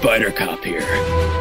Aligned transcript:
Spider 0.00 0.32
Cop 0.32 0.64
here. 0.64 0.80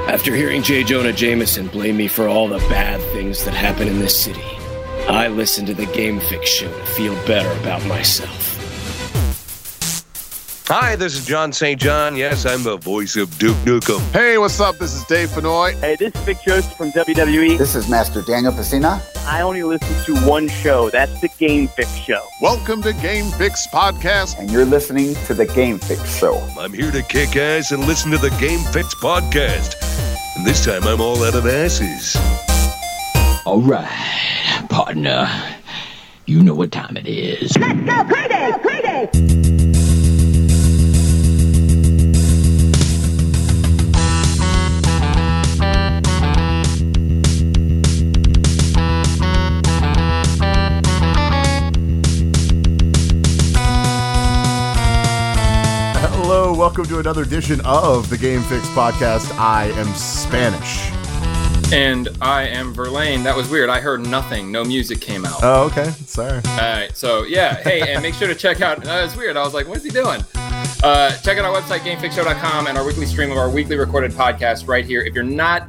After 0.09 0.35
hearing 0.35 0.63
J. 0.63 0.83
Jonah 0.83 1.13
Jameson 1.13 1.67
blame 1.67 1.95
me 1.95 2.09
for 2.09 2.27
all 2.27 2.49
the 2.49 2.57
bad 2.67 2.99
things 3.13 3.45
that 3.45 3.53
happen 3.53 3.87
in 3.87 3.99
this 3.99 4.21
city, 4.21 4.43
I 5.07 5.29
listened 5.29 5.67
to 5.67 5.73
the 5.73 5.85
Game 5.85 6.19
Fix 6.19 6.49
show 6.49 6.67
to 6.67 6.85
feel 6.87 7.15
better 7.25 7.49
about 7.61 7.85
myself. 7.85 8.58
Hi, 10.71 10.95
this 10.95 11.17
is 11.17 11.25
John 11.25 11.51
St. 11.51 11.81
John. 11.81 12.15
Yes, 12.15 12.45
I'm 12.45 12.61
the 12.61 12.77
voice 12.77 13.15
of 13.15 13.35
Duke 13.39 13.57
Nukem. 13.65 13.99
Hey, 14.11 14.37
what's 14.37 14.59
up? 14.59 14.77
This 14.77 14.93
is 14.93 15.03
Dave 15.05 15.29
Fennoy. 15.29 15.73
Hey, 15.79 15.95
this 15.95 16.13
is 16.13 16.21
Vic 16.21 16.37
Joseph 16.45 16.77
from 16.77 16.91
WWE. 16.91 17.57
This 17.57 17.73
is 17.73 17.89
Master 17.89 18.21
Daniel 18.21 18.53
Pesina. 18.53 19.01
I 19.25 19.41
only 19.41 19.63
listen 19.63 19.95
to 20.05 20.27
one 20.27 20.47
show. 20.47 20.91
That's 20.91 21.21
the 21.21 21.29
Game 21.39 21.69
Fix 21.69 21.91
Show. 21.95 22.23
Welcome 22.39 22.83
to 22.83 22.93
Game 22.93 23.31
Fix 23.31 23.65
Podcast. 23.73 24.37
And 24.37 24.51
you're 24.51 24.63
listening 24.63 25.15
to 25.25 25.33
the 25.33 25.47
Game 25.47 25.79
Fix 25.79 26.19
Show. 26.19 26.35
I'm 26.59 26.71
here 26.71 26.91
to 26.91 27.01
kick 27.01 27.35
ass 27.35 27.71
and 27.71 27.87
listen 27.87 28.11
to 28.11 28.19
the 28.19 28.29
Game 28.39 28.59
Fix 28.71 28.93
Podcast. 28.93 29.73
And 30.37 30.45
this 30.45 30.63
time 30.63 30.83
I'm 30.83 31.01
all 31.01 31.23
out 31.23 31.33
of 31.33 31.47
asses. 31.47 32.15
All 33.43 33.61
right, 33.61 34.67
partner. 34.69 35.27
You 36.27 36.43
know 36.43 36.53
what 36.53 36.71
time 36.71 36.95
it 36.95 37.07
is. 37.07 37.57
Let's 37.57 37.79
go, 37.79 38.03
Payday! 38.03 38.51
Payday! 38.61 39.38
Welcome 56.69 56.85
to 56.85 56.99
another 56.99 57.23
edition 57.23 57.59
of 57.65 58.07
the 58.11 58.17
Game 58.17 58.43
Fix 58.43 58.63
Podcast. 58.67 59.35
I 59.39 59.71
am 59.71 59.87
Spanish. 59.95 60.91
And 61.73 62.09
I 62.21 62.43
am 62.43 62.75
Verlaine. 62.75 63.23
That 63.23 63.35
was 63.35 63.49
weird. 63.49 63.71
I 63.71 63.79
heard 63.79 64.05
nothing. 64.05 64.51
No 64.51 64.63
music 64.63 65.01
came 65.01 65.25
out. 65.25 65.39
Oh, 65.41 65.63
okay. 65.63 65.89
Sorry. 66.05 66.35
All 66.45 66.57
right. 66.57 66.95
So, 66.95 67.23
yeah. 67.23 67.55
Hey, 67.55 67.91
and 67.91 68.03
make 68.03 68.13
sure 68.13 68.27
to 68.27 68.35
check 68.35 68.61
out. 68.61 68.87
Uh, 68.87 69.01
it's 69.03 69.15
weird. 69.15 69.35
I 69.35 69.43
was 69.43 69.55
like, 69.55 69.67
what's 69.67 69.83
he 69.83 69.89
doing? 69.89 70.21
Uh, 70.83 71.17
check 71.23 71.39
out 71.39 71.45
our 71.45 71.59
website, 71.59 71.79
gamefixshow.com, 71.79 72.67
and 72.67 72.77
our 72.77 72.85
weekly 72.85 73.07
stream 73.07 73.31
of 73.31 73.37
our 73.37 73.49
weekly 73.49 73.75
recorded 73.75 74.11
podcast 74.11 74.67
right 74.67 74.85
here. 74.85 75.01
If 75.01 75.15
you're 75.15 75.23
not, 75.23 75.67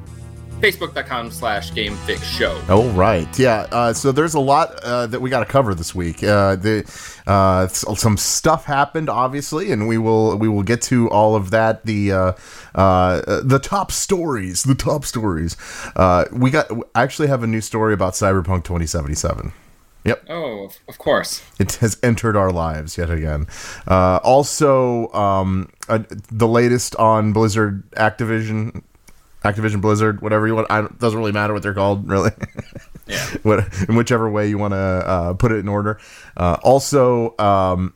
facebook.com 0.61 1.31
slash 1.31 1.73
gamefixshow. 1.73 2.97
right 2.97 3.39
Yeah. 3.39 3.67
Uh, 3.71 3.93
so 3.93 4.13
there's 4.13 4.35
a 4.35 4.41
lot 4.41 4.75
uh, 4.83 5.07
that 5.07 5.21
we 5.21 5.31
got 5.31 5.41
to 5.41 5.47
cover 5.47 5.75
this 5.75 5.95
week. 5.95 6.23
Uh, 6.23 6.57
the 6.57 6.85
uh, 7.27 7.67
some 7.69 8.17
stuff 8.17 8.65
happened, 8.65 9.09
obviously, 9.09 9.73
and 9.73 9.89
we 9.89 9.99
will 9.99 10.37
we 10.37 10.49
will 10.49 10.63
get 10.63 10.83
to 10.83 11.09
all 11.11 11.35
of 11.35 11.51
that. 11.51 11.87
The 11.87 12.13
uh, 12.13 12.33
uh, 12.75 13.41
the 13.43 13.59
top 13.59 13.93
stories, 13.93 14.63
the 14.63 14.75
top 14.75 15.05
stories. 15.05 15.57
we 16.33 16.51
got 16.51 16.71
I 16.95 17.03
actually 17.03 17.29
have 17.29 17.43
a 17.43 17.47
new 17.47 17.61
story 17.61 17.95
about 17.95 18.15
Cyberpunk 18.15 18.65
2077. 18.65 19.53
Yep. 20.05 20.25
Oh, 20.31 20.71
of 20.89 20.99
course. 20.99 21.43
It 21.59 21.75
has 21.77 21.99
entered 22.03 22.37
our 22.37 22.51
lives 22.51 22.97
yet 22.97 23.11
again. 23.11 23.47
Uh, 23.87 24.19
also, 24.23 25.13
um, 25.13 25.71
uh, 25.89 26.01
the 26.31 26.49
latest 26.49 26.97
on 26.97 27.33
Blizzard 27.33 27.89
Activision, 27.93 28.83
Activision 29.45 29.81
Blizzard, 29.81 30.21
whatever 30.21 30.47
you 30.47 30.55
want. 30.55 30.71
I, 30.71 30.85
it 30.85 30.99
doesn't 30.99 31.19
really 31.19 31.33
matter 31.33 31.53
what 31.53 31.63
they're 31.63 31.75
called, 31.75 32.09
really. 32.09 32.31
Yeah. 33.07 33.25
what, 33.43 33.89
in 33.89 33.97
whichever 33.97 34.31
way 34.31 34.49
you 34.49 34.59
want 34.59 34.73
to 34.73 34.77
uh, 34.77 35.35
put 35.35 35.53
it 35.53 35.57
in 35.57 35.69
order. 35.69 35.99
Uh, 36.37 36.59
also, 36.63 37.35
um, 37.39 37.95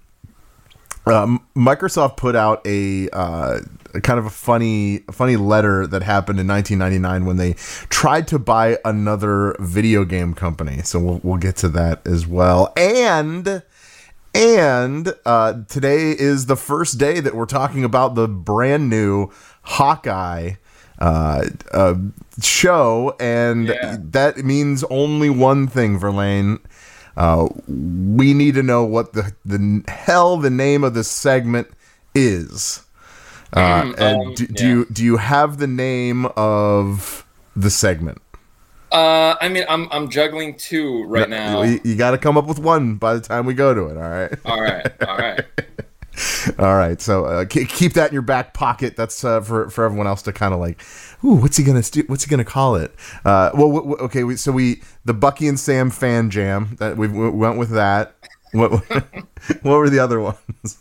um, 1.07 1.47
Microsoft 1.55 2.17
put 2.17 2.35
out 2.35 2.67
a, 2.67 3.11
uh, 3.11 3.61
a 3.95 4.01
kind 4.01 4.19
of 4.19 4.27
a 4.27 4.31
funny, 4.31 4.99
funny 5.11 5.37
letter 5.37 5.87
that 5.87 6.03
happened 6.03 6.41
in 6.41 6.47
1999 6.47 7.27
when 7.27 7.37
they 7.37 7.53
tried 7.91 8.27
to 8.29 8.39
buy 8.39 8.79
another 8.85 9.55
video 9.61 10.05
game 10.05 10.35
company. 10.35 10.81
So 10.83 10.99
we'll 10.99 11.21
we'll 11.23 11.39
get 11.39 11.57
to 11.57 11.69
that 11.71 12.07
as 12.07 12.27
well. 12.27 12.73
And 12.77 13.63
and 14.35 15.15
uh, 15.25 15.63
today 15.69 16.11
is 16.11 16.47
the 16.47 16.57
first 16.57 16.99
day 16.99 17.21
that 17.21 17.35
we're 17.37 17.47
talking 17.47 17.85
about 17.85 18.17
the 18.17 18.27
brand 18.27 18.91
new 18.91 19.31
Hawkeye 19.63 20.55
uh, 20.99 21.45
uh, 21.73 21.95
show, 22.41 23.17
and 23.21 23.69
Yeah. 23.69 23.97
that 24.01 24.39
means 24.39 24.85
only 24.91 25.31
one 25.31 25.67
thing, 25.67 25.99
Verlaine. 25.99 26.59
Uh, 27.17 27.49
we 27.69 28.35
need 28.35 28.55
to 28.55 28.63
know 28.63 28.83
what 28.85 29.13
the 29.13 29.33
the 29.45 29.83
hell 29.89 30.37
the 30.37 30.51
name 30.51 30.83
of 30.85 30.95
this 30.95 31.09
segment 31.11 31.69
is. 32.15 32.83
Uh, 33.53 33.83
Mm, 33.83 33.95
and 34.01 34.29
um, 34.29 34.35
do, 34.35 34.47
do 34.49 34.65
yeah. 34.65 34.71
you 34.71 34.85
do 34.93 35.05
you 35.05 35.17
have 35.19 35.59
the 35.59 35.69
name 35.69 36.27
of 36.37 37.25
the 37.55 37.71
segment? 37.71 38.19
Uh, 38.91 39.35
I 39.41 39.49
mean, 39.49 39.65
I'm 39.69 39.89
I'm 39.93 40.09
juggling 40.09 40.57
two 40.57 41.05
right 41.05 41.29
now. 41.29 41.63
You, 41.63 41.81
you 41.85 41.95
got 41.97 42.13
to 42.13 42.19
come 42.19 42.37
up 42.37 42.47
with 42.47 42.59
one 42.59 42.95
by 42.97 43.15
the 43.15 43.21
time 43.21 43.47
we 43.47 43.55
go 43.55 43.75
to 43.75 43.87
it. 43.87 43.97
All 43.97 44.11
right. 44.11 44.33
All 44.45 44.61
right. 44.61 45.03
All 45.09 45.17
right. 45.19 45.45
All 46.59 46.77
right, 46.77 47.01
so 47.01 47.25
uh, 47.25 47.45
keep, 47.45 47.95
that 47.95 48.09
in 48.09 48.13
your 48.13 48.23
back 48.23 48.55
pocket. 48.55 48.97
That's 48.97 49.25
uh, 49.25 49.41
for 49.41 49.69
for 49.71 49.85
everyone 49.85 50.07
else 50.07 50.23
to 50.23 50.33
kind 50.33 50.55
of 50.55 50.61
like, 50.61 50.81
ooh, 51.25 51.35
what's 51.35 51.57
he 51.57 51.65
gonna 51.65 51.83
do? 51.83 52.05
What's 52.07 52.25
he 52.25 52.31
gonna 52.31 52.45
call 52.45 52.77
it? 52.77 52.95
Uh, 53.25 53.51
well, 53.55 53.69
w- 53.73 53.83
w- 53.83 53.97
okay, 54.05 54.23
we, 54.25 54.37
so 54.37 54.53
we 54.53 54.83
the 55.05 55.15
Bucky 55.15 55.49
and 55.49 55.59
Sam 55.59 55.91
fan 55.91 56.31
jam 56.31 56.77
that 56.79 56.97
we, 56.97 57.09
we 57.09 57.31
went 57.31 57.59
with 57.59 57.71
that. 57.71 58.15
What 58.53 58.71
what 59.63 59.79
were 59.79 59.91
the 59.91 59.99
other 59.99 60.21
ones? 60.21 60.37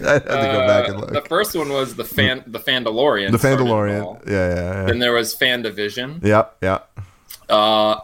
I 0.00 0.12
had 0.12 0.18
to 0.20 0.28
go 0.28 0.66
back 0.66 0.88
and 0.88 0.96
Uh, 0.96 1.00
look. 1.00 1.12
The 1.12 1.22
first 1.22 1.54
one 1.56 1.68
was 1.68 1.96
the 1.96 2.04
fan, 2.04 2.44
the 2.46 2.60
Fandalorian. 2.60 3.32
The 3.32 3.38
Fandalorian. 3.38 4.02
all. 4.02 4.20
Yeah, 4.26 4.54
yeah, 4.54 4.84
Then 4.86 5.00
there 5.00 5.12
was 5.12 5.34
Fan 5.34 5.60
Division. 5.62 6.20
yeah. 6.22 6.28
Yep, 6.36 6.56
yep, 6.62 6.98
Uh, 7.50 7.96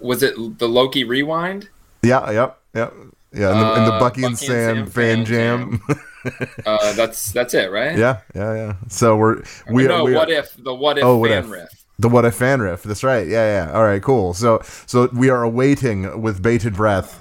was 0.00 0.22
it 0.22 0.58
the 0.58 0.68
Loki 0.68 1.04
Rewind? 1.04 1.68
yeah, 2.02 2.30
yep, 2.30 2.58
yep. 2.74 2.92
Yeah, 3.32 3.50
and 3.52 3.60
the, 3.60 3.66
and 3.74 3.86
the 3.86 3.92
Uh, 3.92 3.98
Bucky, 3.98 4.24
and 4.24 4.38
Sam, 4.38 4.78
and 4.78 4.86
Sam 4.86 4.86
fan 4.86 5.24
fan 5.24 5.24
jam. 5.24 5.80
Uh, 6.64 6.92
that's 6.94 7.32
that's 7.32 7.54
it, 7.54 7.70
right? 7.70 7.96
yeah, 7.96 8.20
yeah, 8.34 8.54
yeah. 8.54 8.74
So 8.88 9.16
we're 9.16 9.42
we 9.70 9.86
no, 9.86 10.02
we 10.02 10.12
what 10.12 10.30
if 10.30 10.54
the 10.62 10.74
what 10.74 10.98
if 10.98 11.04
Oh, 11.04 11.18
what 11.18 11.30
fan 11.30 11.44
if. 11.44 11.50
riff? 11.50 11.86
The 11.98 12.08
what 12.08 12.24
if 12.24 12.34
fan 12.34 12.60
riff. 12.60 12.82
That's 12.82 13.04
right. 13.04 13.26
Yeah, 13.26 13.66
yeah. 13.66 13.72
All 13.72 13.84
right, 13.84 14.02
cool. 14.02 14.34
So, 14.34 14.60
so 14.86 15.08
we 15.14 15.30
are 15.30 15.42
awaiting 15.42 16.20
with 16.20 16.42
bated 16.42 16.74
breath 16.74 17.20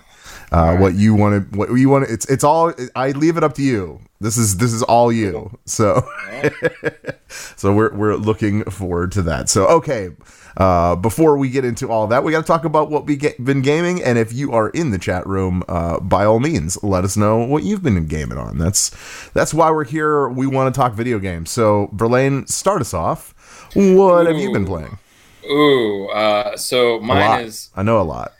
uh, 0.52 0.76
what 0.78 0.96
you 0.96 1.14
want 1.16 1.52
to. 1.52 1.58
What 1.58 1.70
you 1.74 1.90
want. 1.90 2.10
It's 2.10 2.26
it's 2.30 2.44
all. 2.44 2.74
I 2.96 3.12
leave 3.12 3.38
it 3.38 3.44
up 3.44 3.54
to 3.56 3.62
you. 3.64 4.02
This 4.20 4.38
is 4.38 4.58
this 4.58 4.74
is 4.74 4.84
all 4.84 5.12
you. 5.12 5.58
So, 5.66 6.08
so 7.28 7.74
we're 7.74 7.94
we're 7.94 8.16
looking 8.16 8.64
forward 8.66 9.12
to 9.14 9.22
that. 9.24 9.50
So, 9.50 9.66
okay. 9.68 10.10
Uh, 10.58 10.96
before 10.96 11.38
we 11.38 11.50
get 11.50 11.66
into 11.66 11.90
all 11.90 12.08
that, 12.08 12.24
we 12.24 12.32
got 12.32 12.42
to 12.42 12.48
talk 12.48 12.64
about 12.64 12.90
what 12.90 13.06
we've 13.06 13.22
been 13.44 13.62
gaming. 13.62 14.02
And 14.02 14.18
if 14.18 14.32
you 14.32 14.54
are 14.54 14.70
in 14.70 14.92
the 14.92 14.98
chat 14.98 15.26
room, 15.28 15.64
uh, 15.68 16.00
by 16.00 16.26
all 16.26 16.40
means, 16.40 16.82
let 16.84 17.04
us 17.04 17.18
know 17.18 17.44
what 17.44 17.64
you've 17.64 17.84
been 17.84 18.06
gaming 18.08 18.38
on. 18.38 18.58
That's 18.58 18.92
that's 19.32 19.54
why 19.54 19.72
we're 19.72 19.84
here. 19.84 20.30
We 20.30 20.48
want 20.48 20.74
to 20.74 20.80
talk 20.80 20.94
video 20.94 21.20
games. 21.20 21.52
So, 21.52 21.90
Verlaine, 21.94 22.48
start 22.48 22.82
us 22.82 22.94
off. 22.94 23.34
What 23.74 24.28
have 24.28 24.38
you 24.38 24.54
been 24.54 24.66
playing? 24.66 24.98
Ooh, 25.46 26.08
uh, 26.08 26.58
so 26.58 27.00
mine 27.00 27.42
is 27.46 27.70
I 27.76 27.84
know 27.84 28.02
a 28.02 28.04
lot. 28.04 28.34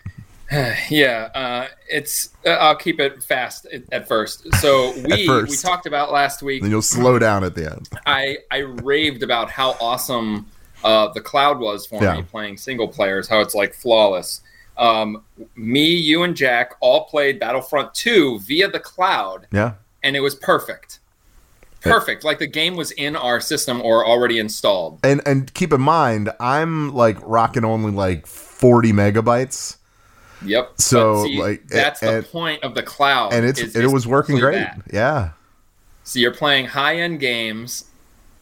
yeah. 0.90 1.30
Uh, 1.34 1.68
it's 1.90 2.30
uh, 2.46 2.52
I'll 2.52 2.76
keep 2.76 3.00
it 3.00 3.24
fast 3.24 3.66
at, 3.68 3.84
at 3.92 4.08
first. 4.08 4.54
So 4.56 4.94
we 5.06 5.26
first. 5.26 5.52
we 5.52 5.58
talked 5.58 5.86
about 5.86 6.12
last 6.12 6.42
week. 6.42 6.62
Then 6.62 6.72
you'll 6.72 6.82
slow 6.82 7.20
down 7.20 7.44
at 7.44 7.56
the 7.56 7.72
end. 7.72 7.90
I 8.06 8.38
I 8.52 8.60
raved 8.60 9.24
about 9.24 9.50
how 9.50 9.72
awesome 9.82 10.48
uh, 10.86 11.12
the 11.14 11.20
cloud 11.22 11.60
was 11.60 11.86
for 11.86 12.02
Yeah. 12.02 12.16
me 12.18 12.22
playing 12.22 12.56
single 12.58 12.88
players. 12.88 13.28
How 13.28 13.42
it's 13.42 13.56
like 13.56 13.74
flawless. 13.74 14.40
Um, 14.78 15.24
me, 15.56 15.86
you, 15.96 16.24
and 16.24 16.36
Jack 16.36 16.76
all 16.80 17.06
played 17.06 17.40
Battlefront 17.40 17.94
2 17.94 18.40
via 18.40 18.70
the 18.70 18.80
cloud, 18.80 19.48
Yeah. 19.52 19.74
and 20.04 20.16
it 20.16 20.20
was 20.22 20.36
perfect. 20.36 21.00
Perfect. 21.82 22.24
Like 22.24 22.40
the 22.40 22.48
game 22.48 22.76
was 22.76 22.92
in 22.92 23.16
our 23.16 23.40
system 23.40 23.80
or 23.82 24.06
already 24.06 24.40
installed. 24.40 25.00
And 25.04 25.22
and 25.26 25.54
keep 25.54 25.72
in 25.72 25.82
mind, 25.82 26.32
I'm 26.40 26.92
like 26.94 27.18
rocking 27.22 27.64
only 27.64 27.92
like 27.92 28.26
40 28.28 28.92
megabytes, 28.92 29.78
Yep. 30.44 30.74
So, 30.78 31.24
see, 31.24 31.40
like, 31.40 31.68
that's 31.68 32.00
the 32.02 32.18
and- 32.18 32.26
point 32.28 32.64
of 32.64 32.76
the 32.76 32.84
cloud, 32.84 33.34
and 33.34 33.46
it's 33.46 33.60
is- 33.60 33.76
it 33.76 33.86
is 33.86 33.92
was 33.94 34.06
working 34.08 34.38
great. 34.40 34.56
that. 34.56 34.82
Yeah. 34.92 35.30
So 36.04 36.20
you're 36.20 36.34
playing 36.34 36.66
high 36.68 36.98
end 36.98 37.20
games 37.20 37.86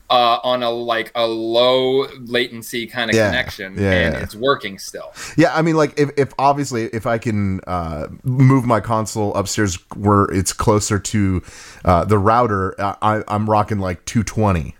uh, 0.09 0.39
on 0.43 0.63
a 0.63 0.69
like 0.69 1.11
a 1.15 1.25
low 1.25 2.07
latency 2.19 2.85
kind 2.87 3.09
of 3.09 3.15
Yeah, 3.15 3.29
connection, 3.29 3.73
yeah, 3.75 3.91
and 3.91 4.13
yeah. 4.13 4.19
it's 4.21 4.35
working 4.35 4.77
still. 4.77 5.11
Yeah, 5.37 5.55
I 5.55 5.61
mean, 5.61 5.75
like 5.75 5.97
if, 5.99 6.11
if 6.17 6.33
obviously 6.37 6.85
if 6.85 7.05
I 7.07 7.17
can 7.17 7.61
uh, 7.67 8.07
move 8.23 8.65
my 8.65 8.79
console 8.79 9.33
upstairs 9.35 9.75
where 9.95 10.25
it's 10.25 10.53
closer 10.53 10.99
to 10.99 11.41
uh, 11.85 12.05
the 12.05 12.17
router, 12.17 12.75
I, 12.79 13.23
I'm 13.27 13.49
rocking 13.49 13.79
like 13.79 14.05
220. 14.05 14.75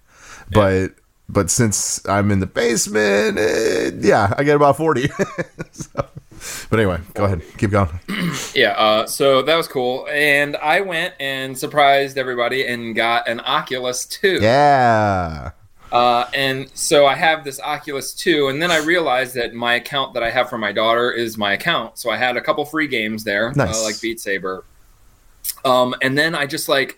But 0.52 0.90
but 1.30 1.50
since 1.50 2.06
I'm 2.08 2.30
in 2.30 2.40
the 2.40 2.46
basement, 2.46 3.40
eh, 3.40 3.92
yeah, 4.00 4.34
I 4.38 4.44
get 4.44 4.56
about 4.56 4.78
40. 4.78 5.10
So- 5.72 6.06
but 6.70 6.80
anyway, 6.80 7.00
go 7.14 7.26
ahead, 7.26 7.42
keep 7.58 7.72
going. 7.72 7.90
Yeah, 8.56 8.72
uh, 8.72 9.06
so 9.08 9.42
that 9.44 9.56
was 9.56 9.68
cool, 9.68 10.08
and 10.12 10.56
I 10.58 10.82
went 10.82 11.14
and 11.20 11.58
surprised 11.58 12.18
everybody 12.18 12.66
and 12.68 12.96
got 12.96 13.28
an 13.28 13.40
Oculus 13.42 14.06
2. 14.06 14.40
Yeah, 14.42 15.52
Uh, 15.92 16.26
and 16.34 16.70
so 16.74 17.06
I 17.06 17.14
have 17.16 17.44
this 17.44 17.60
Oculus 17.60 18.14
2, 18.14 18.48
and 18.48 18.60
then 18.62 18.72
I 18.72 18.78
realized 18.78 19.36
that 19.36 19.54
my 19.54 19.76
account 19.76 20.14
that 20.16 20.24
I 20.24 20.32
have 20.32 20.50
for 20.50 20.58
my 20.58 20.72
daughter 20.72 21.12
is 21.12 21.38
my 21.38 21.54
account. 21.54 22.00
So 22.00 22.10
I 22.10 22.18
had 22.18 22.36
a 22.38 22.42
couple 22.42 22.66
free 22.66 22.88
games 22.88 23.24
there, 23.24 23.52
Nice. 23.56 23.80
uh, 23.80 23.84
like 23.84 24.02
Beat 24.02 24.20
Saber. 24.20 24.64
Um, 25.66 25.94
and 26.02 26.18
then 26.18 26.34
I 26.34 26.46
just 26.48 26.68
like, 26.68 26.98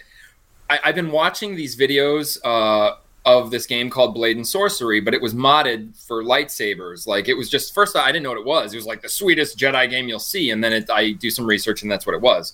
I, 0.69 0.79
I've 0.85 0.95
been 0.95 1.11
watching 1.11 1.55
these 1.55 1.75
videos 1.75 2.37
uh, 2.45 2.95
of 3.25 3.49
this 3.49 3.65
game 3.65 3.89
called 3.89 4.13
Blade 4.13 4.37
and 4.37 4.47
Sorcery, 4.47 4.99
but 5.01 5.13
it 5.15 5.21
was 5.21 5.33
modded 5.33 5.95
for 6.05 6.23
lightsabers. 6.23 7.07
Like 7.07 7.27
it 7.27 7.33
was 7.33 7.49
just 7.49 7.73
first 7.73 7.95
I 7.95 8.07
didn't 8.11 8.23
know 8.23 8.29
what 8.29 8.37
it 8.39 8.45
was. 8.45 8.73
It 8.73 8.77
was 8.77 8.85
like 8.85 9.01
the 9.01 9.09
sweetest 9.09 9.57
Jedi 9.57 9.89
game 9.89 10.07
you'll 10.07 10.19
see, 10.19 10.51
and 10.51 10.63
then 10.63 10.73
it, 10.73 10.89
I 10.91 11.11
do 11.13 11.29
some 11.31 11.45
research, 11.45 11.81
and 11.81 11.91
that's 11.91 12.05
what 12.05 12.13
it 12.15 12.21
was. 12.21 12.53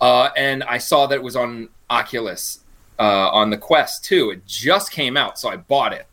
Uh, 0.00 0.28
and 0.36 0.62
I 0.64 0.76
saw 0.78 1.06
that 1.06 1.14
it 1.14 1.22
was 1.22 1.36
on 1.36 1.70
Oculus, 1.88 2.60
uh, 2.98 3.30
on 3.30 3.48
the 3.48 3.56
Quest 3.56 4.04
2. 4.04 4.30
It 4.30 4.46
just 4.46 4.90
came 4.92 5.16
out, 5.16 5.38
so 5.38 5.48
I 5.48 5.56
bought 5.56 5.94
it, 5.94 6.06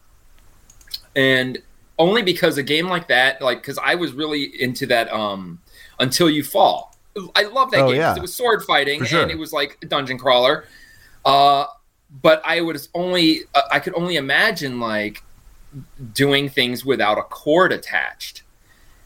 and 1.16 1.62
only 2.00 2.22
because 2.22 2.58
a 2.58 2.64
game 2.64 2.88
like 2.88 3.08
that, 3.10 3.42
like 3.42 3.60
because 3.62 3.78
I 3.78 3.96
was 3.96 4.14
really 4.14 4.44
into 4.62 4.86
that 4.88 5.12
um, 5.14 5.60
Until 6.00 6.30
You 6.30 6.44
Fall. 6.44 6.96
I 7.36 7.44
love 7.44 7.70
that 7.72 7.82
Oh, 7.82 7.92
game 7.92 8.02
'cause 8.02 8.16
yeah. 8.16 8.16
it 8.16 8.22
was 8.22 8.34
sword 8.34 8.64
fighting 8.64 9.04
sure. 9.06 9.22
and 9.22 9.30
it 9.30 9.38
was 9.38 9.54
like 9.54 9.78
a 9.84 9.86
dungeon 9.86 10.18
crawler. 10.18 10.66
Uh, 11.24 11.66
but 12.22 12.42
I 12.46 12.62
was 12.62 12.90
only 12.94 13.42
uh, 13.56 13.62
I 13.72 13.80
could 13.80 13.94
only 13.96 14.16
imagine 14.16 14.80
like 14.80 15.24
doing 16.14 16.50
things 16.50 16.86
without 16.86 17.18
a 17.18 17.24
cord 17.24 17.72
attached. 17.72 18.44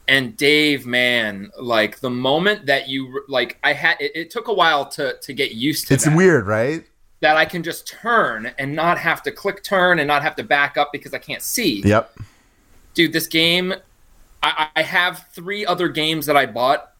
And 0.09 0.37
Dave, 0.37 0.85
man, 0.85 1.51
like 1.59 1.99
the 1.99 2.09
moment 2.09 2.65
that 2.67 2.87
you 2.87 3.23
like, 3.27 3.57
I 3.63 3.73
had 3.73 3.97
it, 3.99 4.11
it 4.15 4.31
took 4.31 4.47
a 4.47 4.53
while 4.53 4.85
to 4.89 5.17
to 5.21 5.33
get 5.33 5.51
used 5.51 5.87
to. 5.87 5.93
It's 5.93 6.05
that 6.05 6.15
weird, 6.15 6.47
right? 6.47 6.85
that 7.19 7.35
I 7.35 7.45
can 7.45 7.63
just 7.63 7.87
turn 7.87 8.53
and 8.59 8.75
not 8.75 8.97
have 8.99 9.23
to 9.23 9.31
click 9.31 9.63
turn 9.63 9.99
and 9.99 10.07
not 10.07 10.21
have 10.21 10.35
to 10.35 10.43
back 10.43 10.77
up 10.77 10.91
because 10.91 11.13
I 11.13 11.17
can't 11.17 11.41
see. 11.41 11.81
Yep. 11.83 12.15
Dude, 12.93 13.13
this 13.13 13.27
game, 13.27 13.73
I, 14.43 14.67
I 14.75 14.81
have 14.83 15.25
three 15.31 15.65
other 15.65 15.87
games 15.87 16.25
that 16.27 16.37
I 16.37 16.45
bought, 16.45 16.91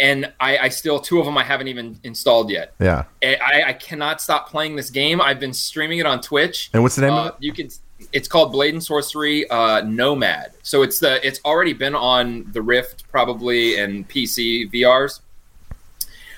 and 0.00 0.32
I, 0.40 0.58
I 0.58 0.68
still 0.70 0.98
two 0.98 1.20
of 1.20 1.26
them 1.26 1.36
I 1.38 1.44
haven't 1.44 1.68
even 1.68 2.00
installed 2.02 2.50
yet. 2.50 2.72
Yeah. 2.80 3.04
I, 3.22 3.62
I 3.66 3.72
cannot 3.74 4.20
stop 4.20 4.48
playing 4.48 4.74
this 4.76 4.90
game. 4.90 5.20
I've 5.20 5.38
been 5.38 5.52
streaming 5.52 5.98
it 5.98 6.06
on 6.06 6.20
Twitch. 6.20 6.70
And 6.72 6.82
what's 6.82 6.96
the 6.96 7.02
name 7.02 7.12
Uh, 7.12 7.20
of 7.20 7.26
it? 7.28 7.34
You 7.40 7.52
can. 7.52 7.68
It's 8.12 8.26
called 8.28 8.50
Blade 8.50 8.72
and 8.72 8.82
Sorcery 8.82 9.48
uh, 9.50 9.82
Nomad. 9.82 10.52
So 10.62 10.82
it's 10.82 10.98
the. 11.00 11.24
It's 11.26 11.38
already 11.44 11.74
been 11.74 11.94
on 11.94 12.46
the 12.52 12.62
Rift 12.62 13.04
probably 13.10 13.76
and 13.78 14.08
PC 14.08 14.72
VRs. 14.72 15.20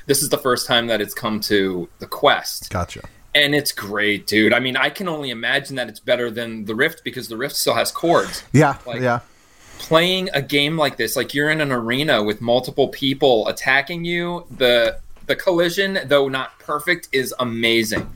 This 0.06 0.23
is 0.23 0.29
the 0.29 0.38
first 0.38 0.67
time 0.67 0.88
that 0.88 1.00
it's 1.00 1.14
come 1.14 1.38
to 1.43 1.88
the 2.00 2.06
Quest 2.06 2.70
Gotcha. 2.70 3.03
and 3.37 3.55
it's 3.55 3.70
great, 3.70 4.26
dude. 4.26 4.53
I 4.53 4.59
mean, 4.59 4.76
I 4.76 4.91
can 4.91 5.09
only 5.09 5.31
imagine 5.31 5.76
that 5.76 5.88
it's 5.88 6.00
better 6.00 6.29
than 6.31 6.64
the 6.64 6.75
Rift 6.75 7.03
because 7.05 7.29
the 7.29 7.37
Rift 7.37 7.55
still 7.55 7.75
has 7.75 7.93
cords. 7.93 8.43
Yeah. 8.53 8.79
Like- 8.85 9.00
yeah. 9.00 9.20
Playing 9.82 10.31
a 10.32 10.40
game 10.40 10.76
like 10.79 10.96
this, 10.96 11.17
like 11.17 11.34
you're 11.34 11.50
in 11.50 11.61
an 11.61 11.73
arena 11.73 12.23
with 12.23 12.40
multiple 12.40 12.88
people 12.88 13.49
attacking 13.49 14.05
you, 14.05 14.46
the 14.56 14.99
the 15.26 15.37
collision, 15.37 15.99
though 16.06 16.29
not 16.29 16.58
perfect, 16.58 17.08
is 17.12 17.34
amazing. 17.40 18.11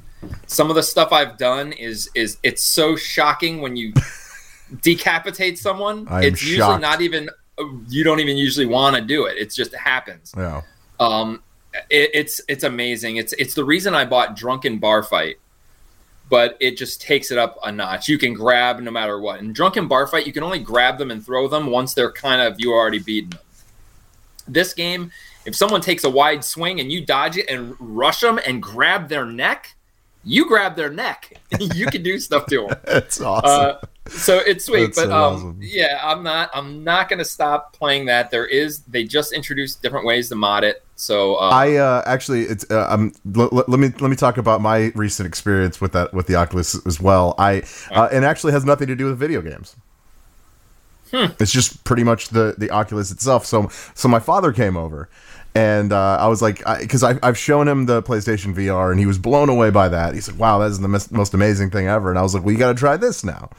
Some 0.46 0.70
of 0.70 0.76
the 0.76 0.82
stuff 0.82 1.12
I've 1.12 1.36
done 1.36 1.72
is 1.72 2.08
is 2.14 2.38
it's 2.42 2.62
so 2.62 2.96
shocking 2.96 3.60
when 3.60 3.76
you 3.76 3.92
decapitate 4.82 5.58
someone. 5.58 6.06
I 6.08 6.24
it's 6.24 6.42
usually 6.42 6.58
shocked. 6.58 6.82
not 6.82 7.00
even 7.00 7.30
you 7.88 8.04
don't 8.04 8.20
even 8.20 8.36
usually 8.36 8.66
want 8.66 8.96
to 8.96 9.02
do 9.02 9.26
it. 9.26 9.36
It's 9.36 9.54
just 9.54 9.74
it 9.74 9.80
happens. 9.80 10.32
Yeah. 10.36 10.62
Um, 11.00 11.42
it, 11.90 12.10
it's 12.14 12.40
it's 12.48 12.64
amazing. 12.64 13.16
It's 13.16 13.32
it's 13.34 13.54
the 13.54 13.64
reason 13.64 13.94
I 13.94 14.04
bought 14.04 14.36
Drunken 14.36 14.78
Bar 14.78 15.02
Fight, 15.02 15.36
but 16.28 16.56
it 16.60 16.76
just 16.76 17.00
takes 17.00 17.30
it 17.30 17.38
up 17.38 17.58
a 17.64 17.70
notch. 17.70 18.08
You 18.08 18.18
can 18.18 18.34
grab 18.34 18.80
no 18.80 18.90
matter 18.90 19.20
what. 19.20 19.40
In 19.40 19.52
Drunken 19.52 19.86
Bar 19.86 20.06
Fight, 20.06 20.26
you 20.26 20.32
can 20.32 20.42
only 20.42 20.58
grab 20.58 20.98
them 20.98 21.10
and 21.10 21.24
throw 21.24 21.48
them 21.48 21.66
once 21.66 21.94
they're 21.94 22.12
kind 22.12 22.40
of 22.40 22.56
you 22.58 22.72
already 22.72 22.98
beaten 22.98 23.30
them. 23.30 23.40
This 24.48 24.74
game, 24.74 25.10
if 25.44 25.54
someone 25.54 25.80
takes 25.80 26.04
a 26.04 26.10
wide 26.10 26.44
swing 26.44 26.80
and 26.80 26.90
you 26.90 27.04
dodge 27.04 27.36
it 27.36 27.48
and 27.48 27.74
rush 27.78 28.20
them 28.20 28.40
and 28.44 28.62
grab 28.62 29.08
their 29.08 29.24
neck, 29.24 29.74
you 30.24 30.46
grab 30.46 30.74
their 30.74 30.90
neck. 30.90 31.40
you 31.60 31.86
can 31.86 32.02
do 32.02 32.18
stuff 32.18 32.46
to 32.46 32.66
them. 32.66 32.78
That's 32.84 33.20
awesome. 33.20 33.76
Uh, 33.76 34.08
so 34.08 34.38
it's 34.38 34.64
sweet, 34.64 34.94
That's 34.94 34.98
but 34.98 35.06
so 35.06 35.12
um, 35.12 35.34
awesome. 35.34 35.58
yeah, 35.60 36.00
I'm 36.02 36.22
not. 36.22 36.50
I'm 36.54 36.84
not 36.84 37.08
going 37.08 37.18
to 37.18 37.24
stop 37.24 37.72
playing 37.72 38.06
that. 38.06 38.30
There 38.30 38.46
is. 38.46 38.80
They 38.80 39.04
just 39.04 39.32
introduced 39.32 39.82
different 39.82 40.06
ways 40.06 40.28
to 40.28 40.34
mod 40.34 40.64
it. 40.64 40.84
So 40.96 41.36
uh, 41.36 41.50
I 41.50 41.76
uh, 41.76 42.02
actually, 42.06 42.44
it's 42.44 42.64
uh, 42.70 42.86
um, 42.88 43.12
l- 43.36 43.50
l- 43.52 43.64
let 43.68 43.78
me 43.78 43.88
let 44.00 44.08
me 44.08 44.16
talk 44.16 44.38
about 44.38 44.62
my 44.62 44.92
recent 44.94 45.26
experience 45.26 45.78
with 45.78 45.92
that 45.92 46.14
with 46.14 46.26
the 46.26 46.36
Oculus 46.36 46.74
as 46.86 46.98
well. 46.98 47.34
I 47.38 47.62
uh, 47.90 48.08
and 48.10 48.24
actually 48.24 48.52
has 48.52 48.64
nothing 48.64 48.88
to 48.88 48.96
do 48.96 49.04
with 49.04 49.18
video 49.18 49.42
games. 49.42 49.76
Hmm. 51.10 51.26
It's 51.38 51.52
just 51.52 51.84
pretty 51.84 52.02
much 52.02 52.30
the 52.30 52.54
the 52.56 52.70
Oculus 52.70 53.10
itself. 53.10 53.44
So 53.44 53.68
so 53.94 54.08
my 54.08 54.20
father 54.20 54.52
came 54.52 54.76
over, 54.76 55.10
and 55.56 55.92
uh, 55.92 56.18
I 56.20 56.28
was 56.28 56.42
like, 56.42 56.58
because 56.80 57.02
I, 57.02 57.18
I've 57.22 57.38
shown 57.38 57.66
him 57.66 57.86
the 57.86 58.02
PlayStation 58.02 58.54
VR, 58.54 58.90
and 58.90 59.00
he 59.00 59.06
was 59.06 59.18
blown 59.18 59.48
away 59.48 59.70
by 59.70 59.88
that. 59.88 60.14
He's 60.14 60.28
like, 60.30 60.38
"Wow, 60.38 60.58
that 60.58 60.66
is 60.70 60.80
the 60.80 60.88
mis- 60.88 61.10
most 61.10 61.34
amazing 61.34 61.70
thing 61.70 61.86
ever." 61.86 62.10
And 62.10 62.18
I 62.18 62.22
was 62.22 62.34
like, 62.34 62.44
"Well, 62.44 62.52
you 62.52 62.58
got 62.58 62.68
to 62.68 62.78
try 62.78 62.96
this 62.96 63.24
now." 63.24 63.50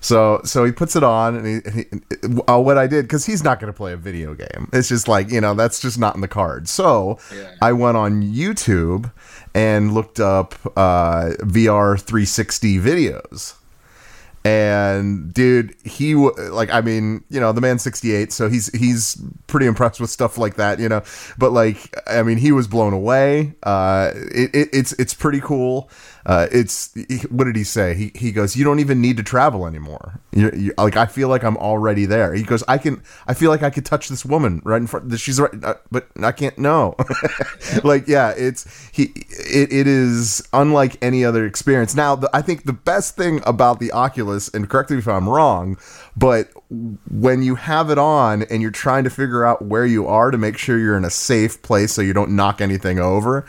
So 0.00 0.40
so 0.44 0.64
he 0.64 0.72
puts 0.72 0.96
it 0.96 1.02
on, 1.02 1.36
and, 1.36 1.46
he, 1.46 1.84
and 1.90 2.04
he, 2.10 2.40
uh, 2.48 2.58
what 2.58 2.78
I 2.78 2.86
did 2.86 3.04
because 3.04 3.26
he's 3.26 3.42
not 3.42 3.60
going 3.60 3.72
to 3.72 3.76
play 3.76 3.92
a 3.92 3.96
video 3.96 4.34
game. 4.34 4.68
It's 4.72 4.88
just 4.88 5.08
like 5.08 5.30
you 5.30 5.40
know 5.40 5.54
that's 5.54 5.80
just 5.80 5.98
not 5.98 6.14
in 6.14 6.20
the 6.20 6.28
cards. 6.28 6.70
So 6.70 7.18
Yeah. 7.34 7.54
I 7.60 7.72
went 7.72 7.96
on 7.96 8.22
YouTube 8.22 9.10
and 9.54 9.92
looked 9.92 10.20
up 10.20 10.54
uh, 10.76 11.32
VR 11.40 11.98
360 12.00 12.78
videos. 12.78 13.54
And 14.42 15.34
dude, 15.34 15.74
he 15.84 16.14
like 16.14 16.70
I 16.70 16.80
mean, 16.80 17.24
you 17.28 17.40
know, 17.40 17.52
the 17.52 17.60
man's 17.60 17.82
68, 17.82 18.32
so 18.32 18.48
he's 18.48 18.68
he's 18.76 19.22
pretty 19.46 19.66
impressed 19.66 20.00
with 20.00 20.08
stuff 20.08 20.38
like 20.38 20.56
that, 20.56 20.78
you 20.80 20.88
know. 20.88 21.02
But 21.36 21.52
like, 21.52 21.94
I 22.06 22.22
mean, 22.22 22.38
he 22.38 22.50
was 22.50 22.66
blown 22.66 22.94
away. 22.94 23.54
Uh, 23.62 24.12
it, 24.14 24.54
it, 24.54 24.68
it's 24.72 24.92
it's 24.94 25.12
pretty 25.12 25.40
cool. 25.40 25.90
Uh, 26.26 26.46
it's 26.52 26.94
what 27.30 27.44
did 27.44 27.56
he 27.56 27.64
say? 27.64 27.94
He 27.94 28.12
he 28.14 28.32
goes, 28.32 28.56
you 28.56 28.64
don't 28.64 28.78
even 28.78 29.00
need 29.00 29.16
to 29.16 29.22
travel 29.22 29.66
anymore. 29.66 30.20
You, 30.32 30.50
you, 30.54 30.74
like 30.76 30.96
I 30.96 31.06
feel 31.06 31.28
like 31.28 31.42
I'm 31.42 31.56
already 31.56 32.04
there. 32.06 32.34
He 32.34 32.42
goes, 32.42 32.62
I 32.68 32.78
can. 32.78 33.02
I 33.26 33.34
feel 33.34 33.50
like 33.50 33.62
I 33.62 33.70
could 33.70 33.86
touch 33.86 34.08
this 34.08 34.24
woman 34.24 34.60
right 34.64 34.80
in 34.80 34.86
front. 34.86 35.18
She's 35.18 35.40
right, 35.40 35.50
uh, 35.64 35.74
but 35.90 36.08
I 36.22 36.32
can't. 36.32 36.56
No, 36.58 36.94
like 37.84 38.06
yeah, 38.06 38.34
it's 38.36 38.90
he. 38.92 39.12
It, 39.30 39.72
it 39.72 39.86
is 39.86 40.46
unlike 40.52 40.96
any 41.02 41.24
other 41.24 41.46
experience. 41.46 41.94
Now, 41.94 42.16
the, 42.16 42.30
I 42.34 42.42
think 42.42 42.64
the 42.64 42.72
best 42.72 43.16
thing 43.16 43.40
about 43.46 43.80
the 43.80 43.92
Oculus, 43.92 44.48
and 44.48 44.68
correct 44.68 44.90
me 44.90 44.98
if 44.98 45.08
I'm 45.08 45.28
wrong, 45.28 45.78
but 46.16 46.50
when 47.10 47.42
you 47.42 47.56
have 47.56 47.90
it 47.90 47.98
on 47.98 48.42
and 48.44 48.62
you're 48.62 48.70
trying 48.70 49.04
to 49.04 49.10
figure 49.10 49.44
out 49.44 49.62
where 49.62 49.86
you 49.86 50.06
are 50.06 50.30
to 50.30 50.38
make 50.38 50.58
sure 50.58 50.78
you're 50.78 50.96
in 50.96 51.04
a 51.04 51.10
safe 51.10 51.60
place 51.62 51.92
so 51.92 52.02
you 52.02 52.12
don't 52.12 52.30
knock 52.30 52.60
anything 52.60 52.98
over, 52.98 53.46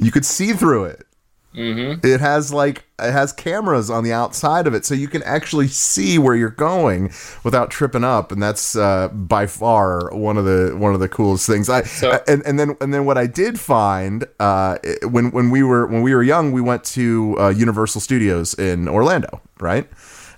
you 0.00 0.10
could 0.10 0.24
see 0.24 0.52
through 0.52 0.84
it. 0.84 1.06
It 1.54 2.20
has 2.20 2.52
like 2.52 2.84
it 3.00 3.10
has 3.10 3.32
cameras 3.32 3.90
on 3.90 4.04
the 4.04 4.12
outside 4.12 4.66
of 4.66 4.74
it, 4.74 4.84
so 4.84 4.94
you 4.94 5.08
can 5.08 5.22
actually 5.24 5.68
see 5.68 6.18
where 6.18 6.36
you're 6.36 6.50
going 6.50 7.10
without 7.42 7.70
tripping 7.70 8.04
up, 8.04 8.30
and 8.30 8.40
that's 8.42 8.76
uh, 8.76 9.08
by 9.08 9.46
far 9.46 10.14
one 10.14 10.36
of 10.36 10.44
the 10.44 10.76
one 10.76 10.94
of 10.94 11.00
the 11.00 11.08
coolest 11.08 11.46
things. 11.46 11.68
I 11.68 11.82
So- 11.82 12.20
and, 12.28 12.42
and 12.46 12.58
then 12.60 12.76
and 12.80 12.92
then 12.94 13.04
what 13.06 13.18
I 13.18 13.26
did 13.26 13.58
find 13.58 14.24
uh, 14.38 14.78
when 15.04 15.30
when 15.30 15.50
we 15.50 15.62
were 15.62 15.86
when 15.86 16.02
we 16.02 16.14
were 16.14 16.22
young, 16.22 16.52
we 16.52 16.60
went 16.60 16.84
to 16.84 17.36
uh, 17.40 17.48
Universal 17.48 18.02
Studios 18.02 18.54
in 18.54 18.88
Orlando, 18.88 19.40
right? 19.58 19.88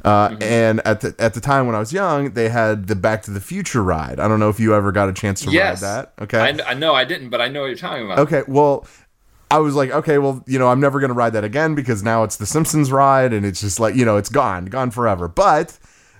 Uh, 0.04 0.34
And 0.40 0.80
at 0.86 1.02
the 1.02 1.14
at 1.18 1.34
the 1.34 1.40
time 1.40 1.66
when 1.66 1.74
I 1.74 1.78
was 1.80 1.92
young, 1.92 2.30
they 2.32 2.48
had 2.48 2.86
the 2.86 2.94
Back 2.96 3.22
to 3.24 3.30
the 3.30 3.40
Future 3.40 3.82
ride. 3.82 4.18
I 4.18 4.28
don't 4.28 4.40
know 4.40 4.48
if 4.48 4.58
you 4.58 4.74
ever 4.74 4.92
got 4.92 5.10
a 5.10 5.12
chance 5.12 5.42
to 5.42 5.50
yes, 5.50 5.82
ride 5.82 5.88
that. 5.88 6.12
Okay, 6.22 6.38
I, 6.40 6.70
I 6.70 6.74
know 6.74 6.94
I 6.94 7.04
didn't, 7.04 7.28
but 7.28 7.40
I 7.42 7.48
know 7.48 7.60
what 7.62 7.66
you're 7.66 7.76
talking 7.76 8.06
about. 8.06 8.18
Okay, 8.20 8.42
well, 8.48 8.86
I 9.50 9.58
was 9.58 9.74
like, 9.74 9.90
okay, 9.90 10.18
well, 10.18 10.44
you 10.46 10.58
know, 10.58 10.68
I'm 10.68 10.80
never 10.80 11.00
going 11.00 11.08
to 11.08 11.14
ride 11.14 11.32
that 11.32 11.44
again 11.44 11.74
because 11.74 12.02
now 12.02 12.22
it's 12.22 12.36
the 12.36 12.46
Simpsons 12.46 12.92
ride 12.92 13.32
and 13.32 13.44
it's 13.44 13.60
just 13.60 13.80
like, 13.80 13.94
you 13.96 14.04
know, 14.04 14.16
it's 14.16 14.28
gone, 14.30 14.66
gone 14.66 14.90
forever. 14.92 15.26
But 15.26 15.76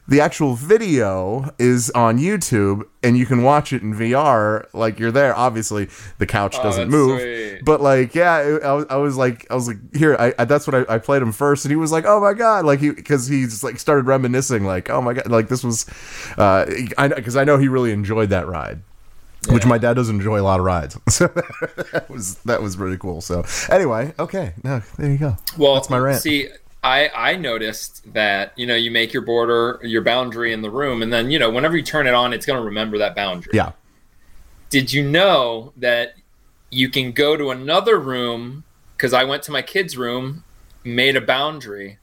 the 0.09 0.21
actual 0.21 0.55
video 0.57 1.55
is 1.57 1.89
on 1.91 2.19
YouTube 2.19 2.83
and 3.05 3.17
you 3.17 3.27
can 3.27 3.45
watch 3.45 3.73
it 3.73 3.83
in 3.83 3.95
VR 3.95 4.67
like 4.73 4.99
you're 4.99 5.13
there. 5.13 5.37
Obviously, 5.37 5.89
the 6.19 6.27
couch 6.27 6.57
Oh, 6.59 6.63
doesn't 6.65 6.91
that's 6.91 6.91
move. 6.91 7.21
sweet. 7.21 7.61
But 7.65 7.81
like, 7.81 8.17
yeah, 8.17 8.59
I, 8.65 8.73
was- 8.73 8.87
I 8.91 8.97
was 8.97 9.17
like, 9.17 9.47
I 9.49 9.55
was 9.55 9.69
like, 9.69 9.77
here, 9.95 10.17
I, 10.19 10.35
I 10.37 10.45
that's 10.47 10.67
what 10.67 10.75
I, 10.91 10.95
I 10.95 10.99
played 10.99 11.23
him 11.23 11.31
first, 11.31 11.65
and 11.65 11.71
he 11.71 11.77
was 11.77 11.93
like, 11.93 12.07
oh 12.07 12.21
my 12.21 12.33
god, 12.33 12.65
like 12.65 12.81
he 12.81 12.91
because 12.91 13.29
he's 13.29 13.63
like 13.63 13.79
started 13.79 14.07
reminiscing, 14.07 14.65
like, 14.65 14.91
oh 14.91 15.01
my 15.01 15.13
god, 15.13 15.31
like 15.31 15.47
this 15.49 15.63
was, 15.63 15.87
uh, 16.37 16.67
I 16.99 17.07
because 17.09 17.37
I 17.37 17.45
know 17.45 17.59
he 17.59 17.69
really 17.69 17.93
enjoyed 17.93 18.31
that 18.31 18.49
ride 18.49 18.81
which 19.49 19.65
my 19.67 19.79
dad 19.79 19.95
doesn't 19.95 20.17
enjoy 20.17 20.41
a 20.41 20.43
lot 20.43 20.61
of 20.61 20.67
rides. 20.67 20.99
So 21.11 21.27
that 21.27 22.07
was 22.09 22.37
that 22.45 22.63
was 22.63 22.77
really 22.77 22.99
cool. 22.99 23.21
So 23.21 23.45
anyway, 23.71 24.15
okay, 24.19 24.55
no, 24.63 24.83
there 24.99 25.11
you 25.11 25.19
go. 25.19 25.37
Well, 25.59 25.75
that's 25.75 25.91
my 25.91 25.99
rant. 25.99 26.23
See, 26.23 26.49
I 26.83 27.11
I 27.15 27.37
noticed 27.37 28.13
that 28.13 28.53
you 28.57 28.67
know 28.67 28.75
you 28.75 28.91
make 28.91 29.13
your 29.13 29.23
border 29.23 29.81
your 29.83 30.03
boundary 30.03 30.53
in 30.53 30.63
the 30.63 30.71
room, 30.71 31.03
and 31.03 31.13
then 31.13 31.31
you 31.31 31.39
know 31.39 31.51
whenever 31.51 31.77
you 31.77 31.83
turn 31.83 32.07
it 32.07 32.15
on, 32.15 32.33
it's 32.33 32.47
going 32.47 32.59
to 32.59 32.65
remember 32.65 32.99
that 32.99 33.15
boundary. 33.15 33.53
yeah, 33.55 33.73
Did 34.71 34.93
you 34.93 35.03
know 35.09 35.73
that 35.77 36.15
you 36.71 36.89
can 36.89 37.13
go 37.13 37.37
to 37.37 37.51
another 37.51 37.99
room? 37.99 38.65
Because 38.97 39.13
I 39.13 39.25
went 39.25 39.43
to 39.45 39.53
my 39.53 39.63
kid's 39.63 39.97
room, 39.97 40.45
made 40.85 41.17
a 41.17 41.21
boundary, 41.23 41.99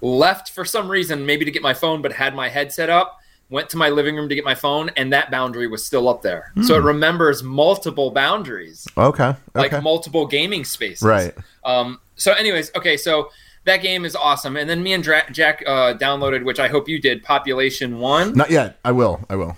left 0.00 0.50
for 0.50 0.64
some 0.64 0.88
reason, 0.88 1.24
maybe 1.26 1.44
to 1.44 1.50
get 1.50 1.62
my 1.62 1.74
phone, 1.74 2.02
but 2.02 2.12
had 2.12 2.34
my 2.34 2.48
headset 2.48 2.90
up. 2.90 3.18
Went 3.50 3.70
to 3.70 3.76
my 3.78 3.88
living 3.88 4.14
room 4.16 4.28
to 4.28 4.34
get 4.34 4.44
my 4.44 4.54
phone, 4.54 4.90
and 4.96 5.12
that 5.14 5.30
boundary 5.30 5.66
was 5.68 5.82
still 5.84 6.06
up 6.08 6.20
there. 6.20 6.52
So 6.64 6.74
it 6.74 6.82
remembers 6.82 7.42
multiple 7.42 8.10
boundaries, 8.10 8.86
Okay. 8.96 9.34
like 9.54 9.82
multiple 9.82 10.26
gaming 10.26 10.64
spaces. 10.64 11.02
Right. 11.02 11.34
Um, 11.64 11.98
so, 12.16 12.32
anyways, 12.32 12.70
okay, 12.76 12.98
so 12.98 13.30
that 13.64 13.78
game 13.78 14.04
is 14.04 14.14
awesome. 14.14 14.56
And 14.58 14.68
then 14.68 14.82
me 14.82 14.92
and 14.92 15.02
Dra- 15.02 15.30
Jack 15.32 15.62
uh, 15.66 15.94
downloaded, 15.94 16.44
which 16.44 16.60
I 16.60 16.68
hope 16.68 16.88
you 16.90 17.00
did, 17.00 17.22
Population 17.22 17.98
One. 18.00 18.34
Not 18.34 18.50
yet. 18.50 18.78
I 18.84 18.92
will. 18.92 19.20
I 19.30 19.36
will. 19.36 19.56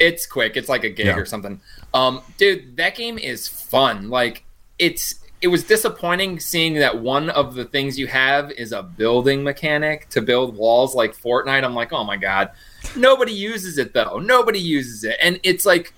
It's 0.00 0.26
quick. 0.26 0.56
It's 0.56 0.68
like 0.68 0.82
a 0.82 0.88
gig 0.90 1.06
Yeah. 1.06 1.16
or 1.16 1.24
something. 1.24 1.60
Um, 1.94 2.22
dude, 2.38 2.76
that 2.78 2.96
game 2.96 3.18
is 3.18 3.46
fun. 3.46 4.10
Like, 4.10 4.42
it's 4.80 5.16
it 5.40 5.48
was 5.48 5.64
disappointing 5.64 6.40
seeing 6.40 6.74
that 6.74 7.00
one 7.00 7.28
of 7.30 7.54
the 7.54 7.64
things 7.64 7.98
you 7.98 8.06
have 8.06 8.50
is 8.52 8.72
a 8.72 8.82
building 8.82 9.42
mechanic 9.44 10.08
to 10.10 10.22
build 10.22 10.56
walls 10.56 10.94
like 10.94 11.16
Fortnite. 11.16 11.64
I'm 11.64 11.74
like, 11.74 11.92
oh 11.92 12.04
my 12.04 12.16
god, 12.16 12.50
nobody 12.96 13.32
uses 13.32 13.78
it 13.78 13.94
though. 13.94 14.18
Nobody 14.18 14.58
uses 14.58 15.04
it, 15.04 15.16
and 15.20 15.40
it's 15.42 15.64
like 15.64 15.92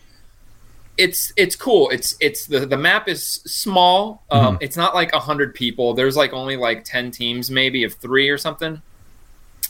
it's 0.96 1.32
it's 1.36 1.56
cool. 1.56 1.90
It's 1.90 2.16
it's 2.20 2.46
the 2.46 2.66
the 2.66 2.76
map 2.76 3.08
is 3.08 3.24
small. 3.24 4.22
Um, 4.30 4.58
It's 4.60 4.76
not 4.76 4.94
like 4.94 5.12
a 5.12 5.20
hundred 5.20 5.54
people. 5.54 5.94
There's 5.94 6.16
like 6.16 6.32
only 6.32 6.56
like 6.56 6.84
ten 6.84 7.10
teams, 7.10 7.50
maybe 7.50 7.84
of 7.84 7.94
three 7.94 8.28
or 8.28 8.38
something. 8.38 8.80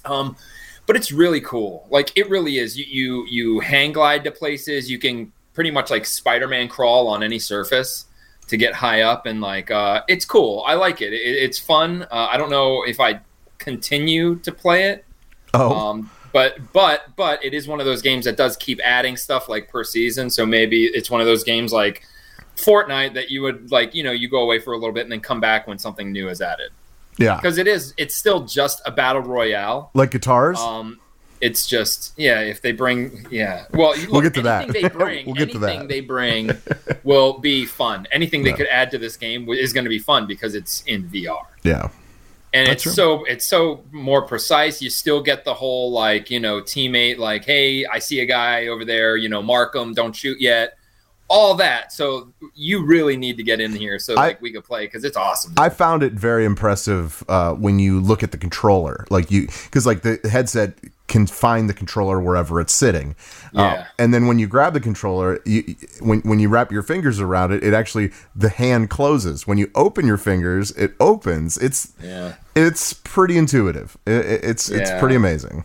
Um, 0.04 0.36
but 0.86 0.96
it's 0.96 1.12
really 1.12 1.40
cool. 1.40 1.86
Like 1.90 2.12
it 2.16 2.28
really 2.28 2.58
is. 2.58 2.76
You 2.76 2.84
you 2.86 3.26
you 3.26 3.60
hang 3.60 3.92
glide 3.92 4.24
to 4.24 4.30
places. 4.30 4.90
You 4.90 4.98
can 4.98 5.32
pretty 5.54 5.70
much 5.70 5.90
like 5.90 6.04
Spider-Man 6.04 6.68
crawl 6.68 7.08
on 7.08 7.22
any 7.22 7.38
surface 7.38 8.06
to 8.48 8.56
get 8.58 8.74
high 8.74 9.02
up, 9.02 9.24
and 9.24 9.40
like 9.40 9.70
uh, 9.70 10.02
it's 10.08 10.26
cool. 10.26 10.62
I 10.66 10.74
like 10.74 11.00
it. 11.00 11.14
it 11.14 11.16
it's 11.16 11.58
fun. 11.58 12.02
Uh, 12.10 12.28
I 12.30 12.36
don't 12.36 12.50
know 12.50 12.82
if 12.82 13.00
I 13.00 13.20
continue 13.58 14.36
to 14.40 14.52
play 14.52 14.84
it. 14.90 15.06
Oh. 15.54 15.74
Um, 15.74 16.10
but 16.34 16.58
but 16.74 17.16
but 17.16 17.42
it 17.42 17.54
is 17.54 17.66
one 17.66 17.80
of 17.80 17.86
those 17.86 18.02
games 18.02 18.26
that 18.26 18.36
does 18.36 18.56
keep 18.58 18.78
adding 18.84 19.16
stuff 19.16 19.48
like 19.48 19.68
per 19.70 19.84
season. 19.84 20.28
So 20.28 20.44
maybe 20.44 20.84
it's 20.84 21.10
one 21.10 21.22
of 21.22 21.26
those 21.26 21.44
games 21.44 21.72
like 21.72 22.02
Fortnite 22.56 23.14
that 23.14 23.30
you 23.30 23.40
would 23.42 23.70
like. 23.70 23.94
You 23.94 24.02
know, 24.02 24.12
you 24.12 24.28
go 24.28 24.40
away 24.42 24.58
for 24.58 24.72
a 24.74 24.76
little 24.76 24.92
bit 24.92 25.04
and 25.04 25.12
then 25.12 25.20
come 25.20 25.40
back 25.40 25.66
when 25.66 25.78
something 25.78 26.12
new 26.12 26.28
is 26.28 26.40
added. 26.42 26.70
yeah. 27.18 27.36
Because 27.36 27.56
it 27.58 27.66
is. 27.66 27.94
It's 27.96 28.14
still 28.14 28.44
just 28.44 28.82
a 28.84 28.90
battle 28.90 29.22
royale. 29.22 29.90
Like 29.94 30.10
guitars. 30.10 30.58
Um, 30.58 31.00
it's 31.40 31.66
just 31.66 32.12
yeah. 32.16 32.40
If 32.40 32.62
they 32.62 32.72
bring 32.72 33.26
yeah, 33.30 33.66
well, 33.72 33.96
you- 33.98 34.10
We'll 34.10 34.20
get 34.22 34.34
to 34.34 34.42
that. 34.42 34.68
They 34.72 34.88
bring, 35.00 35.26
We'll 35.26 35.34
get 35.34 35.52
to 35.52 35.58
that. 35.60 35.88
they 35.88 36.00
bring 36.00 36.50
will 37.04 37.38
be 37.38 37.64
fun. 37.66 38.06
Anything 38.12 38.42
they 38.44 38.50
Yeah. 38.50 38.56
could 38.56 38.68
add 38.68 38.90
to 38.92 38.98
this 38.98 39.16
game 39.16 39.48
is 39.50 39.72
going 39.72 39.84
to 39.84 39.90
be 39.90 39.98
fun 39.98 40.26
because 40.26 40.54
it's 40.54 40.82
in 40.86 41.04
VR 41.08 41.42
yeah. 41.62 41.88
And 42.54 42.66
That's 42.68 42.74
it's 42.76 42.82
true. 42.84 42.92
so 42.92 43.24
it's 43.24 43.44
so 43.46 43.84
more 43.92 44.22
precise. 44.22 44.80
You 44.80 44.88
still 44.88 45.22
get 45.22 45.44
the 45.44 45.52
whole 45.54 45.90
like 45.92 46.30
you 46.30 46.40
know 46.40 46.62
teammate 46.62 47.18
like, 47.18 47.44
hey, 47.44 47.84
I 47.84 47.98
see 47.98 48.20
a 48.20 48.26
guy 48.26 48.68
over 48.68 48.84
there. 48.84 49.16
You 49.16 49.28
know, 49.28 49.42
mark 49.42 49.74
him. 49.74 49.92
Don't 49.92 50.14
shoot 50.16 50.40
yet. 50.40 50.78
All 51.28 51.54
that. 51.54 51.90
So 51.92 52.32
you 52.54 52.84
really 52.84 53.16
need 53.16 53.38
to 53.38 53.42
get 53.42 53.58
in 53.60 53.72
here 53.74 53.98
so 53.98 54.12
I- 54.14 54.26
like 54.28 54.42
we 54.42 54.52
could 54.52 54.64
play 54.64 54.86
because 54.86 55.04
it's 55.04 55.16
awesome. 55.16 55.54
I 55.58 55.68
found 55.68 56.02
it 56.02 56.12
very 56.12 56.44
impressive 56.44 57.24
uh, 57.28 57.54
when 57.54 57.78
you 57.78 57.98
look 58.00 58.22
at 58.22 58.30
the 58.30 58.38
controller, 58.38 59.04
like 59.10 59.30
you, 59.30 59.48
because 59.64 59.86
like 59.86 60.02
the 60.02 60.20
headset 60.30 60.74
can 61.06 61.26
find 61.26 61.68
the 61.68 61.74
controller 61.74 62.18
wherever 62.18 62.60
it's 62.60 62.74
sitting, 62.74 63.14
Uh, 63.54 63.84
and 63.98 64.12
then 64.14 64.26
when 64.26 64.38
you 64.38 64.46
grab 64.46 64.72
the 64.72 64.80
controller, 64.80 65.38
you, 65.44 65.76
when 66.00 66.20
when 66.20 66.38
you 66.40 66.48
wrap 66.48 66.72
your 66.72 66.82
fingers 66.82 67.20
around 67.20 67.52
it, 67.52 67.62
it 67.62 67.74
actually 67.74 68.10
the 68.34 68.48
hand 68.48 68.88
closes. 68.90 69.46
When 69.46 69.58
you 69.58 69.70
open 69.74 70.06
your 70.06 70.16
fingers, 70.16 70.70
it 70.72 70.94
opens. 70.98 71.58
It's 71.58 71.92
yeah, 72.02 72.34
it's 72.56 72.94
pretty 72.94 73.36
intuitive. 73.36 73.96
It, 74.06 74.12
it- 74.26 74.44
it's 74.44 74.70
it's 74.70 74.90
pretty 74.98 75.14
amazing. 75.14 75.64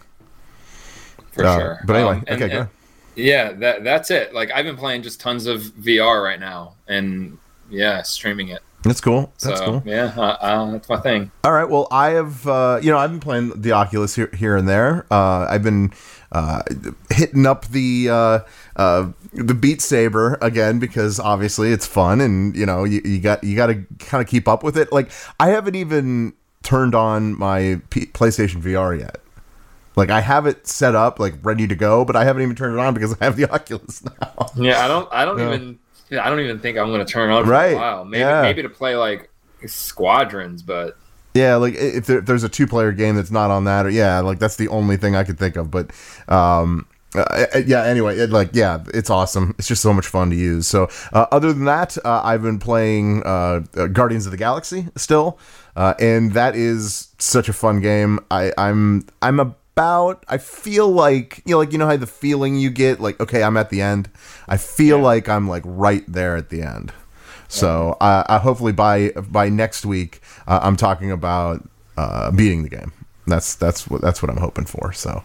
for 1.31 1.45
Uh, 1.45 1.57
sure. 1.59 1.79
but 1.85 1.95
anyway, 1.95 2.15
Um, 2.17 2.23
and- 2.27 2.41
okay, 2.43 2.53
go. 2.53 2.59
and- 2.61 2.69
yeah, 3.15 3.51
that 3.53 3.83
that's 3.83 4.11
it. 4.11 4.33
Like 4.33 4.51
I've 4.53 4.65
been 4.65 4.77
playing 4.77 5.03
just 5.03 5.19
tons 5.21 5.45
of 5.45 5.61
VR 5.61 6.21
right 6.23 6.39
now, 6.39 6.73
and 6.87 7.37
yeah, 7.69 8.01
streaming 8.01 8.49
it. 8.49 8.61
That's 8.83 9.01
cool. 9.01 9.33
That's 9.41 9.59
so 9.59 9.65
cool. 9.65 9.83
yeah, 9.85 10.13
uh, 10.15 10.21
uh, 10.39 10.71
that's 10.71 10.87
my 10.87 10.97
thing. 11.01 11.31
All 11.43 11.51
right. 11.51 11.69
Well, 11.69 11.87
I 11.91 12.11
have, 12.11 12.47
uh, 12.47 12.79
you 12.81 12.89
know, 12.91 12.97
I've 12.97 13.11
been 13.11 13.19
playing 13.19 13.61
the 13.61 13.73
Oculus 13.73 14.15
here, 14.15 14.29
here 14.33 14.55
and 14.55 14.69
there. 14.69 15.05
Uh, 15.11 15.45
I've 15.49 15.63
been 15.63 15.91
uh, 16.31 16.61
hitting 17.09 17.45
up 17.45 17.65
the 17.67 18.07
uh, 18.09 18.39
uh, 18.77 19.09
the 19.33 19.53
Beat 19.53 19.81
Saber 19.81 20.37
again 20.41 20.79
because 20.79 21.19
obviously 21.19 21.73
it's 21.73 21.85
fun, 21.85 22.21
and 22.21 22.55
you 22.55 22.65
know, 22.65 22.85
you, 22.85 23.01
you 23.03 23.19
got 23.19 23.43
you 23.43 23.55
got 23.57 23.67
to 23.67 23.83
kind 23.99 24.21
of 24.23 24.29
keep 24.29 24.47
up 24.47 24.63
with 24.63 24.77
it. 24.77 24.93
Like, 24.93 25.11
I 25.41 25.49
haven't 25.49 25.75
even 25.75 26.33
turned 26.63 26.95
on 26.95 27.37
my 27.37 27.81
P- 27.89 28.05
PlayStation 28.05 28.61
VR 28.61 28.97
yet. 28.97 29.17
Like, 29.97 30.09
I 30.09 30.21
have 30.21 30.45
it 30.45 30.65
set 30.67 30.95
up, 30.95 31.19
like 31.19 31.33
ready 31.43 31.67
to 31.67 31.75
go, 31.75 32.05
but 32.05 32.15
I 32.15 32.23
haven't 32.23 32.43
even 32.43 32.55
turned 32.55 32.75
it 32.75 32.79
on 32.79 32.93
because 32.93 33.13
I 33.19 33.25
have 33.25 33.35
the 33.35 33.45
Oculus 33.53 34.01
now. 34.05 34.49
Yeah, 34.55 34.85
I 34.85 34.87
don't. 34.87 35.09
I 35.11 35.25
don't 35.25 35.37
Yeah. 35.39 35.53
even. 35.53 35.79
Yeah, 36.09 36.25
I 36.25 36.29
don't 36.29 36.39
even 36.39 36.59
think 36.59 36.77
I'm 36.77 36.87
going 36.87 37.05
to 37.05 37.11
turn 37.11 37.29
on 37.29 37.43
for 37.45 37.51
Right, 37.51 37.73
a 37.73 37.75
while. 37.75 38.05
Maybe 38.05 38.21
yeah. 38.21 38.41
maybe 38.41 38.61
to 38.63 38.69
play 38.69 38.95
like 38.95 39.29
squadrons, 39.65 40.61
but 40.63 40.97
Yeah, 41.33 41.55
like 41.57 41.75
if, 41.75 42.05
there, 42.07 42.19
if 42.19 42.25
there's 42.25 42.43
a 42.43 42.49
two 42.49 42.67
player 42.67 42.91
game 42.91 43.15
that's 43.15 43.31
not 43.31 43.51
on 43.51 43.65
that, 43.65 43.85
or 43.85 43.89
yeah, 43.89 44.19
like 44.19 44.39
that's 44.39 44.55
the 44.55 44.67
only 44.69 44.97
thing 44.97 45.15
I 45.15 45.23
could 45.23 45.37
think 45.37 45.55
of. 45.55 45.69
But 45.69 45.91
um, 46.27 46.87
uh, 47.15 47.45
yeah, 47.65 47.83
anyway, 47.85 48.17
it, 48.17 48.29
like 48.31 48.49
yeah, 48.53 48.83
it's 48.93 49.09
awesome. 49.09 49.55
It's 49.57 49.67
just 49.67 49.81
so 49.81 49.93
much 49.93 50.07
fun 50.07 50.29
to 50.31 50.35
use. 50.35 50.67
So 50.67 50.89
uh, 51.13 51.25
other 51.31 51.53
than 51.53 51.65
that, 51.65 51.97
uh, 52.03 52.21
I've 52.23 52.41
been 52.41 52.59
playing 52.59 53.23
uh, 53.23 53.61
uh, 53.75 53.87
Guardians 53.87 54.25
of 54.25 54.31
the 54.31 54.37
Galaxy 54.37 54.87
still, 54.95 55.39
uh, 55.75 55.93
and 55.99 56.33
that 56.33 56.55
is 56.55 57.09
such 57.19 57.49
a 57.49 57.53
fun 57.53 57.81
game. 57.81 58.19
I, 58.31 58.51
I'm 58.57 59.05
I'm 59.21 59.55
about 59.79 60.25
I 60.27 60.37
feel 60.37 60.89
like 60.89 61.41
you 61.45 61.53
know 61.53 61.59
like 61.59 61.71
you 61.71 61.77
know 61.77 61.87
how 61.87 61.95
the 61.95 62.05
feeling 62.05 62.57
you 62.57 62.69
get 62.69 62.99
like 62.99 63.19
okay 63.21 63.43
I'm 63.43 63.55
at 63.55 63.69
the 63.69 63.81
end. 63.81 64.09
I 64.47 64.57
feel 64.57 64.99
like 64.99 65.29
I'm 65.29 65.47
like 65.47 65.63
right 65.65 66.03
there 66.05 66.35
at 66.35 66.49
the 66.49 66.61
end. 66.61 66.91
So 67.47 67.97
uh, 68.01 68.23
I 68.27 68.39
hopefully 68.39 68.73
by 68.73 69.11
by 69.11 69.47
next 69.47 69.85
week 69.85 70.21
uh, 70.47 70.59
I'm 70.61 70.75
talking 70.75 71.11
about 71.11 71.67
uh, 71.97 72.29
beating 72.31 72.63
the 72.63 72.69
game. 72.69 72.91
That's 73.25 73.55
that's 73.55 73.87
what 73.87 74.01
that's 74.01 74.21
what 74.21 74.29
I'm 74.29 74.37
hoping 74.37 74.65
for. 74.65 74.91
So, 74.91 75.23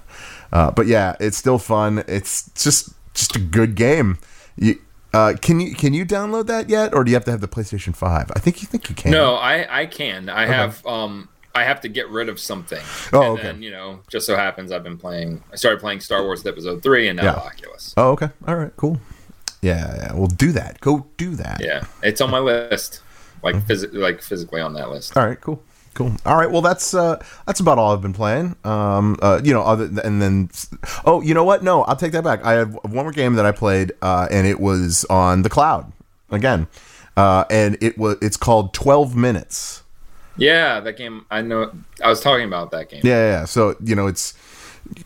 uh, 0.53 0.71
but 0.71 0.87
yeah, 0.87 1.17
it's 1.19 1.37
still 1.37 1.59
fun. 1.59 2.05
It's 2.07 2.51
just 2.51 2.91
just 3.15 3.35
a 3.35 3.41
good 3.41 3.75
game. 3.75 4.19
You, 4.57 4.81
uh, 5.13 5.35
can 5.41 5.59
you 5.59 5.75
can 5.75 5.95
you 5.95 6.05
download 6.05 6.47
that 6.47 6.69
yet, 6.69 6.95
or 6.95 7.03
do 7.03 7.11
you 7.11 7.17
have 7.17 7.25
to 7.25 7.31
have 7.33 7.41
the 7.41 7.49
PlayStation 7.49 7.95
Five? 7.95 8.31
I 8.37 8.39
think 8.39 8.63
you 8.63 8.69
think 8.69 8.89
you 8.89 8.95
can. 8.95 9.11
no, 9.11 9.35
I 9.35 9.81
I 9.83 9.87
can. 9.87 10.29
I 10.29 10.47
have 10.47 10.85
um 10.87 11.29
I 11.55 11.65
have 11.65 11.81
to 11.83 11.89
get 11.89 12.09
rid 12.09 12.29
of 12.29 12.41
something. 12.41 12.83
Oh, 13.13 13.23
and 13.23 13.31
okay. 13.35 13.43
Then, 13.43 13.63
you 13.63 13.71
know, 13.71 14.01
just 14.09 14.27
so 14.27 14.37
happens 14.37 14.73
I've 14.73 14.83
been 14.83 14.99
playing. 14.99 15.43
I 15.53 15.57
started 15.57 15.81
playing 15.81 16.01
Star 16.01 16.23
Wars 16.23 16.45
Episode 16.45 16.83
Three, 16.83 17.09
and 17.09 17.17
now 17.17 17.25
Yeah. 17.25 17.33
Oculus. 17.37 17.95
Oh, 17.97 18.11
okay. 18.11 18.31
All 18.49 18.57
right. 18.57 18.73
Cool. 18.77 18.99
Yeah, 19.63 19.95
yeah. 19.97 20.13
We'll 20.13 20.27
do 20.27 20.53
that. 20.53 20.81
Go 20.81 21.07
do 21.17 21.37
that. 21.37 21.61
Yeah, 21.63 21.85
it's 22.03 22.21
on 22.21 22.31
my 22.31 22.39
list, 22.41 23.01
like 23.43 23.57
phys- 23.67 23.93
like 23.95 24.21
physically 24.21 24.61
on 24.61 24.75
that 24.75 24.91
list. 24.91 25.17
All 25.17 25.25
right, 25.27 25.41
cool, 25.41 25.63
cool. 25.95 26.13
All 26.27 26.37
right, 26.37 26.51
well 26.51 26.61
that's 26.61 26.93
uh 26.93 27.23
that's 27.47 27.61
about 27.61 27.79
all 27.79 27.93
I've 27.95 28.03
been 28.03 28.13
playing. 28.13 28.57
Um, 28.65 29.17
uh, 29.23 29.41
you 29.43 29.55
know, 29.55 29.63
other 29.63 29.85
and 30.05 30.21
then 30.21 30.51
oh, 31.07 31.23
you 31.23 31.33
know 31.33 31.45
what? 31.45 31.63
No, 31.63 31.83
I'll 31.85 31.97
take 31.97 32.13
that 32.13 32.25
back. 32.25 32.45
I 32.45 32.53
have 32.55 32.75
one 32.75 32.93
more 33.05 33.13
game 33.13 33.35
that 33.37 33.47
I 33.47 33.53
played, 33.53 33.93
uh, 34.03 34.29
and 34.31 34.47
it 34.47 34.61
was 34.61 35.07
on 35.09 35.41
the 35.43 35.49
cloud 35.49 35.91
again, 36.31 36.67
uh, 37.17 37.45
and 37.49 37.79
it 37.81 37.97
was 37.97 38.17
it's 38.21 38.37
called 38.37 38.75
Twelve 38.75 39.17
Minutes. 39.17 39.83
Yeah, 40.37 40.81
that 40.81 40.97
game. 40.97 41.27
I 41.31 41.43
know. 41.43 41.73
I 42.03 42.09
was 42.09 42.21
talking 42.21 42.47
about 42.47 42.71
that 42.73 42.89
game. 42.89 43.01
Yeah, 43.05 43.41
yeah. 43.41 43.45
So 43.45 43.77
you 43.83 43.95
know, 43.95 44.07
it's 44.07 44.35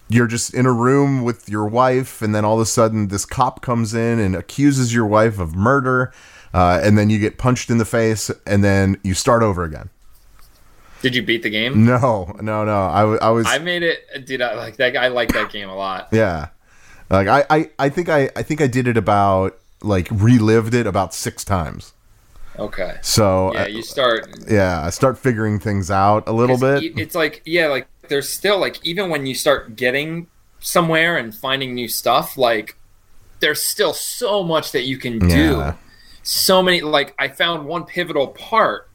you're 0.09 0.27
just 0.27 0.55
in 0.55 0.67
a 0.67 0.73
room 0.73 1.23
with 1.23 1.49
your 1.49 1.67
wife, 1.67 2.23
and 2.23 2.35
then 2.35 2.45
all 2.45 2.55
of 2.55 2.61
a 2.61 2.67
sudden, 2.67 3.09
this 3.09 3.25
cop 3.25 3.61
comes 3.61 3.95
in 3.95 4.19
and 4.19 4.35
accuses 4.35 4.95
your 4.95 5.07
wife 5.07 5.39
of 5.39 5.55
murder, 5.55 6.13
uh, 6.55 6.81
and 6.83 6.97
then 6.97 7.11
you 7.11 7.19
get 7.19 7.39
punched 7.39 7.71
in 7.71 7.79
the 7.79 7.85
face, 7.85 8.31
and 8.47 8.65
then 8.65 8.99
you 9.03 9.15
start 9.15 9.43
over 9.43 9.65
again. 9.65 9.91
Did 11.01 11.15
you 11.15 11.23
beat 11.23 11.43
the 11.43 11.51
game? 11.51 11.85
No, 11.85 12.35
no, 12.41 12.65
no. 12.65 12.87
I, 12.87 13.03
I 13.17 13.31
was. 13.31 13.47
I 13.47 13.59
made 13.59 13.83
it. 13.83 14.27
Dude, 14.27 14.43
I 14.43 14.55
like 14.55 14.77
that. 14.77 14.97
I 14.97 15.09
like 15.09 15.33
that 15.33 15.51
game 15.53 15.69
a 15.69 15.77
lot. 15.77 16.09
Yeah. 16.11 16.49
Like 17.11 17.29
I, 17.29 17.45
I, 17.49 17.71
I 17.79 17.89
think 17.89 18.09
I 18.09 18.31
I 18.37 18.43
think 18.43 18.61
I 18.61 18.67
did 18.67 18.87
it 18.87 18.97
about 18.97 19.59
like 19.83 20.09
relived 20.11 20.75
it 20.75 20.87
about 20.87 21.15
six 21.15 21.45
times. 21.45 21.93
Okay. 22.59 22.97
So 23.03 23.53
Yeah, 23.55 23.63
uh, 23.63 23.67
you 23.67 23.83
start 23.83 24.29
yeah, 24.49 24.83
I 24.85 24.91
start 24.91 25.19
figuring 25.19 25.59
things 25.61 25.91
out 25.91 26.25
a 26.27 26.33
little 26.33 26.59
bit. 26.59 26.83
It's 26.99 27.15
like 27.15 27.43
yeah, 27.45 27.67
like 27.69 27.87
there's 28.09 28.29
still 28.29 28.59
like 28.59 28.85
even 28.85 29.11
when 29.11 29.27
you 29.27 29.35
start 29.35 29.77
getting 29.77 30.27
somewhere 30.61 31.17
and 31.17 31.35
finding 31.35 31.75
new 31.75 31.89
stuff, 31.89 32.37
like 32.37 32.77
there's 33.41 33.63
still 33.63 33.93
so 33.93 34.43
much 34.43 34.73
that 34.73 34.83
you 34.83 34.99
can 34.99 35.19
do. 35.21 35.29
Yeah. 35.59 35.75
So 36.23 36.63
many 36.63 36.81
like 36.81 37.15
I 37.19 37.29
found 37.29 37.67
one 37.67 37.85
pivotal 37.85 38.29
part 38.29 38.89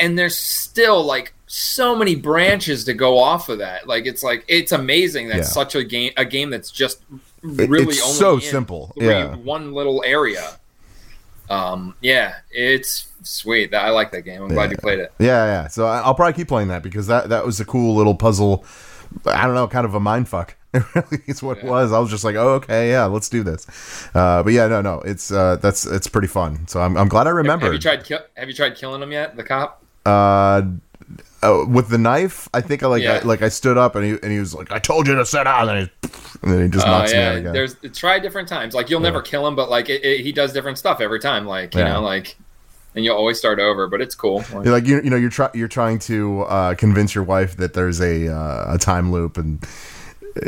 and 0.00 0.18
there's 0.18 0.38
still 0.38 1.04
like 1.04 1.32
so 1.46 1.94
many 1.94 2.14
branches 2.16 2.84
to 2.84 2.94
go 2.94 3.18
off 3.18 3.48
of 3.48 3.58
that. 3.58 3.86
Like 3.86 4.06
it's 4.06 4.22
like 4.22 4.44
it's 4.48 4.72
amazing 4.72 5.28
that 5.28 5.36
Yeah. 5.38 5.42
such 5.44 5.74
a 5.76 5.84
game 5.84 6.12
a 6.16 6.24
game 6.24 6.50
that's 6.50 6.70
just 6.70 7.02
really 7.42 7.94
it's 7.94 8.02
only 8.02 8.14
so 8.18 8.38
simple. 8.40 8.92
three- 8.98 9.06
Yeah. 9.08 9.36
one 9.36 9.72
little 9.72 10.02
area 10.04 10.58
Um, 11.50 11.94
yeah, 12.00 12.36
it's 12.50 13.08
sweet. 13.22 13.74
I 13.74 13.90
like 13.90 14.10
that 14.12 14.22
game. 14.22 14.42
I'm 14.42 14.48
glad 14.48 14.70
you 14.70 14.76
played 14.76 14.98
it. 15.00 15.12
Yeah, 15.18 15.44
yeah. 15.46 15.68
So 15.68 15.86
I'll 15.86 16.14
probably 16.14 16.34
keep 16.34 16.48
playing 16.48 16.68
that 16.68 16.82
because 16.82 17.06
that 17.08 17.28
that 17.28 17.44
was 17.44 17.60
a 17.60 17.64
cool 17.64 17.94
little 17.94 18.14
puzzle. 18.14 18.64
I 19.26 19.44
don't 19.46 19.54
know, 19.54 19.68
kind 19.68 19.84
of 19.84 19.94
a 19.94 20.00
mind 20.00 20.28
fuck. 20.28 20.56
It 20.74 20.84
really 20.94 21.22
is 21.26 21.42
what 21.42 21.58
it 21.58 21.64
was. 21.64 21.92
I 21.92 21.98
was 21.98 22.08
just 22.08 22.24
like, 22.24 22.34
oh, 22.34 22.54
okay, 22.54 22.88
yeah, 22.88 23.04
let's 23.04 23.28
do 23.28 23.42
this. 23.42 23.66
Uh, 24.14 24.42
but 24.42 24.54
yeah, 24.54 24.66
no, 24.68 24.80
no, 24.80 25.00
it's 25.00 25.30
uh, 25.30 25.56
that's 25.56 25.84
it's 25.84 26.08
pretty 26.08 26.28
fun. 26.28 26.66
So 26.66 26.80
I'm, 26.80 26.96
I'm 26.96 27.08
glad 27.08 27.26
I 27.26 27.30
remember. 27.30 27.66
Have 27.66 27.74
you 27.74 27.78
tried? 27.78 28.04
Kill, 28.04 28.20
have 28.38 28.48
you 28.48 28.54
tried 28.54 28.74
killing 28.76 29.02
him 29.02 29.12
yet? 29.12 29.36
The 29.36 29.44
cop? 29.44 29.84
uh, 30.06 30.62
uh, 31.42 31.64
with 31.68 31.88
the 31.88 31.98
knife, 31.98 32.48
I 32.54 32.60
think 32.60 32.82
I 32.82 32.86
like 32.86 33.02
Yeah. 33.02 33.20
I, 33.22 33.26
like 33.26 33.42
I 33.42 33.48
stood 33.48 33.76
up 33.78 33.96
and 33.96 34.04
he 34.04 34.12
and 34.22 34.30
he 34.32 34.38
was 34.38 34.54
like, 34.54 34.70
I 34.72 34.78
told 34.78 35.06
you 35.06 35.14
to 35.16 35.26
sit 35.26 35.44
down, 35.44 35.68
and, 35.68 35.90
he, 36.02 36.08
and 36.42 36.52
then 36.52 36.62
he 36.62 36.68
just 36.68 36.86
Oh 36.86 36.90
knocks 36.90 37.12
me 37.12 37.18
out 37.18 37.32
yeah. 37.32 37.38
again. 37.38 37.52
There's 37.52 37.76
try 37.92 38.18
different 38.18 38.48
times. 38.48 38.74
Like 38.74 38.88
you'll 38.90 39.00
never 39.00 39.20
kill 39.22 39.46
him, 39.46 39.56
but 39.56 39.68
like 39.70 39.88
it, 39.88 40.04
it, 40.04 40.20
he 40.20 40.32
does 40.32 40.52
different 40.52 40.78
stuff 40.78 41.00
every 41.00 41.20
time. 41.20 41.46
Like 41.46 41.74
you 41.74 41.80
Yeah. 41.80 41.94
know, 41.94 42.00
like 42.02 42.36
and 42.94 43.04
you'll 43.04 43.16
always 43.16 43.38
start 43.38 43.58
over. 43.58 43.86
But 43.88 44.00
it's 44.02 44.14
cool. 44.14 44.38
Like, 44.52 44.64
You're 44.64 44.74
like 44.74 44.86
you, 44.86 45.00
you 45.02 45.10
know 45.10 45.16
you're 45.16 45.30
trying 45.30 45.50
you're 45.54 45.68
trying 45.68 45.98
to 46.00 46.42
uh, 46.42 46.74
convince 46.74 47.14
your 47.14 47.24
wife 47.24 47.56
that 47.56 47.74
there's 47.74 48.00
a 48.00 48.28
uh, 48.28 48.74
a 48.74 48.78
time 48.78 49.10
loop 49.12 49.36
and 49.38 49.64
uh, 49.64 49.66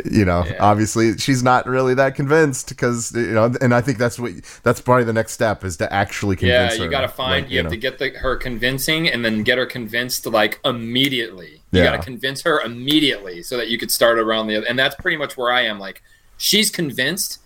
you 0.09 0.25
know 0.25 0.43
Yeah. 0.45 0.57
obviously 0.59 1.17
she's 1.17 1.43
not 1.43 1.67
really 1.67 1.93
that 1.93 2.15
convinced 2.15 2.69
because 2.69 3.11
you 3.15 3.31
know 3.33 3.53
and 3.61 3.73
I 3.73 3.81
think 3.81 3.97
that's 3.97 4.17
what 4.19 4.31
that's 4.63 4.81
probably 4.81 5.03
the 5.03 5.13
next 5.13 5.33
step 5.33 5.63
is 5.63 5.77
to 5.77 5.91
actually 5.93 6.35
convince 6.37 6.73
her. 6.73 6.77
Yeah, 6.79 6.83
you 6.85 6.89
got 6.91 7.01
to 7.01 7.07
find. 7.07 7.43
like, 7.43 7.51
you 7.51 7.57
have 7.57 7.65
know. 7.65 7.69
to 7.71 7.77
get 7.77 7.99
the, 7.99 8.09
her 8.09 8.35
convincing, 8.35 9.07
and 9.09 9.23
then 9.23 9.43
get 9.43 9.57
her 9.57 9.65
convinced 9.65 10.25
like 10.25 10.59
immediately. 10.65 11.61
You 11.71 11.81
Yeah. 11.81 11.85
got 11.91 11.97
to 11.97 12.03
convince 12.03 12.41
her 12.43 12.59
immediately 12.61 13.43
so 13.43 13.57
that 13.57 13.67
you 13.69 13.77
could 13.77 13.91
start 13.91 14.17
around 14.17 14.47
the 14.47 14.57
other. 14.57 14.65
And 14.67 14.77
that's 14.79 14.95
pretty 14.95 15.17
much 15.17 15.35
where 15.37 15.51
I 15.51 15.61
am. 15.61 15.79
Like 15.79 16.01
she's 16.37 16.69
convinced. 16.69 17.39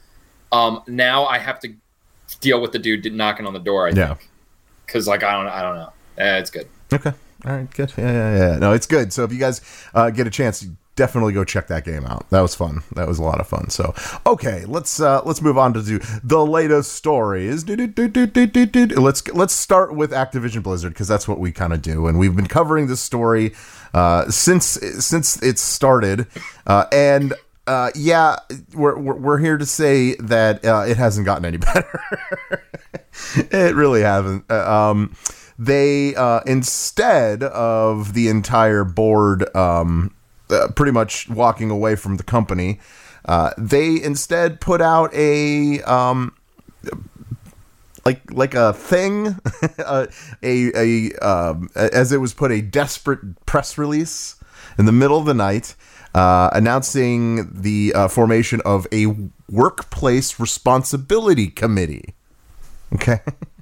Um, 0.52 0.82
now 0.88 1.26
I 1.26 1.38
have 1.40 1.60
to 1.62 1.74
deal 2.42 2.62
with 2.62 2.72
the 2.72 2.80
dude 2.80 3.12
knocking 3.14 3.46
on 3.48 3.54
the 3.54 3.60
door. 3.60 3.88
I 3.88 3.92
Yeah. 3.92 4.08
think 4.16 4.30
because 4.86 5.08
like 5.08 5.24
I 5.24 5.32
don't 5.34 5.48
I 5.48 5.62
don't 5.62 5.76
know. 5.76 5.94
Eh, 6.18 6.38
it's 6.38 6.50
good. 6.50 6.68
Okay. 6.92 7.14
All 7.46 7.52
right. 7.54 7.72
Good. 7.74 7.94
Yeah. 7.98 8.12
Yeah. 8.12 8.38
Yeah. 8.54 8.58
No, 8.60 8.74
it's 8.74 8.86
good. 8.88 9.14
So 9.14 9.24
if 9.24 9.32
you 9.32 9.40
guys 9.40 9.62
uh, 9.94 10.10
get 10.10 10.28
a 10.28 10.30
chance, 10.30 10.66
definitely 11.00 11.32
go 11.32 11.46
check 11.46 11.68
that 11.68 11.86
game 11.86 12.06
out. 12.06 12.30
That 12.30 12.42
was 12.42 12.54
fun. 12.54 12.84
That 12.94 13.08
was 13.08 13.20
a 13.20 13.24
lot 13.24 13.40
of 13.40 13.48
fun. 13.48 13.70
So 13.70 13.96
okay, 14.28 14.66
let's 14.66 15.00
uh, 15.00 15.22
let's 15.24 15.42
move 15.42 15.58
on 15.58 15.74
to 15.74 15.82
do 15.82 16.00
the 16.24 16.46
latest 16.46 16.92
stories. 16.92 17.66
Let's 17.68 19.28
let's 19.30 19.54
start 19.54 19.96
with 19.96 20.12
Activision 20.12 20.62
Blizzard 20.62 20.92
because 20.94 21.08
that's 21.08 21.26
what 21.26 21.40
we 21.40 21.54
kind 21.54 21.72
of 21.72 21.82
do, 21.82 22.08
and 22.08 22.20
we've 22.20 22.36
been 22.36 22.48
covering 22.48 22.88
this 22.88 23.00
story 23.00 23.54
uh, 23.94 24.30
since 24.30 24.66
since 25.00 25.42
it 25.42 25.58
started, 25.58 26.28
uh, 26.68 26.86
and. 26.92 27.34
Uh, 27.68 27.92
yeah, 27.94 28.36
we're, 28.74 28.98
we're, 28.98 29.38
here 29.38 29.56
to 29.56 29.66
say 29.66 30.16
that 30.16 30.66
uh, 30.66 30.86
it 30.88 30.98
hasn't 30.98 31.24
gotten 31.24 31.46
any 31.46 31.58
better. 31.74 32.02
it 33.36 33.76
really 33.76 34.02
hasn't. 34.02 34.44
Uh, 34.50 34.90
um, 34.90 35.16
they 35.60 36.16
uh, 36.16 36.40
instead 36.48 37.44
of 37.44 38.16
the 38.16 38.28
entire 38.28 38.84
board 38.84 39.56
um, 39.56 40.16
uh, 40.50 40.70
pretty 40.76 40.92
much 40.92 41.30
walking 41.30 41.70
away 41.70 41.96
from 41.96 42.18
the 42.18 42.24
company, 42.24 42.80
uh, 43.26 43.52
they 43.58 44.02
instead 44.02 44.60
put 44.62 44.82
out 44.82 45.14
a 45.14 45.82
um, 45.84 46.36
like 48.06 48.32
like 48.32 48.54
a 48.56 48.74
thing, 48.74 49.38
a 49.80 50.08
a, 50.44 51.14
um, 51.16 51.70
as 51.76 52.12
it 52.12 52.18
was 52.18 52.34
put 52.34 52.52
a 52.52 52.62
desperate 52.62 53.46
press 53.46 53.78
release 53.78 54.36
in 54.78 54.86
the 54.86 54.92
middle 54.92 55.18
of 55.18 55.26
the 55.26 55.34
night. 55.34 55.76
Uh, 56.16 56.50
announcing 56.54 57.48
the 57.54 57.94
uh, 57.94 58.08
formation 58.08 58.60
of 58.66 58.88
a 58.92 59.06
workplace 59.48 60.40
responsibility 60.40 61.48
committee. 61.48 62.16
Okay. 62.94 63.20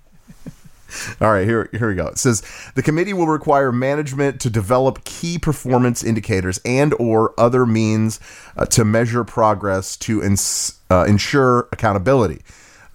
All 1.22 1.32
right, 1.32 1.46
here, 1.46 1.70
here 1.72 1.90
we 1.90 1.96
go. 1.96 2.08
It 2.08 2.18
says 2.18 2.44
the 2.76 2.84
committee 2.84 3.14
will 3.14 3.28
require 3.28 3.72
management 3.72 4.40
to 4.42 4.50
develop 4.50 5.04
key 5.04 5.38
performance 5.38 6.04
indicators 6.04 6.60
and 6.66 6.94
or 7.00 7.34
other 7.38 7.66
means 7.66 8.20
uh, 8.56 8.66
to 8.68 8.86
measure 8.86 9.24
progress 9.24 9.98
to 9.98 10.24
ins- 10.24 10.80
uh, 10.90 11.06
ensure 11.08 11.68
accountability. 11.72 12.42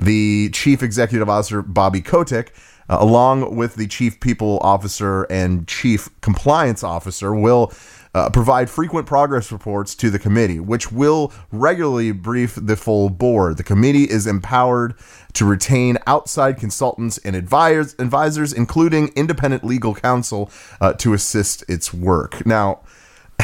The 0.01 0.51
chief 0.53 0.83
executive 0.83 1.29
officer 1.29 1.62
Bobby 1.62 2.01
Kotick, 2.01 2.53
uh, 2.88 2.97
along 2.99 3.55
with 3.55 3.77
the 3.77 3.87
chief 3.87 4.21
people 4.21 4.59
officer 4.62 5.25
and 5.25 5.69
chief 5.69 6.09
compliance 6.21 6.83
officer, 6.83 7.35
will 7.35 7.73
uh, 8.14 8.29
provide 8.31 8.68
frequent 8.68 9.07
progress 9.07 9.51
reports 9.51 9.94
to 9.94 10.11
the 10.11 10.18
committee, 10.18 10.61
which 10.61 10.92
will 10.92 11.33
regularly 11.51 12.12
brief 12.12 12.59
the 12.61 12.77
full 12.77 13.09
board. 13.09 13.57
The 13.57 13.62
committee 13.62 14.05
is 14.05 14.27
empowered 14.27 14.94
to 15.35 15.44
retain 15.46 15.96
outside 16.07 16.59
consultants 16.59 17.18
and 17.18 17.35
advisors, 17.35 17.94
advisors 17.98 18.53
including 18.53 19.09
independent 19.16 19.64
legal 19.64 19.94
counsel, 19.94 20.51
uh, 20.81 20.92
to 20.94 21.14
assist 21.14 21.64
its 21.68 21.94
work. 21.94 22.44
Now, 22.44 22.81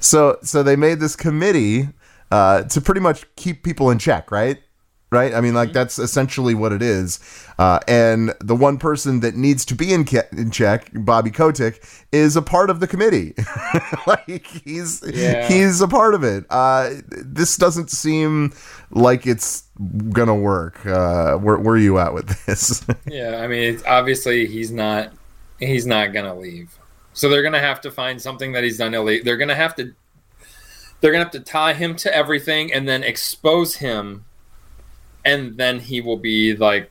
so 0.00 0.38
so 0.42 0.62
they 0.62 0.76
made 0.76 1.00
this 1.00 1.16
committee 1.16 1.88
uh, 2.30 2.62
to 2.64 2.80
pretty 2.80 3.00
much 3.00 3.26
keep 3.36 3.62
people 3.62 3.90
in 3.90 3.98
check, 3.98 4.30
right? 4.30 4.62
Right. 5.10 5.34
I 5.34 5.40
mean, 5.40 5.54
like 5.54 5.72
that's 5.72 5.98
essentially 5.98 6.54
what 6.54 6.72
it 6.72 6.82
is. 6.82 7.18
Uh, 7.58 7.80
and 7.88 8.32
the 8.40 8.54
one 8.54 8.78
person 8.78 9.20
that 9.20 9.34
needs 9.34 9.64
to 9.64 9.74
be 9.74 9.92
in, 9.92 10.04
ca- 10.04 10.28
in 10.30 10.52
check, 10.52 10.88
Bobby 10.94 11.32
Kotick, 11.32 11.84
is 12.12 12.36
a 12.36 12.42
part 12.42 12.70
of 12.70 12.78
the 12.78 12.86
committee. 12.86 13.34
like 14.06 14.46
he's 14.46 15.02
Yeah. 15.12 15.48
he's 15.48 15.80
a 15.80 15.88
part 15.88 16.14
of 16.14 16.22
it. 16.22 16.44
Uh, 16.48 16.90
this 17.08 17.56
doesn't 17.56 17.90
seem 17.90 18.52
like 18.90 19.26
it's 19.26 19.64
gonna 20.10 20.34
work. 20.34 20.86
Uh, 20.86 21.34
where 21.38 21.56
where 21.58 21.74
are 21.74 21.78
you 21.78 21.98
at 21.98 22.14
with 22.14 22.28
this? 22.46 22.84
Yeah, 23.06 23.40
I 23.42 23.48
mean, 23.48 23.74
it's 23.74 23.82
obviously 23.86 24.46
he's 24.46 24.70
not 24.70 25.12
he's 25.58 25.86
not 25.86 26.12
gonna 26.12 26.36
leave. 26.38 26.78
So 27.14 27.28
they're 27.28 27.42
gonna 27.42 27.58
have 27.58 27.80
to 27.80 27.90
find 27.90 28.22
something 28.22 28.52
that 28.52 28.62
he's 28.62 28.78
done 28.78 28.94
illegal. 28.94 29.24
They're 29.24 29.36
gonna 29.36 29.56
have 29.56 29.74
to 29.76 29.92
they're 31.00 31.10
gonna 31.10 31.24
have 31.24 31.32
to 31.32 31.40
tie 31.40 31.72
him 31.72 31.96
to 31.96 32.14
everything 32.14 32.72
and 32.72 32.86
then 32.88 33.02
expose 33.02 33.76
him, 33.76 34.24
and 35.24 35.56
then 35.56 35.80
he 35.80 36.00
will 36.00 36.16
be 36.16 36.56
like 36.56 36.90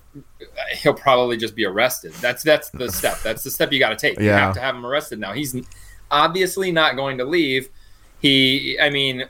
he'll 0.73 0.93
probably 0.93 1.37
just 1.37 1.55
be 1.55 1.65
arrested. 1.65 2.13
That's 2.13 2.43
that's 2.43 2.69
the 2.69 2.91
step. 2.91 3.19
That's 3.23 3.43
the 3.43 3.51
step 3.51 3.71
you 3.71 3.79
got 3.79 3.89
to 3.89 3.95
take. 3.95 4.19
You 4.19 4.29
have 4.29 4.53
to 4.55 4.59
have 4.61 4.75
him 4.75 4.85
arrested. 4.85 5.19
Now 5.19 5.33
he's 5.33 5.55
obviously 6.11 6.71
not 6.71 6.95
going 6.95 7.17
to 7.17 7.25
leave. 7.25 7.69
He, 8.21 8.77
I 8.81 8.89
mean, 8.89 9.25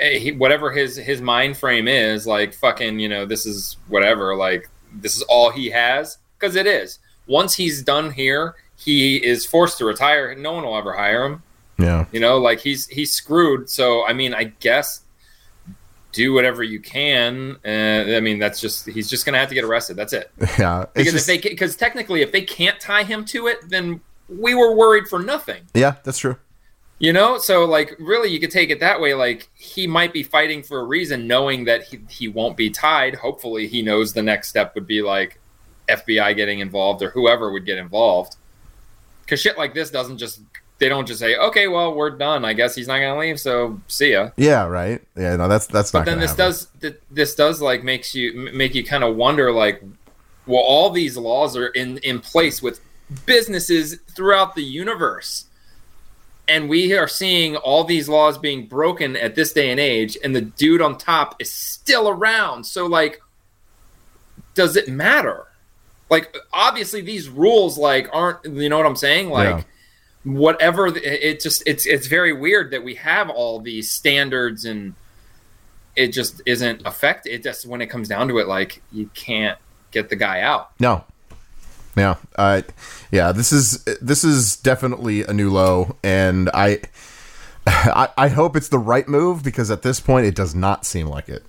eh, 0.00 0.18
he, 0.18 0.32
whatever 0.32 0.70
his 0.70 0.96
his 0.96 1.20
mind 1.20 1.56
frame 1.56 1.88
is, 1.88 2.26
like 2.26 2.54
fucking, 2.54 2.98
you 2.98 3.08
know, 3.08 3.24
this 3.24 3.46
is 3.46 3.76
whatever. 3.88 4.36
Like 4.36 4.68
this 4.92 5.16
is 5.16 5.22
all 5.22 5.50
he 5.50 5.70
has 5.70 6.18
because 6.38 6.56
it 6.56 6.66
is. 6.66 6.98
Once 7.26 7.54
he's 7.54 7.82
done 7.82 8.10
here, 8.10 8.54
he 8.76 9.16
is 9.16 9.46
forced 9.46 9.78
to 9.78 9.84
retire. 9.84 10.34
No 10.34 10.52
one 10.52 10.64
will 10.64 10.76
ever 10.76 10.92
hire 10.92 11.24
him. 11.24 11.42
yeah. 11.78 12.06
You 12.12 12.20
know, 12.20 12.38
like 12.38 12.60
he's 12.60 12.86
he's 12.88 13.12
screwed. 13.12 13.70
So 13.70 14.06
I 14.06 14.12
mean, 14.12 14.34
I 14.34 14.44
guess 14.44 15.00
do 16.12 16.32
whatever 16.32 16.62
you 16.62 16.78
can. 16.80 17.56
Uh, 17.64 17.68
I 18.16 18.20
mean, 18.20 18.38
that's 18.38 18.60
just 18.60 18.86
he's 18.88 19.08
just 19.08 19.24
gonna 19.26 19.38
have 19.38 19.48
to 19.48 19.54
get 19.54 19.64
arrested. 19.64 19.96
That's 19.96 20.12
it. 20.12 20.30
Yeah. 20.58 20.86
Because 20.94 21.12
just- 21.14 21.28
if 21.28 21.42
they 21.42 21.48
because 21.48 21.76
technically, 21.76 22.22
if 22.22 22.32
they 22.32 22.42
can't 22.42 22.78
tie 22.80 23.02
him 23.04 23.24
to 23.26 23.46
it, 23.48 23.68
then 23.68 24.00
we 24.28 24.54
were 24.54 24.74
worried 24.74 25.08
for 25.08 25.18
nothing. 25.18 25.62
yeah, 25.74 25.96
that's 26.04 26.18
true. 26.18 26.36
You 26.98 27.12
know, 27.12 27.36
so 27.38 27.64
like 27.64 27.96
really, 27.98 28.30
you 28.30 28.38
could 28.38 28.52
take 28.52 28.70
it 28.70 28.78
that 28.80 29.00
way. 29.00 29.12
Like 29.14 29.48
he 29.54 29.86
might 29.88 30.12
be 30.12 30.22
fighting 30.22 30.62
for 30.62 30.78
a 30.80 30.84
reason, 30.84 31.26
knowing 31.26 31.64
that 31.64 31.82
he, 31.82 31.98
he 32.08 32.28
won't 32.28 32.56
be 32.56 32.70
tied. 32.70 33.16
Hopefully, 33.16 33.66
he 33.66 33.82
knows 33.82 34.12
the 34.12 34.22
next 34.22 34.48
step 34.48 34.74
would 34.76 34.86
be 34.86 35.02
like 35.02 35.40
FBI 35.88 36.36
getting 36.36 36.60
involved 36.60 37.02
or 37.02 37.10
whoever 37.10 37.50
would 37.50 37.66
get 37.66 37.76
involved. 37.78 38.36
Because 39.24 39.40
shit 39.40 39.58
like 39.58 39.74
this 39.74 39.90
doesn't 39.90 40.18
just 40.18 40.42
they 40.82 40.88
don't 40.88 41.06
just 41.06 41.20
say, 41.20 41.36
okay, 41.36 41.68
well, 41.68 41.94
we're 41.94 42.10
done. 42.10 42.44
I 42.44 42.54
guess 42.54 42.74
he's 42.74 42.88
not 42.88 42.98
gonna 42.98 43.16
leave, 43.16 43.38
so 43.38 43.80
see 43.86 44.10
ya. 44.14 44.30
Yeah. 44.36 44.64
Right. 44.66 45.00
Yeah. 45.16 45.36
No, 45.36 45.46
that's 45.46 45.68
that's 45.68 45.92
But 45.92 46.00
not. 46.00 46.06
then 46.06 46.18
this 46.18 46.30
happen. 46.30 46.44
does 46.46 46.66
th- 46.80 46.98
this 47.08 47.36
does 47.36 47.62
like 47.62 47.84
makes 47.84 48.16
you 48.16 48.50
make 48.52 48.74
you 48.74 48.82
kind 48.84 49.04
of 49.04 49.14
wonder 49.14 49.52
like, 49.52 49.80
well, 50.44 50.60
all 50.60 50.90
these 50.90 51.16
laws 51.16 51.56
are 51.56 51.68
in 51.68 51.98
in 51.98 52.18
place 52.18 52.60
with 52.60 52.80
businesses 53.26 54.00
throughout 54.10 54.56
the 54.56 54.64
universe, 54.64 55.44
and 56.48 56.68
we 56.68 56.92
are 56.98 57.06
seeing 57.06 57.54
all 57.54 57.84
these 57.84 58.08
laws 58.08 58.36
being 58.36 58.66
broken 58.66 59.14
at 59.14 59.36
this 59.36 59.52
day 59.52 59.70
and 59.70 59.78
age, 59.78 60.18
and 60.24 60.34
the 60.34 60.40
dude 60.40 60.82
on 60.82 60.98
top 60.98 61.36
is 61.38 61.52
still 61.52 62.08
around. 62.08 62.64
So 62.64 62.86
like, 62.86 63.22
does 64.54 64.74
it 64.74 64.88
matter? 64.88 65.46
Like, 66.10 66.36
obviously, 66.52 67.02
these 67.02 67.28
rules 67.28 67.78
like 67.78 68.08
aren't 68.12 68.44
you 68.46 68.68
know 68.68 68.78
what 68.78 68.86
I'm 68.86 68.96
saying? 68.96 69.30
Like. 69.30 69.58
Yeah. 69.58 69.62
Whatever 70.24 70.90
the- 70.90 71.28
it 71.30 71.40
just 71.40 71.62
it's 71.66 71.86
it's 71.86 72.06
very 72.06 72.32
weird 72.32 72.70
that 72.70 72.84
we 72.84 72.94
have 72.96 73.28
all 73.28 73.58
these 73.60 73.90
standards 73.90 74.64
and 74.64 74.94
it 75.96 76.08
just 76.08 76.40
isn't 76.46 76.82
affect 76.86 77.26
it 77.26 77.42
just 77.42 77.66
when 77.66 77.80
it 77.82 77.88
comes 77.88 78.08
down 78.08 78.28
to 78.28 78.38
it 78.38 78.46
like 78.46 78.80
you 78.92 79.10
can't 79.14 79.58
get 79.90 80.08
the 80.08 80.16
guy 80.16 80.40
out 80.40 80.70
No. 80.80 81.04
Yeah. 81.96 82.14
Uh, 82.36 82.62
yeah. 83.10 83.32
This 83.32 83.52
is 83.52 83.84
this 84.00 84.24
is 84.24 84.56
definitely 84.56 85.24
a 85.24 85.32
new 85.34 85.50
low, 85.50 85.96
and 86.02 86.48
I, 86.54 86.80
I 87.66 88.08
I 88.16 88.28
hope 88.28 88.56
it's 88.56 88.70
the 88.70 88.78
right 88.78 89.06
move 89.06 89.42
because 89.42 89.70
at 89.70 89.82
this 89.82 90.00
point 90.00 90.24
it 90.26 90.34
does 90.34 90.54
not 90.54 90.86
seem 90.86 91.06
like 91.08 91.28
it. 91.28 91.44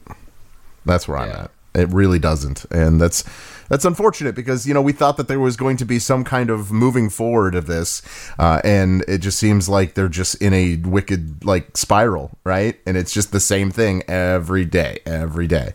That's 0.83 1.07
where 1.07 1.17
I'm 1.19 1.29
at. 1.29 1.51
It 1.75 1.89
really 1.91 2.19
doesn't, 2.19 2.65
and 2.71 3.01
that's 3.01 3.23
that's 3.69 3.85
unfortunate 3.85 4.35
because 4.35 4.67
you 4.67 4.73
know 4.73 4.81
we 4.81 4.91
thought 4.91 5.17
that 5.17 5.27
there 5.27 5.39
was 5.39 5.57
going 5.57 5.77
to 5.77 5.85
be 5.85 5.97
some 5.97 6.23
kind 6.23 6.49
of 6.49 6.71
moving 6.71 7.09
forward 7.09 7.55
of 7.55 7.65
this, 7.65 8.01
uh, 8.37 8.61
and 8.63 9.03
it 9.07 9.19
just 9.19 9.39
seems 9.39 9.67
like 9.67 9.95
they're 9.95 10.09
just 10.09 10.35
in 10.35 10.53
a 10.53 10.75
wicked 10.77 11.43
like 11.43 11.75
spiral, 11.75 12.37
right? 12.43 12.79
And 12.85 12.97
it's 12.97 13.13
just 13.13 13.31
the 13.31 13.39
same 13.39 13.71
thing 13.71 14.03
every 14.07 14.65
day, 14.65 14.99
every 15.05 15.47
day, 15.47 15.73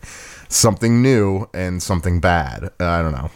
something 0.48 1.02
new 1.02 1.48
and 1.52 1.82
something 1.82 2.20
bad. 2.20 2.70
I 2.78 3.02
don't 3.02 3.12
know. 3.12 3.30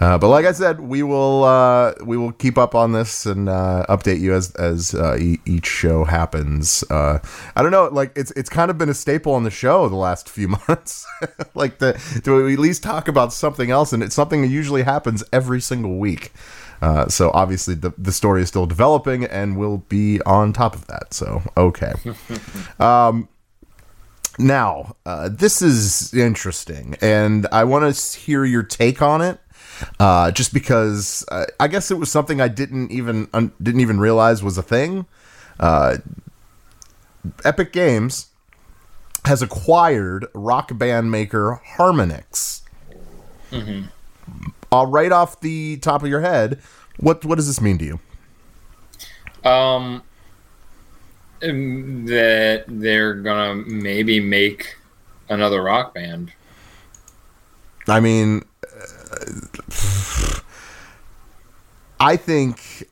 Uh, 0.00 0.16
but 0.16 0.28
like 0.28 0.46
I 0.46 0.52
said, 0.52 0.80
we 0.80 1.02
will 1.02 1.44
uh, 1.44 1.92
we 2.02 2.16
will 2.16 2.32
keep 2.32 2.56
up 2.56 2.74
on 2.74 2.92
this 2.92 3.26
and 3.26 3.50
uh, 3.50 3.84
update 3.88 4.20
you 4.20 4.32
as 4.32 4.50
as 4.54 4.94
uh, 4.94 5.18
e- 5.20 5.40
each 5.44 5.66
show 5.66 6.04
happens. 6.04 6.82
Uh, 6.90 7.18
I 7.54 7.62
don't 7.62 7.70
know, 7.70 7.90
like 7.92 8.12
it's 8.16 8.30
it's 8.30 8.48
kind 8.48 8.70
of 8.70 8.78
been 8.78 8.88
a 8.88 8.94
staple 8.94 9.34
on 9.34 9.44
the 9.44 9.50
show 9.50 9.88
the 9.88 9.96
last 9.96 10.30
few 10.30 10.48
months, 10.68 11.06
like 11.54 11.78
the 11.78 11.92
to 12.24 12.48
at 12.48 12.58
least 12.58 12.82
talk 12.82 13.08
about 13.08 13.32
something 13.34 13.70
else, 13.70 13.92
and 13.92 14.02
it's 14.02 14.14
something 14.14 14.40
that 14.40 14.48
usually 14.48 14.82
happens 14.82 15.22
every 15.34 15.60
single 15.60 15.98
week. 15.98 16.32
Uh, 16.80 17.06
so 17.08 17.30
obviously 17.34 17.74
the 17.74 17.92
the 17.98 18.12
story 18.12 18.40
is 18.40 18.48
still 18.48 18.66
developing, 18.66 19.24
and 19.24 19.58
we'll 19.58 19.84
be 19.88 20.22
on 20.22 20.54
top 20.54 20.74
of 20.74 20.86
that. 20.86 21.12
So 21.12 21.42
okay. 21.58 21.92
um, 22.80 23.28
now 24.38 24.96
uh, 25.04 25.28
this 25.28 25.60
is 25.60 26.14
interesting, 26.14 26.96
and 27.02 27.46
I 27.52 27.64
want 27.64 27.94
to 27.94 28.18
hear 28.18 28.46
your 28.46 28.62
take 28.62 29.02
on 29.02 29.20
it 29.20 29.38
uh, 29.98 30.30
just 30.30 30.52
because 30.52 31.24
uh, 31.30 31.46
I 31.58 31.68
guess 31.68 31.90
it 31.90 31.98
was 31.98 32.10
something 32.10 32.40
I 32.40 32.48
didn't 32.48 32.90
even 32.90 33.28
un- 33.32 33.52
didn't 33.62 33.80
even 33.80 34.00
realize 34.00 34.42
was 34.42 34.58
a 34.58 34.62
thing. 34.62 35.06
Uh, 35.58 35.98
Epic 37.44 37.72
Games 37.72 38.28
has 39.24 39.42
acquired 39.42 40.26
rock 40.34 40.76
band 40.76 41.10
maker 41.10 41.60
Harmonix. 41.76 42.62
Mm-hmm. 43.50 43.86
Uh, 44.72 44.86
right 44.86 45.12
off 45.12 45.40
the 45.40 45.76
top 45.78 46.02
of 46.02 46.08
your 46.08 46.20
head, 46.20 46.60
what 46.98 47.24
what 47.24 47.36
does 47.36 47.46
this 47.46 47.60
mean 47.60 47.78
to 47.78 47.84
you? 47.84 48.00
Um, 49.44 50.02
um, 51.42 52.06
that 52.06 52.64
they're 52.68 53.14
gonna 53.14 53.54
maybe 53.54 54.20
make 54.20 54.76
another 55.28 55.62
rock 55.62 55.94
band. 55.94 56.32
I 57.88 58.00
mean, 58.00 58.44
I 61.98 62.16
think 62.16 62.84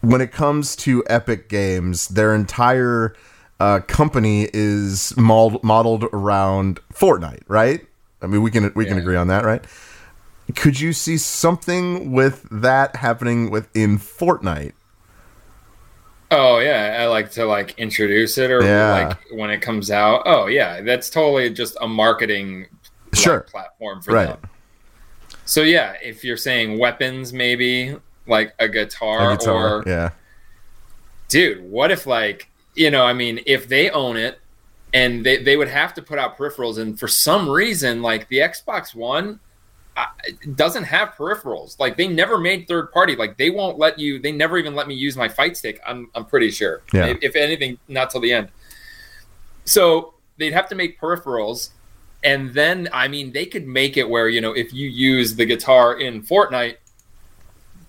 when 0.00 0.20
it 0.20 0.32
comes 0.32 0.76
to 0.76 1.02
Epic 1.08 1.48
Games, 1.48 2.08
their 2.08 2.34
entire 2.34 3.14
uh, 3.60 3.80
company 3.80 4.48
is 4.52 5.16
mold- 5.16 5.62
modeled 5.62 6.04
around 6.12 6.80
Fortnite, 6.92 7.42
right? 7.48 7.84
I 8.20 8.26
mean, 8.26 8.42
we 8.42 8.50
can 8.50 8.72
we 8.74 8.84
can 8.86 8.98
agree 8.98 9.16
on 9.16 9.26
that, 9.28 9.44
right? 9.44 9.64
Could 10.56 10.80
you 10.80 10.92
see 10.92 11.16
something 11.16 12.12
with 12.12 12.46
that 12.50 12.96
happening 12.96 13.50
within 13.50 13.98
Fortnite? 13.98 14.72
Oh 16.30 16.58
yeah, 16.60 16.98
I 17.00 17.06
like 17.06 17.30
to 17.32 17.44
like 17.44 17.78
introduce 17.78 18.38
it 18.38 18.50
or 18.50 18.62
Yeah. 18.62 19.08
like 19.08 19.18
when 19.32 19.50
it 19.50 19.60
comes 19.60 19.90
out. 19.90 20.22
Oh 20.24 20.46
yeah, 20.46 20.80
that's 20.80 21.10
totally 21.10 21.50
just 21.50 21.76
a 21.80 21.88
marketing 21.88 22.66
like, 23.12 23.14
Sure. 23.22 23.40
platform 23.40 24.00
for 24.02 24.12
Right. 24.14 24.28
them. 24.28 24.38
So 25.52 25.60
yeah, 25.60 25.96
if 26.02 26.24
you're 26.24 26.38
saying 26.38 26.78
weapons, 26.78 27.30
maybe 27.34 27.94
like 28.26 28.54
a 28.58 28.66
guitar, 28.70 29.32
A 29.32 29.36
guitar, 29.36 29.80
or 29.80 29.84
yeah, 29.86 30.08
dude, 31.28 31.70
what 31.70 31.90
if 31.90 32.06
like 32.06 32.48
you 32.74 32.90
know, 32.90 33.04
I 33.04 33.12
mean, 33.12 33.38
if 33.44 33.68
they 33.68 33.90
own 33.90 34.16
it 34.16 34.40
and 34.94 35.26
they 35.26 35.42
they 35.42 35.58
would 35.58 35.68
have 35.68 35.92
to 35.92 36.00
put 36.00 36.18
out 36.18 36.38
peripherals, 36.38 36.78
and 36.78 36.98
for 36.98 37.06
some 37.06 37.50
reason, 37.50 38.00
like 38.00 38.28
the 38.28 38.38
Xbox 38.38 38.94
One. 38.94 39.40
uh, 39.94 40.06
doesn't 40.54 40.84
have 40.84 41.10
peripherals. 41.10 41.78
Like 41.78 41.98
they 41.98 42.08
never 42.08 42.38
made 42.38 42.66
third 42.66 42.90
party. 42.90 43.14
Like 43.14 43.36
they 43.36 43.50
won't 43.50 43.76
let 43.78 43.98
you. 43.98 44.18
They 44.18 44.32
never 44.32 44.56
even 44.56 44.74
let 44.74 44.88
me 44.88 44.94
use 44.94 45.18
my 45.18 45.28
fight 45.28 45.54
stick. 45.58 45.82
I'm 45.86 46.08
I'm 46.14 46.24
pretty 46.24 46.50
sure. 46.50 46.80
Yeah. 46.94 47.08
If, 47.08 47.18
if 47.20 47.36
anything, 47.36 47.76
not 47.88 48.08
till 48.08 48.22
the 48.22 48.32
end. 48.32 48.48
So 49.66 50.14
they'd 50.38 50.54
have 50.54 50.66
to 50.70 50.74
make 50.74 50.98
peripherals, 50.98 51.72
and 52.24 52.52
then 52.54 52.88
I 52.92 53.08
mean 53.08 53.32
they 53.32 53.46
could 53.46 53.66
make 53.66 53.96
it 53.96 54.08
where 54.08 54.28
you 54.28 54.40
know 54.40 54.52
if 54.52 54.72
you 54.72 54.88
use 54.88 55.36
the 55.36 55.44
guitar 55.46 55.98
in 55.98 56.22
Fortnite, 56.22 56.76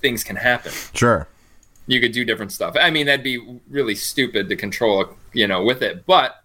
things 0.02 0.24
can 0.24 0.36
happen. 0.36 0.72
sure, 0.94 1.28
You 1.88 2.00
could 2.00 2.12
do 2.12 2.26
different 2.26 2.52
stuff. 2.52 2.76
I 2.80 2.90
mean 2.90 3.06
that'd 3.06 3.24
be 3.24 3.60
really 3.70 3.96
stupid 3.96 4.50
to 4.50 4.56
control 4.56 5.16
you 5.34 5.48
know 5.48 5.64
with 5.64 5.82
it, 5.82 6.06
but 6.06 6.44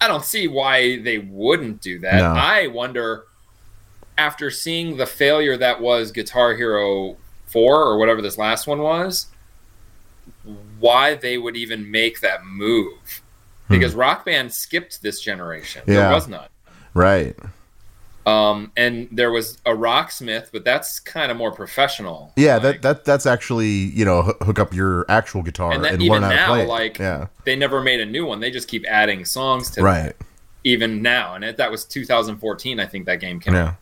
I 0.00 0.08
don't 0.08 0.24
see 0.24 0.48
why 0.48 0.98
they 1.00 1.18
wouldn't 1.18 1.80
do 1.80 2.00
that. 2.00 2.18
No. 2.18 2.32
I 2.32 2.66
wonder 2.66 3.24
after 4.18 4.50
seeing 4.50 4.96
the 4.96 5.06
failure 5.06 5.56
that 5.56 5.80
was 5.80 6.12
Guitar 6.12 6.54
Hero 6.54 7.16
4 7.46 7.82
or 7.82 7.98
whatever 7.98 8.20
this 8.20 8.36
last 8.36 8.66
one 8.66 8.80
was, 8.82 9.26
why 10.78 11.14
they 11.14 11.38
would 11.38 11.56
even 11.56 11.90
make 11.90 12.20
that 12.20 12.44
move. 12.44 13.22
Because 13.68 13.94
Rock 13.94 14.26
Band 14.26 14.52
skipped 14.52 15.00
this 15.02 15.20
generation. 15.20 15.82
Hmm. 15.84 15.92
Yeah. 15.92 16.00
There 16.00 16.10
was 16.12 16.28
none. 16.28 16.48
Right, 16.94 17.34
Um, 18.26 18.70
and 18.76 19.08
there 19.10 19.30
was 19.32 19.58
a 19.66 19.70
Rocksmith, 19.72 20.50
but 20.52 20.64
that's 20.64 21.00
kind 21.00 21.30
of 21.32 21.36
more 21.36 21.50
professional. 21.52 22.32
yeah. 22.36 22.54
Like, 22.54 22.62
that 22.62 22.82
that 22.82 23.04
that's 23.04 23.26
actually 23.26 23.66
you 23.68 24.04
know 24.04 24.28
h- 24.28 24.46
hook 24.46 24.58
up 24.60 24.72
your 24.72 25.04
actual 25.08 25.42
guitar 25.42 25.72
and 25.72 25.84
and, 25.84 25.94
that, 26.00 26.04
even 26.04 26.22
learn 26.22 26.22
how 26.22 26.28
to 26.28 26.34
now, 26.36 26.46
play. 26.54 26.62
it. 26.62 26.68
like 26.68 26.98
yeah, 26.98 27.26
they 27.44 27.56
never 27.56 27.80
made 27.82 28.00
a 28.00 28.06
new 28.06 28.24
one. 28.24 28.38
They 28.40 28.50
just 28.52 28.68
keep 28.68 28.84
adding 28.88 29.24
songs 29.24 29.70
to 29.72 29.80
it. 29.80 29.82
right, 29.82 30.04
that, 30.18 30.26
even 30.64 31.02
now. 31.02 31.34
And 31.34 31.42
it, 31.44 31.56
that 31.56 31.70
was 31.70 31.84
2014, 31.84 32.78
I 32.78 32.86
think 32.86 33.06
that 33.06 33.18
game 33.20 33.40
came 33.40 33.54
out. 33.54 33.66
yeah. 33.66 33.74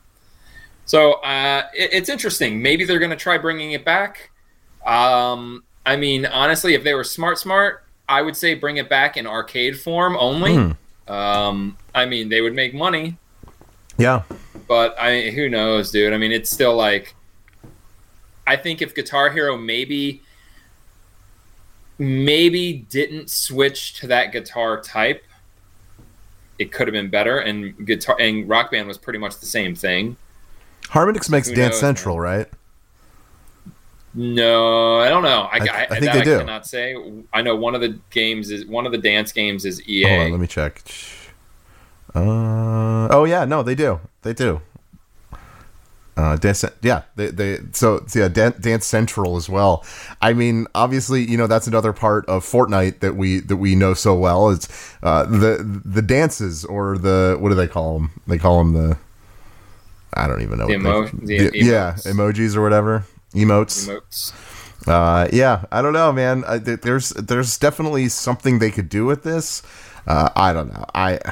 So 0.86 1.12
uh, 1.22 1.64
it, 1.74 1.90
it's 1.92 2.08
interesting. 2.08 2.62
Maybe 2.62 2.84
they're 2.84 2.98
going 2.98 3.10
to 3.10 3.16
try 3.16 3.36
bringing 3.38 3.72
it 3.72 3.84
back. 3.84 4.30
Um, 4.86 5.62
I 5.84 5.96
mean, 5.96 6.24
honestly, 6.26 6.72
if 6.74 6.82
they 6.82 6.94
were 6.94 7.04
smart, 7.04 7.38
smart, 7.38 7.84
I 8.08 8.22
would 8.22 8.36
say 8.36 8.54
bring 8.54 8.78
it 8.78 8.88
back 8.88 9.16
in 9.18 9.26
arcade 9.26 9.78
form 9.78 10.16
only. 10.18 10.54
Hmm. 10.56 10.70
Um, 11.10 11.76
I 11.92 12.06
mean, 12.06 12.28
they 12.28 12.40
would 12.40 12.54
make 12.54 12.72
money, 12.72 13.16
Yeah, 13.98 14.22
but 14.68 14.96
I 14.98 15.30
who 15.30 15.48
knows, 15.48 15.90
dude. 15.90 16.12
I 16.12 16.18
mean, 16.18 16.30
it's 16.30 16.50
still 16.50 16.76
like 16.76 17.14
I 18.46 18.56
think 18.56 18.80
if 18.80 18.94
Guitar 18.94 19.30
Hero 19.30 19.56
maybe 19.56 20.22
maybe 21.98 22.86
didn't 22.88 23.28
switch 23.28 23.94
to 23.94 24.06
that 24.06 24.32
guitar 24.32 24.80
type, 24.80 25.24
it 26.58 26.72
could 26.72 26.86
have 26.86 26.92
been 26.92 27.10
better. 27.10 27.38
And 27.38 27.86
guitar 27.86 28.16
and 28.20 28.48
Rock 28.48 28.70
Band 28.70 28.86
was 28.86 28.96
pretty 28.96 29.18
much 29.18 29.38
the 29.38 29.46
same 29.46 29.74
thing. 29.74 30.16
Harmonix 30.84 31.28
makes 31.28 31.48
Dance 31.48 31.74
knows, 31.74 31.80
Central, 31.80 32.20
right? 32.20 32.48
No, 34.14 34.98
I 35.00 35.08
don't 35.08 35.22
know. 35.22 35.48
I, 35.52 35.58
I- 35.58 35.58
I, 35.58 35.82
I 35.90 36.00
think 36.00 36.12
they 36.12 36.20
I 36.20 36.24
do. 36.24 36.38
cannot 36.38 36.66
say. 36.66 36.96
I 37.32 37.42
know 37.42 37.54
one 37.56 37.74
of 37.74 37.80
the 37.80 37.98
games 38.10 38.50
is 38.50 38.66
one 38.66 38.84
of 38.86 38.92
the 38.92 38.98
dance 38.98 39.30
games 39.32 39.64
is 39.64 39.80
EA. 39.88 40.02
Hold 40.08 40.20
on, 40.20 40.30
let 40.32 40.40
me 40.40 40.46
check. 40.46 40.82
Uh, 42.14 43.06
oh 43.10 43.24
yeah, 43.24 43.44
no, 43.44 43.62
they 43.62 43.74
do. 43.74 44.00
They 44.22 44.32
do. 44.32 44.60
Uh, 46.16 46.36
dance, 46.36 46.64
yeah, 46.82 47.02
they, 47.16 47.28
they 47.28 47.58
so 47.72 48.04
yeah, 48.14 48.28
Dan, 48.28 48.52
Dance 48.60 48.84
Central 48.84 49.36
as 49.36 49.48
well. 49.48 49.84
I 50.20 50.32
mean, 50.34 50.66
obviously, 50.74 51.22
you 51.24 51.38
know 51.38 51.46
that's 51.46 51.66
another 51.66 51.92
part 51.94 52.26
of 52.26 52.44
Fortnite 52.44 52.98
that 53.00 53.14
we 53.16 53.38
that 53.40 53.56
we 53.56 53.74
know 53.74 53.94
so 53.94 54.14
well. 54.14 54.50
It's 54.50 54.68
uh, 55.02 55.24
the 55.24 55.80
the 55.84 56.02
dances 56.02 56.64
or 56.64 56.98
the 56.98 57.36
what 57.40 57.48
do 57.50 57.54
they 57.54 57.68
call 57.68 57.94
them? 58.00 58.10
They 58.26 58.38
call 58.38 58.58
them 58.58 58.72
the 58.74 58.98
I 60.12 60.26
don't 60.26 60.42
even 60.42 60.58
know. 60.58 60.66
The 60.66 60.76
what 60.76 60.80
emo- 60.80 61.06
they, 61.26 61.48
the 61.48 61.58
yeah, 61.58 61.94
emojis 62.00 62.54
or 62.56 62.60
whatever, 62.62 63.06
emotes. 63.34 63.88
Emotes. 63.88 64.32
Uh, 64.86 65.28
yeah, 65.32 65.64
I 65.70 65.82
don't 65.82 65.92
know, 65.92 66.12
man. 66.12 66.44
I, 66.46 66.58
there's 66.58 67.10
there's 67.10 67.58
definitely 67.58 68.08
something 68.08 68.58
they 68.58 68.70
could 68.70 68.88
do 68.88 69.04
with 69.04 69.22
this. 69.22 69.62
Uh, 70.06 70.30
I 70.34 70.52
don't 70.52 70.72
know. 70.72 70.84
I, 70.94 71.18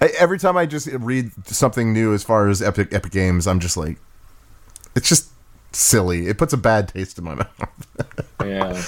I 0.00 0.10
every 0.18 0.38
time 0.38 0.56
I 0.56 0.66
just 0.66 0.86
read 0.86 1.32
something 1.46 1.92
new 1.92 2.14
as 2.14 2.22
far 2.22 2.48
as 2.48 2.62
Epic 2.62 2.92
Epic 2.92 3.12
Games, 3.12 3.46
I'm 3.46 3.60
just 3.60 3.76
like, 3.76 3.98
it's 4.94 5.08
just 5.08 5.28
silly. 5.72 6.28
It 6.28 6.38
puts 6.38 6.52
a 6.52 6.56
bad 6.56 6.88
taste 6.88 7.18
in 7.18 7.24
my 7.24 7.34
mouth. 7.34 7.86
Yeah. 8.40 8.80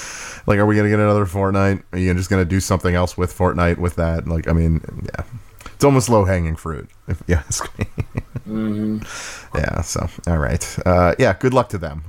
like, 0.47 0.57
are 0.57 0.65
we 0.65 0.75
gonna 0.75 0.89
get 0.89 0.99
another 0.99 1.25
Fortnite? 1.25 1.83
Are 1.91 1.99
you 1.99 2.13
just 2.13 2.29
gonna 2.29 2.45
do 2.45 2.61
something 2.61 2.95
else 2.95 3.17
with 3.17 3.37
Fortnite 3.37 3.77
with 3.77 3.95
that? 3.95 4.27
Like, 4.27 4.47
I 4.47 4.53
mean, 4.53 4.81
yeah, 5.03 5.23
it's 5.79 5.85
almost 5.85 6.09
low 6.09 6.25
hanging 6.25 6.57
fruit. 6.57 6.89
If 7.07 7.23
you 7.25 7.35
ask 7.35 7.65
me. 7.79 7.85
Yeah. 9.55 9.81
So, 9.81 10.09
all 10.27 10.39
right. 10.39 10.77
Uh, 10.85 11.15
yeah. 11.17 11.33
Good 11.39 11.53
luck 11.53 11.69
to 11.69 11.77
them. 11.77 12.03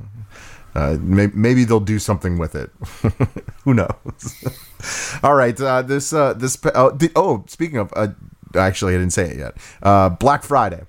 Uh, 0.74 0.96
may- 1.00 1.30
maybe 1.34 1.62
they'll 1.64 1.78
do 1.78 1.98
something 2.00 2.36
with 2.38 2.54
it. 2.56 2.70
Who 3.64 3.74
knows? 3.74 5.20
all 5.22 5.34
right. 5.34 5.58
Uh, 5.60 5.82
this. 5.82 6.12
Uh, 6.12 6.32
this. 6.32 6.58
Oh, 6.74 6.98
oh, 7.14 7.44
speaking 7.46 7.76
of. 7.78 7.92
Uh, 7.94 8.08
actually, 8.56 8.94
I 8.94 8.98
didn't 8.98 9.12
say 9.12 9.28
it 9.30 9.38
yet. 9.38 9.56
Uh, 9.82 10.08
Black 10.08 10.42
Friday. 10.42 10.82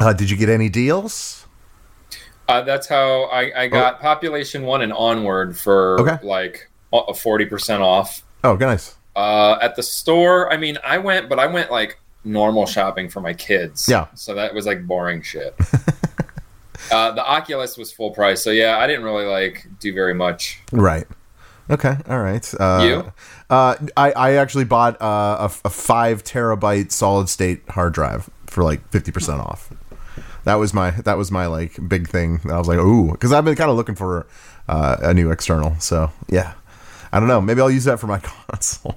Uh, 0.00 0.12
did 0.12 0.30
you 0.30 0.36
get 0.36 0.48
any 0.48 0.68
deals? 0.68 1.46
Uh, 2.48 2.62
that's 2.62 2.86
how 2.88 3.24
I, 3.24 3.64
I 3.64 3.68
got 3.68 4.00
Population 4.00 4.62
One 4.62 4.80
and 4.82 4.92
Onward 4.92 5.56
for 5.56 6.00
Oh. 6.00 6.04
Okay. 6.06 6.26
like 6.26 6.68
a 6.92 7.12
forty 7.14 7.44
percent 7.44 7.82
off 7.82 8.22
Oh, 8.42 8.56
nice. 8.56 8.96
Uh, 9.16 9.58
at 9.60 9.74
the 9.74 9.82
store. 9.82 10.52
I 10.52 10.56
mean, 10.56 10.78
I 10.84 10.98
went, 10.98 11.28
but 11.28 11.40
I 11.40 11.46
went 11.46 11.72
like 11.72 11.98
normal 12.22 12.66
shopping 12.66 13.08
for 13.08 13.20
my 13.20 13.32
kids. 13.32 13.88
Yeah. 13.88 14.06
So 14.14 14.34
that 14.34 14.54
was 14.54 14.66
like 14.66 14.86
boring 14.86 15.22
shit. 15.22 15.56
uh, 16.92 17.12
the 17.12 17.26
Oculus 17.26 17.76
was 17.76 17.90
full 17.90 18.10
price, 18.10 18.44
so 18.44 18.50
yeah, 18.50 18.78
I 18.78 18.86
didn't 18.86 19.04
really 19.04 19.24
like 19.24 19.66
do 19.80 19.92
very 19.92 20.14
much. 20.14 20.60
Right. 20.70 21.06
Okay. 21.68 21.96
All 22.08 22.20
right. 22.20 22.54
Uh, 22.60 22.84
You? 22.84 23.12
Uh, 23.48 23.76
I 23.96 24.12
I 24.12 24.32
actually 24.34 24.64
bought 24.64 25.00
uh, 25.00 25.48
a, 25.48 25.66
a 25.66 25.70
five 25.70 26.22
terabyte 26.22 26.92
solid 26.92 27.28
state 27.28 27.62
hard 27.70 27.94
drive 27.94 28.28
for 28.46 28.62
like 28.62 28.86
fifty 28.90 29.10
percent 29.10 29.40
off. 29.40 29.72
That 30.44 30.56
was 30.56 30.72
my 30.72 30.90
that 30.90 31.16
was 31.16 31.32
my 31.32 31.46
like 31.46 31.76
big 31.88 32.08
thing. 32.08 32.40
I 32.44 32.58
was 32.58 32.68
like, 32.68 32.78
ooh, 32.78 33.10
because 33.12 33.32
I've 33.32 33.44
been 33.44 33.56
kind 33.56 33.70
of 33.70 33.76
looking 33.76 33.94
for 33.96 34.26
uh, 34.68 34.98
a 35.00 35.14
new 35.14 35.30
external. 35.30 35.74
So 35.80 36.12
yeah, 36.28 36.54
I 37.16 37.18
don't 37.18 37.28
know. 37.28 37.40
Maybe 37.40 37.62
I'll 37.62 37.70
use 37.70 37.84
that 37.84 37.98
for 37.98 38.06
my 38.06 38.18
console. 38.50 38.94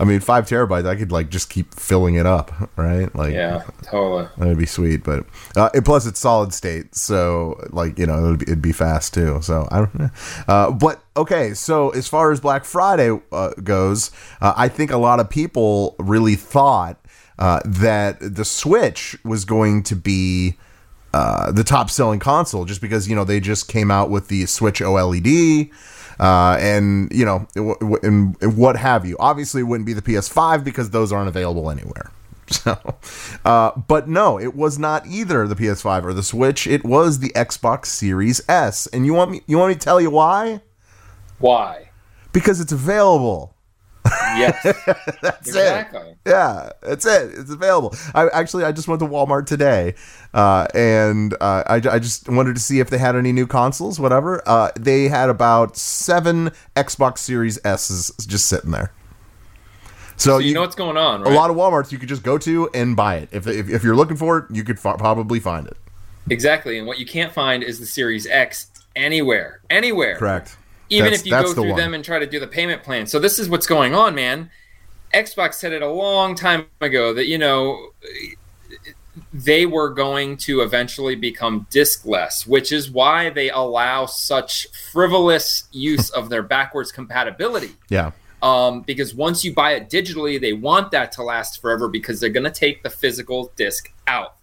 I 0.00 0.04
mean, 0.04 0.20
five 0.20 0.46
terabytes, 0.46 0.86
I 0.86 0.96
could 0.96 1.12
like 1.12 1.28
just 1.28 1.50
keep 1.50 1.74
filling 1.74 2.14
it 2.14 2.24
up, 2.24 2.50
right? 2.76 3.14
Like, 3.14 3.34
Yeah, 3.34 3.62
totally. 3.82 4.26
that 4.38 4.48
would 4.48 4.56
be 4.56 4.64
sweet. 4.64 5.04
But 5.04 5.26
uh, 5.54 5.68
and 5.74 5.84
plus, 5.84 6.06
it's 6.06 6.18
solid 6.18 6.54
state, 6.54 6.94
so 6.94 7.62
like 7.70 7.98
you 7.98 8.06
know, 8.06 8.24
it'd 8.28 8.38
be, 8.38 8.44
it'd 8.46 8.62
be 8.62 8.72
fast 8.72 9.12
too. 9.12 9.42
So 9.42 9.68
I 9.70 9.80
don't 9.80 9.98
know. 9.98 10.10
Uh, 10.48 10.70
but 10.70 11.02
okay, 11.14 11.52
so 11.52 11.90
as 11.90 12.08
far 12.08 12.32
as 12.32 12.40
Black 12.40 12.64
Friday 12.64 13.20
uh, 13.30 13.50
goes, 13.62 14.10
uh, 14.40 14.54
I 14.56 14.68
think 14.68 14.90
a 14.90 14.96
lot 14.96 15.20
of 15.20 15.28
people 15.28 15.94
really 15.98 16.34
thought 16.36 16.98
uh, 17.38 17.60
that 17.66 18.16
the 18.20 18.46
Switch 18.46 19.14
was 19.22 19.44
going 19.44 19.82
to 19.82 19.94
be 19.94 20.56
uh, 21.12 21.52
the 21.52 21.64
top 21.64 21.90
selling 21.90 22.18
console 22.18 22.64
just 22.64 22.80
because 22.80 23.06
you 23.06 23.14
know 23.14 23.24
they 23.24 23.38
just 23.40 23.68
came 23.68 23.90
out 23.90 24.08
with 24.08 24.28
the 24.28 24.46
Switch 24.46 24.80
OLED 24.80 25.70
uh, 26.22 26.56
and 26.60 27.12
you 27.12 27.24
know 27.24 27.46
w- 27.54 27.74
w- 27.80 27.98
and, 28.04 28.36
and 28.40 28.56
what 28.56 28.76
have 28.76 29.04
you. 29.04 29.16
Obviously, 29.18 29.60
it 29.60 29.64
wouldn't 29.64 29.86
be 29.86 29.92
the 29.92 30.02
PS5 30.02 30.62
because 30.62 30.90
those 30.90 31.12
aren't 31.12 31.28
available 31.28 31.70
anywhere. 31.70 32.10
So, 32.48 32.76
uh, 33.46 33.70
but 33.88 34.08
no, 34.08 34.38
it 34.38 34.54
was 34.54 34.78
not 34.78 35.06
either 35.06 35.48
the 35.48 35.54
PS5 35.54 36.04
or 36.04 36.12
the 36.12 36.22
Switch. 36.22 36.66
It 36.66 36.84
was 36.84 37.20
the 37.20 37.30
Xbox 37.30 37.86
Series 37.86 38.42
S. 38.46 38.86
And 38.88 39.06
you 39.06 39.14
want 39.14 39.30
me? 39.30 39.40
You 39.46 39.56
want 39.56 39.70
me 39.70 39.74
to 39.74 39.80
tell 39.80 40.02
you 40.02 40.10
why? 40.10 40.60
Why? 41.38 41.90
Because 42.32 42.60
it's 42.60 42.72
available. 42.72 43.51
Yes, 44.04 44.62
That's 45.22 45.54
it. 45.54 45.86
Yeah, 46.26 46.70
that's 46.82 47.06
it. 47.06 47.30
It's 47.38 47.50
available. 47.50 47.94
I 48.14 48.28
actually 48.28 48.64
I 48.64 48.72
just 48.72 48.88
went 48.88 49.00
to 49.00 49.06
Walmart 49.06 49.46
today, 49.46 49.94
uh, 50.34 50.66
and 50.74 51.34
uh, 51.40 51.62
I, 51.66 51.74
I 51.76 51.98
just 51.98 52.28
wanted 52.28 52.54
to 52.54 52.60
see 52.60 52.80
if 52.80 52.90
they 52.90 52.98
had 52.98 53.14
any 53.14 53.32
new 53.32 53.46
consoles. 53.46 54.00
Whatever. 54.00 54.42
Uh, 54.46 54.70
they 54.78 55.08
had 55.08 55.28
about 55.28 55.76
seven 55.76 56.50
Xbox 56.74 57.18
Series 57.18 57.58
S's 57.64 58.10
just 58.26 58.48
sitting 58.48 58.70
there. 58.70 58.92
So, 60.16 60.32
So 60.32 60.38
you 60.38 60.54
know 60.54 60.60
what's 60.62 60.74
going 60.76 60.96
on, 60.96 61.22
right? 61.22 61.32
a 61.32 61.34
lot 61.34 61.50
of 61.50 61.56
WalMarts 61.56 61.92
you 61.92 61.98
could 61.98 62.08
just 62.08 62.22
go 62.22 62.38
to 62.38 62.68
and 62.74 62.96
buy 62.96 63.16
it. 63.16 63.28
If 63.32 63.46
if, 63.46 63.68
if 63.68 63.82
you're 63.84 63.96
looking 63.96 64.16
for 64.16 64.38
it, 64.38 64.44
you 64.50 64.64
could 64.64 64.78
f- 64.84 64.98
probably 64.98 65.40
find 65.40 65.66
it. 65.66 65.76
Exactly, 66.30 66.78
and 66.78 66.86
what 66.86 66.98
you 66.98 67.06
can't 67.06 67.32
find 67.32 67.62
is 67.62 67.78
the 67.80 67.86
Series 67.86 68.26
X 68.26 68.70
anywhere, 68.94 69.60
anywhere. 69.70 70.16
Correct. 70.16 70.56
Even 70.92 71.04
That's- 71.06 71.20
if 71.20 71.26
you 71.26 71.32
go 71.32 71.54
through 71.54 71.74
them 71.74 71.94
and 71.94 72.04
try 72.04 72.18
to 72.18 72.26
do 72.26 72.38
the 72.38 72.46
payment 72.46 72.82
plan. 72.82 73.06
So 73.06 73.18
this 73.18 73.38
is 73.38 73.48
what's 73.48 73.66
going 73.66 73.94
on, 73.94 74.14
man. 74.14 74.50
Xbox 75.14 75.54
said 75.54 75.72
it 75.72 75.82
a 75.82 75.88
long 75.88 76.34
time 76.34 76.66
ago 76.80 77.14
that 77.14 77.26
you 77.26 77.38
know 77.38 77.92
they 79.32 79.64
were 79.66 79.88
going 79.88 80.36
to 80.38 80.60
eventually 80.60 81.14
become 81.14 81.66
diskless, 81.70 82.46
which 82.46 82.72
is 82.72 82.90
why 82.90 83.30
they 83.30 83.50
allow 83.50 84.06
such 84.06 84.66
frivolous 84.92 85.64
use 85.72 86.10
of 86.10 86.28
their 86.28 86.42
backwards 86.42 86.92
compatibility. 86.92 87.70
Yeah. 87.88 88.12
Um, 88.42 88.82
because 88.82 89.14
once 89.14 89.44
you 89.44 89.54
buy 89.54 89.72
it 89.72 89.88
digitally, 89.88 90.40
they 90.40 90.52
want 90.52 90.90
that 90.90 91.12
to 91.12 91.22
last 91.22 91.60
forever 91.60 91.88
because 91.88 92.20
they're 92.20 92.30
going 92.30 92.44
to 92.44 92.50
take 92.50 92.82
the 92.82 92.90
physical 92.90 93.52
disc 93.56 93.92
out. 94.06 94.36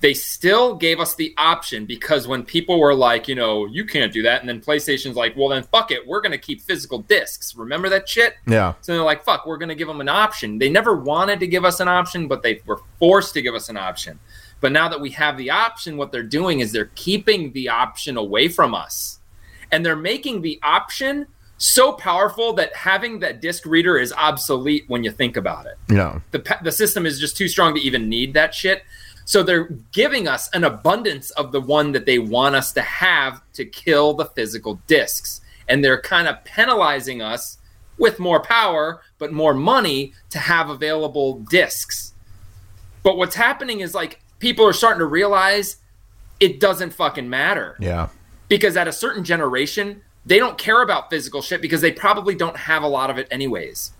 They 0.00 0.12
still 0.12 0.74
gave 0.74 1.00
us 1.00 1.14
the 1.14 1.34
option 1.38 1.86
because 1.86 2.28
when 2.28 2.42
people 2.44 2.78
were 2.78 2.94
like, 2.94 3.28
you 3.28 3.34
know, 3.34 3.64
you 3.64 3.84
can't 3.86 4.12
do 4.12 4.22
that, 4.22 4.40
and 4.40 4.48
then 4.48 4.60
PlayStation's 4.60 5.16
like, 5.16 5.34
well, 5.36 5.48
then 5.48 5.62
fuck 5.62 5.90
it, 5.90 6.06
we're 6.06 6.20
going 6.20 6.32
to 6.32 6.38
keep 6.38 6.60
physical 6.60 6.98
discs. 6.98 7.56
Remember 7.56 7.88
that 7.88 8.08
shit? 8.08 8.34
Yeah. 8.46 8.74
So 8.82 8.92
they're 8.92 9.02
like, 9.02 9.24
fuck, 9.24 9.46
we're 9.46 9.56
going 9.56 9.70
to 9.70 9.74
give 9.74 9.88
them 9.88 10.02
an 10.02 10.08
option. 10.08 10.58
They 10.58 10.68
never 10.68 10.94
wanted 10.94 11.40
to 11.40 11.46
give 11.46 11.64
us 11.64 11.80
an 11.80 11.88
option, 11.88 12.28
but 12.28 12.42
they 12.42 12.60
were 12.66 12.80
forced 12.98 13.32
to 13.34 13.42
give 13.42 13.54
us 13.54 13.70
an 13.70 13.78
option. 13.78 14.18
But 14.60 14.72
now 14.72 14.88
that 14.88 15.00
we 15.00 15.10
have 15.10 15.36
the 15.38 15.50
option, 15.50 15.96
what 15.96 16.12
they're 16.12 16.22
doing 16.22 16.60
is 16.60 16.72
they're 16.72 16.90
keeping 16.94 17.52
the 17.52 17.68
option 17.70 18.16
away 18.16 18.48
from 18.48 18.74
us. 18.74 19.18
And 19.72 19.84
they're 19.84 19.96
making 19.96 20.42
the 20.42 20.60
option 20.62 21.26
so 21.58 21.92
powerful 21.92 22.52
that 22.52 22.74
having 22.74 23.20
that 23.20 23.40
disc 23.40 23.64
reader 23.64 23.98
is 23.98 24.12
obsolete 24.12 24.84
when 24.88 25.02
you 25.02 25.10
think 25.10 25.36
about 25.36 25.66
it. 25.66 25.76
Yeah. 25.88 26.20
The, 26.30 26.58
the 26.62 26.72
system 26.72 27.06
is 27.06 27.18
just 27.18 27.36
too 27.36 27.48
strong 27.48 27.74
to 27.74 27.80
even 27.80 28.08
need 28.08 28.34
that 28.34 28.54
shit. 28.54 28.84
So 29.26 29.42
they're 29.42 29.68
giving 29.92 30.26
us 30.28 30.48
an 30.54 30.62
abundance 30.64 31.30
of 31.32 31.50
the 31.52 31.60
one 31.60 31.92
that 31.92 32.06
they 32.06 32.18
want 32.18 32.54
us 32.54 32.72
to 32.72 32.80
have 32.80 33.42
to 33.54 33.64
kill 33.64 34.14
the 34.14 34.24
physical 34.24 34.80
discs. 34.86 35.40
And 35.68 35.84
they're 35.84 36.00
kind 36.00 36.28
of 36.28 36.42
penalizing 36.44 37.20
us 37.20 37.58
with 37.98 38.20
more 38.20 38.40
power, 38.40 39.02
but 39.18 39.32
more 39.32 39.52
money 39.52 40.12
to 40.30 40.38
have 40.38 40.70
available 40.70 41.40
discs. 41.50 42.14
But 43.02 43.16
what's 43.16 43.34
happening 43.34 43.80
is 43.80 43.94
like 43.94 44.20
people 44.38 44.64
are 44.64 44.72
starting 44.72 45.00
to 45.00 45.06
realize 45.06 45.78
it 46.38 46.60
doesn't 46.60 46.92
fucking 46.92 47.28
matter 47.28 47.76
Yeah. 47.80 48.08
because 48.48 48.76
at 48.76 48.86
a 48.86 48.92
certain 48.92 49.24
generation, 49.24 50.02
they 50.24 50.38
don't 50.38 50.56
care 50.58 50.82
about 50.82 51.10
physical 51.10 51.42
shit 51.42 51.60
because 51.60 51.80
they 51.80 51.90
probably 51.92 52.34
don't 52.36 52.56
have 52.56 52.82
a 52.84 52.88
lot 52.88 53.10
of 53.10 53.18
it 53.18 53.26
anyways. 53.32 53.92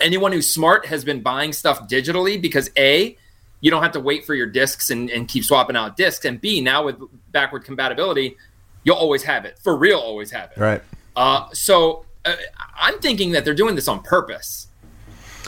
Anyone 0.00 0.32
who's 0.32 0.50
smart 0.50 0.86
has 0.86 1.04
been 1.04 1.20
buying 1.22 1.52
stuff 1.52 1.88
digitally 1.88 2.40
because 2.40 2.70
A, 2.76 3.16
you 3.66 3.70
don't 3.72 3.82
have 3.82 3.90
to 3.90 4.00
wait 4.00 4.24
for 4.24 4.36
your 4.36 4.46
discs 4.46 4.90
and, 4.90 5.10
and 5.10 5.26
keep 5.26 5.42
swapping 5.42 5.74
out 5.74 5.96
discs. 5.96 6.24
And 6.24 6.40
B, 6.40 6.60
now 6.60 6.84
with 6.84 7.00
backward 7.32 7.64
compatibility, 7.64 8.36
you'll 8.84 8.94
always 8.94 9.24
have 9.24 9.44
it. 9.44 9.58
For 9.58 9.76
real, 9.76 9.98
always 9.98 10.30
have 10.30 10.52
it. 10.52 10.56
Right. 10.56 10.82
Uh, 11.16 11.48
so 11.52 12.06
uh, 12.24 12.36
I'm 12.78 13.00
thinking 13.00 13.32
that 13.32 13.44
they're 13.44 13.54
doing 13.54 13.74
this 13.74 13.88
on 13.88 14.04
purpose. 14.04 14.68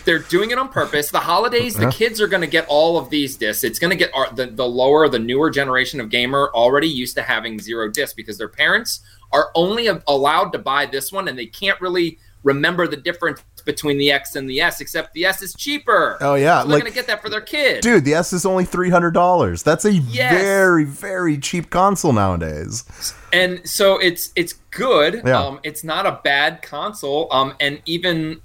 They're 0.05 0.19
doing 0.19 0.51
it 0.51 0.59
on 0.59 0.69
purpose. 0.69 1.13
The 1.13 1.21
holidays, 1.21 1.77
the 1.77 1.93
kids 1.93 2.21
are 2.21 2.27
going 2.27 2.41
to 2.41 2.49
get 2.49 2.67
all 2.67 2.99
of 2.99 3.09
these 3.09 3.37
discs. 3.37 3.63
It's 3.63 3.79
going 3.79 3.91
to 3.91 3.97
get 3.97 4.11
our, 4.13 4.33
the, 4.33 4.47
the 4.47 4.67
lower, 4.67 5.09
the 5.09 5.21
newer 5.21 5.49
generation 5.49 6.01
of 6.01 6.11
gamer 6.11 6.51
already 6.55 6.89
used 6.89 7.15
to 7.19 7.23
having 7.23 7.61
zero 7.61 7.89
discs 7.89 8.15
because 8.15 8.37
their 8.37 8.49
parents 8.49 9.01
are 9.31 9.53
only 9.55 9.87
allowed 10.09 10.51
to 10.55 10.59
buy 10.59 10.87
this 10.87 11.13
one 11.13 11.29
and 11.29 11.39
they 11.39 11.47
can't 11.47 11.81
really 11.81 12.19
remember 12.43 12.89
the 12.89 12.97
difference 12.97 13.45
between 13.69 13.99
the 13.99 14.11
X 14.11 14.35
and 14.35 14.49
the 14.51 14.61
S, 14.61 14.81
except 14.81 15.13
the 15.13 15.25
S 15.27 15.43
is 15.43 15.55
cheaper. 15.55 16.17
Oh, 16.21 16.35
yeah, 16.35 16.63
So 16.63 16.69
they're 16.69 16.75
like- 16.79 16.83
going 16.85 16.93
to 16.93 16.97
get 16.99 17.07
that 17.07 17.23
for 17.23 17.29
their 17.29 17.41
kid. 17.43 17.83
Dude, 17.83 18.05
the 18.05 18.15
S 18.15 18.33
is 18.33 18.45
only 18.45 18.65
three 18.65 18.91
hundred 18.91 19.13
dollars. 19.13 19.63
That's 19.63 19.85
a 19.85 19.93
Yes. 19.93 20.33
very, 20.33 20.85
very 20.85 21.39
cheap 21.39 21.71
console 21.71 22.13
nowadays. 22.13 22.85
and 23.33 23.61
so 23.69 23.99
it's 23.99 24.33
it's 24.35 24.55
good. 24.71 25.23
Yeah. 25.25 25.39
Um, 25.41 25.61
it's 25.63 25.85
not 25.85 26.07
a 26.07 26.19
bad 26.25 26.63
console. 26.63 27.29
Um, 27.31 27.55
and 27.61 27.81
even 27.87 28.41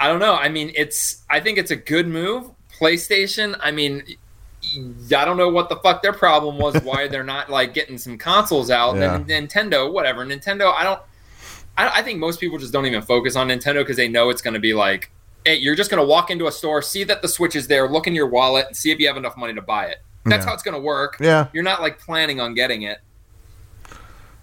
I 0.00 0.06
don't 0.06 0.20
know. 0.20 0.34
I 0.34 0.48
mean, 0.48 0.72
it's 0.76 1.24
I 1.28 1.40
think 1.40 1.58
it's 1.58 1.70
a 1.72 1.76
good 1.76 2.06
move. 2.06 2.50
PlayStation. 2.80 3.56
I 3.60 3.72
mean, 3.72 4.04
I 5.16 5.24
don't 5.24 5.36
know 5.36 5.48
what 5.48 5.68
the 5.68 5.76
fuck 5.76 6.02
their 6.02 6.12
problem 6.12 6.58
was. 6.58 6.76
Why 6.84 7.08
they're 7.08 7.24
not 7.24 7.50
like 7.50 7.74
getting 7.74 7.98
some 7.98 8.16
consoles 8.18 8.70
out? 8.70 8.96
Yeah. 8.98 9.16
And 9.16 9.26
Nintendo, 9.26 9.92
whatever. 9.92 10.24
Nintendo. 10.24 10.72
I 10.72 10.84
don't. 10.84 11.00
I, 11.78 12.00
I 12.00 12.02
think 12.02 12.18
most 12.18 12.40
people 12.40 12.58
just 12.58 12.72
don't 12.72 12.84
even 12.84 13.00
focus 13.00 13.36
on 13.36 13.48
Nintendo 13.48 13.76
because 13.76 13.96
they 13.96 14.08
know 14.08 14.28
it's 14.28 14.42
going 14.42 14.54
to 14.54 14.60
be 14.60 14.74
like, 14.74 15.10
hey, 15.46 15.54
you're 15.56 15.74
just 15.76 15.90
going 15.90 16.02
to 16.02 16.06
walk 16.06 16.30
into 16.30 16.46
a 16.46 16.52
store, 16.52 16.82
see 16.82 17.04
that 17.04 17.22
the 17.22 17.28
Switch 17.28 17.56
is 17.56 17.68
there, 17.68 17.88
look 17.88 18.06
in 18.06 18.14
your 18.14 18.26
wallet, 18.26 18.66
and 18.66 18.76
see 18.76 18.90
if 18.90 18.98
you 18.98 19.06
have 19.06 19.16
enough 19.16 19.36
money 19.36 19.54
to 19.54 19.62
buy 19.62 19.86
it. 19.86 19.98
That's 20.26 20.42
Yeah. 20.44 20.48
how 20.48 20.54
it's 20.54 20.62
going 20.62 20.74
to 20.74 20.80
work. 20.80 21.16
Yeah. 21.20 21.46
You're 21.54 21.62
not 21.62 21.80
like 21.80 21.98
planning 21.98 22.40
on 22.40 22.52
getting 22.54 22.82
it. 22.82 22.98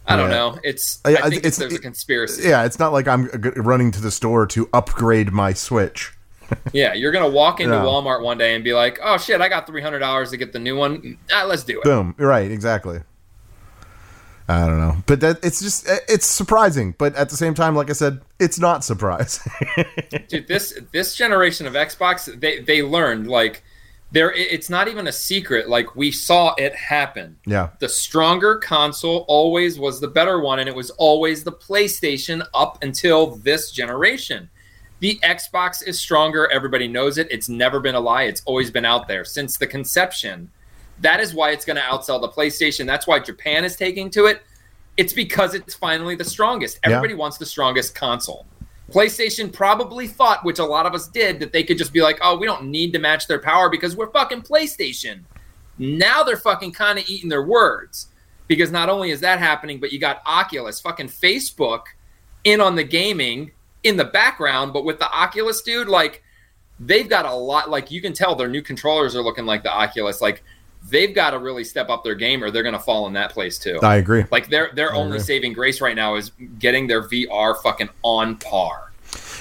I 0.08 0.16
don't 0.16 0.30
Yeah. 0.30 0.36
know. 0.36 0.60
It's 0.64 1.00
I- 1.04 1.16
I, 1.16 1.22
think 1.30 1.36
it's- 1.38 1.58
there's 1.58 1.74
a 1.74 1.80
conspiracy. 1.80 2.48
Yeah, 2.48 2.64
it's 2.66 2.80
not 2.80 2.94
like 2.94 3.08
I'm 3.08 3.26
running 3.56 3.92
to 3.92 4.02
the 4.02 4.12
store 4.12 4.46
to 4.48 4.70
upgrade 4.74 5.32
my 5.32 5.54
Switch. 5.54 6.12
Yeah, 6.74 6.94
you're 6.94 7.12
gonna 7.12 7.28
walk 7.28 7.60
into 7.60 7.74
Yeah. 7.74 7.82
Walmart 7.82 8.22
one 8.22 8.38
day 8.38 8.54
and 8.54 8.64
be 8.64 8.72
like, 8.72 9.00
"Oh 9.04 9.18
shit, 9.18 9.42
I 9.42 9.50
got 9.50 9.66
three 9.66 9.82
hundred 9.82 9.98
dollars 10.00 10.30
to 10.30 10.38
get 10.38 10.54
the 10.54 10.60
new 10.60 10.76
one. 10.78 11.18
Ah, 11.34 11.44
let's 11.46 11.64
do 11.64 11.80
it." 11.80 11.84
Boom. 11.84 12.14
Right. 12.20 12.52
Exactly. 12.52 13.00
I 14.48 14.68
don't 14.68 14.80
know, 14.80 14.98
but 15.08 15.22
that 15.22 15.40
it's 15.44 15.60
just 15.60 15.88
it's 16.08 16.28
surprising, 16.28 16.94
but 17.00 17.16
at 17.16 17.30
the 17.30 17.36
same 17.36 17.56
time, 17.56 17.76
like 17.76 17.90
I 17.90 17.94
said, 17.94 18.22
it's 18.40 18.60
not 18.60 18.84
surprising. 18.84 19.52
Dude, 20.28 20.48
this 20.48 20.80
this 20.92 21.16
generation 21.16 21.66
of 21.66 21.74
Xbox, 21.74 22.40
they 22.40 22.60
they 22.60 22.84
learned 22.84 23.28
like 23.28 23.64
there. 24.12 24.32
It's 24.32 24.70
not 24.70 24.88
even 24.88 25.08
a 25.08 25.12
secret. 25.12 25.68
Like 25.68 25.96
we 25.96 26.12
saw 26.12 26.54
it 26.60 26.76
happen. 26.76 27.38
yeah. 27.48 27.70
The 27.80 27.90
stronger 27.90 28.58
console 28.58 29.26
always 29.28 29.80
was 29.80 30.00
the 30.00 30.08
better 30.08 30.40
one, 30.40 30.60
and 30.60 30.70
it 30.70 30.76
was 30.76 30.92
always 30.92 31.44
the 31.44 31.52
PlayStation 31.52 32.46
up 32.54 32.84
until 32.84 33.38
this 33.38 33.72
generation. 33.72 34.50
The 35.00 35.20
Xbox 35.24 35.86
is 35.86 36.00
stronger. 36.00 36.50
Everybody 36.52 36.88
knows 36.88 37.18
it. 37.18 37.28
It's 37.32 37.50
never 37.50 37.80
been 37.80 37.96
a 37.96 38.00
lie. 38.00 38.24
It's 38.24 38.44
always 38.46 38.70
been 38.70 38.86
out 38.86 39.08
there 39.08 39.26
since 39.26 39.58
the 39.58 39.68
conception. 39.68 40.52
That 41.00 41.20
is 41.20 41.34
why 41.34 41.52
it's 41.52 41.66
going 41.66 41.76
to 41.76 41.82
outsell 41.82 42.22
the 42.22 42.30
PlayStation. 42.30 42.86
That's 42.86 43.08
why 43.08 43.20
Japan 43.20 43.66
is 43.66 43.76
taking 43.76 44.10
to 44.12 44.26
it. 44.26 44.42
It's 44.98 45.14
because 45.14 45.54
it's 45.54 45.76
finally 45.76 46.16
the 46.16 46.24
strongest. 46.24 46.80
Yeah. 46.84 46.92
Everybody 46.92 47.16
wants 47.16 47.38
the 47.38 47.46
strongest 47.46 47.96
console. 47.96 48.46
PlayStation 48.92 49.52
probably 49.52 50.08
thought, 50.08 50.46
which 50.46 50.60
a 50.60 50.64
lot 50.64 50.86
of 50.86 50.94
us 50.94 51.08
did, 51.08 51.40
that 51.40 51.52
they 51.52 51.64
could 51.64 51.78
just 51.78 51.92
be 51.92 52.02
like, 52.02 52.20
oh, 52.22 52.38
we 52.38 52.46
don't 52.46 52.66
need 52.66 52.94
to 52.94 53.00
match 53.00 53.28
their 53.28 53.40
power 53.40 53.70
because 53.70 53.96
we're 53.96 54.12
fucking 54.12 54.44
PlayStation. 54.44 55.22
Now 55.78 56.24
they're 56.24 56.38
fucking 56.38 56.72
kind 56.72 57.00
of 57.00 57.10
eating 57.10 57.30
their 57.30 57.44
words 57.44 58.08
because 58.48 58.72
not 58.72 58.90
only 58.90 59.12
is 59.12 59.20
that 59.22 59.40
happening, 59.40 59.80
but 59.80 59.92
you 59.92 60.00
got 60.00 60.22
Oculus, 60.26 60.80
fucking 60.80 61.10
Facebook 61.10 61.84
in 62.44 62.62
on 62.62 62.76
the 62.76 62.84
gaming 62.84 63.52
in 63.84 63.98
the 63.98 64.06
background, 64.06 64.72
but 64.72 64.86
with 64.86 65.00
the 65.00 65.10
Oculus 65.12 65.62
dude, 65.62 65.88
like 65.88 66.24
they've 66.80 67.10
got 67.10 67.26
a 67.26 67.34
lot 67.34 67.70
like 67.70 67.92
you 67.92 68.02
can 68.02 68.14
tell 68.14 68.36
their 68.36 68.48
new 68.48 68.62
controllers 68.62 69.16
are 69.16 69.22
looking 69.22 69.46
like 69.46 69.64
the 69.64 69.72
Oculus. 69.72 70.22
Like 70.22 70.44
they've 70.90 71.14
got 71.16 71.32
to 71.32 71.40
really 71.40 71.64
step 71.64 71.90
up 71.90 72.04
their 72.04 72.16
game 72.16 72.44
or 72.44 72.52
they're 72.52 72.64
gonna 72.64 72.80
fall 72.80 73.08
in 73.08 73.14
that 73.14 73.32
place 73.32 73.58
too. 73.58 73.80
I 73.82 73.96
agree. 73.96 74.24
Like 74.32 74.50
their 74.50 74.72
their 74.74 74.94
I 74.94 74.98
only 74.98 75.18
agree. 75.18 75.26
saving 75.26 75.54
grace 75.54 75.82
right 75.82 75.96
now 75.96 76.16
is 76.16 76.32
getting 76.60 76.88
their 76.88 77.04
VR 77.04 77.56
fucking 77.64 77.90
on 78.04 78.36
par. 78.38 78.92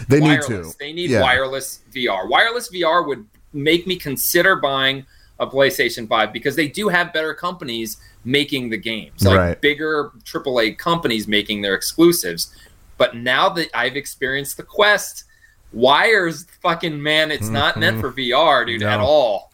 They 0.09 0.21
need 0.21 0.43
to. 0.43 0.73
They 0.79 0.93
need 0.93 1.11
Yeah. 1.11 1.23
wireless 1.23 1.81
VR. 1.93 2.27
Wireless 2.29 2.71
VR 2.71 3.07
would 3.07 3.27
make 3.53 3.87
me 3.87 3.97
consider 3.97 4.57
buying 4.57 5.07
a 5.41 5.47
PlayStation 5.47 6.09
5 6.09 6.33
because 6.33 6.55
they 6.57 6.69
do 6.69 6.89
have 6.89 7.13
better 7.13 7.35
companies 7.35 7.97
making 8.25 8.71
the 8.71 8.77
games. 8.77 9.23
Like 9.25 9.39
Right. 9.39 9.61
bigger 9.61 10.11
AAA 10.25 10.73
companies 10.73 11.27
making 11.29 11.63
their 11.63 11.75
exclusives. 11.75 12.55
But 12.99 13.17
now 13.17 13.49
that 13.51 13.69
I've 13.75 13.97
experienced 13.97 14.57
the 14.57 14.63
Quest, 14.63 15.25
wires 15.73 16.47
fucking 16.63 17.03
man, 17.03 17.31
it's 17.31 17.49
not 17.49 17.77
meant 17.77 18.01
for 18.01 18.11
VR, 18.13 18.65
dude, 18.65 18.83
at 18.83 18.99
Mm-hmm. 18.99 19.05
All. 19.05 19.51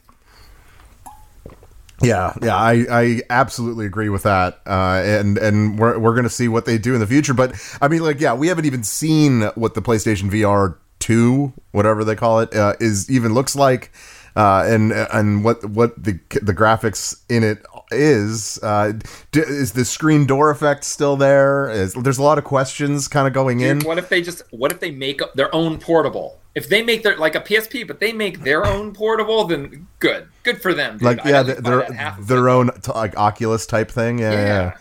Yeah, 2.02 2.32
yeah, 2.40 2.56
I, 2.56 2.86
I 2.90 3.20
absolutely 3.28 3.84
agree 3.84 4.08
with 4.08 4.22
that, 4.22 4.60
uh, 4.66 5.02
and 5.04 5.36
and 5.36 5.78
we're 5.78 5.98
we're 5.98 6.14
gonna 6.14 6.30
see 6.30 6.48
what 6.48 6.64
they 6.64 6.78
do 6.78 6.94
in 6.94 7.00
the 7.00 7.06
future. 7.06 7.34
But 7.34 7.54
I 7.80 7.88
mean, 7.88 8.02
like, 8.02 8.20
yeah, 8.20 8.32
we 8.32 8.48
haven't 8.48 8.64
even 8.64 8.84
seen 8.84 9.42
what 9.54 9.74
the 9.74 9.82
PlayStation 9.82 10.30
VR 10.30 10.76
two, 10.98 11.52
whatever 11.72 12.02
they 12.04 12.16
call 12.16 12.40
it, 12.40 12.54
uh, 12.54 12.74
is 12.80 13.10
even 13.10 13.34
looks 13.34 13.54
like, 13.54 13.92
uh, 14.34 14.64
and 14.66 14.92
and 14.92 15.44
what 15.44 15.62
what 15.68 16.02
the 16.02 16.18
the 16.40 16.54
graphics 16.54 17.20
in 17.28 17.44
it 17.44 17.62
is. 17.90 18.58
Uh, 18.62 18.92
d- 19.32 19.40
is 19.40 19.72
the 19.72 19.84
screen 19.84 20.26
door 20.26 20.50
effect 20.50 20.84
still 20.84 21.16
there? 21.16 21.70
Is, 21.70 21.94
there's 21.94 22.18
a 22.18 22.22
lot 22.22 22.38
of 22.38 22.44
questions 22.44 23.08
kind 23.08 23.26
of 23.26 23.32
going 23.32 23.60
in. 23.60 23.80
What 23.80 23.98
if 23.98 24.08
they 24.08 24.22
just 24.22 24.42
what 24.50 24.72
if 24.72 24.80
they 24.80 24.90
make 24.90 25.20
up 25.22 25.34
their 25.34 25.54
own 25.54 25.78
portable? 25.78 26.38
If 26.54 26.68
they 26.68 26.82
make 26.82 27.02
their 27.04 27.16
like 27.16 27.34
a 27.36 27.40
PSP, 27.40 27.86
but 27.86 28.00
they 28.00 28.12
make 28.12 28.40
their 28.40 28.66
own 28.66 28.92
portable, 28.92 29.44
then 29.44 29.86
good, 30.00 30.28
good 30.42 30.60
for 30.60 30.74
them. 30.74 30.94
dude. 30.94 31.02
like 31.02 31.18
yeah, 31.24 31.42
buy 31.44 31.54
their 31.54 31.76
that 31.82 31.92
half 31.92 32.18
of 32.18 32.26
their 32.26 32.48
own 32.48 32.70
t- 32.80 32.90
like 32.92 33.16
Oculus 33.16 33.66
type 33.66 33.90
thing. 33.90 34.18
Yeah, 34.18 34.32
yeah, 34.32 34.38
Yeah. 34.38 34.46
yeah. 34.46 34.72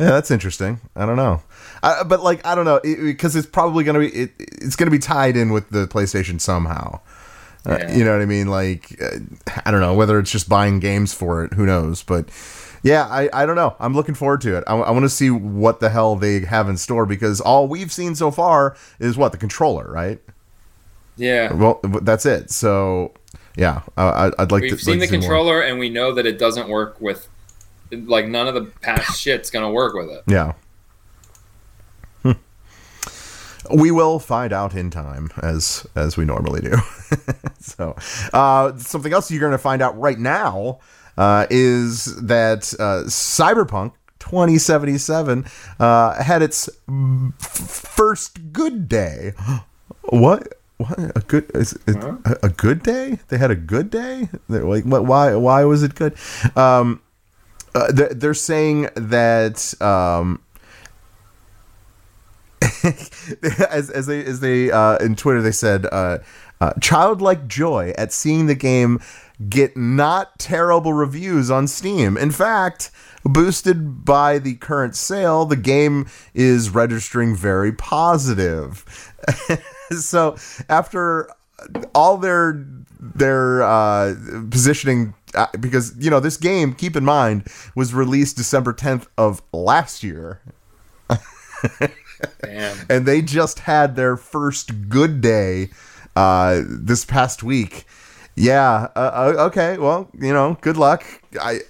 Yeah, 0.00 0.10
that's 0.10 0.30
interesting. 0.30 0.80
I 0.94 1.06
don't 1.06 1.16
know, 1.16 1.42
uh, 1.82 2.04
but 2.04 2.22
like 2.22 2.46
I 2.46 2.54
don't 2.54 2.64
know 2.64 2.78
because 2.84 3.34
it's 3.34 3.48
probably 3.48 3.82
gonna 3.82 3.98
be 3.98 4.06
it, 4.08 4.30
it's 4.38 4.76
gonna 4.76 4.92
be 4.92 5.00
tied 5.00 5.36
in 5.36 5.52
with 5.52 5.68
the 5.70 5.88
PlayStation 5.88 6.40
somehow. 6.40 7.00
Uh, 7.66 7.78
you 7.90 8.04
know 8.04 8.12
what 8.12 8.22
I 8.22 8.24
mean? 8.24 8.46
Like 8.46 8.96
uh, 9.02 9.18
I 9.66 9.72
don't 9.72 9.80
know 9.80 9.94
whether 9.94 10.20
it's 10.20 10.30
just 10.30 10.48
buying 10.48 10.78
games 10.78 11.12
for 11.12 11.44
it. 11.44 11.52
Who 11.54 11.66
knows? 11.66 12.04
But 12.04 12.28
yeah, 12.82 13.06
I, 13.06 13.28
I 13.32 13.46
don't 13.46 13.56
know. 13.56 13.76
I'm 13.80 13.94
looking 13.94 14.14
forward 14.14 14.40
to 14.42 14.56
it. 14.56 14.64
I, 14.66 14.74
want 14.74 15.02
to 15.02 15.08
see 15.08 15.30
what 15.30 15.80
the 15.80 15.90
hell 15.90 16.16
they 16.16 16.40
have 16.40 16.68
in 16.68 16.76
store 16.76 17.06
because 17.06 17.40
all 17.40 17.66
we've 17.68 17.92
seen 17.92 18.14
so 18.14 18.30
far 18.30 18.76
is 18.98 19.16
what 19.16 19.32
the 19.32 19.38
controller, 19.38 19.90
right? 19.90 20.20
Yeah. 21.16 21.52
Well, 21.52 21.80
that's 22.02 22.24
it. 22.26 22.50
So 22.50 23.12
yeah, 23.56 23.82
I, 23.96 24.02
I- 24.28 24.32
I'd 24.38 24.52
like 24.52 24.62
We've 24.62 24.70
to 24.72 24.78
seen 24.78 25.00
like 25.00 25.08
the 25.10 25.16
see 25.16 25.18
more. 25.18 25.22
controller 25.28 25.60
and 25.62 25.78
we 25.78 25.88
know 25.88 26.14
that 26.14 26.26
it 26.26 26.38
doesn't 26.38 26.68
work 26.68 27.00
with 27.00 27.28
like 27.90 28.26
none 28.28 28.46
of 28.46 28.54
the 28.54 28.66
past 28.80 29.20
shit's 29.20 29.50
gonna 29.50 29.70
work 29.70 29.94
with 29.94 30.10
it. 30.10 30.22
Yeah. 30.28 30.52
Hmm. 32.22 32.32
We 33.74 33.90
will 33.90 34.18
find 34.18 34.52
out 34.52 34.74
in 34.74 34.90
time, 34.90 35.30
as 35.42 35.86
as 35.94 36.16
we 36.16 36.24
normally 36.24 36.60
do. 36.60 36.76
so, 37.60 37.96
uh, 38.32 38.76
something 38.78 39.12
else 39.12 39.30
you're 39.30 39.40
going 39.40 39.52
to 39.52 39.58
find 39.58 39.82
out 39.82 39.98
right 39.98 40.18
now 40.18 40.78
uh, 41.18 41.46
is 41.50 42.16
that 42.22 42.72
uh, 42.78 43.02
Cyberpunk 43.06 43.92
2077 44.20 45.44
uh, 45.78 46.22
had 46.22 46.40
its 46.42 46.68
f- 46.88 47.40
first 47.40 48.52
good 48.52 48.88
day. 48.88 49.32
what? 50.04 50.54
What 50.78 50.96
a 50.96 51.20
good 51.26 51.50
is 51.54 51.72
it, 51.88 51.96
a, 51.96 52.38
a 52.44 52.48
good 52.48 52.84
day? 52.84 53.18
They 53.28 53.36
had 53.36 53.50
a 53.50 53.56
good 53.56 53.90
day. 53.90 54.28
They're 54.48 54.62
like, 54.62 54.84
what? 54.84 55.04
Why? 55.04 55.34
Why 55.34 55.64
was 55.64 55.82
it 55.82 55.96
good? 55.96 56.14
Um, 56.54 57.02
uh, 57.74 57.90
they're, 57.90 58.14
they're 58.14 58.34
saying 58.34 58.88
that 58.94 59.74
um, 59.82 60.40
as, 63.70 63.90
as 63.90 64.06
they 64.06 64.24
as 64.24 64.38
they 64.38 64.70
uh, 64.70 64.98
in 64.98 65.16
Twitter 65.16 65.42
they 65.42 65.50
said 65.52 65.86
uh, 65.86 66.18
uh, 66.60 66.72
childlike 66.80 67.48
joy 67.48 67.92
at 67.98 68.12
seeing 68.12 68.46
the 68.46 68.54
game 68.54 69.00
get 69.48 69.76
not 69.76 70.38
terrible 70.38 70.92
reviews 70.92 71.50
on 71.50 71.68
Steam. 71.68 72.16
In 72.16 72.30
fact, 72.30 72.90
boosted 73.24 74.04
by 74.04 74.38
the 74.38 74.54
current 74.56 74.96
sale, 74.96 75.44
the 75.44 75.56
game 75.56 76.06
is 76.34 76.70
registering 76.70 77.36
very 77.36 77.72
positive. 77.72 78.84
so 79.90 80.36
after 80.68 81.30
all 81.94 82.16
their 82.16 82.64
their 83.00 83.62
uh, 83.62 84.14
positioning 84.50 85.14
uh, 85.34 85.46
because 85.60 85.94
you 85.98 86.10
know 86.10 86.20
this 86.20 86.36
game 86.36 86.72
keep 86.72 86.96
in 86.96 87.04
mind 87.04 87.46
was 87.76 87.92
released 87.92 88.36
December 88.36 88.72
10th 88.72 89.06
of 89.16 89.42
last 89.52 90.02
year 90.02 90.40
Damn. 92.42 92.76
and 92.88 93.06
they 93.06 93.22
just 93.22 93.60
had 93.60 93.96
their 93.96 94.16
first 94.16 94.88
good 94.88 95.20
day 95.20 95.70
uh, 96.16 96.62
this 96.66 97.04
past 97.04 97.42
week. 97.42 97.84
Yeah. 98.38 98.88
Uh, 98.94 98.98
uh, 99.36 99.46
okay. 99.46 99.78
Well, 99.78 100.08
you 100.18 100.32
know, 100.32 100.56
good 100.60 100.76
luck. 100.76 101.04
I, 101.40 101.60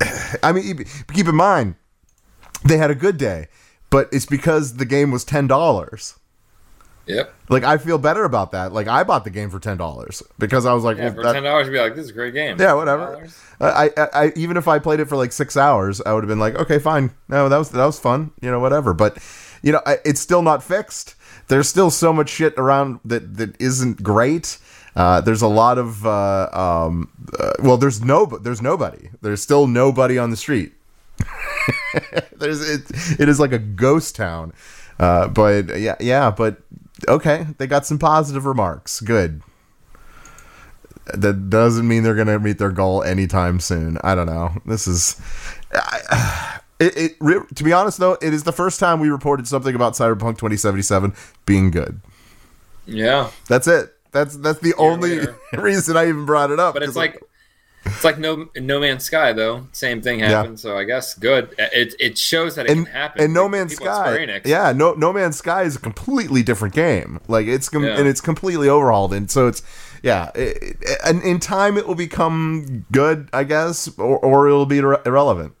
I 0.42 0.52
mean, 0.52 0.84
keep 1.12 1.26
in 1.28 1.34
mind 1.36 1.74
they 2.64 2.76
had 2.76 2.90
a 2.90 2.94
good 2.94 3.16
day, 3.18 3.48
but 3.90 4.08
it's 4.12 4.26
because 4.26 4.76
the 4.76 4.84
game 4.84 5.10
was 5.10 5.24
ten 5.24 5.46
dollars. 5.46 6.14
Yep. 7.06 7.34
Like 7.48 7.64
I 7.64 7.78
feel 7.78 7.96
better 7.96 8.24
about 8.24 8.52
that. 8.52 8.72
Like 8.74 8.86
I 8.86 9.02
bought 9.02 9.24
the 9.24 9.30
game 9.30 9.48
for 9.48 9.58
ten 9.58 9.78
dollars 9.78 10.22
because 10.38 10.66
I 10.66 10.74
was 10.74 10.84
like, 10.84 10.98
Yeah, 10.98 11.04
well, 11.06 11.14
for 11.14 11.22
that- 11.22 11.32
ten 11.32 11.42
dollars, 11.42 11.66
you'd 11.66 11.72
be 11.72 11.78
like, 11.78 11.94
"This 11.94 12.04
is 12.04 12.10
a 12.10 12.14
great 12.14 12.34
game." 12.34 12.58
yeah, 12.60 12.74
whatever. 12.74 13.26
I, 13.60 13.90
I, 13.96 14.08
I, 14.12 14.32
even 14.36 14.56
if 14.58 14.68
I 14.68 14.78
played 14.78 15.00
it 15.00 15.06
for 15.06 15.16
like 15.16 15.32
six 15.32 15.56
hours, 15.56 16.02
I 16.04 16.12
would 16.12 16.22
have 16.22 16.28
been 16.28 16.38
like, 16.38 16.54
okay, 16.56 16.78
fine. 16.78 17.10
No, 17.28 17.48
that 17.48 17.56
was 17.56 17.70
that 17.70 17.84
was 17.86 17.98
fun. 17.98 18.32
You 18.42 18.50
know, 18.50 18.60
whatever. 18.60 18.92
But 18.92 19.16
you 19.62 19.72
know, 19.72 19.80
I, 19.86 19.96
it's 20.04 20.20
still 20.20 20.42
not 20.42 20.62
fixed. 20.62 21.14
There's 21.48 21.66
still 21.68 21.90
so 21.90 22.12
much 22.12 22.28
shit 22.28 22.52
around 22.58 23.00
that 23.06 23.38
that 23.38 23.58
isn't 23.58 24.02
great. 24.02 24.58
Uh, 24.98 25.20
there's 25.20 25.42
a 25.42 25.48
lot 25.48 25.78
of 25.78 26.04
uh, 26.04 26.48
um, 26.52 27.08
uh, 27.38 27.52
well, 27.60 27.76
there's 27.76 28.02
no, 28.04 28.26
there's 28.26 28.60
nobody. 28.60 29.08
There's 29.22 29.40
still 29.40 29.66
nobody 29.66 30.18
on 30.18 30.30
the 30.30 30.36
street. 30.36 30.72
there's 32.36 32.68
it, 32.68 32.82
it 33.20 33.28
is 33.28 33.40
like 33.40 33.52
a 33.52 33.58
ghost 33.58 34.16
town. 34.16 34.52
Uh, 34.98 35.28
but 35.28 35.78
yeah, 35.78 35.96
yeah, 36.00 36.30
but 36.30 36.60
okay, 37.06 37.46
they 37.58 37.66
got 37.66 37.86
some 37.86 37.98
positive 37.98 38.44
remarks. 38.44 39.00
Good 39.00 39.40
that 41.14 41.50
doesn't 41.50 41.86
mean 41.86 42.02
they're 42.02 42.14
gonna 42.14 42.38
meet 42.38 42.58
their 42.58 42.70
goal 42.70 43.02
anytime 43.02 43.60
soon. 43.60 43.98
I 44.02 44.14
don't 44.14 44.26
know. 44.26 44.52
This 44.66 44.86
is, 44.86 45.20
I, 45.72 46.60
it, 46.78 47.18
it. 47.20 47.56
To 47.56 47.64
be 47.64 47.72
honest, 47.72 47.98
though, 47.98 48.18
it 48.20 48.34
is 48.34 48.44
the 48.44 48.52
first 48.52 48.80
time 48.80 49.00
we 49.00 49.08
reported 49.08 49.48
something 49.48 49.74
about 49.74 49.94
Cyberpunk 49.94 50.38
2077 50.38 51.14
being 51.46 51.70
good. 51.70 52.00
Yeah, 52.86 53.30
That's 53.48 53.66
it. 53.66 53.94
That's 54.24 54.36
that's 54.36 54.58
the 54.60 54.74
only 54.74 55.18
later. 55.20 55.36
reason 55.58 55.96
I 55.96 56.08
even 56.08 56.24
brought 56.26 56.50
it 56.50 56.58
up. 56.60 56.74
but 56.74 56.82
it's 56.82 56.90
'cause, 56.90 56.96
like 56.96 57.22
it's 57.84 58.04
like 58.04 58.18
no 58.18 58.48
No 58.56 58.80
Man's 58.80 59.04
Sky 59.04 59.32
though. 59.32 59.66
Same 59.72 60.02
thing 60.02 60.18
happened. 60.18 60.60
So 60.60 60.76
I 60.76 60.84
guess 60.84 61.14
good. 61.14 61.54
It 61.58 61.94
it 61.98 62.18
shows 62.18 62.56
that 62.56 62.66
it 62.66 62.72
and, 62.72 62.84
can 62.86 62.94
happen. 62.94 63.22
and 63.24 63.32
No 63.34 63.48
Man's 63.48 63.72
people 63.74 63.88
at 63.88 63.96
Square 64.06 64.40
Sky, 64.40 64.40
yeah, 64.44 64.72
no 64.72 64.92
No 64.94 65.12
Man's 65.12 65.36
Sky 65.38 65.62
is 65.62 65.76
a 65.76 65.78
completely 65.80 66.42
different 66.42 66.74
game. 66.74 67.20
Like 67.28 67.46
it's 67.46 67.68
com- 67.68 67.84
Yeah. 67.84 67.96
and 67.98 68.06
it's 68.08 68.20
completely 68.20 68.68
overhauled, 68.68 69.14
and 69.14 69.30
so 69.30 69.46
it's 69.46 69.62
yeah. 70.02 70.30
It, 70.34 70.76
it- 70.82 70.98
and 71.04 71.22
in 71.22 71.40
time, 71.40 71.78
it 71.78 71.86
will 71.86 71.94
become 71.94 72.84
good, 72.92 73.28
I 73.32 73.44
guess, 73.44 73.88
or 73.98 74.18
or 74.18 74.46
it'll 74.48 74.66
be 74.66 74.78
irre- 74.80 75.06
irrelevant. 75.06 75.54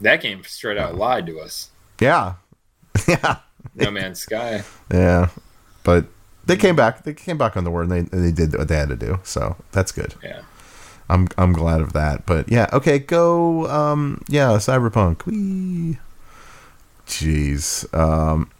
that 0.00 0.20
game 0.20 0.42
straight 0.44 0.78
out 0.78 0.96
lied 0.96 1.26
to 1.26 1.38
us. 1.38 1.70
Yeah, 2.00 2.34
yeah. 3.08 3.36
No 3.76 3.90
Man's 3.90 4.20
Sky. 4.20 4.62
Yeah, 4.92 5.28
but 5.84 6.06
they 6.46 6.56
came 6.56 6.76
back. 6.76 7.04
They 7.04 7.14
came 7.14 7.38
back 7.38 7.56
on 7.56 7.64
the 7.64 7.70
word, 7.70 7.88
and 7.88 8.08
they 8.08 8.18
they 8.18 8.32
did 8.32 8.56
what 8.56 8.68
they 8.68 8.76
had 8.76 8.88
to 8.88 8.96
do. 8.96 9.20
So 9.22 9.56
that's 9.72 9.92
good. 9.92 10.14
Yeah. 10.22 10.42
I'm 11.08 11.28
I'm 11.36 11.52
glad 11.52 11.80
of 11.80 11.92
that. 11.92 12.26
But 12.26 12.50
yeah, 12.50 12.68
okay, 12.72 12.98
go. 12.98 13.68
Um, 13.68 14.22
yeah, 14.28 14.48
Cyberpunk. 14.52 15.26
Wee. 15.26 15.98
Jeez. 17.06 17.92
Um. 17.94 18.50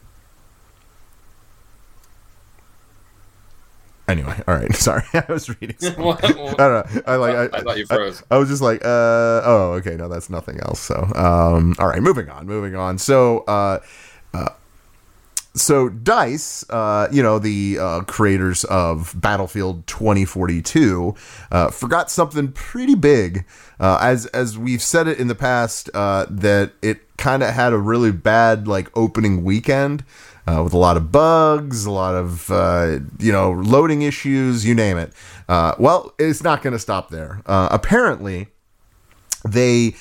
Anyway, 4.06 4.38
all 4.46 4.54
right. 4.54 4.74
Sorry, 4.74 5.02
I 5.14 5.24
was 5.28 5.48
reading. 5.48 5.76
I 5.82 5.88
don't 5.92 6.58
know. 6.58 7.02
I 7.06 7.16
like. 7.16 7.34
I, 7.34 7.58
I 7.58 7.60
thought 7.62 7.78
you 7.78 7.86
froze. 7.86 8.22
I, 8.30 8.36
was 8.36 8.48
just 8.48 8.60
like, 8.60 8.84
uh, 8.84 9.40
oh, 9.44 9.72
okay, 9.78 9.96
no, 9.96 10.08
that's 10.08 10.28
nothing 10.28 10.60
else. 10.60 10.80
So, 10.80 10.94
um, 11.14 11.74
all 11.78 11.88
right, 11.88 12.02
moving 12.02 12.28
on, 12.28 12.46
moving 12.46 12.76
on. 12.76 12.98
So, 12.98 13.40
uh, 13.40 13.80
uh, 14.34 14.50
so 15.56 15.88
Dice, 15.88 16.68
uh, 16.68 17.08
you 17.12 17.22
know, 17.22 17.38
the 17.38 17.78
uh, 17.78 18.00
creators 18.00 18.64
of 18.64 19.14
Battlefield 19.20 19.86
2042, 19.86 21.14
uh, 21.52 21.70
forgot 21.70 22.10
something 22.10 22.50
pretty 22.50 22.96
big. 22.96 23.44
Uh, 23.78 23.98
as 24.00 24.26
as 24.26 24.58
we've 24.58 24.82
said 24.82 25.06
it 25.06 25.18
in 25.18 25.28
the 25.28 25.34
past, 25.34 25.90
uh, 25.94 26.26
that 26.28 26.72
it 26.82 27.16
kind 27.16 27.42
of 27.42 27.54
had 27.54 27.72
a 27.72 27.78
really 27.78 28.10
bad 28.10 28.66
like 28.66 28.90
opening 28.96 29.44
weekend. 29.44 30.04
Uh, 30.46 30.60
with 30.62 30.74
a 30.74 30.78
lot 30.78 30.94
of 30.98 31.10
bugs, 31.10 31.86
a 31.86 31.90
lot 31.90 32.14
of 32.14 32.50
you 33.18 33.32
know 33.32 33.52
loading 33.52 34.02
issues, 34.02 34.66
you 34.66 34.74
name 34.74 34.98
it. 34.98 35.12
Well, 35.48 36.12
it's 36.18 36.42
not 36.42 36.62
going 36.62 36.74
to 36.74 36.78
stop 36.78 37.08
there. 37.10 37.40
Apparently, 37.46 38.48
they 39.48 39.94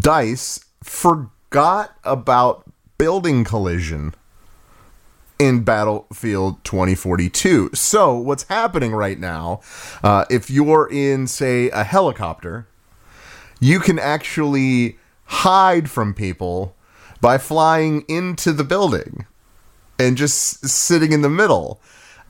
Dice 0.00 0.64
forgot 0.82 1.96
about 2.02 2.64
building 2.98 3.44
collision 3.44 4.14
in 5.38 5.64
Battlefield 5.64 6.62
2042. 6.64 7.70
So, 7.74 8.16
what's 8.16 8.44
happening 8.44 8.92
right 8.92 9.18
now, 9.18 9.60
uh, 10.02 10.24
if 10.30 10.50
you're 10.50 10.88
in, 10.90 11.26
say, 11.26 11.70
a 11.70 11.84
helicopter, 11.84 12.66
you 13.60 13.80
can 13.80 13.98
actually 13.98 14.98
hide 15.26 15.90
from 15.90 16.14
people 16.14 16.76
by 17.20 17.38
flying 17.38 18.02
into 18.08 18.52
the 18.52 18.64
building 18.64 19.26
and 19.98 20.16
just 20.16 20.66
sitting 20.68 21.12
in 21.12 21.22
the 21.22 21.30
middle. 21.30 21.80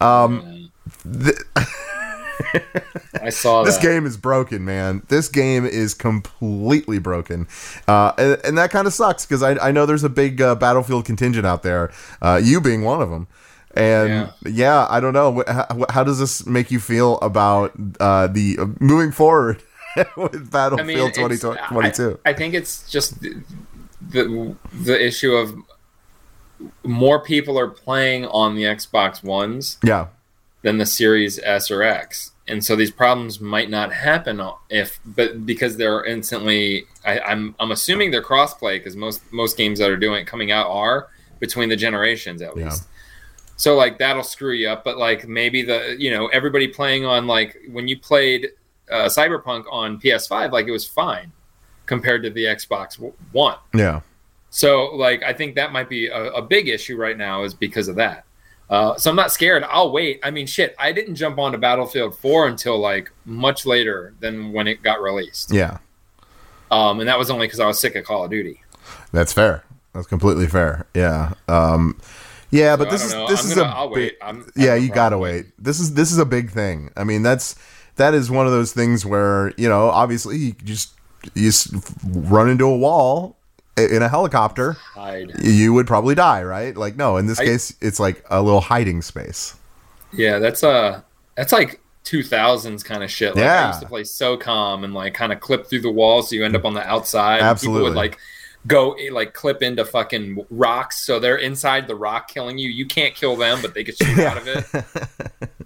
Um, 0.00 0.70
th- 1.02 1.36
I 3.24 3.30
saw 3.30 3.62
this 3.64 3.76
that. 3.76 3.82
game 3.82 4.06
is 4.06 4.16
broken, 4.16 4.64
man. 4.64 5.02
This 5.08 5.28
game 5.28 5.64
is 5.64 5.94
completely 5.94 6.98
broken, 6.98 7.46
uh, 7.88 8.12
and, 8.18 8.40
and 8.44 8.58
that 8.58 8.70
kind 8.70 8.86
of 8.86 8.92
sucks 8.92 9.24
because 9.26 9.42
I, 9.42 9.52
I 9.56 9.70
know 9.72 9.86
there's 9.86 10.04
a 10.04 10.08
big 10.08 10.40
uh, 10.40 10.54
Battlefield 10.54 11.04
contingent 11.04 11.46
out 11.46 11.62
there, 11.62 11.92
uh, 12.22 12.40
you 12.42 12.60
being 12.60 12.82
one 12.82 13.00
of 13.02 13.10
them. 13.10 13.26
And 13.76 14.32
yeah, 14.44 14.86
I 14.88 15.00
don't 15.00 15.12
know. 15.14 15.42
How, 15.48 15.84
how 15.90 16.04
does 16.04 16.20
this 16.20 16.46
make 16.46 16.70
you 16.70 16.78
feel 16.78 17.18
about 17.18 17.72
uh, 17.98 18.28
the 18.28 18.56
uh, 18.60 18.66
moving 18.78 19.10
forward 19.10 19.62
with 20.16 20.50
Battlefield 20.50 21.10
it's- 21.10 21.40
2022? 21.40 22.20
I, 22.24 22.30
I 22.30 22.32
think 22.34 22.54
it's 22.54 22.88
just 22.88 23.20
the, 23.20 23.42
the 24.00 24.54
the 24.72 25.04
issue 25.04 25.32
of 25.32 25.56
more 26.84 27.20
people 27.20 27.58
are 27.58 27.68
playing 27.68 28.26
on 28.26 28.54
the 28.54 28.62
Xbox 28.62 29.22
Ones 29.22 29.78
yeah, 29.82 30.06
than 30.62 30.78
the 30.78 30.86
Series 30.86 31.40
S 31.42 31.70
or 31.70 31.82
X, 31.82 32.32
and 32.48 32.62
so 32.64 32.76
these 32.76 32.90
problems 32.90 33.40
might 33.40 33.70
not 33.70 33.92
happen 33.92 34.40
if, 34.70 35.00
but 35.06 35.46
because 35.46 35.76
they're 35.76 36.04
instantly, 36.04 36.84
I, 37.04 37.20
I'm 37.20 37.54
I'm 37.58 37.70
assuming 37.72 38.10
they're 38.10 38.22
crossplay 38.22 38.78
because 38.78 38.96
most 38.96 39.22
most 39.32 39.56
games 39.56 39.78
that 39.78 39.90
are 39.90 39.96
doing 39.96 40.26
coming 40.26 40.50
out 40.52 40.68
are 40.70 41.08
between 41.40 41.68
the 41.68 41.76
generations 41.76 42.42
at 42.42 42.56
Yeah. 42.56 42.64
least. 42.64 42.84
So 43.56 43.76
like 43.76 43.98
that'll 43.98 44.24
screw 44.24 44.52
you 44.52 44.68
up, 44.68 44.84
but 44.84 44.98
like 44.98 45.26
maybe 45.28 45.62
the 45.62 45.96
you 45.98 46.10
know 46.10 46.26
everybody 46.28 46.68
playing 46.68 47.04
on 47.06 47.26
like 47.26 47.56
when 47.70 47.86
you 47.88 47.98
played 47.98 48.48
uh, 48.90 49.04
Cyberpunk 49.06 49.64
on 49.70 49.98
PS5, 50.00 50.52
like 50.52 50.66
it 50.66 50.70
was 50.72 50.86
fine 50.86 51.32
compared 51.86 52.22
to 52.24 52.30
the 52.30 52.44
Xbox 52.44 52.98
One. 53.32 53.56
yeah, 53.74 54.00
So, 54.50 54.86
like, 54.94 55.22
I 55.22 55.32
think 55.32 55.54
that 55.54 55.72
might 55.72 55.88
be 55.88 56.06
a, 56.08 56.32
a 56.32 56.42
big 56.42 56.68
issue 56.68 56.96
right 56.96 57.16
now, 57.16 57.44
is 57.44 57.54
because 57.54 57.88
of 57.88 57.96
that. 57.96 58.24
Uh, 58.74 58.96
so 58.96 59.08
I'm 59.10 59.16
not 59.16 59.30
scared. 59.30 59.62
I'll 59.68 59.92
wait. 59.92 60.18
I 60.22 60.30
mean, 60.30 60.46
shit, 60.46 60.74
I 60.78 60.90
didn't 60.92 61.14
jump 61.14 61.38
onto 61.38 61.58
Battlefield 61.58 62.18
4 62.18 62.48
until 62.48 62.78
like 62.78 63.10
much 63.24 63.64
later 63.66 64.14
than 64.20 64.52
when 64.52 64.66
it 64.66 64.82
got 64.82 65.00
released. 65.00 65.52
yeah. 65.52 65.78
Um, 66.70 66.98
and 66.98 67.08
that 67.08 67.18
was 67.18 67.30
only 67.30 67.46
because 67.46 67.60
I 67.60 67.66
was 67.66 67.78
sick 67.78 67.94
of 67.94 68.04
Call 68.04 68.24
of 68.24 68.30
Duty. 68.30 68.60
That's 69.12 69.32
fair. 69.32 69.62
That's 69.92 70.06
completely 70.08 70.46
fair. 70.48 70.86
Yeah. 70.94 71.34
Um, 71.46 72.00
yeah, 72.50 72.74
but 72.76 72.84
So 72.84 72.88
I 72.88 72.90
this 72.90 73.04
is 73.04 73.12
this 73.28 73.44
I'm 73.44 73.50
is 73.50 73.54
gonna- 73.54 73.90
a 73.90 73.94
big-. 73.94 74.12
I'm- 74.20 74.50
yeah, 74.56 74.66
no 74.70 74.74
you 74.74 74.88
gotta 74.90 75.18
wait. 75.18 75.46
This 75.58 75.78
is 75.78 75.94
this 75.94 76.10
is 76.10 76.18
a 76.18 76.24
big 76.24 76.50
thing. 76.50 76.90
I 76.96 77.04
mean, 77.04 77.22
that's 77.22 77.54
that 77.96 78.12
is 78.14 78.28
one 78.30 78.46
of 78.46 78.52
those 78.52 78.72
things 78.72 79.06
where 79.06 79.52
you 79.56 79.68
know, 79.68 79.88
obviously, 79.88 80.36
you 80.36 80.52
just 80.64 80.90
you 81.34 81.48
s- 81.48 81.72
run 82.04 82.48
into 82.48 82.64
a 82.64 82.76
wall 82.76 83.36
in 83.76 84.02
a 84.02 84.08
helicopter, 84.08 84.72
Hide. 84.94 85.32
you 85.42 85.72
would 85.72 85.86
probably 85.86 86.14
die, 86.14 86.42
right? 86.42 86.76
Like, 86.76 86.96
no, 86.96 87.16
in 87.16 87.26
this 87.26 87.40
I- 87.40 87.44
case, 87.44 87.74
it's 87.80 87.98
like 88.00 88.24
a 88.30 88.40
little 88.42 88.60
hiding 88.60 89.02
space. 89.02 89.54
Yeah, 90.12 90.38
that's 90.38 90.62
uh 90.62 91.00
that's 91.36 91.52
like 91.52 91.80
2000s 92.04 92.84
kind 92.84 93.02
of 93.02 93.10
shit. 93.10 93.34
Like 93.34 93.44
I 93.44 93.46
Yeah. 93.46 93.68
used 93.68 93.80
to 93.80 93.86
play 93.88 94.02
SOCOM 94.02 94.84
and 94.84 94.94
like 94.94 95.14
kind 95.14 95.32
of 95.32 95.40
clip 95.40 95.66
through 95.66 95.80
the 95.80 95.90
walls 95.90 96.28
so 96.30 96.36
you 96.36 96.44
end 96.44 96.54
up 96.54 96.64
on 96.64 96.74
the 96.74 96.86
outside. 96.86 97.38
People 97.38 97.48
Absolutely. 97.50 97.82
would 97.90 97.96
like 97.96 98.18
go 98.66 98.96
like 99.10 99.34
clip 99.34 99.62
into 99.62 99.84
fucking 99.84 100.46
rocks 100.50 101.04
so 101.04 101.18
they're 101.18 101.36
inside 101.38 101.88
the 101.88 101.96
rock 101.96 102.28
killing 102.28 102.58
you. 102.58 102.68
You 102.70 102.86
can't 102.86 103.14
kill 103.14 103.34
them, 103.36 103.60
but 103.60 103.74
they 103.74 103.82
could 103.84 103.96
shoot 103.96 104.18
out 104.20 104.36
of 104.36 104.46
it. 104.46 105.50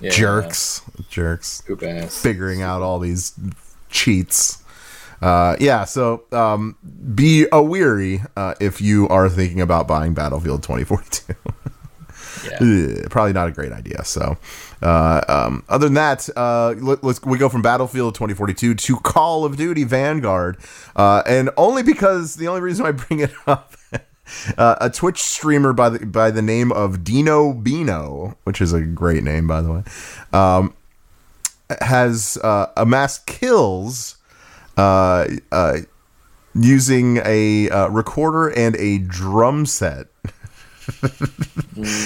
Yeah, 0.00 0.10
Jerks, 0.10 0.82
jerks. 1.10 1.62
Poop 1.66 1.82
ass. 1.82 2.22
figuring 2.22 2.62
out 2.62 2.80
all 2.80 3.00
these 3.00 3.32
cheats. 3.90 4.62
Uh, 5.24 5.56
yeah, 5.58 5.84
so 5.84 6.24
um, 6.32 6.76
be 7.14 7.46
a 7.50 7.62
weary 7.62 8.20
uh, 8.36 8.54
if 8.60 8.82
you 8.82 9.08
are 9.08 9.30
thinking 9.30 9.58
about 9.58 9.88
buying 9.88 10.12
Battlefield 10.12 10.62
2042. 10.62 11.34
Yeah. 12.44 13.06
Probably 13.08 13.32
not 13.32 13.48
a 13.48 13.52
great 13.52 13.72
idea. 13.72 14.04
So, 14.04 14.36
uh, 14.82 15.22
um, 15.28 15.64
other 15.66 15.86
than 15.86 15.94
that, 15.94 16.28
uh, 16.36 16.74
let, 16.76 17.02
us 17.02 17.24
we 17.24 17.38
go 17.38 17.48
from 17.48 17.62
Battlefield 17.62 18.14
2042 18.16 18.74
to 18.74 18.96
Call 18.96 19.46
of 19.46 19.56
Duty 19.56 19.84
Vanguard, 19.84 20.58
uh, 20.94 21.22
and 21.26 21.48
only 21.56 21.82
because 21.82 22.34
the 22.34 22.48
only 22.48 22.60
reason 22.60 22.84
I 22.84 22.92
bring 22.92 23.20
it 23.20 23.32
up. 23.46 23.76
Uh, 24.58 24.76
a 24.78 24.90
Twitch 24.90 25.22
streamer 25.22 25.72
by 25.72 25.88
the 25.88 26.04
by 26.04 26.30
the 26.30 26.42
name 26.42 26.70
of 26.70 27.02
Dino 27.02 27.54
Bino, 27.54 28.36
which 28.44 28.60
is 28.60 28.74
a 28.74 28.82
great 28.82 29.24
name 29.24 29.46
by 29.46 29.62
the 29.62 29.72
way, 29.72 29.82
um, 30.34 30.74
has 31.80 32.36
uh, 32.44 32.66
amassed 32.76 33.24
kills 33.24 34.13
uh, 34.76 35.26
uh, 35.52 35.76
using 36.54 37.20
a 37.24 37.68
uh, 37.70 37.88
recorder 37.88 38.48
and 38.48 38.76
a 38.76 38.98
drum 38.98 39.66
set. 39.66 40.06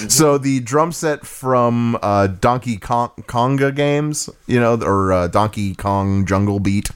So 0.09 0.39
the 0.39 0.61
drum 0.61 0.93
set 0.93 1.27
from 1.27 1.99
uh, 2.03 2.29
Donkey 2.29 2.79
Kong 2.79 3.11
Konga 3.23 3.75
games, 3.75 4.31
you 4.47 4.59
know, 4.59 4.75
or 4.81 5.13
uh, 5.13 5.29
Donkey 5.29 5.75
Kong 5.75 6.25
Jungle 6.25 6.59
Beat. 6.59 6.91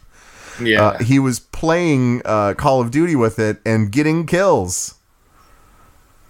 Yeah. 0.61 0.83
Uh, 0.83 0.99
he 1.03 1.19
was 1.19 1.39
playing 1.41 2.23
uh, 2.25 2.55
Call 2.55 2.81
of 2.81 2.91
Duty 2.91 3.15
with 3.17 3.39
it 3.39 3.59
and 3.67 3.91
getting 3.93 4.27
kills. 4.27 4.95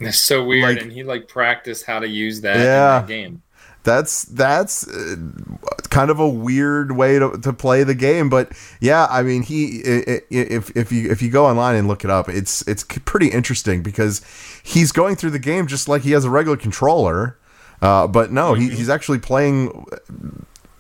It's 0.01 0.19
so 0.19 0.45
weird. 0.45 0.65
like- 0.77 0.83
and 0.83 0.91
he 0.93 1.05
like 1.05 1.29
practiced 1.29 1.87
how 1.87 2.01
to 2.01 2.09
use 2.09 2.41
that 2.41 2.57
Yeah. 2.57 3.01
in 3.01 3.03
that 3.03 3.07
game. 3.09 3.43
That's 3.85 4.25
that's 4.25 4.87
uh, 4.87 5.17
kind 5.91 6.11
of 6.11 6.21
a 6.21 6.29
weird 6.29 6.93
way 6.93 7.19
to, 7.19 7.37
to 7.39 7.53
play 7.53 7.83
the 7.83 7.95
game, 7.95 8.29
but 8.29 8.53
yeah, 8.81 9.07
I 9.11 9.23
mean, 9.23 9.43
he 9.43 9.81
if 9.85 10.71
if 10.77 10.93
you 10.93 11.11
if 11.11 11.21
you 11.21 11.31
go 11.31 11.47
online 11.47 11.75
and 11.75 11.89
look 11.89 12.05
it 12.05 12.11
up, 12.11 12.29
it's 12.29 12.67
it's 12.69 12.85
pretty 12.85 13.29
interesting 13.29 13.83
because 13.83 14.23
he's 14.63 14.93
going 14.93 15.17
through 15.17 15.31
the 15.31 15.41
game 15.41 15.67
just 15.67 15.89
like 15.89 16.03
he 16.03 16.13
has 16.13 16.25
a 16.25 16.31
regular 16.31 16.57
controller, 16.57 17.37
uh, 17.81 18.07
but 18.07 18.31
no, 18.31 18.55
he, 18.55 18.69
he's 18.69 18.89
actually 18.89 19.19
playing 19.19 19.85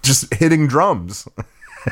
just 0.03 0.33
hitting 0.35 0.69
drums. 0.69 1.27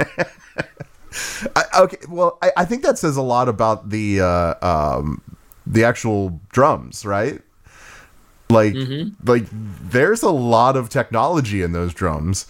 I, 1.56 1.64
okay, 1.76 1.98
well, 2.08 2.38
I, 2.40 2.52
I 2.58 2.64
think 2.64 2.82
that 2.84 2.98
says 2.98 3.16
a 3.16 3.22
lot 3.22 3.48
about 3.48 3.90
the 3.90 4.20
uh, 4.20 4.54
um, 4.62 5.22
the 5.66 5.84
actual 5.84 6.40
drums, 6.50 7.04
right? 7.04 7.40
Like, 8.50 8.74
like 9.24 9.44
there's 9.90 10.22
a 10.22 10.30
lot 10.30 10.76
of 10.76 10.88
technology 10.88 11.62
in 11.62 11.72
those 11.72 11.94
drums, 11.94 12.46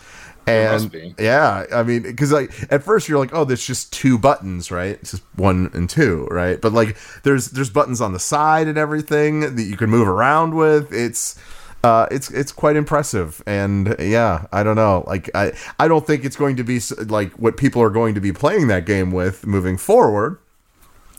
and 0.46 1.14
yeah, 1.18 1.66
I 1.72 1.82
mean, 1.82 2.02
because 2.02 2.32
like 2.32 2.50
at 2.72 2.82
first 2.82 3.08
you're 3.08 3.18
like, 3.18 3.34
oh, 3.34 3.44
there's 3.44 3.64
just 3.66 3.92
two 3.92 4.18
buttons, 4.18 4.70
right? 4.70 4.98
It's 5.00 5.12
just 5.12 5.22
one 5.36 5.70
and 5.74 5.88
two, 5.88 6.26
right? 6.30 6.60
But 6.60 6.72
like, 6.72 6.96
there's 7.22 7.50
there's 7.50 7.70
buttons 7.70 8.00
on 8.00 8.12
the 8.12 8.18
side 8.18 8.66
and 8.66 8.76
everything 8.78 9.54
that 9.54 9.62
you 9.62 9.76
can 9.76 9.90
move 9.90 10.08
around 10.08 10.54
with. 10.54 10.92
It's 10.92 11.38
uh, 11.82 12.06
it's 12.10 12.30
it's 12.30 12.52
quite 12.52 12.76
impressive, 12.76 13.42
and 13.46 13.94
yeah, 13.98 14.46
I 14.52 14.62
don't 14.62 14.76
know, 14.76 15.04
like 15.06 15.30
I 15.34 15.52
I 15.78 15.88
don't 15.88 16.06
think 16.06 16.24
it's 16.24 16.36
going 16.36 16.56
to 16.56 16.64
be 16.64 16.78
like 17.06 17.32
what 17.34 17.56
people 17.56 17.80
are 17.82 17.90
going 17.90 18.14
to 18.14 18.20
be 18.20 18.32
playing 18.32 18.68
that 18.68 18.84
game 18.84 19.12
with 19.12 19.46
moving 19.46 19.78
forward, 19.78 20.38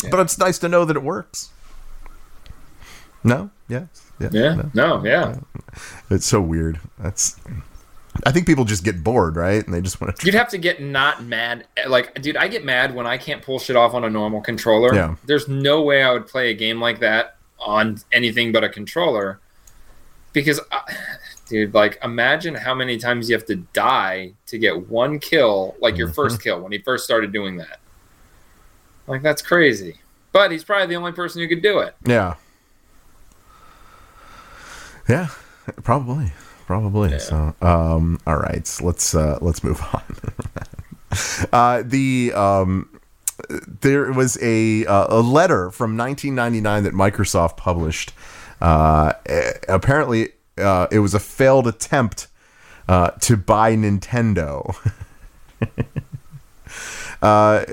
but 0.10 0.20
it's 0.20 0.38
nice 0.38 0.60
to 0.60 0.70
know 0.70 0.86
that 0.86 0.96
it 0.96 1.04
works. 1.04 1.50
No, 3.24 3.50
yeah, 3.68 3.86
yeah, 4.22 4.56
Yeah. 4.56 4.62
No, 4.74 5.04
yeah. 5.06 5.38
It's 6.10 6.26
so 6.26 6.42
weird. 6.42 6.80
That's. 7.00 7.38
I 8.26 8.32
think 8.32 8.46
people 8.46 8.66
just 8.66 8.84
get 8.84 9.04
bored, 9.06 9.38
right? 9.38 9.64
And 9.66 9.74
they 9.74 9.80
just 9.82 10.02
want 10.02 10.18
to. 10.18 10.26
You'd 10.26 10.36
have 10.36 10.50
to 10.50 10.58
get 10.58 10.82
not 10.82 11.24
mad. 11.24 11.66
Like, 11.88 12.22
dude, 12.22 12.36
I 12.36 12.50
get 12.50 12.66
mad 12.66 12.94
when 12.94 13.08
I 13.08 13.18
can't 13.18 13.42
pull 13.42 13.58
shit 13.58 13.78
off 13.78 13.94
on 13.94 14.04
a 14.04 14.10
normal 14.10 14.42
controller. 14.42 14.94
Yeah. 14.94 15.16
There's 15.26 15.48
no 15.48 15.82
way 15.82 16.04
I 16.04 16.12
would 16.12 16.28
play 16.28 16.52
a 16.52 16.54
game 16.54 16.82
like 16.82 17.00
that 17.00 17.38
on 17.60 18.00
anything 18.12 18.52
but 18.52 18.64
a 18.66 18.70
controller. 18.70 19.40
Because, 20.34 20.60
I, 20.72 20.82
dude, 21.48 21.74
like, 21.74 22.00
imagine 22.04 22.54
how 22.56 22.76
many 22.76 22.98
times 22.98 23.30
you 23.30 23.36
have 23.36 23.46
to 23.46 23.56
die 23.56 24.34
to 24.48 24.58
get 24.58 24.90
one 24.90 25.18
kill, 25.20 25.76
like 25.82 25.98
your 25.98 26.08
Mm-hmm. 26.08 26.16
first 26.16 26.42
kill 26.44 26.60
when 26.60 26.74
he 26.74 26.80
first 26.80 27.06
started 27.06 27.32
doing 27.32 27.56
that. 27.58 27.80
Like, 29.08 29.22
that's 29.22 29.42
crazy. 29.42 29.98
But 30.34 30.52
he's 30.52 30.64
probably 30.66 30.88
the 30.88 30.96
only 30.96 31.12
person 31.14 31.42
who 31.42 31.48
could 31.48 31.62
do 31.62 31.80
it. 31.80 31.96
Yeah. 32.06 32.36
Yeah, 35.12 35.28
probably, 35.84 36.32
probably. 36.66 37.20
So, 37.20 37.54
um, 37.62 38.18
all 38.26 38.38
right, 38.38 38.66
so 38.66 38.86
let's 38.86 39.14
uh, 39.14 39.40
let's 39.42 39.62
move 39.62 39.82
on. 39.94 41.48
uh, 41.52 41.84
the 41.86 42.32
um, 42.34 42.98
there 43.82 44.10
was 44.14 44.42
a 44.42 44.86
uh, 44.86 45.08
a 45.10 45.20
letter 45.20 45.70
from 45.70 45.98
1999 45.98 46.84
that 46.84 46.94
Microsoft 46.94 47.58
published. 47.58 48.14
Uh, 48.62 49.12
apparently, 49.68 50.30
uh, 50.58 50.88
it 50.92 51.00
was 51.00 51.14
a 51.14 51.20
failed 51.20 51.68
attempt 51.68 52.28
uh, 52.88 53.12
to 53.20 53.36
buy 53.36 53.76
Nintendo. 53.76 54.76
uh, 57.22 57.66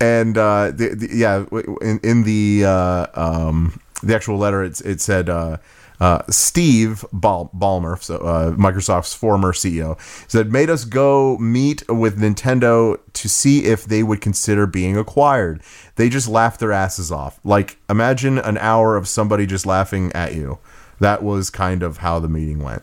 and 0.00 0.38
uh, 0.38 0.70
the, 0.70 0.94
the, 0.94 1.08
yeah, 1.12 1.44
in, 1.82 1.98
in 2.02 2.22
the 2.22 2.64
uh, 2.64 3.06
um, 3.14 3.80
the 4.02 4.14
actual 4.14 4.38
letter, 4.38 4.62
it, 4.62 4.80
it 4.82 5.00
said 5.00 5.28
uh, 5.28 5.56
uh, 6.00 6.22
Steve 6.30 7.04
Bal- 7.12 7.50
Ballmer, 7.56 8.00
so 8.00 8.16
uh, 8.18 8.52
Microsoft's 8.52 9.14
former 9.14 9.52
CEO, 9.52 9.98
said 10.30 10.52
made 10.52 10.70
us 10.70 10.84
go 10.84 11.36
meet 11.38 11.82
with 11.88 12.20
Nintendo 12.20 12.98
to 13.14 13.28
see 13.28 13.64
if 13.64 13.84
they 13.84 14.02
would 14.04 14.20
consider 14.20 14.66
being 14.66 14.96
acquired. 14.96 15.60
They 15.96 16.08
just 16.08 16.28
laughed 16.28 16.60
their 16.60 16.72
asses 16.72 17.10
off. 17.10 17.40
Like 17.42 17.78
imagine 17.90 18.38
an 18.38 18.58
hour 18.58 18.96
of 18.96 19.08
somebody 19.08 19.46
just 19.46 19.66
laughing 19.66 20.12
at 20.14 20.34
you. 20.36 20.58
That 21.00 21.22
was 21.22 21.50
kind 21.50 21.82
of 21.82 21.98
how 21.98 22.18
the 22.20 22.28
meeting 22.28 22.60
went. 22.62 22.82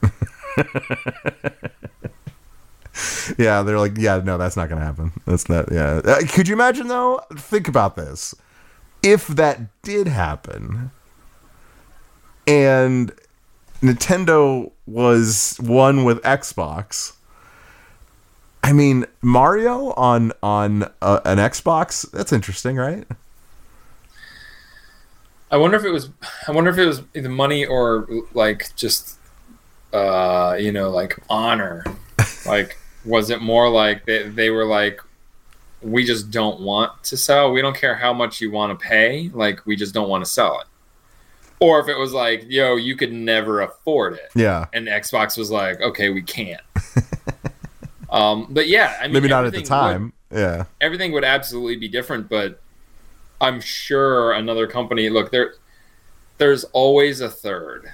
yeah, 3.38 3.62
they're 3.62 3.80
like, 3.80 3.98
yeah, 3.98 4.22
no, 4.24 4.38
that's 4.38 4.56
not 4.56 4.70
gonna 4.70 4.84
happen. 4.86 5.12
That's 5.26 5.50
not. 5.50 5.72
Yeah, 5.72 6.02
Uh, 6.04 6.20
could 6.30 6.48
you 6.48 6.54
imagine 6.56 6.88
though? 6.88 7.22
Think 7.36 7.68
about 7.68 7.96
this. 7.96 8.34
If 9.04 9.28
that 9.28 9.82
did 9.82 10.08
happen, 10.08 10.92
and 12.48 13.12
Nintendo 13.82 14.72
was 14.86 15.58
one 15.60 16.04
with 16.04 16.22
Xbox, 16.24 17.14
I 18.64 18.74
mean 18.74 19.06
Mario 19.22 19.92
on 19.92 20.32
on 20.42 20.84
uh, 21.02 21.20
an 21.26 21.38
Xbox. 21.38 22.10
That's 22.12 22.34
interesting, 22.34 22.78
right? 22.78 23.06
I 25.52 25.58
wonder 25.58 25.78
if 25.78 25.86
it 25.86 25.92
was. 25.92 26.10
I 26.48 26.52
wonder 26.52 26.72
if 26.72 26.78
it 26.78 26.86
was 26.86 27.02
either 27.14 27.30
money 27.30 27.66
or 27.66 28.08
like 28.34 28.76
just, 28.76 29.18
uh, 29.94 30.58
you 30.60 30.72
know, 30.72 30.90
like 30.90 31.18
honor. 31.30 31.86
like, 32.46 32.78
was 33.06 33.30
it 33.30 33.42
more 33.42 33.70
like 33.70 34.06
they 34.06 34.24
they 34.24 34.50
were 34.50 34.66
like, 34.66 35.00
we 35.82 36.04
just 36.04 36.32
don't 36.32 36.60
want 36.62 37.04
to 37.04 37.18
sell. 37.18 37.52
We 37.52 37.62
don't 37.62 37.76
care 37.76 37.96
how 37.96 38.14
much 38.14 38.42
you 38.42 38.50
want 38.50 38.78
to 38.78 38.84
pay. 38.84 39.30
Like, 39.34 39.66
we 39.66 39.76
just 39.76 39.94
don't 39.94 40.10
want 40.10 40.26
to 40.26 40.30
sell 40.30 40.60
it. 40.60 40.68
Or 41.60 41.80
if 41.80 41.88
it 41.88 41.98
was 41.98 42.12
like, 42.14 42.46
yo, 42.50 42.76
you 42.76 42.96
could 42.96 43.14
never 43.14 43.62
afford 43.62 44.16
it. 44.16 44.30
Yeah. 44.36 44.66
And 44.74 44.88
Xbox 44.88 45.38
was 45.38 45.50
like, 45.50 45.80
okay, 45.82 46.10
we 46.10 46.22
can't. 46.22 46.62
um, 48.10 48.48
but 48.50 48.68
yeah, 48.68 48.98
I 49.00 49.04
mean, 49.04 49.14
Maybe 49.14 49.30
not 49.30 49.46
at 49.46 49.54
the 49.54 49.62
time. 49.62 50.14
would- 50.30 50.40
yeah. 50.40 50.66
everything 50.82 51.12
would 51.14 51.24
absolutely 51.24 51.78
be 51.78 51.88
different, 51.88 52.28
but 52.30 52.60
I'm 53.40 53.62
sure 53.62 54.34
another 54.34 54.68
company. 54.68 55.10
Look, 55.10 55.32
there, 55.32 55.54
there's 56.38 56.64
always 56.66 57.22
a 57.22 57.30
third. 57.30 57.92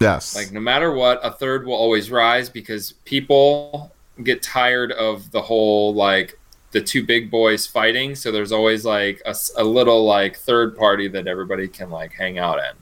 Yes. 0.00 0.36
Like 0.36 0.52
no 0.52 0.60
matter 0.60 0.92
what, 0.92 1.20
a 1.24 1.30
third 1.30 1.66
will 1.66 1.74
always 1.74 2.10
rise 2.10 2.48
because 2.48 2.92
people 3.04 3.92
get 4.22 4.42
tired 4.42 4.92
of 4.92 5.30
the 5.30 5.42
whole 5.42 5.94
like 5.94 6.38
the 6.70 6.80
two 6.80 7.04
big 7.04 7.30
boys 7.30 7.66
fighting. 7.66 8.14
So 8.14 8.30
there's 8.30 8.52
always 8.52 8.84
like 8.84 9.22
a 9.56 9.64
little 9.64 10.04
like 10.04 10.36
third 10.36 10.76
party 10.76 11.08
that 11.08 11.26
everybody 11.26 11.68
can 11.68 11.90
like 11.90 12.12
hang 12.12 12.38
out 12.38 12.58
in. 12.58 12.76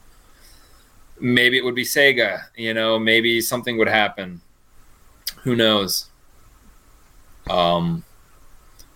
Maybe 1.21 1.57
it 1.59 1.65
would 1.65 1.75
be 1.75 1.85
Sega. 1.85 2.43
You 2.57 2.75
know, 2.75 2.99
maybe 2.99 3.41
something 3.41 3.79
would 3.79 3.89
happen. 3.89 4.41
Who 5.43 5.57
knows? 5.57 6.07
Um, 7.49 8.05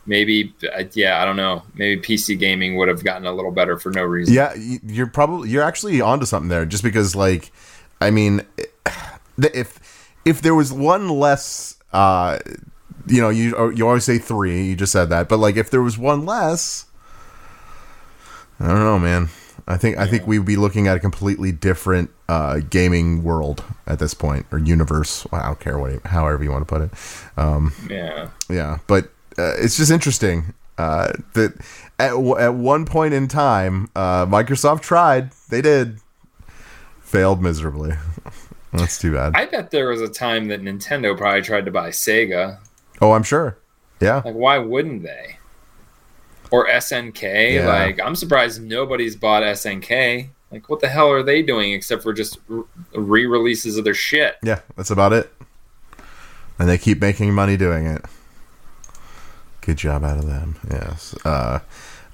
maybe 0.06 0.52
yeah, 0.92 1.22
I 1.22 1.24
don't 1.24 1.36
know. 1.36 1.62
Maybe 1.74 2.00
PC 2.00 2.38
gaming 2.38 2.76
would 2.76 2.88
have 2.88 3.04
gotten 3.04 3.26
a 3.26 3.32
little 3.32 3.52
better 3.52 3.78
for 3.78 3.90
no 3.90 4.02
reason. 4.02 4.34
Yeah, 4.34 4.54
you're 4.56 5.06
probably 5.06 5.48
you're 5.48 5.62
actually 5.62 6.00
onto 6.00 6.26
something 6.26 6.48
there. 6.48 6.66
Just 6.66 6.82
because, 6.82 7.14
like, 7.14 7.52
I 8.00 8.10
mean, 8.10 8.42
if 9.38 9.78
if 10.24 10.42
there 10.42 10.54
was 10.54 10.72
one 10.72 11.08
less, 11.08 11.76
uh, 11.92 12.38
you 13.06 13.20
know, 13.20 13.30
you 13.30 13.72
you 13.72 13.86
always 13.86 14.04
say 14.04 14.18
three. 14.18 14.64
You 14.64 14.76
just 14.76 14.92
said 14.92 15.10
that, 15.10 15.28
but 15.28 15.38
like, 15.38 15.56
if 15.56 15.70
there 15.70 15.82
was 15.82 15.96
one 15.96 16.26
less, 16.26 16.86
I 18.58 18.66
don't 18.66 18.80
know, 18.80 18.98
man. 18.98 19.28
I 19.70 19.76
think 19.76 19.98
I 19.98 20.06
think 20.06 20.26
we'd 20.26 20.44
be 20.44 20.56
looking 20.56 20.88
at 20.88 20.96
a 20.96 21.00
completely 21.00 21.52
different 21.52 22.10
uh, 22.28 22.58
gaming 22.68 23.22
world 23.22 23.62
at 23.86 23.98
this 24.00 24.14
point 24.14 24.46
or 24.50 24.58
universe. 24.58 25.26
I 25.32 25.46
don't 25.46 25.60
care 25.60 25.78
what, 25.78 26.04
however 26.06 26.42
you 26.42 26.50
want 26.50 26.66
to 26.66 26.74
put 26.74 26.82
it. 26.82 26.90
Um, 27.36 27.72
Yeah. 27.88 28.30
yeah, 28.48 28.78
but 28.88 29.04
uh, 29.38 29.54
it's 29.58 29.76
just 29.76 29.90
interesting 29.92 30.52
uh, 30.76 31.12
that 31.34 31.54
at, 32.00 32.10
w- 32.10 32.36
at 32.36 32.54
one 32.54 32.84
point 32.84 33.14
in 33.14 33.28
time, 33.28 33.88
uh, 33.94 34.26
Microsoft 34.26 34.80
tried. 34.82 35.30
They 35.50 35.62
did. 35.62 35.98
Failed 37.00 37.42
miserably. 37.42 37.92
That's 38.72 38.98
too 38.98 39.12
bad. 39.12 39.32
I 39.34 39.46
bet 39.46 39.70
there 39.72 39.88
was 39.88 40.00
a 40.00 40.08
time 40.08 40.48
that 40.48 40.62
Nintendo 40.62 41.16
probably 41.16 41.42
tried 41.42 41.64
to 41.64 41.70
buy 41.72 41.90
Sega. 41.90 42.58
oh, 43.00 43.12
I'm 43.12 43.22
sure. 43.24 43.58
Yeah. 44.00 44.22
Like, 44.24 44.34
why 44.34 44.58
wouldn't 44.58 45.02
they? 45.02 45.36
Or 46.50 46.66
SNK? 46.66 47.54
Yeah. 47.54 47.68
Like, 47.68 48.00
I'm 48.00 48.16
surprised 48.16 48.62
nobody's 48.62 49.16
bought 49.16 49.42
SNK. 49.42 50.28
Like, 50.50 50.68
what 50.68 50.80
the 50.80 50.88
hell 50.88 51.10
are 51.10 51.22
they 51.22 51.42
doing 51.42 51.72
except 51.72 52.02
for 52.02 52.12
just 52.12 52.38
re 52.92 53.26
releases 53.26 53.76
of 53.76 53.84
their 53.84 53.94
shit? 53.94 54.36
Yeah, 54.42 54.60
that's 54.76 54.90
about 54.90 55.12
it. 55.12 55.32
And 56.58 56.68
they 56.68 56.76
keep 56.76 57.00
making 57.00 57.34
money 57.34 57.56
doing 57.56 57.86
it. 57.86 58.04
Good 59.60 59.76
job 59.76 60.04
out 60.04 60.18
of 60.18 60.26
them. 60.26 60.56
Yes. 60.70 61.14
Uh, 61.24 61.60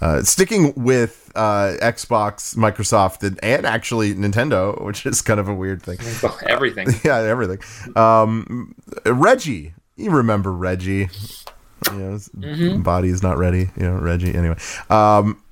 uh, 0.00 0.22
sticking 0.22 0.74
with 0.76 1.32
uh, 1.34 1.74
Xbox, 1.80 2.54
Microsoft, 2.56 3.22
and, 3.22 3.42
and 3.42 3.64
actually 3.64 4.14
Nintendo, 4.14 4.80
which 4.84 5.06
is 5.06 5.22
kind 5.22 5.40
of 5.40 5.48
a 5.48 5.54
weird 5.54 5.82
thing. 5.82 5.98
Everything. 6.48 6.88
yeah, 7.04 7.18
everything. 7.18 7.58
Um, 7.96 8.74
Reggie, 9.06 9.74
you 9.96 10.10
remember 10.10 10.52
Reggie? 10.52 11.08
You 11.92 11.98
know, 11.98 12.12
his 12.12 12.28
body 12.78 13.08
is 13.08 13.22
not 13.22 13.38
ready. 13.38 13.70
You 13.76 13.84
know, 13.84 13.94
Reggie. 13.94 14.34
Anyway, 14.34 14.56
um, 14.90 15.42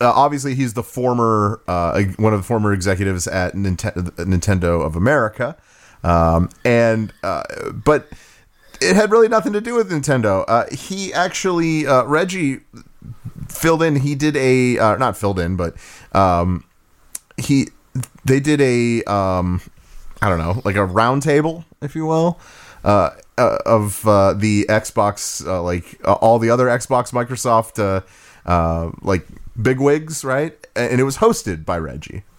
uh, 0.00 0.12
obviously 0.14 0.54
he's 0.54 0.74
the 0.74 0.82
former 0.82 1.60
uh, 1.68 2.02
one 2.16 2.32
of 2.32 2.40
the 2.40 2.46
former 2.46 2.72
executives 2.72 3.26
at 3.26 3.54
Ninte- 3.54 3.94
Nintendo 4.16 4.84
of 4.84 4.96
America, 4.96 5.56
um, 6.04 6.48
and 6.64 7.12
uh, 7.22 7.42
but 7.72 8.08
it 8.80 8.96
had 8.96 9.10
really 9.10 9.28
nothing 9.28 9.52
to 9.52 9.60
do 9.60 9.74
with 9.74 9.90
Nintendo. 9.90 10.44
Uh, 10.48 10.64
he 10.70 11.12
actually 11.12 11.86
uh, 11.86 12.04
Reggie 12.04 12.60
filled 13.48 13.82
in. 13.82 13.96
He 13.96 14.14
did 14.14 14.36
a 14.36 14.78
uh, 14.78 14.96
not 14.96 15.16
filled 15.16 15.38
in, 15.38 15.56
but 15.56 15.74
um, 16.12 16.64
he 17.36 17.68
they 18.24 18.40
did 18.40 18.60
a 18.60 19.02
um, 19.04 19.60
I 20.22 20.28
don't 20.28 20.38
know, 20.38 20.60
like 20.64 20.76
a 20.76 20.84
round 20.84 21.22
table, 21.22 21.64
if 21.80 21.94
you 21.94 22.06
will, 22.06 22.38
uh, 23.40 23.58
of 23.64 24.06
uh, 24.06 24.34
the 24.34 24.66
Xbox, 24.68 25.46
uh, 25.46 25.62
like 25.62 25.98
uh, 26.04 26.12
all 26.14 26.38
the 26.38 26.50
other 26.50 26.66
Xbox, 26.66 27.10
Microsoft, 27.12 27.78
uh, 27.78 28.02
uh, 28.48 28.90
like 29.00 29.26
bigwigs, 29.60 30.24
right? 30.24 30.54
And 30.76 31.00
it 31.00 31.04
was 31.04 31.16
hosted 31.16 31.64
by 31.64 31.78
Reggie. 31.78 32.22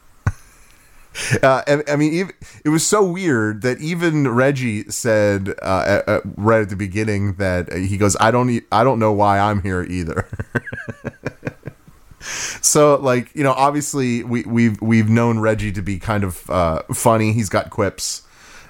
And 1.44 1.84
I 1.90 1.98
mean, 1.98 2.32
it 2.64 2.70
was 2.70 2.88
so 2.88 3.04
weird 3.04 3.64
that 3.64 3.82
even 3.82 4.30
Reggie 4.30 4.90
said 4.90 5.50
at, 5.62 6.22
right 6.38 6.62
at 6.62 6.70
the 6.70 6.78
beginning 6.78 7.34
that 7.34 7.70
he 7.74 7.98
goes, 7.98 8.16
"I 8.22 8.32
don't, 8.32 8.50
e- 8.50 8.62
I 8.72 8.86
don't 8.86 8.98
know 8.98 9.12
why 9.12 9.38
I'm 9.38 9.62
here 9.62 9.84
either." 9.84 10.26
so, 12.22 12.96
like, 12.96 13.36
you 13.36 13.44
know, 13.44 13.52
obviously 13.52 14.24
we 14.24 14.44
we've 14.44 14.82
we've 14.82 15.10
known 15.10 15.40
Reggie 15.40 15.74
to 15.74 15.82
be 15.82 16.00
kind 16.00 16.24
of 16.24 16.36
funny. 16.96 17.34
He's 17.34 17.50
got 17.50 17.72
quips. 17.72 18.22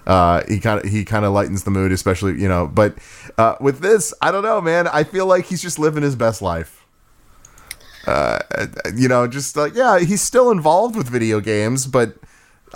Uh, 0.08 0.44
he 0.48 0.60
kind 0.60 0.84
of 0.84 0.92
he 0.92 1.06
kind 1.06 1.26
of 1.26 1.34
lightens 1.34 1.64
the 1.64 1.72
mood, 1.72 1.92
especially 1.92 2.42
you 2.42 2.48
know. 2.48 2.68
But 2.68 2.98
uh, 3.38 3.56
with 3.60 3.80
this, 3.80 4.14
I 4.22 4.32
don't 4.32 4.44
know, 4.44 4.60
man. 4.62 4.88
I 4.88 5.04
feel 5.04 5.26
like 5.26 5.46
he's 5.46 5.62
just 5.62 5.78
living 5.80 6.04
his 6.04 6.16
best 6.16 6.42
life 6.42 6.82
uh, 8.08 8.40
you 8.96 9.08
know, 9.08 9.28
just 9.28 9.56
like 9.56 9.76
yeah, 9.76 10.00
he's 10.00 10.22
still 10.22 10.52
involved 10.52 10.96
with 10.96 11.08
video 11.08 11.40
games, 11.40 11.86
but 11.88 12.16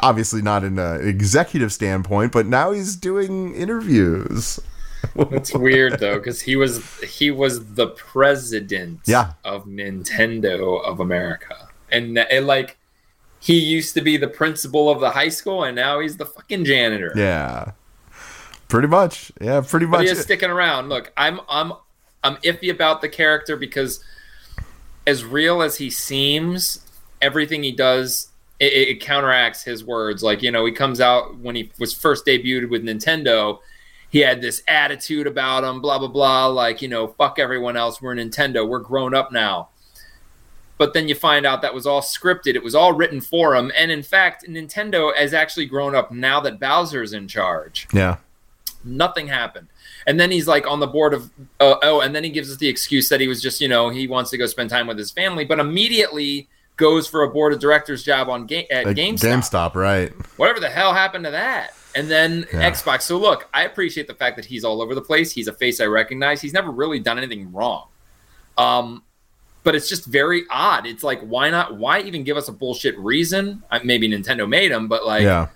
obviously 0.04 0.42
not 0.42 0.64
in 0.64 0.78
an 0.78 1.08
executive 1.08 1.74
standpoint. 1.74 2.32
But 2.32 2.46
now 2.46 2.72
he's 2.72 2.96
doing 2.96 3.56
interviews. 3.56 4.60
It's 5.16 5.54
weird 5.54 6.00
though, 6.00 6.18
because 6.18 6.42
he 6.42 6.56
was 6.56 6.84
he 7.04 7.32
was 7.32 7.74
the 7.76 7.88
president 7.88 9.02
Yeah. 9.06 9.34
of 9.44 9.66
Nintendo 9.66 10.84
of 10.84 11.00
America, 11.00 11.70
and 11.92 12.18
it, 12.18 12.44
like 12.44 12.78
he 13.46 13.60
used 13.60 13.94
to 13.94 14.02
be 14.02 14.18
the 14.18 14.28
principal 14.28 14.90
of 14.90 15.00
the 15.00 15.12
high 15.12 15.30
school, 15.30 15.66
and 15.66 15.76
now 15.76 16.00
he's 16.00 16.18
the 16.18 16.26
fucking 16.26 16.66
janitor. 16.66 17.14
Yeah, 17.16 17.74
pretty 18.70 18.88
much. 18.88 19.32
Yeah, 19.40 19.62
pretty 19.62 19.86
but 19.86 20.00
much. 20.00 20.06
he 20.06 20.12
is 20.12 20.20
sticking 20.20 20.50
around. 20.50 20.90
Look, 20.90 21.14
I'm 21.16 21.40
I'm 21.48 21.74
I'm 22.24 22.38
iffy 22.38 22.72
about 22.72 23.02
the 23.02 23.10
character 23.10 23.56
because 23.56 24.04
as 25.06 25.24
real 25.24 25.62
as 25.62 25.78
he 25.78 25.92
seems, 25.92 26.90
everything 27.22 27.62
he 27.62 27.72
does 27.72 28.30
it, 28.60 28.74
it 28.74 29.00
counteracts 29.00 29.62
his 29.64 29.86
words. 29.86 30.24
Like 30.24 30.42
you 30.42 30.50
know, 30.50 30.66
he 30.66 30.72
comes 30.72 31.00
out 31.00 31.38
when 31.38 31.56
he 31.56 31.72
was 31.78 31.94
first 31.94 32.26
debuted 32.26 32.72
with 32.72 32.84
Nintendo. 32.84 33.60
He 34.10 34.22
had 34.22 34.42
this 34.42 34.64
attitude 34.68 35.28
about 35.28 35.64
him, 35.64 35.82
blah 35.82 36.00
blah 36.00 36.08
blah. 36.08 36.48
Like 36.48 36.82
you 36.82 36.88
know, 36.88 37.10
fuck 37.10 37.38
everyone 37.38 37.78
else. 37.78 38.02
We're 38.02 38.16
Nintendo. 38.16 38.68
We're 38.68 38.80
grown 38.80 39.14
up 39.14 39.32
now. 39.32 39.70
But 40.78 40.94
then 40.94 41.08
you 41.08 41.16
find 41.16 41.46
out 41.46 41.62
that 41.62 41.74
was 41.74 41.88
all 41.88 42.02
scripted. 42.02 42.56
It 42.56 42.64
was 42.64 42.76
all 42.76 42.92
written 42.94 43.22
for 43.22 43.56
him. 43.56 43.72
And 43.78 43.92
in 43.92 44.04
fact, 44.04 44.46
Nintendo 44.48 45.16
has 45.16 45.34
actually 45.34 45.68
grown 45.68 45.96
up 45.96 46.12
now 46.12 46.42
that 46.42 46.60
Bowser's 46.60 47.14
in 47.14 47.28
charge. 47.30 47.88
Yeah. 47.94 48.18
Nothing 48.84 49.28
happened. 49.28 49.68
And 50.06 50.20
then 50.20 50.32
he's 50.32 50.48
like 50.48 50.68
on 50.68 50.80
the 50.82 50.88
board 50.88 51.14
of 51.14 51.32
uh, 51.60 51.76
oh, 51.82 52.02
and 52.02 52.14
then 52.14 52.24
he 52.24 52.30
gives 52.30 52.52
us 52.52 52.58
the 52.58 52.68
excuse 52.68 53.10
that 53.10 53.20
he 53.22 53.28
was 53.28 53.42
just 53.42 53.60
you 53.62 53.68
know 53.68 53.90
he 53.90 54.08
wants 54.08 54.30
to 54.32 54.38
go 54.38 54.46
spend 54.46 54.70
time 54.70 54.86
with 54.86 54.98
his 54.98 55.10
family, 55.12 55.46
but 55.46 55.60
immediately 55.60 56.48
goes 56.78 57.08
for 57.08 57.24
a 57.24 57.30
board 57.30 57.54
of 57.54 57.60
directors 57.60 58.04
job 58.04 58.30
on 58.30 58.46
game 58.46 58.66
at 58.70 58.86
Like, 58.86 58.98
GameStop. 58.98 59.20
GameStop, 59.22 59.76
right? 59.76 60.12
Whatever 60.38 60.60
the 60.60 60.70
hell 60.70 60.94
happened 60.94 61.24
to 61.24 61.32
that? 61.32 61.74
And 61.96 62.12
then 62.12 62.46
Yeah. 62.54 62.70
Xbox. 62.70 63.04
So 63.04 63.18
look, 63.18 63.48
I 63.54 63.64
appreciate 63.64 64.08
the 64.08 64.14
fact 64.14 64.36
that 64.36 64.44
he's 64.46 64.66
all 64.66 64.82
over 64.82 64.94
the 64.94 65.02
place. 65.02 65.32
He's 65.32 65.48
a 65.48 65.54
face 65.54 65.80
I 65.80 65.86
recognize. 65.86 66.42
He's 66.42 66.52
never 66.54 66.70
really 66.70 67.00
done 67.00 67.18
anything 67.18 67.52
wrong. 67.54 67.88
Um, 68.58 69.04
but 69.66 69.76
it's 69.76 69.90
just 69.90 70.06
very 70.06 70.44
odd. 70.50 70.86
It's 70.86 71.04
like 71.04 71.20
why 71.22 71.50
not? 71.50 71.76
Why 71.76 72.00
even 72.00 72.24
give 72.24 72.38
us 72.38 72.48
a 72.48 72.54
bullshit 72.54 72.98
reason? 72.98 73.64
I, 73.70 73.84
maybe 73.84 74.08
Nintendo 74.08 74.48
made 74.48 74.72
them, 74.72 74.88
but 74.88 75.06
like 75.06 75.24
yeah. 75.24 75.50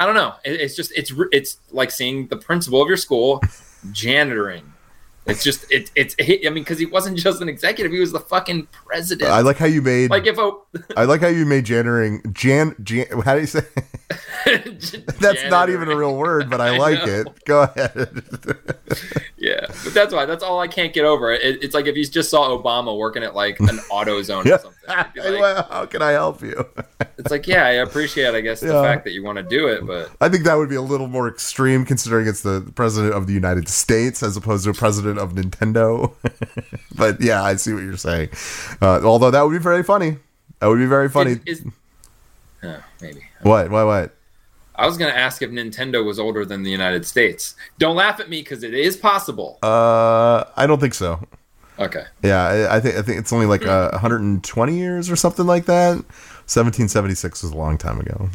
I 0.00 0.06
don't 0.06 0.16
know. 0.16 0.34
It, 0.44 0.60
it's 0.60 0.74
just 0.74 0.90
it's 0.96 1.12
it's 1.30 1.58
like 1.70 1.92
seeing 1.92 2.26
the 2.26 2.36
principal 2.36 2.82
of 2.82 2.88
your 2.88 2.96
school 2.96 3.40
janitoring. 3.92 4.71
It's 5.24 5.44
just 5.44 5.70
it, 5.70 5.90
it's 5.94 6.16
I 6.20 6.24
mean 6.50 6.54
because 6.64 6.80
he 6.80 6.86
wasn't 6.86 7.16
just 7.16 7.40
an 7.40 7.48
executive; 7.48 7.92
he 7.92 8.00
was 8.00 8.10
the 8.10 8.18
fucking 8.20 8.66
president. 8.86 9.30
I 9.30 9.40
like 9.40 9.56
how 9.56 9.66
you 9.66 9.80
made. 9.80 10.10
like 10.10 10.26
if 10.26 10.36
a 10.36 10.50
I 10.96 11.04
like 11.04 11.20
how 11.20 11.28
you 11.28 11.46
made 11.46 11.64
janitoring. 11.64 12.32
Jan. 12.32 12.74
Jan. 12.82 13.06
How 13.24 13.34
do 13.34 13.40
you 13.40 13.46
say? 13.46 13.62
That's 15.20 15.44
not 15.48 15.70
even 15.70 15.88
a 15.90 15.96
real 15.96 16.16
word, 16.16 16.50
but 16.50 16.60
I, 16.60 16.68
I 16.74 16.78
like 16.78 17.06
know. 17.06 17.12
it. 17.20 17.44
Go 17.44 17.62
ahead. 17.62 18.22
Yeah, 19.38 19.66
but 19.84 19.94
that's 19.94 20.12
why. 20.14 20.24
That's 20.26 20.42
all 20.44 20.60
I 20.60 20.68
can't 20.68 20.92
get 20.92 21.04
over. 21.04 21.32
It, 21.32 21.62
it's 21.64 21.74
like 21.74 21.86
if 21.86 21.96
you 21.96 22.04
just 22.06 22.30
saw 22.30 22.48
Obama 22.56 22.96
working 22.96 23.22
at 23.22 23.34
like 23.34 23.58
an 23.60 23.78
auto 23.90 24.22
zone 24.22 24.44
Yeah. 24.46 24.54
or 24.54 24.58
something. 24.58 24.72
Like- 24.88 25.14
Well, 25.40 25.66
how 25.70 25.86
can 25.86 26.02
I 26.02 26.10
help 26.12 26.42
you? 26.42 26.64
it's 27.18 27.30
like, 27.30 27.46
yeah, 27.48 27.64
I 27.66 27.70
appreciate, 27.72 28.34
I 28.34 28.40
guess, 28.40 28.60
the 28.60 28.68
Yeah. 28.68 28.82
fact 28.82 29.04
that 29.04 29.12
you 29.12 29.24
want 29.24 29.38
to 29.38 29.42
do 29.42 29.66
it, 29.68 29.86
but 29.86 30.10
I 30.20 30.28
think 30.28 30.44
that 30.44 30.54
would 30.54 30.68
be 30.68 30.74
a 30.76 30.82
little 30.82 31.08
more 31.08 31.28
extreme 31.28 31.84
considering 31.84 32.26
it's 32.28 32.42
the 32.42 32.70
president 32.74 33.14
of 33.14 33.26
the 33.26 33.32
United 33.32 33.68
States 33.68 34.22
as 34.22 34.36
opposed 34.36 34.64
to 34.64 34.70
a 34.70 34.74
president 34.74 35.11
of 35.18 35.32
Nintendo. 35.32 36.12
but 36.96 37.20
yeah, 37.20 37.42
I 37.42 37.56
see 37.56 37.72
what 37.72 37.82
you're 37.82 37.96
saying. 37.96 38.30
Uh, 38.80 39.00
although 39.04 39.30
that 39.30 39.42
would 39.42 39.52
be 39.52 39.58
very 39.58 39.82
funny. 39.82 40.16
That 40.60 40.68
would 40.68 40.78
be 40.78 40.86
very 40.86 41.08
funny. 41.08 41.40
Is, 41.46 41.60
is- 41.60 41.66
oh, 42.62 42.82
maybe. 43.00 43.22
what? 43.42 43.70
What? 43.70 43.86
What? 43.86 44.14
I 44.74 44.86
was 44.86 44.96
going 44.96 45.12
to 45.12 45.18
ask 45.18 45.42
if 45.42 45.50
Nintendo 45.50 46.04
was 46.04 46.18
older 46.18 46.44
than 46.44 46.62
the 46.62 46.70
United 46.70 47.06
States. 47.06 47.54
Don't 47.78 47.94
laugh 47.94 48.20
at 48.20 48.30
me 48.30 48.40
because 48.40 48.62
it 48.62 48.72
is 48.72 48.96
possible. 48.96 49.58
Uh, 49.62 50.44
I 50.56 50.66
don't 50.66 50.80
think 50.80 50.94
so. 50.94 51.20
Okay. 51.78 52.04
Yeah, 52.22 52.42
I, 52.42 52.76
I 52.76 52.80
think 52.80 52.96
I 52.96 53.02
think 53.02 53.18
it's 53.18 53.32
only 53.32 53.46
like 53.46 53.66
uh, 53.66 53.90
120 53.92 54.76
years 54.76 55.10
or 55.10 55.16
something 55.16 55.46
like 55.46 55.66
that. 55.66 55.96
1776 56.46 57.42
was 57.42 57.52
a 57.52 57.56
long 57.56 57.78
time 57.78 58.00
ago. 58.00 58.28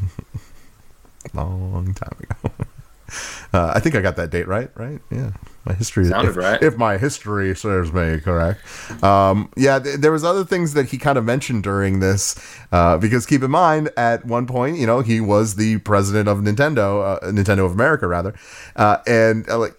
long 1.33 1.93
time 1.93 2.17
ago. 2.19 2.51
Uh, 3.53 3.71
I 3.73 3.79
think 3.79 3.95
I 3.95 4.01
got 4.01 4.15
that 4.17 4.29
date 4.29 4.47
right. 4.47 4.69
Right? 4.75 4.99
Yeah, 5.09 5.31
my 5.65 5.73
history. 5.73 6.05
Sounded 6.05 6.31
if, 6.31 6.37
right. 6.37 6.61
If 6.61 6.77
my 6.77 6.97
history 6.97 7.55
serves 7.55 7.93
me 7.93 8.19
correct. 8.19 8.61
Um, 9.03 9.51
yeah, 9.55 9.79
th- 9.79 9.99
there 9.99 10.11
was 10.11 10.23
other 10.23 10.43
things 10.43 10.73
that 10.73 10.87
he 10.87 10.97
kind 10.97 11.17
of 11.17 11.23
mentioned 11.23 11.63
during 11.63 11.99
this 11.99 12.35
uh, 12.71 12.97
because 12.97 13.25
keep 13.25 13.43
in 13.43 13.51
mind, 13.51 13.89
at 13.97 14.25
one 14.25 14.47
point, 14.47 14.77
you 14.77 14.85
know, 14.85 15.01
he 15.01 15.21
was 15.21 15.55
the 15.55 15.77
president 15.79 16.27
of 16.27 16.39
Nintendo, 16.39 17.17
uh, 17.23 17.31
Nintendo 17.31 17.65
of 17.65 17.71
America, 17.71 18.07
rather, 18.07 18.35
uh, 18.75 18.97
and 19.07 19.49
uh, 19.49 19.57
like 19.57 19.75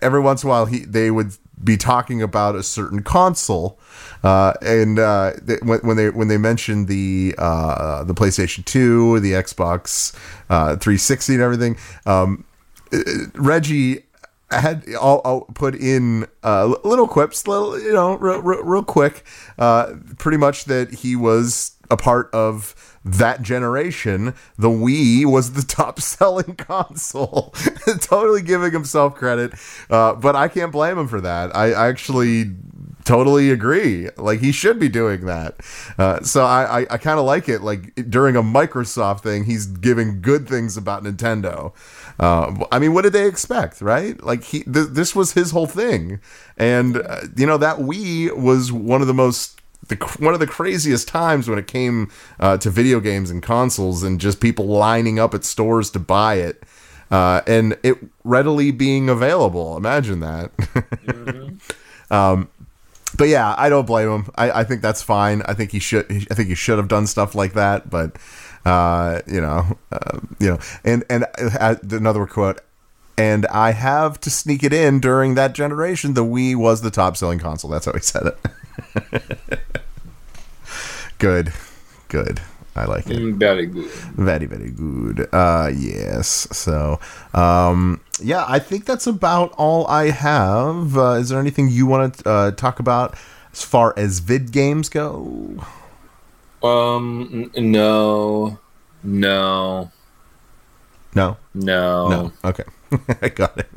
every 0.00 0.20
once 0.20 0.42
in 0.42 0.48
a 0.48 0.50
while, 0.50 0.66
he 0.66 0.80
they 0.80 1.10
would 1.10 1.36
be 1.62 1.76
talking 1.76 2.22
about 2.22 2.56
a 2.56 2.62
certain 2.62 3.02
console, 3.02 3.78
uh, 4.24 4.52
and 4.62 4.98
uh, 4.98 5.32
th- 5.46 5.60
when, 5.62 5.78
when 5.80 5.96
they 5.96 6.10
when 6.10 6.28
they 6.28 6.38
mentioned 6.38 6.88
the 6.88 7.34
uh, 7.38 8.04
the 8.04 8.14
PlayStation 8.14 8.64
Two, 8.64 9.20
the 9.20 9.32
Xbox 9.32 10.14
uh, 10.50 10.76
360, 10.76 11.34
and 11.34 11.42
everything, 11.42 11.76
um, 12.06 12.44
uh, 12.92 12.98
Reggie 13.34 14.04
had 14.50 14.84
I'll, 15.00 15.20
I'll 15.24 15.40
put 15.54 15.74
in 15.74 16.26
uh, 16.42 16.74
little 16.84 17.08
quips, 17.08 17.46
little 17.46 17.80
you 17.80 17.92
know, 17.92 18.14
real, 18.14 18.40
real, 18.42 18.62
real 18.62 18.84
quick, 18.84 19.24
uh, 19.58 19.94
pretty 20.18 20.38
much 20.38 20.66
that 20.66 20.92
he 20.94 21.16
was 21.16 21.76
a 21.90 21.96
part 21.96 22.30
of 22.32 22.98
that 23.04 23.42
generation. 23.42 24.34
The 24.56 24.68
Wii 24.68 25.24
was 25.24 25.52
the 25.52 25.62
top 25.66 26.00
selling 26.00 26.56
console. 26.56 27.54
totally 28.00 28.42
giving 28.42 28.72
himself 28.72 29.14
credit, 29.14 29.52
uh, 29.90 30.14
but 30.14 30.36
I 30.36 30.48
can't 30.48 30.72
blame 30.72 30.98
him 30.98 31.08
for 31.08 31.20
that. 31.20 31.54
I, 31.54 31.72
I 31.72 31.88
actually 31.88 32.44
totally 33.04 33.50
agree. 33.50 34.08
Like 34.16 34.40
he 34.40 34.52
should 34.52 34.78
be 34.78 34.88
doing 34.88 35.26
that. 35.26 35.56
Uh, 35.98 36.20
so 36.22 36.44
I, 36.44 36.80
I, 36.80 36.86
I 36.90 36.98
kind 36.98 37.18
of 37.18 37.24
like 37.24 37.48
it. 37.48 37.62
Like 37.62 37.94
during 38.08 38.36
a 38.36 38.42
Microsoft 38.42 39.22
thing, 39.22 39.44
he's 39.44 39.66
giving 39.66 40.20
good 40.20 40.48
things 40.48 40.76
about 40.76 41.02
Nintendo. 41.02 41.72
Uh, 42.18 42.64
I 42.70 42.78
mean, 42.78 42.94
what 42.94 43.02
did 43.02 43.12
they 43.12 43.26
expect, 43.26 43.80
right? 43.80 44.22
Like 44.22 44.44
he, 44.44 44.62
th- 44.62 44.88
this 44.90 45.14
was 45.14 45.32
his 45.32 45.50
whole 45.50 45.66
thing, 45.66 46.20
and 46.56 46.98
uh, 46.98 47.22
you 47.36 47.46
know 47.46 47.58
that 47.58 47.78
Wii 47.78 48.36
was 48.36 48.72
one 48.72 49.00
of 49.00 49.06
the 49.06 49.14
most. 49.14 49.58
The, 49.88 49.96
one 50.20 50.32
of 50.32 50.38
the 50.38 50.46
craziest 50.46 51.08
times 51.08 51.48
when 51.48 51.58
it 51.58 51.66
came 51.66 52.08
uh, 52.38 52.56
to 52.58 52.70
video 52.70 53.00
games 53.00 53.32
and 53.32 53.42
consoles 53.42 54.04
and 54.04 54.20
just 54.20 54.40
people 54.40 54.66
lining 54.66 55.18
up 55.18 55.34
at 55.34 55.42
stores 55.42 55.90
to 55.90 55.98
buy 55.98 56.36
it 56.36 56.62
uh, 57.10 57.40
and 57.48 57.76
it 57.82 57.98
readily 58.22 58.70
being 58.70 59.08
available 59.08 59.76
imagine 59.76 60.20
that 60.20 60.52
um, 62.12 62.48
but 63.16 63.28
yeah, 63.28 63.54
I 63.56 63.68
don't 63.68 63.86
blame 63.86 64.08
him. 64.08 64.30
I, 64.36 64.50
I 64.60 64.64
think 64.64 64.82
that's 64.82 65.02
fine. 65.02 65.42
I 65.42 65.54
think 65.54 65.72
he 65.72 65.78
should. 65.78 66.10
I 66.10 66.34
think 66.34 66.48
he 66.48 66.54
should 66.54 66.78
have 66.78 66.88
done 66.88 67.06
stuff 67.06 67.34
like 67.34 67.54
that. 67.54 67.90
But 67.90 68.16
uh, 68.64 69.20
you 69.26 69.40
know, 69.40 69.76
uh, 69.90 70.18
you 70.38 70.48
know, 70.48 70.58
and 70.84 71.04
and 71.10 71.26
uh, 71.38 71.76
another 71.90 72.26
quote. 72.26 72.60
And 73.18 73.46
I 73.48 73.72
have 73.72 74.18
to 74.20 74.30
sneak 74.30 74.64
it 74.64 74.72
in 74.72 74.98
during 74.98 75.34
that 75.34 75.52
generation. 75.52 76.14
The 76.14 76.24
Wii 76.24 76.56
was 76.56 76.80
the 76.80 76.90
top 76.90 77.16
selling 77.16 77.38
console. 77.38 77.70
That's 77.70 77.84
how 77.84 77.92
he 77.92 78.00
said 78.00 78.32
it. 78.32 79.60
good, 81.18 81.52
good. 82.08 82.40
I 82.74 82.86
like 82.86 83.06
it. 83.10 83.18
Mm, 83.18 83.34
Very 83.34 83.66
good. 83.66 83.90
Very, 84.16 84.46
very 84.46 84.70
good. 84.70 85.28
Uh, 85.32 85.70
yes. 85.74 86.48
So, 86.52 86.98
um, 87.34 88.00
yeah, 88.20 88.44
I 88.48 88.58
think 88.58 88.86
that's 88.86 89.06
about 89.06 89.52
all 89.58 89.86
I 89.88 90.10
have. 90.10 90.96
Uh, 90.96 91.12
is 91.20 91.28
there 91.28 91.38
anything 91.38 91.68
you 91.68 91.84
want 91.86 92.14
to 92.18 92.28
uh, 92.30 92.50
talk 92.52 92.80
about 92.80 93.14
as 93.52 93.62
far 93.62 93.92
as 93.98 94.20
vid 94.20 94.52
games 94.52 94.88
go? 94.88 95.58
Um, 96.62 97.50
n- 97.54 97.70
no, 97.72 98.58
no, 99.02 99.90
No. 101.14 101.36
no. 101.52 102.08
No. 102.08 102.32
Okay. 102.44 102.64
I 103.22 103.28
got 103.28 103.58
it. 103.58 103.68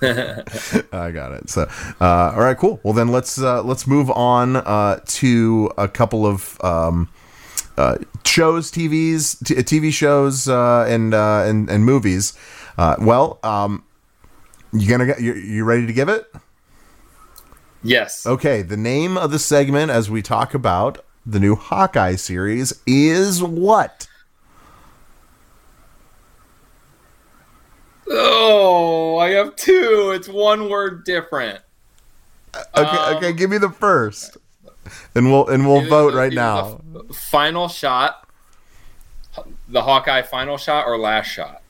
I 0.92 1.10
got 1.10 1.32
it. 1.32 1.50
So, 1.50 1.68
uh, 2.00 2.32
all 2.34 2.40
right, 2.40 2.56
cool. 2.56 2.80
Well, 2.82 2.94
then 2.94 3.08
let's 3.08 3.38
uh, 3.40 3.62
let's 3.62 3.86
move 3.86 4.10
on 4.10 4.56
uh, 4.56 5.00
to 5.06 5.70
a 5.76 5.86
couple 5.88 6.24
of 6.26 6.56
um, 6.64 7.08
uh, 7.76 7.98
shows, 8.24 8.70
TVs, 8.70 9.44
t- 9.44 9.54
TV 9.56 9.92
shows, 9.92 10.48
uh, 10.48 10.84
and 10.88 11.14
uh, 11.14 11.44
and 11.46 11.68
and 11.68 11.84
movies. 11.84 12.32
Uh, 12.78 12.96
well, 13.00 13.38
um, 13.42 13.84
you 14.72 14.88
gonna 14.88 15.06
get 15.06 15.20
you 15.20 15.34
you 15.34 15.64
ready 15.64 15.86
to 15.86 15.92
give 15.92 16.08
it? 16.08 16.32
Yes. 17.82 18.26
Okay. 18.26 18.62
The 18.62 18.76
name 18.76 19.16
of 19.16 19.30
the 19.30 19.38
segment, 19.38 19.90
as 19.90 20.10
we 20.10 20.22
talk 20.22 20.54
about 20.54 21.04
the 21.24 21.40
new 21.40 21.56
Hawkeye 21.56 22.16
series, 22.16 22.80
is 22.86 23.42
what? 23.42 24.06
Oh, 28.08 29.18
I 29.18 29.30
have 29.30 29.56
two. 29.56 30.12
It's 30.14 30.28
one 30.28 30.68
word 30.68 31.04
different. 31.04 31.60
Okay. 32.76 32.96
Um, 32.96 33.16
okay. 33.16 33.32
Give 33.32 33.48
me 33.48 33.58
the 33.58 33.70
first, 33.70 34.36
and 35.14 35.30
we'll 35.30 35.48
and 35.48 35.66
we'll 35.66 35.86
vote 35.88 36.14
right 36.14 36.32
now. 36.32 36.80
final 37.12 37.68
shot, 37.68 38.26
the 39.68 39.82
Hawkeye 39.82 40.22
final 40.22 40.56
shot, 40.56 40.86
or 40.86 40.98
last 40.98 41.26
shot. 41.28 41.62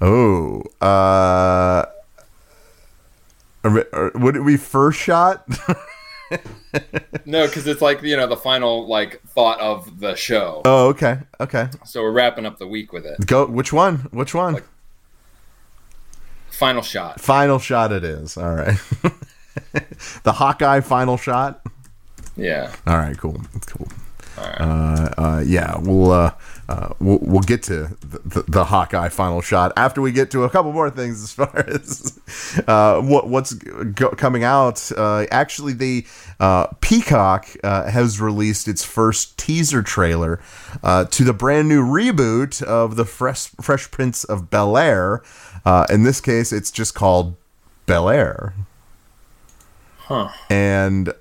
Oh, 0.00 0.62
uh, 0.80 1.84
or- 3.64 3.86
or 3.92 4.12
would 4.14 4.36
it 4.36 4.46
be 4.46 4.56
first 4.56 4.98
shot? 5.00 5.46
No, 7.24 7.46
because 7.46 7.66
it's 7.66 7.80
like 7.80 8.02
you 8.02 8.14
know 8.14 8.26
the 8.26 8.36
final 8.36 8.86
like 8.86 9.22
thought 9.28 9.58
of 9.60 9.98
the 9.98 10.14
show. 10.14 10.60
oh, 10.66 10.88
okay, 10.88 11.20
okay. 11.40 11.68
So 11.86 12.02
we're 12.02 12.12
wrapping 12.12 12.44
up 12.44 12.58
the 12.58 12.66
week 12.66 12.92
with 12.92 13.06
it. 13.06 13.24
Go. 13.26 13.46
Which 13.46 13.72
one? 13.72 14.00
Which 14.12 14.34
one? 14.34 14.62
Final 16.50 16.82
shot. 16.82 17.18
Final 17.18 17.58
shot. 17.58 17.92
It 17.92 18.04
is. 18.04 18.36
All 18.36 18.54
right. 18.54 18.76
the 20.22 20.32
Hawkeye 20.32 20.80
final 20.80 21.16
shot. 21.16 21.62
Yeah. 22.38 22.74
All 22.86 22.96
right. 22.96 23.16
Cool. 23.18 23.42
Cool. 23.66 23.88
uh, 24.38 25.12
uh, 25.18 25.42
yeah, 25.44 25.76
we'll, 25.78 26.12
uh, 26.12 26.32
uh, 26.68 26.90
we'll 27.00 27.18
we'll 27.22 27.40
get 27.40 27.60
to 27.64 27.88
the, 28.00 28.20
the, 28.24 28.42
the 28.46 28.64
Hawkeye 28.66 29.08
final 29.08 29.40
shot 29.40 29.72
after 29.76 30.00
we 30.00 30.12
get 30.12 30.30
to 30.30 30.44
a 30.44 30.50
couple 30.50 30.72
more 30.72 30.90
things 30.90 31.20
as 31.24 31.32
far 31.32 31.56
as 31.68 32.20
uh, 32.68 33.00
what 33.00 33.26
what's 33.26 33.54
go- 33.54 34.10
coming 34.10 34.44
out. 34.44 34.92
Uh, 34.96 35.26
actually, 35.32 35.72
the 35.72 36.06
uh, 36.38 36.68
Peacock 36.80 37.48
uh, 37.64 37.90
has 37.90 38.20
released 38.20 38.68
its 38.68 38.84
first 38.84 39.36
teaser 39.38 39.82
trailer 39.82 40.40
uh, 40.84 41.04
to 41.06 41.24
the 41.24 41.32
brand 41.32 41.68
new 41.68 41.82
reboot 41.84 42.62
of 42.62 42.94
the 42.94 43.04
Fresh 43.04 43.48
Fresh 43.60 43.90
Prince 43.90 44.22
of 44.22 44.50
Bel 44.50 44.76
Air. 44.76 45.20
Uh, 45.64 45.84
in 45.90 46.04
this 46.04 46.20
case, 46.20 46.52
it's 46.52 46.70
just 46.70 46.94
called 46.94 47.34
Bel 47.86 48.08
Air. 48.08 48.54
Huh. 49.98 50.28
And 50.48 51.12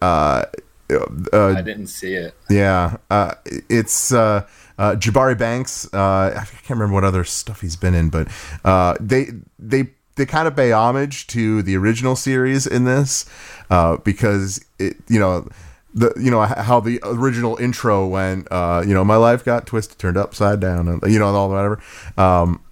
uh, 0.90 1.48
I 1.48 1.62
didn't 1.62 1.88
see 1.88 2.14
it. 2.14 2.34
yeah, 2.50 2.98
uh, 3.10 3.34
it's 3.70 4.12
uh, 4.12 4.48
uh, 4.78 4.96
Jabari 4.96 5.38
Banks. 5.38 5.92
Uh, 5.94 6.34
I 6.36 6.46
can't 6.46 6.70
remember 6.72 6.94
what 6.94 7.04
other 7.04 7.24
stuff 7.24 7.62
he's 7.62 7.76
been 7.76 7.94
in, 7.94 8.10
but 8.10 8.28
uh, 8.64 8.96
they 9.00 9.28
they 9.60 9.90
they 10.16 10.26
kind 10.26 10.48
of 10.48 10.56
pay 10.56 10.72
homage 10.72 11.28
to 11.28 11.62
the 11.62 11.76
original 11.78 12.16
series 12.16 12.68
in 12.68 12.86
this 12.86 13.26
uh, 13.70 13.98
because 13.98 14.64
it 14.80 14.98
you 15.08 15.20
know 15.20 15.48
the 15.94 16.14
you 16.18 16.32
know 16.32 16.42
how 16.42 16.80
the 16.80 17.00
original 17.04 17.58
intro 17.58 18.08
went. 18.08 18.48
Uh, 18.52 18.84
you 18.86 18.94
know, 18.94 19.04
my 19.04 19.16
life 19.16 19.44
got 19.44 19.66
twisted, 19.66 19.98
turned 19.98 20.18
upside 20.18 20.60
down, 20.60 20.88
and 20.88 21.02
you 21.12 21.20
know, 21.20 21.28
and 21.28 21.38
all 21.38 21.50
whatever. 21.50 21.82
Um, 22.18 22.64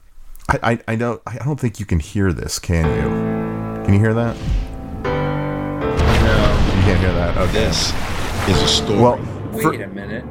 I, 0.49 0.72
I 0.72 0.80
I 0.89 0.95
know 0.95 1.22
I 1.26 1.38
don't 1.38 1.59
think 1.59 1.80
you 1.80 1.86
can 1.86 1.99
hear 1.99 2.32
this. 2.32 2.59
Can 2.59 2.86
you? 2.86 3.84
Can 3.86 3.93
you 3.93 3.99
hear 3.99 4.13
that? 4.13 4.64
No. 6.86 6.92
Can't 6.92 7.00
hear 7.00 7.14
that. 7.14 7.38
Okay. 7.38 7.52
This 7.54 7.94
is 8.48 8.62
a 8.62 8.68
story 8.68 9.00
Well, 9.00 9.18
for- 9.60 9.72
Wait 9.72 9.82
a 9.82 9.88
minute. 9.88 10.24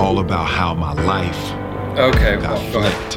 all 0.00 0.20
about 0.20 0.46
how 0.46 0.72
my 0.74 0.92
life 0.92 1.36
Okay, 1.98 2.36
got 2.36 2.52
well, 2.58 2.72
go 2.72 2.78
ahead. 2.80 3.12
flipped, 3.12 3.16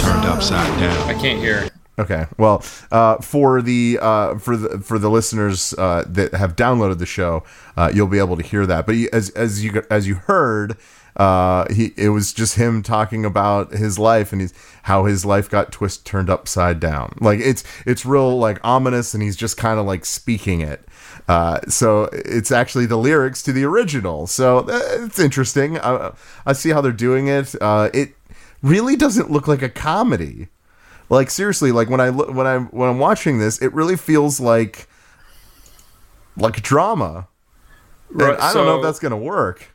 turned 0.00 0.24
upside 0.24 0.80
down. 0.80 1.08
I 1.08 1.14
can't 1.14 1.40
hear. 1.40 1.68
Okay. 1.98 2.26
Well, 2.38 2.62
uh, 2.90 3.16
for 3.18 3.60
the 3.60 3.98
uh, 4.00 4.38
for 4.38 4.56
the 4.56 4.78
for 4.78 4.98
the 4.98 5.10
listeners 5.10 5.74
uh, 5.76 6.04
that 6.06 6.32
have 6.32 6.56
downloaded 6.56 6.98
the 6.98 7.06
show, 7.06 7.42
uh, 7.76 7.90
you'll 7.92 8.06
be 8.06 8.18
able 8.18 8.36
to 8.38 8.42
hear 8.42 8.64
that. 8.66 8.86
But 8.86 8.94
as 9.12 9.28
as 9.30 9.62
you 9.62 9.82
as 9.90 10.06
you 10.08 10.14
heard, 10.14 10.76
uh, 11.16 11.66
he 11.72 11.92
it 11.96 12.10
was 12.10 12.32
just 12.32 12.56
him 12.56 12.82
talking 12.82 13.24
about 13.24 13.72
his 13.72 13.98
life 13.98 14.32
and 14.32 14.40
he's 14.40 14.54
how 14.84 15.04
his 15.04 15.24
life 15.24 15.50
got 15.50 15.72
twist 15.72 16.06
turned 16.06 16.30
upside 16.30 16.80
down. 16.80 17.14
Like 17.20 17.40
it's 17.40 17.64
it's 17.86 18.06
real 18.06 18.38
like 18.38 18.58
ominous, 18.64 19.14
and 19.14 19.22
he's 19.22 19.36
just 19.36 19.56
kind 19.56 19.78
of 19.78 19.86
like 19.86 20.04
speaking 20.04 20.60
it. 20.60 20.86
Uh, 21.28 21.60
so 21.68 22.08
it's 22.12 22.50
actually 22.50 22.86
the 22.86 22.96
lyrics 22.96 23.42
to 23.42 23.52
the 23.52 23.64
original. 23.64 24.26
So 24.26 24.60
uh, 24.60 24.80
it's 25.04 25.18
interesting. 25.18 25.78
I, 25.78 26.12
I 26.46 26.52
see 26.52 26.70
how 26.70 26.80
they're 26.80 26.92
doing 26.92 27.28
it. 27.28 27.54
Uh, 27.60 27.90
it 27.92 28.14
really 28.62 28.96
doesn't 28.96 29.30
look 29.30 29.48
like 29.48 29.62
a 29.62 29.68
comedy. 29.68 30.48
Like 31.08 31.30
seriously, 31.30 31.72
like 31.72 31.90
when 31.90 32.00
I 32.00 32.10
look 32.10 32.32
when 32.32 32.46
I'm 32.46 32.66
when 32.66 32.88
I'm 32.88 32.98
watching 32.98 33.38
this, 33.38 33.60
it 33.60 33.72
really 33.74 33.96
feels 33.96 34.38
like 34.38 34.88
like 36.36 36.58
a 36.58 36.60
drama. 36.60 37.28
And 38.10 38.22
Right, 38.22 38.40
I 38.40 38.52
don't 38.52 38.66
know 38.66 38.76
if 38.76 38.82
that's 38.82 39.00
gonna 39.00 39.16
work. 39.16 39.69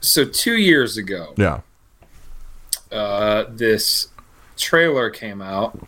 So 0.00 0.24
two 0.24 0.56
years 0.56 0.96
ago, 0.96 1.34
Yeah. 1.36 1.60
uh, 2.92 3.44
this 3.50 4.08
trailer 4.56 5.10
came 5.10 5.42
out 5.42 5.78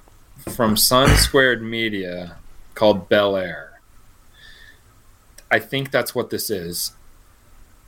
from 0.55 0.77
Sun 0.77 1.17
Squared 1.17 1.63
Media 1.63 2.37
called 2.75 3.09
Bel 3.09 3.37
Air. 3.37 3.81
I 5.51 5.59
think 5.59 5.91
that's 5.91 6.15
what 6.15 6.31
this 6.31 6.51
is. 6.51 6.93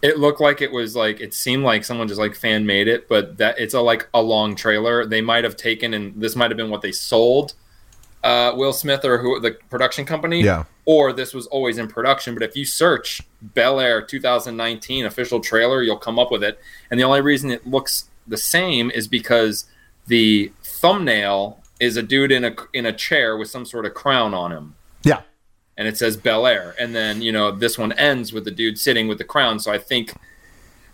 It 0.01 0.18
looked 0.18 0.41
like 0.41 0.61
it 0.61 0.73
was 0.73 0.97
like 0.97 1.20
it 1.20 1.33
seemed 1.33 1.62
like 1.62 1.85
someone 1.85 2.09
just 2.09 2.18
like 2.18 2.35
fan 2.35 2.66
made 2.66 2.89
it, 2.89 3.09
but 3.09 3.39
that 3.39 3.59
it's 3.61 3.75
a 3.75 3.81
like 3.81 4.09
a 4.12 4.20
long 4.20 4.57
trailer. 4.57 5.07
They 5.07 5.20
might 5.20 5.45
have 5.45 5.57
taken 5.57 5.95
and 5.95 6.20
this 6.20 6.35
might 6.35 6.51
have 6.51 6.57
been 6.57 6.70
what 6.70 6.83
they 6.83 6.91
sold 6.91 7.55
uh, 8.25 8.53
Will 8.55 8.73
Smith 8.73 9.05
or 9.05 9.18
who 9.18 9.41
the 9.41 9.53
production 9.70 10.05
company. 10.05 10.43
Yeah. 10.43 10.64
Or 10.85 11.12
this 11.12 11.33
was 11.35 11.47
always 11.49 11.79
in 11.79 11.89
production. 11.89 12.35
But 12.35 12.43
if 12.43 12.57
you 12.57 12.64
search 12.64 13.23
Bel 13.41 13.79
Air 13.81 14.03
2019 14.03 15.07
official 15.07 15.41
trailer, 15.41 15.83
you'll 15.83 15.97
come 15.97 16.18
up 16.18 16.31
with 16.31 16.43
it. 16.43 16.59
And 16.91 16.99
the 16.99 17.05
only 17.05 17.20
reason 17.20 17.51
it 17.51 17.66
looks 17.66 18.09
the 18.27 18.37
same 18.37 18.91
is 18.91 19.07
because 19.09 19.66
the 20.07 20.53
thumbnail 20.62 21.61
is 21.81 21.97
a 21.97 22.03
dude 22.03 22.31
in 22.33 22.45
a 22.45 22.55
in 22.73 22.87
a 22.87 22.93
chair 22.93 23.37
with 23.37 23.49
some 23.49 23.64
sort 23.64 23.87
of 23.87 23.95
crown 23.95 24.35
on 24.35 24.53
him 24.53 24.75
Yeah. 25.05 25.23
and 25.77 25.89
it 25.89 25.97
says 25.97 26.16
Bel 26.16 26.47
Air, 26.47 26.75
and 26.79 26.95
then 26.95 27.23
you 27.23 27.33
know 27.33 27.51
this 27.51 27.77
one 27.79 27.93
ends 27.93 28.33
with 28.33 28.45
the 28.45 28.51
dude 28.53 28.79
sitting 28.79 29.09
with 29.09 29.18
the 29.18 29.25
crown. 29.25 29.59
So 29.59 29.73
I 29.73 29.79
think, 29.79 30.12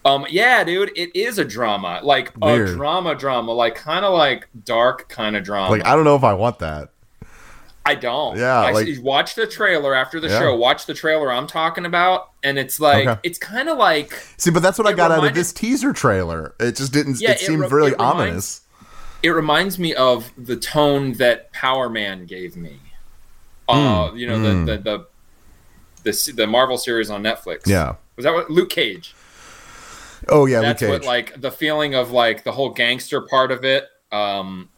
um, 0.05 0.26
yeah, 0.31 0.64
dude, 0.64 0.91
it 0.97 1.14
is 1.14 1.39
a 1.39 1.45
drama, 1.45 2.01
like 2.03 2.33
Weird. 2.39 2.70
a 2.70 2.72
drama, 2.74 3.14
drama, 3.14 3.53
like 3.53 3.74
kind 3.74 4.05
of 4.05 4.14
like 4.14 4.49
dark 4.64 5.09
kind 5.09 5.37
of 5.37 5.45
drama. 5.45 5.70
Like 5.70 5.87
I 5.87 5.95
don't 5.95 6.05
know 6.05 6.16
if 6.16 6.24
I 6.24 6.33
want 6.35 6.59
that. 6.61 6.91
I 7.89 7.95
don't. 7.95 8.36
Yeah, 8.36 8.61
I, 8.61 8.72
like- 8.72 8.89
watch 9.01 9.34
the 9.34 9.47
trailer 9.47 9.95
after 9.95 10.20
the 10.20 10.28
Yeah. 10.28 10.41
show. 10.41 10.55
Watch 10.57 10.84
the 10.84 10.93
trailer 10.93 11.32
I'm 11.32 11.47
talking 11.47 11.86
about, 11.86 12.30
and 12.43 12.59
it's 12.59 12.78
like 12.78 13.09
Okay. 13.09 13.20
it's 13.22 13.39
kind 13.39 13.68
of 13.70 13.78
like 13.78 14.12
See, 14.36 14.51
but 14.51 14.62
that's 14.62 14.76
what 14.76 14.86
I 14.86 14.91
It 14.91 14.97
got 14.97 15.11
out 15.11 15.24
of 15.24 15.34
this 15.34 15.53
teaser 15.55 15.93
trailer. 15.95 16.55
It 16.61 16.76
just 16.76 16.93
didn't. 16.93 17.18
Yeah, 17.20 17.30
it 17.30 17.36
it 17.43 17.47
seemed 17.47 17.62
re- 17.62 17.68
really 17.68 17.91
it 17.93 17.99
reminds- 17.99 18.14
ominous. 18.20 18.61
it 19.22 19.30
reminds 19.30 19.78
me 19.78 19.95
of 19.95 20.30
the 20.36 20.57
tone 20.57 21.14
that 21.14 21.51
Power 21.53 21.89
Man 21.89 22.26
gave 22.26 22.57
me. 22.57 22.78
Uh, 23.68 24.11
you 24.14 24.26
know 24.26 24.36
mm. 24.39 24.66
the, 24.66 24.76
the 24.76 24.82
the 24.82 25.07
the 26.12 26.32
the 26.32 26.47
Marvel 26.47 26.76
series 26.76 27.09
on 27.11 27.22
Netflix. 27.22 27.66
Yeah. 27.66 27.95
was 28.16 28.24
that 28.24 28.34
what 28.34 28.51
Luke 28.51 28.70
Cage? 28.70 29.14
Oh 30.28 30.47
yeah, 30.47 30.61
that's 30.61 30.82
Luke 30.82 30.91
what 30.91 31.05
like 31.05 31.41
the 31.41 31.51
feeling 31.51 31.95
of 31.95 32.11
like 32.11 32.45
the 32.45 32.53
whole 32.53 32.70
gangster 32.70 33.20
part 33.22 33.51
of 33.51 33.64
it 33.64 33.84
um 34.11 34.68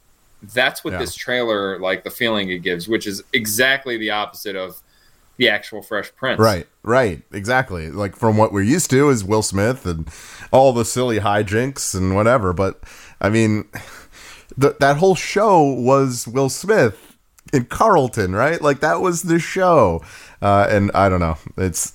that's 0.55 0.83
what 0.85 0.93
Yeah. 0.93 0.99
this 0.99 1.15
trailer 1.15 1.79
like 1.79 2.03
the 2.05 2.11
feeling 2.11 2.51
it 2.51 2.59
gives 2.63 2.89
which 2.89 3.07
is 3.07 3.23
exactly 3.33 3.97
the 3.99 4.11
opposite 4.11 4.57
of 4.57 4.81
the 5.37 5.49
actual 5.49 5.81
fresh 5.83 6.11
prince 6.17 6.39
Right, 6.39 6.67
right, 6.83 7.23
exactly. 7.33 7.91
Like 7.91 8.15
from 8.15 8.37
what 8.37 8.53
we're 8.53 8.61
used 8.61 8.91
to 8.91 9.09
is 9.09 9.25
Will 9.25 9.41
Smith 9.43 9.87
and 9.87 10.07
all 10.53 10.75
the 10.75 10.85
silly 10.85 11.19
hijinks 11.21 11.95
and 11.95 12.15
whatever. 12.15 12.53
But 12.53 12.81
I 13.23 13.31
mean, 13.31 13.67
th- 14.61 14.77
that 14.81 14.99
whole 14.99 15.15
show 15.15 15.63
was 15.63 16.29
Will 16.29 16.51
Smith 16.51 17.17
in 17.55 17.65
Carlton, 17.65 18.35
right? 18.35 18.61
Like 18.61 18.81
that 18.81 19.01
was 19.01 19.23
the 19.23 19.39
show. 19.39 20.03
Uh, 20.43 20.67
and 20.69 20.91
I 20.95 21.09
don't 21.09 21.21
know, 21.21 21.39
it's 21.57 21.95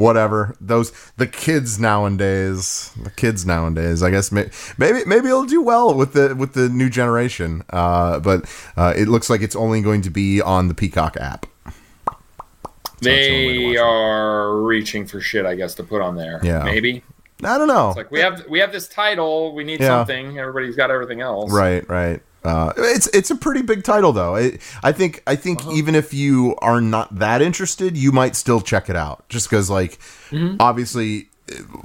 whatever. 0.00 0.56
Those 0.60 0.90
the 1.16 1.26
kids 1.26 1.78
nowadays, 1.78 2.90
the 3.02 3.10
kids 3.10 3.44
nowadays. 3.46 4.02
I 4.02 4.10
guess 4.10 4.32
may- 4.32 4.50
maybe 4.78 5.04
maybe 5.06 5.28
it'll 5.28 5.44
do 5.44 5.62
well 5.62 5.94
with 5.94 6.12
the 6.14 6.34
with 6.34 6.54
the 6.54 6.68
new 6.68 6.88
generation. 6.90 7.62
Uh, 7.70 8.18
but 8.18 8.44
uh, 8.76 8.94
it 8.96 9.08
looks 9.08 9.28
like 9.30 9.42
it's 9.42 9.56
only 9.56 9.80
going 9.82 10.02
to 10.02 10.10
be 10.10 10.40
on 10.40 10.68
the 10.68 10.74
Peacock 10.74 11.16
app. 11.20 11.46
So 13.02 13.08
that's 13.08 13.26
the 13.26 13.32
only 13.32 13.46
way 13.46 13.52
to 13.54 13.64
watch 13.64 13.74
they 13.74 13.80
it. 13.80 13.82
are 13.82 14.56
reaching 14.62 15.06
for 15.06 15.20
shit 15.22 15.46
i 15.46 15.54
guess 15.54 15.74
to 15.76 15.82
put 15.82 16.02
on 16.02 16.16
there 16.16 16.38
Yeah. 16.42 16.64
maybe 16.64 17.02
I 17.42 17.56
don't 17.56 17.68
know. 17.68 17.88
it's 17.88 17.96
like 17.96 18.10
we 18.10 18.20
have 18.20 18.44
we 18.46 18.58
have 18.58 18.72
this 18.72 18.88
title 18.88 19.54
we 19.54 19.64
need 19.64 19.80
Yeah. 19.80 19.86
something 19.88 20.38
everybody's 20.38 20.76
got 20.76 20.90
everything 20.90 21.22
else 21.22 21.50
Right, 21.50 21.88
right. 21.88 22.20
Uh, 22.42 22.72
it's 22.78 23.06
it's 23.08 23.30
a 23.30 23.36
pretty 23.36 23.62
big 23.62 23.84
title 23.84 24.12
though. 24.12 24.34
It, 24.36 24.60
I 24.82 24.92
think 24.92 25.22
I 25.26 25.36
think 25.36 25.60
Uh-huh. 25.60 25.72
even 25.72 25.94
if 25.94 26.14
you 26.14 26.56
are 26.62 26.80
not 26.80 27.18
that 27.18 27.42
interested, 27.42 27.96
you 27.98 28.12
might 28.12 28.34
still 28.36 28.60
check 28.60 28.88
it 28.88 28.96
out. 28.96 29.28
Just 29.28 29.48
because, 29.50 29.68
like, 29.68 29.98
Mm-hmm. 30.30 30.56
obviously, 30.60 31.28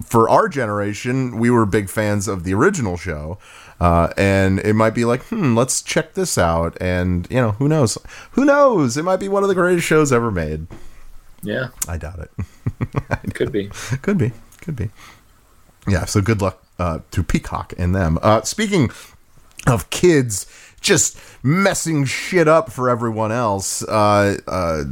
for 0.05 0.29
our 0.29 0.47
generation, 0.47 1.39
we 1.39 1.49
were 1.49 1.65
big 1.65 1.89
fans 1.89 2.27
of 2.27 2.43
the 2.45 2.53
original 2.53 2.95
show, 2.95 3.37
uh, 3.81 4.09
and 4.15 4.59
it 4.59 4.75
might 4.75 4.93
be 4.93 5.03
like, 5.03 5.23
hmm, 5.25 5.57
let's 5.57 5.81
check 5.81 6.13
this 6.13 6.37
out. 6.37 6.77
And 6.79 7.27
you 7.29 7.37
know, 7.41 7.51
who 7.53 7.67
knows? 7.67 7.97
Who 8.31 8.45
knows? 8.45 8.95
It 8.95 9.03
might 9.03 9.19
be 9.19 9.27
one 9.27 9.43
of 9.43 9.49
the 9.49 9.55
greatest 9.55 9.85
shows 9.87 10.13
ever 10.13 10.31
made. 10.31 10.67
yeah 11.43 11.67
I 11.87 11.97
doubt 11.97 12.19
it. 12.19 13.33
could 13.33 13.51
be 13.51 13.67
Could 14.03 14.17
be. 14.17 14.31
Could 14.61 14.75
be. 14.75 14.89
Yeah, 15.87 16.05
so 16.05 16.21
good 16.21 16.41
luck 16.41 16.63
uh, 16.79 16.99
to 17.11 17.23
Peacock 17.23 17.73
and 17.77 17.93
them. 17.93 18.17
Uh, 18.21 18.41
speaking 18.43 18.89
of 19.67 19.89
kids 19.89 20.45
just 20.81 21.17
messing 21.43 22.05
shit 22.05 22.47
up 22.47 22.71
for 22.71 22.89
everyone 22.89 23.31
else, 23.31 23.83
uh, 23.83 24.37
uh, 24.47 24.83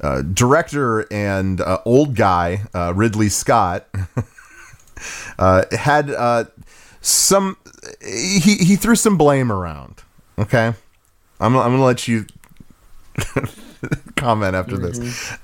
uh, 0.00 0.22
director 0.22 1.12
and 1.12 1.60
uh, 1.60 1.78
old 1.84 2.14
guy 2.14 2.62
uh, 2.74 2.92
Ridley 2.94 3.28
Scott 3.28 3.86
uh, 5.38 5.64
had 5.72 6.10
uh, 6.10 6.44
some. 7.00 7.56
He, 8.02 8.56
he 8.56 8.76
threw 8.76 8.94
some 8.94 9.18
blame 9.18 9.52
around. 9.52 10.02
Okay? 10.38 10.72
I'm, 11.40 11.56
I'm 11.56 11.76
to 11.76 11.82
let 11.82 12.08
you 12.08 12.26
comment 14.16 14.54
after 14.54 14.78
this 14.78 15.38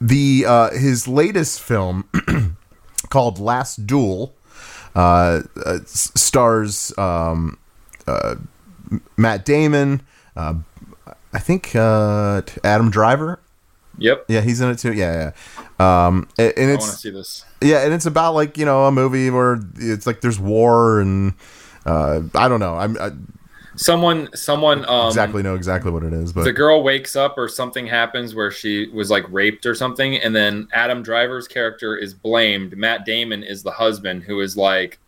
the 0.00 0.44
uh, 0.46 0.70
his 0.70 1.08
latest 1.08 1.60
film 1.60 2.08
called 3.10 3.38
Last 3.38 3.86
Duel 3.86 4.34
uh, 4.98 5.42
uh, 5.64 5.78
stars 5.84 6.92
um, 6.98 7.56
uh, 8.06 8.34
Matt 9.16 9.44
Damon, 9.44 10.02
uh, 10.36 10.54
I 11.32 11.38
think 11.38 11.74
uh, 11.76 12.42
Adam 12.64 12.90
Driver, 12.90 13.40
Yep. 13.98 14.26
Yeah, 14.28 14.40
he's 14.40 14.60
in 14.60 14.70
it 14.70 14.78
too. 14.78 14.92
Yeah, 14.92 15.32
yeah. 15.80 16.06
Um, 16.06 16.28
and, 16.38 16.52
and 16.56 16.70
I 16.70 16.74
want 16.74 16.82
to 16.82 16.88
it's 16.88 17.02
see 17.02 17.10
this. 17.10 17.44
yeah, 17.60 17.84
and 17.84 17.92
it's 17.92 18.06
about 18.06 18.34
like 18.34 18.56
you 18.56 18.64
know 18.64 18.84
a 18.84 18.92
movie 18.92 19.28
where 19.30 19.60
it's 19.76 20.06
like 20.06 20.20
there's 20.20 20.38
war 20.38 21.00
and 21.00 21.34
uh, 21.84 22.22
I 22.34 22.48
don't 22.48 22.60
know. 22.60 22.76
I'm 22.76 22.96
I 23.00 23.10
Someone, 23.78 24.28
someone, 24.34 24.84
um, 24.88 25.06
exactly 25.06 25.42
know 25.42 25.54
exactly 25.54 25.90
what 25.90 26.02
it 26.02 26.12
is, 26.12 26.32
but 26.32 26.44
the 26.44 26.52
girl 26.52 26.82
wakes 26.82 27.14
up 27.16 27.38
or 27.38 27.48
something 27.48 27.86
happens 27.86 28.34
where 28.34 28.50
she 28.50 28.88
was 28.88 29.10
like 29.10 29.24
raped 29.30 29.64
or 29.66 29.74
something, 29.74 30.16
and 30.16 30.34
then 30.34 30.68
Adam 30.72 31.02
Driver's 31.02 31.46
character 31.46 31.96
is 31.96 32.12
blamed. 32.12 32.76
Matt 32.76 33.06
Damon 33.06 33.42
is 33.42 33.62
the 33.62 33.70
husband 33.70 34.24
who 34.24 34.40
is 34.40 34.56
like 34.56 34.98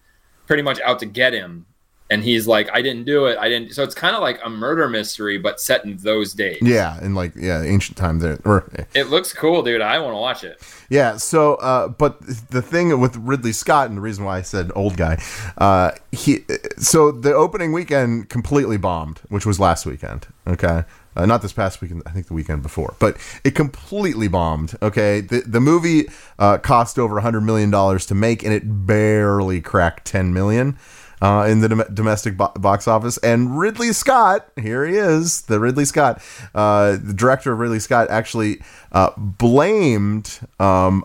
pretty 0.47 0.63
much 0.63 0.81
out 0.81 1.01
to 1.01 1.07
get 1.07 1.33
him, 1.33 1.67
and 2.11 2.25
he's 2.25 2.47
like, 2.47 2.69
"I 2.73 2.83
didn't 2.83 3.05
do 3.05 3.27
it. 3.27 3.39
I 3.39 3.49
didn't." 3.49 3.73
So 3.73 3.83
it's 3.85 3.95
kind 3.95 4.17
of 4.17 4.21
like 4.21 4.41
a 4.45 4.51
murder 4.51 4.89
mystery, 4.89 5.39
but 5.39 5.61
set 5.61 5.85
in 5.85 5.97
those 5.99 6.35
days. 6.35 6.59
yeah, 6.61 7.03
in 7.03 7.15
like 7.15 7.33
yeah 7.37 7.63
ancient 7.63 7.97
times 7.97 8.23
there 8.23 8.39
or 8.45 8.71
It 8.95 9.09
looks 9.09 9.33
cool, 9.33 9.63
dude. 9.63 9.81
I 9.81 9.99
want 10.01 10.13
to 10.13 10.19
watch 10.19 10.45
it. 10.45 10.61
Yeah, 10.89 11.17
so 11.17 11.55
uh, 11.57 11.89
but 11.89 12.21
the 12.51 12.61
thing 12.61 12.99
with 13.01 13.17
Ridley 13.17 13.53
Scott 13.53 13.89
and 13.89 13.97
the 13.97 14.03
reason 14.03 14.25
why 14.25 14.39
I 14.39 14.43
said 14.43 14.73
old 14.75 14.97
guy, 14.97 15.23
uh, 15.57 15.93
he 16.11 16.45
so 16.77 17.13
the 17.13 17.33
opening 17.33 17.73
weekend 17.73 18.29
completely 18.29 18.77
bombed, 18.77 19.21
which 19.29 19.47
was 19.47 19.61
last 19.61 19.87
weekend. 19.87 20.27
Okay, 20.47 20.85
uh, 21.15 21.27
not 21.27 21.43
this 21.43 21.53
past 21.53 21.81
weekend. 21.81 22.03
I 22.07 22.11
think 22.11 22.27
the 22.27 22.35
weekend 22.35 22.63
before, 22.63 22.97
but 22.99 23.17
it 23.45 23.55
completely 23.55 24.27
bombed. 24.27 24.77
Okay, 24.83 25.21
the 25.21 25.43
the 25.43 25.61
movie 25.61 26.09
uh, 26.41 26.59
cost 26.59 26.99
over 26.99 27.19
a 27.19 27.23
hundred 27.23 27.43
million 27.43 27.71
dollars 27.71 28.05
to 28.07 28.15
make, 28.17 28.43
and 28.43 28.53
it 28.53 28.63
barely 28.87 29.61
cracked 29.61 30.07
ten 30.07 30.33
million. 30.35 30.77
Uh, 31.23 31.47
in 31.47 31.61
the 31.61 31.69
dom- 31.69 31.85
domestic 31.93 32.35
bo- 32.39 32.53
box 32.57 32.89
office, 32.89 33.19
and 33.19 33.59
Ridley 33.59 33.93
Scott, 33.93 34.49
here 34.57 34.87
he 34.87 34.97
is, 34.97 35.43
the 35.43 35.61
Ridley 35.61 35.85
Scott, 35.85 36.23
uh, 36.55 36.93
the 36.93 37.13
director 37.13 37.53
of 37.53 37.59
Ridley 37.59 37.79
Scott, 37.79 38.09
actually 38.09 38.63
uh, 38.93 39.11
blamed 39.19 40.41
um, 40.59 41.05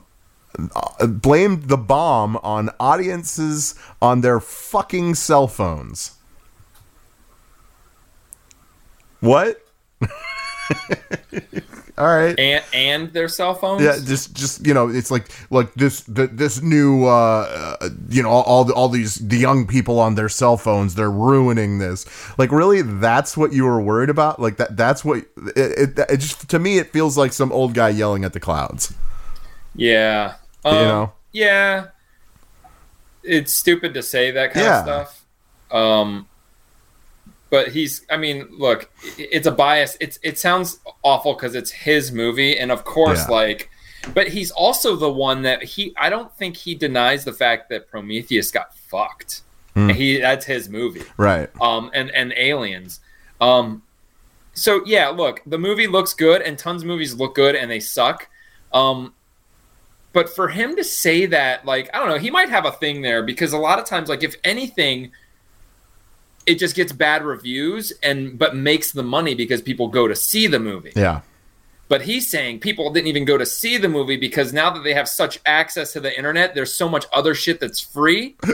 uh, 0.57 1.07
blamed 1.07 1.63
the 1.63 1.76
bomb 1.76 2.38
on 2.38 2.70
audiences 2.80 3.76
on 4.01 4.22
their 4.22 4.39
fucking 4.39 5.16
cell 5.16 5.49
phones. 5.49 6.11
What? 9.20 9.61
All 11.98 12.08
right. 12.08 12.38
And 12.38 12.64
and 12.74 13.14
their 13.14 13.30
cell 13.30 13.54
phones. 13.54 13.82
Yeah, 13.82 13.98
just 14.04 14.36
just 14.36 14.66
you 14.68 14.74
know, 14.74 14.89
it's 14.89 15.10
like 15.10 15.30
like 15.50 15.74
this 15.76 16.02
the, 16.02 16.28
this 16.28 16.62
new 16.62 17.06
uh, 17.06 17.78
uh 17.80 17.89
you 18.10 18.22
know 18.22 18.30
all 18.30 18.43
all, 18.43 18.64
the, 18.66 18.74
all 18.74 18.89
these 18.89 19.16
the 19.16 19.38
young 19.38 19.66
people 19.66 20.00
on 20.00 20.16
their 20.16 20.28
cell 20.28 20.58
phones 20.58 20.96
they're 20.96 21.10
ruining 21.10 21.80
this. 21.80 22.06
Like 22.38 22.52
really, 22.52 22.82
that's 22.82 23.38
what 23.38 23.54
you 23.54 23.64
were 23.64 23.80
worried 23.82 24.10
about. 24.10 24.41
Like 24.41 24.58
that 24.58 24.76
that's 24.76 25.06
what 25.06 25.20
it, 25.20 25.28
it, 25.98 26.00
it 26.10 26.18
just 26.18 26.50
to 26.50 26.60
me 26.60 26.80
it 26.80 26.91
feels 26.91 27.18
like 27.18 27.32
some 27.32 27.52
old 27.54 27.74
guy 27.74 27.89
yelling 27.89 28.26
at 28.26 28.34
the 28.34 28.41
clouds. 28.41 28.93
Yeah. 29.74 30.36
Um, 30.66 30.76
You 30.76 30.82
know? 30.82 31.14
Yeah. 31.32 31.88
It's 33.24 33.54
stupid 33.54 33.93
to 33.93 34.04
say 34.04 34.32
that 34.32 34.54
kind 34.54 34.66
Yeah. 34.66 34.80
of 34.80 34.84
stuff. 34.84 35.26
Um, 35.72 36.28
but 37.56 37.70
he's. 37.70 38.06
I 38.10 38.18
mean, 38.18 38.47
look 38.51 38.89
it's 39.18 39.47
a 39.47 39.51
bias. 39.51 39.95
It's. 40.01 40.20
It 40.24 40.38
sounds 40.38 40.80
awful 41.03 41.34
because 41.34 41.56
it's 41.56 41.72
his 41.72 42.12
movie, 42.12 42.58
and 42.58 42.72
of 42.72 42.84
course, 42.84 43.24
Yeah. 43.28 43.36
like. 43.36 43.70
But 44.14 44.28
he's 44.28 44.51
also 44.51 44.95
the 44.95 45.12
one 45.12 45.41
that 45.43 45.64
he. 45.64 45.93
I 45.97 46.10
don't 46.10 46.32
think 46.38 46.58
he 46.58 46.76
denies 46.76 47.24
the 47.24 47.34
fact 47.34 47.70
that 47.70 47.89
Prometheus 47.89 48.51
got 48.51 48.76
fucked. 48.78 49.41
And 49.76 49.91
he. 49.91 50.18
That's 50.20 50.45
his 50.45 50.70
movie 50.70 51.03
Right. 51.18 51.49
um, 51.62 51.89
and 51.93 52.10
and 52.12 52.34
aliens. 52.38 52.99
Um, 53.41 53.82
so 54.53 54.82
yeah, 54.86 55.08
look, 55.10 55.41
the 55.45 55.58
movie 55.58 55.88
looks 55.88 56.14
good, 56.14 56.41
and 56.41 56.58
tons 56.58 56.82
of 56.84 56.88
movies 56.88 57.14
look 57.16 57.36
good, 57.36 57.56
and 57.56 57.70
they 57.72 57.80
suck. 57.80 58.28
Um, 58.74 59.14
but 60.14 60.30
for 60.30 60.47
him 60.47 60.76
to 60.78 60.84
say 60.84 61.26
that, 61.26 61.66
like, 61.66 61.89
I 61.93 61.99
don't 61.99 62.08
know, 62.08 62.18
he 62.18 62.32
might 62.32 62.49
have 62.49 62.66
a 62.66 62.72
thing 62.72 63.01
there 63.01 63.22
because 63.24 63.51
a 63.53 63.58
lot 63.58 63.80
of 63.80 63.86
times, 63.86 64.08
like, 64.08 64.24
if 64.24 64.36
anything, 64.45 65.12
it 66.46 66.56
just 66.60 66.76
gets 66.76 66.91
bad 66.91 67.24
reviews 67.24 67.91
and 68.04 68.38
but 68.38 68.56
makes 68.56 68.91
the 68.91 69.04
money 69.04 69.36
because 69.36 69.62
people 69.62 69.88
go 69.88 70.08
to 70.08 70.16
see 70.16 70.48
the 70.48 70.60
movie. 70.60 70.91
Yeah. 70.96 71.22
But 71.88 72.02
he's 72.02 72.28
saying 72.28 72.62
people 72.62 72.91
didn't 72.91 73.08
even 73.08 73.26
go 73.26 73.38
to 73.38 73.46
see 73.46 73.78
the 73.78 73.88
movie 73.89 74.18
because 74.18 74.52
now 74.52 74.72
that 74.72 74.84
they 74.84 74.96
have 74.96 75.08
such 75.08 75.39
access 75.46 75.93
to 75.93 76.00
the 76.00 76.16
internet, 76.18 76.56
there's 76.56 76.74
so 76.74 76.89
much 76.89 77.06
other 77.14 77.36
shit 77.36 77.60
that's 77.60 77.80
free. 77.80 78.36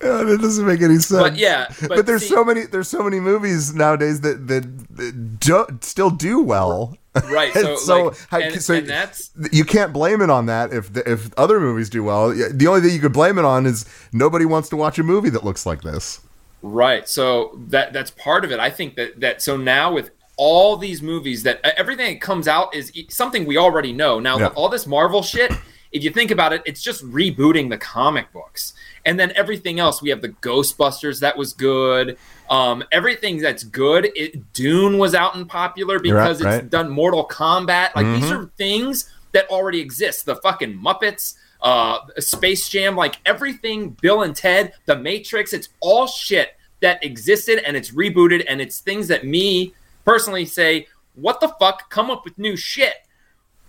That 0.00 0.38
doesn't 0.40 0.64
make 0.64 0.80
any 0.80 0.94
sense. 0.98 1.20
But 1.20 1.36
yeah, 1.36 1.66
but, 1.80 1.88
but 1.88 2.06
there's 2.06 2.22
see- 2.22 2.28
so 2.28 2.44
many 2.44 2.66
there's 2.66 2.86
so 2.86 3.02
many 3.02 3.18
movies 3.18 3.74
nowadays 3.74 4.20
that 4.20 4.46
that, 4.46 4.96
that 4.96 5.40
do, 5.40 5.66
still 5.80 6.10
do 6.10 6.40
well. 6.40 6.96
Right. 7.24 7.52
So, 7.54 7.74
So, 7.76 8.04
like, 8.04 8.18
how- 8.28 8.38
and, 8.38 8.62
so- 8.62 8.74
and 8.74 8.86
that's 8.86 9.32
You 9.50 9.64
can't 9.64 9.92
blame 9.92 10.22
it 10.22 10.30
on 10.30 10.46
that 10.46 10.72
if 10.72 10.92
the, 10.92 11.10
if 11.10 11.30
other 11.36 11.58
movies 11.58 11.90
do 11.90 12.04
well. 12.04 12.28
The 12.30 12.66
only 12.68 12.80
thing 12.80 12.92
you 12.92 13.00
could 13.00 13.12
blame 13.12 13.38
it 13.38 13.44
on 13.44 13.66
is 13.66 13.86
nobody 14.12 14.44
wants 14.44 14.68
to 14.68 14.76
watch 14.76 15.00
a 15.00 15.02
movie 15.02 15.30
that 15.30 15.42
looks 15.44 15.66
like 15.66 15.82
this. 15.82 16.20
Right. 16.62 17.08
So 17.08 17.58
that 17.68 17.92
that's 17.92 18.10
part 18.10 18.44
of 18.44 18.50
it. 18.52 18.58
I 18.58 18.70
think 18.70 18.96
that 18.96 19.20
that 19.20 19.42
so 19.42 19.56
now 19.56 19.92
with 19.92 20.10
all 20.36 20.76
these 20.76 21.02
movies 21.02 21.42
that 21.42 21.60
everything 21.78 22.14
that 22.14 22.20
comes 22.20 22.46
out 22.46 22.74
is 22.74 22.92
something 23.08 23.44
we 23.44 23.56
already 23.56 23.92
know. 23.92 24.20
Now 24.20 24.38
Yeah. 24.38 24.46
all 24.48 24.68
this 24.68 24.86
Marvel 24.86 25.22
shit, 25.22 25.52
if 25.90 26.04
you 26.04 26.10
think 26.10 26.30
about 26.30 26.52
it, 26.52 26.62
it's 26.64 26.80
just 26.82 27.04
rebooting 27.04 27.70
the 27.70 27.78
comic 27.78 28.32
books. 28.32 28.72
And 29.04 29.18
then 29.18 29.32
everything 29.34 29.80
else, 29.80 30.02
we 30.02 30.10
have 30.10 30.20
the 30.20 30.28
Ghostbusters 30.28 31.20
that 31.20 31.36
was 31.36 31.52
good. 31.54 32.18
Um, 32.50 32.84
everything 32.92 33.38
that's 33.38 33.64
good. 33.64 34.10
It, 34.14 34.52
Dune 34.52 34.98
was 34.98 35.14
out 35.14 35.34
and 35.34 35.48
popular 35.48 35.98
because 35.98 36.42
right. 36.42 36.60
it's 36.62 36.68
done 36.70 36.90
Mortal 36.90 37.26
Kombat. 37.26 37.90
Like 37.96 38.06
these 38.06 38.30
Mhm. 38.30 38.44
are 38.44 38.50
things 38.56 39.10
that 39.32 39.48
already 39.48 39.80
exist. 39.80 40.26
The 40.26 40.36
fucking 40.36 40.74
Muppets, 40.78 41.34
uh, 41.60 41.98
Space 42.18 42.68
Jam, 42.68 42.96
like 42.96 43.16
everything, 43.26 43.90
Bill 44.00 44.22
and 44.22 44.34
Ted, 44.34 44.72
The 44.86 44.96
Matrix, 44.96 45.52
it's 45.52 45.68
all 45.80 46.06
shit 46.06 46.50
that 46.80 47.02
existed 47.04 47.58
and 47.66 47.76
it's 47.76 47.90
rebooted 47.90 48.44
and 48.48 48.60
it's 48.60 48.78
things 48.80 49.08
that 49.08 49.26
me 49.26 49.74
personally 50.04 50.44
say, 50.44 50.86
what 51.14 51.40
the 51.40 51.48
fuck? 51.60 51.90
Come 51.90 52.10
up 52.10 52.24
with 52.24 52.38
new 52.38 52.56
shit. 52.56 52.94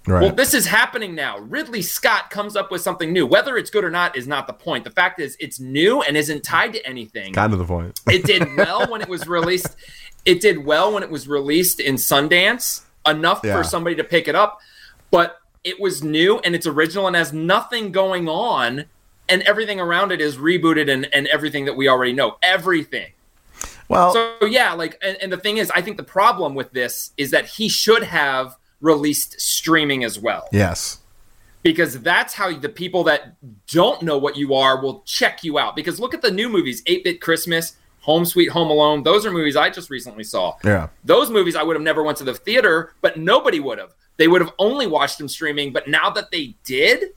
Right. 0.08 0.22
Well, 0.24 0.34
this 0.34 0.54
is 0.54 0.66
happening 0.66 1.14
now. 1.14 1.40
Ridley 1.40 1.82
Scott 1.82 2.30
comes 2.30 2.56
up 2.56 2.72
with 2.72 2.82
something 2.82 3.12
new. 3.12 3.26
Whether 3.26 3.58
it's 3.58 3.70
good 3.70 3.84
or 3.84 3.90
not 3.92 4.16
is 4.16 4.28
not 4.28 4.48
the 4.48 4.54
point. 4.54 4.84
The 4.84 4.92
fact 4.92 5.20
is, 5.20 5.36
it's 5.40 5.60
new 5.60 6.02
and 6.04 6.16
isn't 6.16 6.44
tied 6.44 6.74
to 6.74 6.86
anything. 6.88 7.34
kind 7.34 7.52
of 7.54 7.60
the 7.60 7.66
point. 7.66 8.00
It 8.10 8.24
did 8.24 8.56
well 8.56 8.90
when 8.90 9.02
it 9.02 9.10
was 9.10 9.28
released. 9.28 9.76
It 10.26 10.42
did 10.42 10.64
well 10.64 10.94
when 10.94 11.04
it 11.04 11.10
was 11.10 11.28
released 11.28 11.80
in 11.80 11.96
Sundance, 11.96 12.84
enough 13.08 13.42
Yeah. 13.44 13.58
for 13.58 13.64
somebody 13.64 13.96
to 13.98 14.04
pick 14.04 14.28
it 14.28 14.36
up. 14.36 14.60
But 15.12 15.39
it 15.64 15.80
was 15.80 16.04
new 16.04 16.40
and 16.40 16.56
it's 16.56 16.68
original 16.68 17.08
and 17.08 17.16
has 17.16 17.34
nothing 17.34 17.92
going 17.92 18.28
on, 18.28 18.86
and 19.28 19.42
everything 19.44 19.80
around 19.80 20.12
it 20.12 20.22
is 20.22 20.38
rebooted 20.38 20.92
and, 20.92 21.08
and 21.14 21.28
everything 21.28 21.66
that 21.66 21.76
we 21.76 21.88
already 21.88 22.14
know. 22.14 22.38
Everything. 22.42 23.12
Well, 23.88 24.14
So 24.14 24.46
yeah, 24.46 24.74
like, 24.74 24.98
and, 25.02 25.18
and 25.22 25.32
the 25.32 25.38
thing 25.38 25.58
is, 25.58 25.72
I 25.72 25.82
think 25.82 25.98
the 25.98 26.04
problem 26.04 26.54
with 26.56 26.72
this 26.72 27.12
is 27.18 27.32
that 27.32 27.46
he 27.46 27.68
should 27.70 28.04
have 28.04 28.56
released 28.82 29.42
streaming 29.42 30.04
as 30.06 30.18
well 30.18 30.48
yes. 30.54 31.00
because 31.64 32.00
that's 32.00 32.34
how 32.34 32.56
the 32.58 32.70
people 32.70 33.04
that 33.04 33.36
don't 33.68 34.02
know 34.02 34.18
what 34.18 34.38
you 34.38 34.54
are 34.54 34.82
will 34.82 35.02
check 35.06 35.44
you 35.44 35.60
out. 35.60 35.76
Because 35.76 36.00
look 36.00 36.14
at 36.14 36.22
the 36.22 36.32
new 36.32 36.50
movies 36.50 36.82
8 36.86 37.04
Bit 37.04 37.20
Christmas, 37.20 37.76
Home 38.02 38.26
Sweet 38.26 38.50
Home 38.50 38.70
Alone. 38.70 39.04
Those 39.04 39.26
are 39.26 39.32
movies 39.32 39.56
I 39.56 39.70
just 39.70 39.90
recently 39.90 40.24
saw. 40.24 40.56
Yeah. 40.64 40.90
Those 41.04 41.30
movies 41.30 41.56
I 41.56 41.64
would 41.64 41.76
have 41.76 41.84
never 41.84 42.04
went 42.04 42.18
to 42.20 42.24
the 42.24 42.36
theater, 42.36 42.94
but 43.02 43.18
nobody 43.18 43.60
would 43.60 43.80
have. 43.80 43.94
They 44.20 44.28
would 44.28 44.42
have 44.42 44.54
only 44.60 44.86
watched 44.86 45.18
them 45.18 45.30
streaming. 45.30 45.72
But 45.72 45.88
now 45.88 46.10
that 46.10 46.30
they 46.30 46.54
did, 46.66 47.14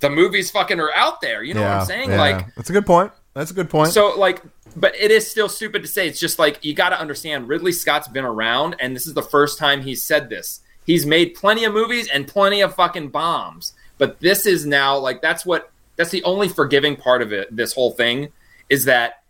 the 0.00 0.08
movies 0.08 0.50
fucking 0.50 0.80
are 0.80 0.92
out 0.94 1.20
there. 1.20 1.42
You 1.42 1.52
know 1.52 1.60
yeah. 1.60 1.74
what 1.74 1.80
I'm 1.82 1.86
saying? 1.86 2.10
yeah. 2.10 2.20
Like, 2.20 2.54
that's 2.54 2.70
a 2.70 2.72
good 2.72 2.86
point. 2.86 3.12
That's 3.34 3.50
a 3.50 3.54
good 3.54 3.68
point. 3.68 3.92
so 3.92 4.18
like, 4.18 4.42
but 4.74 4.96
it 4.96 5.10
is 5.10 5.30
still 5.30 5.48
stupid 5.48 5.82
to 5.82 5.88
say. 5.88 6.08
It's 6.08 6.18
just 6.18 6.38
like 6.38 6.64
you 6.64 6.72
got 6.74 6.88
to 6.88 6.98
understand. 6.98 7.48
Ridley 7.48 7.72
Scott's 7.72 8.08
been 8.08 8.24
around, 8.24 8.76
and 8.80 8.96
this 8.96 9.06
is 9.06 9.12
the 9.12 9.22
first 9.22 9.58
time 9.58 9.82
he's 9.82 10.02
said 10.02 10.30
this. 10.30 10.60
He's 10.86 11.04
made 11.04 11.34
plenty 11.34 11.64
of 11.64 11.74
movies 11.74 12.08
and 12.12 12.26
plenty 12.26 12.62
of 12.62 12.74
fucking 12.74 13.10
bombs, 13.10 13.74
but 13.98 14.18
this 14.20 14.46
is 14.46 14.66
now 14.66 14.98
like 14.98 15.20
that's 15.22 15.46
what 15.46 15.70
that's 15.96 16.10
the 16.10 16.24
only 16.24 16.48
forgiving 16.48 16.96
part 16.96 17.20
of 17.22 17.32
it. 17.32 17.54
This 17.54 17.74
whole 17.74 17.92
thing 17.92 18.32
is 18.68 18.86
that 18.86 19.22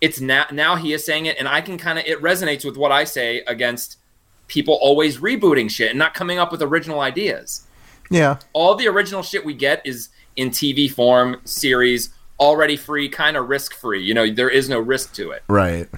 it's 0.00 0.20
now 0.20 0.46
now 0.50 0.76
he 0.76 0.94
is 0.94 1.04
saying 1.04 1.26
it, 1.26 1.36
and 1.38 1.48
I 1.48 1.60
can 1.60 1.76
kind 1.78 1.98
of 1.98 2.06
it 2.06 2.20
resonates 2.20 2.64
with 2.64 2.76
what 2.76 2.92
I 2.92 3.04
say 3.04 3.42
against 3.46 3.98
people 4.48 4.74
always 4.80 5.18
rebooting 5.18 5.70
shit 5.70 5.90
and 5.90 5.98
not 5.98 6.14
coming 6.14 6.38
up 6.38 6.52
with 6.52 6.62
original 6.62 7.00
ideas 7.00 7.66
yeah. 8.10 8.38
all 8.52 8.74
the 8.74 8.88
original 8.88 9.22
shit 9.22 9.44
we 9.44 9.54
get 9.54 9.82
is 9.84 10.08
in 10.36 10.50
TV 10.50 10.90
form, 10.90 11.40
series, 11.44 12.10
already 12.38 12.76
free, 12.76 13.08
kind 13.08 13.36
of 13.36 13.48
risk 13.48 13.74
free. 13.74 14.02
You 14.02 14.14
know, 14.14 14.30
there 14.30 14.50
is 14.50 14.68
no 14.68 14.78
risk 14.78 15.14
to 15.14 15.30
it. 15.30 15.42
Right. 15.48 15.88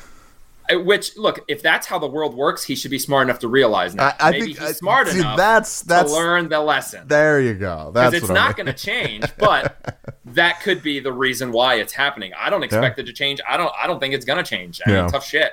Uh, 0.71 0.81
Which, 0.81 1.17
look, 1.17 1.45
if 1.49 1.63
that's 1.63 1.87
how 1.87 1.99
the 1.99 2.07
world 2.07 2.35
works, 2.35 2.63
he 2.65 2.75
should 2.77 2.91
be 2.91 2.99
smart 2.99 3.27
enough 3.27 3.41
to 3.41 3.49
realize 3.49 3.95
I, 3.95 3.97
that. 3.97 4.17
I 4.21 4.31
Maybe 4.31 4.47
think 4.47 4.59
he's 4.59 4.69
I- 4.69 4.73
smart 4.73 5.09
see, 5.09 5.19
enough 5.21 5.37
That's 5.37 5.83
that's 5.83 6.11
to 6.13 6.17
learn 6.17 6.49
the 6.49 6.61
lesson. 6.61 7.09
there 7.09 7.41
you 7.41 7.55
go. 7.55 7.91
Because 7.93 8.13
That's 8.13 8.25
it's 8.25 8.33
not 8.33 8.57
going 8.57 8.67
to 8.67 8.73
change, 8.73 9.25
but 9.39 10.15
that 10.27 10.61
could 10.61 10.83
be 10.83 11.01
the 11.01 11.13
reason 11.13 11.53
why 11.53 11.77
it's 11.77 11.93
happening. 11.93 12.33
I 12.39 12.51
don't 12.51 12.63
expect 12.63 12.99
it 12.99 13.05
to 13.07 13.13
change. 13.13 13.41
I 13.49 13.57
don't. 13.57 13.73
I 13.81 13.87
don't 13.87 13.99
think 13.99 14.15
it's 14.15 14.25
going 14.25 14.43
to 14.43 14.49
change. 14.49 14.81
I 14.87 14.91
Yeah. 14.91 15.03
mean, 15.03 15.11
tough 15.11 15.27
shit. 15.27 15.53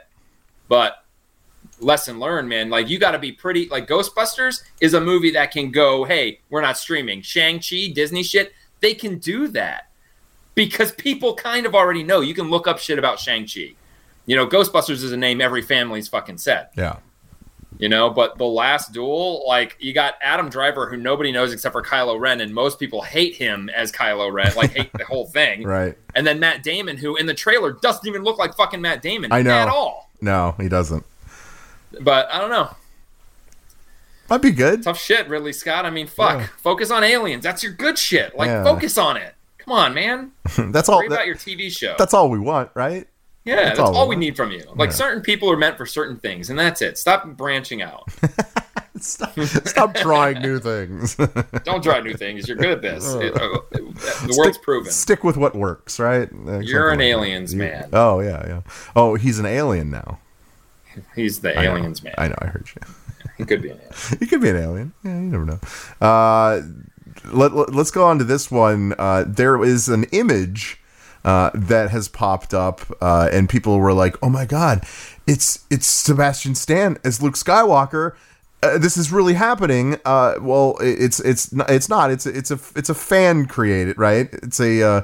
But 0.68 1.04
lesson 1.86 2.19
learned, 2.19 2.49
man. 2.49 2.69
Like 2.69 2.89
you 2.89 2.99
got 2.99 3.11
to 3.11 3.19
be 3.19 3.31
pretty. 3.31 3.69
Like 3.69 3.88
Ghostbusters 3.88 4.63
is 4.81 4.93
a 4.93 5.01
movie 5.01 5.31
that 5.31 5.51
can 5.51 5.71
go, 5.71 6.03
hey, 6.03 6.39
we're 6.49 6.61
not 6.61 6.77
streaming. 6.77 7.21
Shang 7.21 7.59
Chi, 7.59 7.91
Disney 7.93 8.23
shit, 8.23 8.53
they 8.81 8.93
can 8.93 9.19
do 9.19 9.47
that 9.49 9.89
because 10.55 10.91
people 10.93 11.36
kind 11.36 11.65
of 11.65 11.75
already 11.75 12.03
know. 12.03 12.21
You 12.21 12.33
can 12.33 12.49
look 12.49 12.67
up 12.67 12.79
shit 12.79 12.99
about 12.99 13.19
Shang 13.19 13.47
Chi. 13.47 13.75
You 14.25 14.36
know, 14.36 14.47
Ghostbusters 14.47 15.03
is 15.03 15.11
a 15.11 15.17
name 15.17 15.39
every 15.39 15.61
family's 15.61 16.07
fucking 16.07 16.39
said. 16.39 16.69
Yeah. 16.75 16.97
You 17.77 17.89
know, 17.89 18.09
but 18.09 18.38
the 18.38 18.45
last 18.45 18.93
duel, 18.93 19.43
like 19.47 19.75
you 19.79 19.93
got 19.93 20.15
Adam 20.21 20.49
Driver, 20.49 20.89
who 20.89 20.95
nobody 20.95 21.31
knows 21.33 21.51
except 21.51 21.73
for 21.73 21.83
Kylo 21.83 22.17
Ren, 22.17 22.39
and 22.39 22.53
most 22.53 22.79
people 22.79 23.01
hate 23.01 23.36
him 23.36 23.69
as 23.75 23.91
Kylo 23.91 24.31
Ren, 24.31 24.55
like 24.55 24.71
hate 24.71 24.93
the 24.93 25.03
whole 25.03 25.27
thing. 25.27 25.63
Right. 25.75 25.97
And 26.15 26.25
then 26.25 26.39
Matt 26.39 26.63
Damon, 26.63 26.95
who 26.95 27.17
in 27.17 27.25
the 27.25 27.33
trailer 27.33 27.73
doesn't 27.73 28.07
even 28.07 28.23
look 28.23 28.38
like 28.38 28.55
fucking 28.55 28.79
Matt 28.79 29.01
Damon 29.01 29.31
I 29.33 29.41
know. 29.41 29.51
at 29.51 29.67
all. 29.67 30.09
No, 30.21 30.55
he 30.57 30.69
doesn't. 30.69 31.05
But 32.02 32.28
I 32.32 32.39
don't 32.39 32.50
know. 32.50 32.70
Might 34.30 34.41
be 34.41 34.52
good. 34.52 34.84
Tough 34.84 35.00
shit, 35.00 35.28
Ridley 35.28 35.54
Scott. 35.54 35.86
I 35.86 35.89
mean, 35.91 36.08
fuck. 36.08 36.39
Yeah. 36.39 36.48
Focus 36.58 36.89
on 36.89 37.04
aliens. 37.04 37.43
That's 37.43 37.62
your 37.64 37.74
good 37.74 37.98
shit. 37.98 38.36
Like, 38.36 38.48
Yeah. 38.48 38.64
focus 38.64 38.98
on 38.98 39.18
it. 39.18 39.36
Come 39.60 39.74
on, 39.74 39.93
man. 39.93 40.32
that's 40.72 40.89
all. 40.89 40.98
Worry 40.98 41.08
about 41.08 41.26
your 41.28 41.36
TV 41.36 41.70
show. 41.72 41.96
that's 41.98 42.14
all 42.14 42.30
we 42.30 42.39
want, 42.39 42.72
right? 42.74 43.08
yeah, 43.43 43.56
that's 43.58 43.68
that's, 43.78 43.80
all 43.82 43.96
all, 43.96 44.08
we 44.08 44.16
we 44.16 44.20
need 44.20 44.36
from 44.36 44.52
you. 44.52 44.64
Like, 44.76 44.89
Yeah. 44.89 44.96
certain 44.96 45.22
people 45.22 45.52
are 45.52 45.58
meant 45.58 45.78
for 45.78 45.86
certain 45.86 46.18
things, 46.18 46.50
and 46.50 46.58
that's 46.58 46.82
it. 46.82 46.98
Stop 46.98 47.28
branching 47.38 47.82
out. 47.84 48.10
Stop, 48.98 49.38
stop 49.66 49.93
trying 49.93 50.41
new 50.41 50.58
things. 50.58 51.16
Don't 51.66 51.84
try 51.84 52.00
new 52.00 52.14
things. 52.14 52.48
You're 52.48 52.56
good 52.56 52.72
at 52.72 52.82
this. 52.82 53.14
It- 53.16 53.36
uh, 53.36 53.60
the 53.72 54.36
world's 54.38 54.58
proven. 54.58 54.89
Stick 54.89 55.22
with 55.22 55.36
what 55.36 55.54
works, 55.54 56.00
right? 56.00 56.30
You're 56.62 56.89
an 56.91 57.00
like 57.00 57.00
that. 57.00 57.04
aliens 57.04 57.54
You- 57.54 57.60
man. 57.60 57.89
Oh 57.91 58.22
yeah, 58.22 58.48
yeah. 58.48 58.62
Oh, 58.96 59.16
he's 59.16 59.38
an 59.38 59.46
alien 59.46 59.89
now. 59.89 60.20
He's 61.16 61.39
the 61.41 61.58
I 61.58 61.64
know. 61.66 61.76
aliens 61.78 62.04
man. 62.04 62.14
I 62.18 62.28
know. 62.28 62.36
I 62.39 62.48
heard 62.48 62.68
you. 62.76 62.82
He 63.38 63.43
could 63.43 63.62
be 63.62 63.70
an 63.70 63.78
alien. 63.80 63.93
he 64.22 64.26
could 64.28 64.39
be 64.41 64.50
an 64.50 64.56
alien. 64.56 64.93
Yeah, 65.04 65.16
you 65.16 65.22
never 65.24 65.43
know. 65.46 65.60
Uh, 66.00 66.62
let, 67.34 67.54
let, 67.54 67.76
us 67.76 67.91
go 67.91 68.06
on 68.06 68.18
to 68.20 68.24
this 68.24 68.50
one. 68.50 68.93
Uh, 68.98 69.26
there 69.28 69.62
is 69.62 69.89
an 69.89 70.06
image 70.14 70.80
uh, 71.26 71.50
that 71.54 71.89
has 71.89 72.08
popped 72.08 72.54
up, 72.54 72.82
uh, 73.02 73.28
and 73.34 73.50
people 73.50 73.78
were 73.80 73.91
like, 73.91 74.16
"Oh 74.24 74.30
my 74.30 74.46
god, 74.46 74.86
it's 75.28 75.66
it's 75.70 75.86
Sebastian 75.86 76.56
Stan 76.56 76.98
as 77.04 77.22
Luke 77.22 77.34
Skywalker." 77.36 78.14
Uh, 78.64 78.78
this 78.78 78.96
is 78.96 79.12
really 79.12 79.34
happening. 79.34 80.00
Uh, 80.06 80.36
well, 80.39 80.78
it's 80.80 81.20
it's 81.20 81.52
not, 81.52 81.70
it's 81.70 81.89
not. 81.89 82.12
It's 82.12 82.26
it's 82.26 82.52
a 82.52 82.60
it's 82.76 82.89
a 82.89 82.96
fan 82.96 83.48
created, 83.48 83.98
right? 83.98 84.30
It's 84.32 84.62
a 84.62 84.82
uh, 84.82 85.02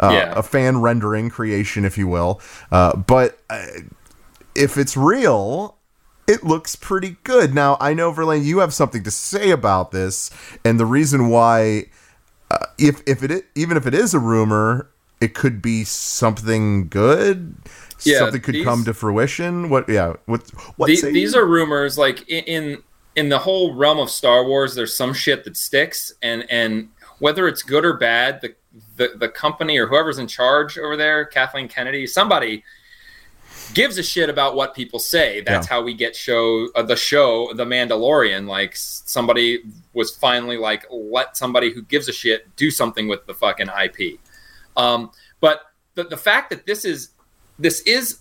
uh, 0.00 0.10
Yeah. 0.10 0.32
a 0.38 0.42
fan 0.42 0.80
rendering 0.80 1.28
creation, 1.28 1.84
if 1.84 1.98
you 1.98 2.08
will. 2.08 2.40
Uh, 2.72 2.96
but 2.96 3.38
uh, 3.50 3.66
if 4.54 4.76
it's 4.76 4.96
real, 4.96 5.78
it 6.26 6.44
looks 6.44 6.76
pretty 6.76 7.16
good. 7.24 7.54
Now, 7.54 7.76
I 7.80 7.94
know 7.94 8.10
Verlaine, 8.10 8.44
you 8.44 8.58
have 8.58 8.72
something 8.72 9.02
to 9.02 9.10
say 9.10 9.50
about 9.50 9.90
this, 9.90 10.30
and 10.64 10.78
the 10.80 10.86
reason 10.86 11.28
why, 11.28 11.86
uh, 12.50 12.66
if 12.78 13.02
if 13.06 13.22
it 13.22 13.46
even 13.54 13.76
if 13.76 13.86
it 13.86 13.94
is 13.94 14.14
a 14.14 14.18
rumor, 14.18 14.90
it 15.20 15.34
could 15.34 15.60
be 15.60 15.84
something 15.84 16.88
good. 16.88 17.56
Yeah, 18.02 18.18
something 18.18 18.40
could 18.40 18.54
these- 18.56 18.64
come 18.64 18.84
to 18.84 18.94
fruition. 18.94 19.68
What? 19.68 19.88
Yeah. 19.88 20.14
What? 20.26 20.48
What? 20.76 20.86
The- 20.86 20.96
say 20.96 21.12
these 21.12 21.34
are 21.34 21.46
rumors. 21.46 21.98
Like 21.98 22.28
in, 22.28 22.44
in 22.44 22.82
in 23.16 23.28
the 23.28 23.38
whole 23.38 23.74
realm 23.74 23.98
of 23.98 24.10
Star 24.10 24.44
Wars, 24.44 24.74
there's 24.74 24.96
some 24.96 25.14
shit 25.14 25.44
that 25.44 25.56
sticks, 25.56 26.12
and 26.22 26.44
and 26.50 26.88
whether 27.18 27.46
it's 27.48 27.62
good 27.62 27.84
or 27.84 27.94
bad, 27.94 28.40
the 28.40 28.54
the, 28.96 29.16
the 29.18 29.28
company 29.28 29.78
or 29.78 29.86
whoever's 29.86 30.18
in 30.18 30.26
charge 30.26 30.78
over 30.78 30.96
there, 30.96 31.24
Kathleen 31.24 31.68
Kennedy, 31.68 32.06
somebody 32.06 32.64
gives 33.72 33.98
a 33.98 34.02
shit 34.02 34.28
about 34.28 34.54
what 34.54 34.74
people 34.74 34.98
say. 34.98 35.40
That's 35.40 35.66
Yeah. 35.66 35.74
how 35.74 35.82
we 35.82 35.94
get 35.94 36.14
show 36.14 36.68
uh, 36.74 36.82
the 36.82 36.96
show 36.96 37.52
The 37.54 37.64
Mandalorian. 37.64 38.46
Like 38.46 38.72
somebody 38.76 39.60
was 39.92 40.14
finally 40.14 40.56
like, 40.58 40.86
let 40.90 41.36
somebody 41.36 41.72
who 41.72 41.82
gives 41.82 42.08
a 42.08 42.12
shit 42.12 42.54
do 42.56 42.70
something 42.70 43.08
with 43.08 43.26
the 43.26 43.34
fucking 43.34 43.68
IP. 43.68 44.18
Um, 44.76 45.10
but 45.40 45.62
the 45.94 46.04
the 46.04 46.16
fact 46.16 46.50
that 46.50 46.66
this 46.66 46.84
is 46.84 47.10
this 47.58 47.80
is 47.82 48.18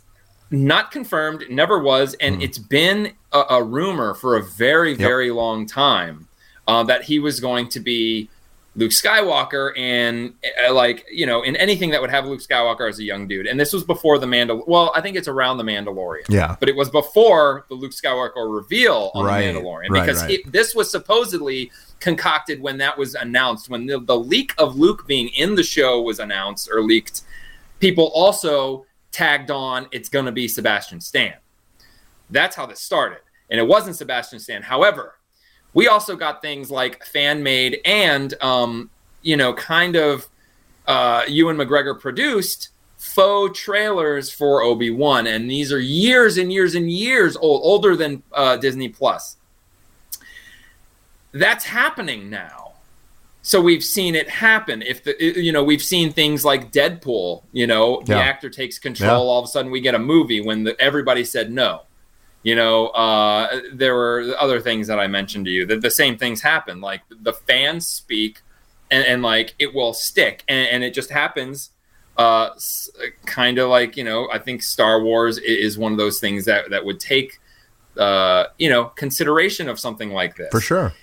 not 0.52 0.92
confirmed, 0.92 1.44
never 1.50 1.80
was, 1.80 2.14
and 2.20 2.42
it's 2.44 2.60
been 2.60 3.14
a, 3.32 3.44
a 3.50 3.64
rumor 3.64 4.14
for 4.14 4.38
a 4.38 4.44
very, 4.44 4.94
very 4.94 5.32
long 5.32 5.66
time 5.66 6.28
uh, 6.68 6.84
that 6.84 7.04
he 7.04 7.18
was 7.18 7.40
going 7.40 7.68
to 7.70 7.80
be 7.80 8.30
Luke 8.76 8.92
Skywalker, 8.92 9.78
and 9.78 10.34
uh, 10.68 10.74
like 10.74 11.06
you 11.12 11.26
know, 11.26 11.44
in 11.44 11.56
anything 11.58 11.92
that 11.92 12.02
would 12.02 12.10
have 12.10 12.26
Luke 12.26 12.42
Skywalker 12.42 12.90
as 12.90 13.00
a 13.00 13.04
young 13.04 13.28
dude. 13.28 13.46
And 13.46 13.60
this 13.60 13.72
was 13.72 13.84
before 13.84 14.18
the 14.18 14.26
Mandal. 14.26 14.68
Well, 14.68 14.92
I 14.96 15.02
think 15.02 15.16
it's 15.16 15.28
around 15.28 15.58
the 15.58 15.64
Mandalorian. 15.64 16.24
Yeah. 16.30 16.56
but 16.60 16.70
it 16.70 16.76
was 16.76 16.90
before 16.90 17.66
the 17.70 17.76
Luke 17.76 17.92
Skywalker 17.92 18.52
reveal 18.54 19.12
on 19.14 19.26
Right, 19.26 19.42
the 19.42 19.60
Mandalorian 19.60 19.90
right, 19.90 20.06
because 20.06 20.24
right. 20.24 20.32
It, 20.32 20.52
this 20.52 20.74
was 20.74 20.90
supposedly 20.90 21.72
concocted 22.00 22.62
when 22.62 22.78
that 22.80 22.98
was 22.98 23.14
announced. 23.14 23.70
When 23.70 23.86
the, 23.86 24.00
the 24.00 24.18
leak 24.18 24.54
of 24.58 24.76
Luke 24.76 25.06
being 25.08 25.30
in 25.30 25.56
the 25.56 25.64
show 25.64 26.02
was 26.02 26.20
announced 26.20 26.68
or 26.72 26.82
leaked, 26.82 27.22
people 27.80 28.12
also 28.16 28.86
tagged 29.12 29.52
on 29.52 29.88
it's 29.92 30.10
going 30.10 30.26
to 30.26 30.32
be 30.32 30.48
Sebastian 30.48 31.00
Stan. 31.00 31.36
That's 32.30 32.56
how 32.56 32.66
this 32.66 32.80
started. 32.82 33.20
And 33.52 33.60
it 33.60 33.68
wasn't 33.68 33.96
Sebastian 33.96 34.40
Stan. 34.40 34.64
However, 34.64 35.16
we 35.74 35.88
also 35.88 36.16
got 36.16 36.42
things 36.42 36.70
like 36.70 37.04
fan 37.06 37.44
made 37.44 37.80
and, 37.86 38.34
um, 38.42 38.90
you 39.22 39.38
know, 39.38 39.54
kind 39.54 39.96
of 39.96 40.30
uh, 40.88 41.24
Ewan 41.28 41.58
McGregor 41.58 42.00
produced 42.00 42.70
faux 42.98 43.60
trailers 43.60 44.32
for 44.32 44.62
Obi 44.62 44.90
Wan. 44.90 45.28
And 45.28 45.50
these 45.50 45.72
are 45.72 45.80
years 45.80 46.38
and 46.38 46.52
years 46.52 46.76
and 46.76 46.90
years 46.90 47.36
old, 47.36 47.62
older 47.64 47.96
than 47.96 48.24
uh, 48.32 48.58
Disney 48.58 48.90
Plus. 48.90 49.38
That's 51.32 51.66
happening 51.66 52.30
now. 52.30 52.74
So 53.46 53.60
we've 53.60 53.84
seen 53.84 54.16
it 54.16 54.30
happen. 54.30 54.82
If 54.82 55.04
the 55.04 55.16
you 55.20 55.52
know 55.52 55.66
we've 55.66 55.84
seen 55.84 56.14
things 56.14 56.46
like 56.46 56.72
Deadpool, 56.72 57.44
you 57.52 57.68
know, 57.68 58.02
the 58.06 58.16
actor 58.16 58.50
takes 58.50 58.80
control. 58.80 59.26
Yeah. 59.26 59.30
All 59.32 59.40
of 59.40 59.46
a 59.46 59.48
sudden, 59.50 59.70
we 59.70 59.82
get 59.82 59.96
a 59.96 60.00
movie 60.00 60.40
when 60.40 60.64
the, 60.64 60.80
everybody 60.80 61.26
said 61.26 61.52
no. 61.52 61.82
You 62.44 62.56
know, 62.56 62.88
uh, 62.88 63.62
there 63.74 63.96
were 63.96 64.36
other 64.38 64.60
things 64.60 64.88
that 64.88 65.00
I 65.00 65.08
mentioned 65.08 65.46
to 65.46 65.52
you 65.52 65.66
that 65.68 65.82
the 65.82 65.92
same 65.92 66.18
things 66.18 66.42
happen. 66.42 66.82
Like 66.82 67.02
the 67.10 67.34
fans 67.34 67.88
speak, 67.88 68.42
and, 68.92 69.06
and 69.06 69.22
like 69.24 69.56
it 69.60 69.74
will 69.74 69.94
stick, 69.94 70.44
and, 70.48 70.68
and 70.68 70.84
it 70.84 70.94
just 70.94 71.10
happens. 71.10 71.72
Uh, 72.18 72.50
kind 73.26 73.58
of 73.58 73.70
like 73.70 73.98
you 73.98 74.04
know, 74.04 74.30
I 74.32 74.40
think 74.40 74.62
Star 74.62 75.02
Wars 75.02 75.38
is 75.40 75.78
one 75.78 75.94
of 75.94 75.98
those 75.98 76.20
things 76.20 76.46
that 76.46 76.70
that 76.70 76.86
would 76.86 77.00
take, 77.00 77.40
uh, 77.98 78.46
you 78.60 78.70
know, 78.70 78.86
consideration 78.86 79.70
of 79.70 79.80
something 79.80 80.12
like 80.12 80.36
this 80.36 80.52
for 80.52 80.62
sure. 80.62 80.94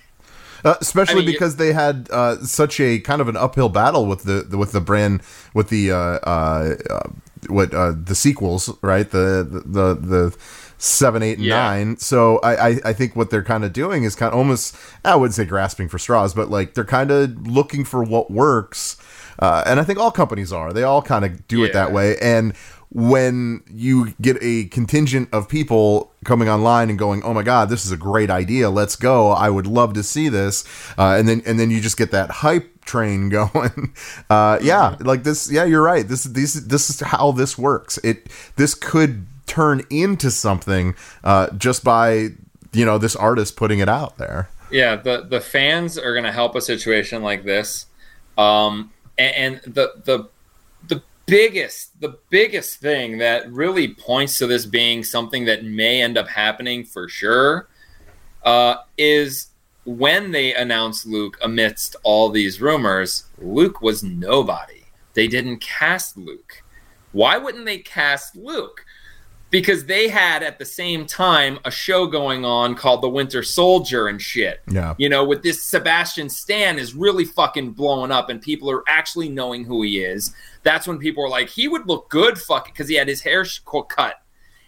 Uh, 0.63 0.75
especially 0.79 1.23
I 1.23 1.25
mean, 1.25 1.33
because 1.33 1.55
they 1.55 1.73
had 1.73 2.07
uh, 2.11 2.37
such 2.43 2.79
a 2.79 2.99
kind 2.99 3.21
of 3.21 3.27
an 3.27 3.35
uphill 3.35 3.69
battle 3.69 4.05
with 4.05 4.23
the, 4.23 4.45
the 4.47 4.57
with 4.57 4.73
the 4.73 4.81
brand 4.81 5.21
with 5.53 5.69
the 5.69 5.91
uh, 5.91 5.95
uh, 5.95 6.75
uh, 6.89 7.09
what 7.47 7.73
uh, 7.73 7.93
the 7.95 8.13
sequels, 8.13 8.69
right? 8.81 9.09
The 9.09 9.47
the 9.65 9.95
the 9.95 10.37
seven, 10.83 11.21
eight, 11.21 11.37
and 11.37 11.45
Yeah. 11.45 11.55
nine. 11.61 11.97
So 11.97 12.39
I, 12.39 12.69
I 12.69 12.79
I 12.85 12.93
think 12.93 13.15
what 13.15 13.29
they're 13.29 13.43
kind 13.43 13.63
of 13.63 13.71
doing 13.71 14.03
is 14.03 14.15
kind 14.15 14.33
of 14.33 14.37
almost 14.37 14.75
I 15.05 15.15
wouldn't 15.15 15.35
say 15.35 15.45
grasping 15.45 15.87
for 15.89 15.99
straws, 15.99 16.33
but 16.33 16.49
like 16.49 16.73
they're 16.73 16.83
kind 16.83 17.11
of 17.11 17.47
looking 17.47 17.85
for 17.85 18.03
what 18.03 18.31
works. 18.31 18.97
Uh, 19.39 19.63
and 19.65 19.79
I 19.79 19.83
think 19.83 19.97
all 19.99 20.11
companies 20.11 20.51
are. 20.51 20.73
They 20.73 20.83
all 20.83 21.01
kind 21.01 21.23
of 21.25 21.47
do 21.47 21.63
it 21.63 21.73
that 21.73 21.91
way. 21.91 22.17
And 22.17 22.53
when 22.89 23.63
you 23.71 24.13
get 24.21 24.37
a 24.41 24.65
contingent 24.65 25.29
of 25.31 25.47
people 25.47 26.11
coming 26.25 26.49
online 26.49 26.89
and 26.89 26.99
going, 26.99 27.23
"Oh 27.23 27.33
my 27.33 27.41
God, 27.43 27.69
this 27.69 27.85
is 27.85 27.91
a 27.91 27.97
great 27.97 28.29
idea. 28.29 28.69
Let's 28.69 28.95
go. 28.97 29.31
I 29.31 29.49
would 29.49 29.65
love 29.67 29.93
to 29.93 30.03
see 30.03 30.29
this," 30.29 30.63
uh, 30.97 31.15
and 31.17 31.27
then 31.27 31.41
and 31.45 31.57
then 31.59 31.71
you 31.71 31.79
just 31.79 31.97
get 31.97 32.11
that 32.11 32.29
hype 32.29 32.83
train 32.85 33.29
going. 33.39 33.93
Uh, 34.29 34.59
yeah, 34.61 34.95
like 34.99 35.23
this. 35.23 35.49
Yeah, 35.49 35.63
you're 35.63 35.81
right. 35.81 36.05
This 36.07 36.25
these 36.25 36.67
this 36.67 36.89
is 36.89 36.99
how 36.99 37.31
this 37.31 37.57
works. 37.57 37.97
It 38.03 38.27
this 38.57 38.73
could 38.75 39.25
turn 39.51 39.81
into 39.89 40.31
something 40.31 40.95
uh, 41.25 41.49
just 41.57 41.83
by 41.83 42.29
you 42.71 42.85
know 42.85 42.97
this 42.97 43.15
artist 43.15 43.57
putting 43.57 43.79
it 43.79 43.89
out 43.89 44.17
there. 44.17 44.49
Yeah, 44.71 44.95
the 44.95 45.25
the 45.29 45.41
fans 45.41 45.97
are 45.97 46.13
going 46.13 46.23
to 46.23 46.31
help 46.31 46.55
a 46.55 46.61
situation 46.61 47.21
like 47.21 47.43
this, 47.43 47.87
um, 48.37 48.91
and, 49.17 49.63
and 49.65 49.73
the 49.73 49.91
the 50.05 50.29
the 50.87 51.03
biggest 51.25 51.99
the 51.99 52.17
biggest 52.29 52.79
thing 52.79 53.17
that 53.17 53.51
really 53.51 53.89
points 53.89 54.37
to 54.37 54.47
this 54.47 54.65
being 54.65 55.03
something 55.03 55.45
that 55.45 55.65
may 55.65 56.01
end 56.01 56.17
up 56.17 56.29
happening 56.29 56.85
for 56.85 57.09
sure 57.09 57.67
uh, 58.43 58.75
is 58.97 59.47
when 59.83 60.31
they 60.31 60.53
announced 60.53 61.05
Luke 61.05 61.37
amidst 61.43 61.97
all 62.03 62.29
these 62.29 62.61
rumors. 62.61 63.25
Luke 63.37 63.81
was 63.81 64.01
nobody. 64.01 64.85
They 65.13 65.27
didn't 65.27 65.59
cast 65.59 66.15
Luke. 66.15 66.63
Why 67.11 67.37
wouldn't 67.37 67.65
they 67.65 67.79
cast 67.79 68.37
Luke? 68.37 68.85
Because 69.51 69.85
they 69.85 70.07
had 70.07 70.41
at 70.41 70.57
the 70.57 70.65
same 70.65 71.05
time 71.05 71.59
a 71.65 71.69
show 71.71 72.07
going 72.07 72.43
on 72.43 72.73
called 72.73 73.03
The 73.03 73.09
Winter 73.09 73.43
Soldier 73.43 74.07
and 74.07 74.19
shit. 74.21 74.61
Yeah. 74.69 74.95
You 74.97 75.09
know, 75.09 75.23
with 75.23 75.43
this 75.43 75.61
Sebastian 75.61 76.29
Stan 76.29 76.79
is 76.79 76.95
really 76.95 77.25
fucking 77.25 77.71
blowing 77.73 78.11
up 78.11 78.29
and 78.29 78.41
people 78.41 78.71
are 78.71 78.83
actually 78.87 79.29
knowing 79.29 79.65
who 79.65 79.83
he 79.83 79.99
is. 79.99 80.33
That's 80.63 80.87
when 80.87 80.97
people 80.97 81.23
are 81.23 81.29
like, 81.29 81.49
he 81.49 81.67
would 81.67 81.85
look 81.87 82.09
good, 82.09 82.39
fuck 82.39 82.65
because 82.65 82.87
he 82.87 82.95
had 82.95 83.07
his 83.07 83.21
hair 83.21 83.45
cut. 83.89 84.15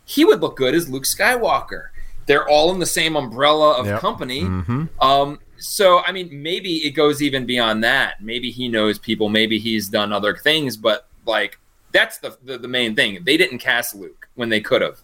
He 0.05 0.25
would 0.25 0.41
look 0.41 0.57
good 0.57 0.75
as 0.75 0.87
Luke 0.89 1.05
Skywalker. 1.05 1.87
they're 2.25 2.47
all 2.47 2.71
in 2.71 2.79
the 2.79 2.85
same 2.85 3.17
umbrella 3.17 3.71
of 3.73 3.85
Yep. 3.85 3.99
company. 3.99 4.43
Mhm. 4.43 4.87
Um, 5.01 5.39
so 5.57 5.99
I 5.99 6.13
mean, 6.13 6.29
maybe 6.41 6.85
it 6.87 6.91
goes 6.91 7.21
even 7.21 7.45
beyond 7.45 7.83
that. 7.83 8.21
Maybe 8.23 8.49
he 8.49 8.69
knows 8.69 8.97
people. 8.97 9.27
Maybe 9.27 9.59
he's 9.59 9.89
done 9.89 10.13
other 10.13 10.33
things. 10.37 10.77
But 10.77 11.05
like, 11.25 11.57
that's 11.91 12.19
the 12.19 12.37
the, 12.41 12.57
the 12.57 12.67
main 12.69 12.95
thing. 12.95 13.19
They 13.25 13.35
didn't 13.35 13.59
cast 13.59 13.93
Luke 13.93 14.22
when 14.35 14.49
they 14.49 14.61
could 14.61 14.81
have. 14.81 14.99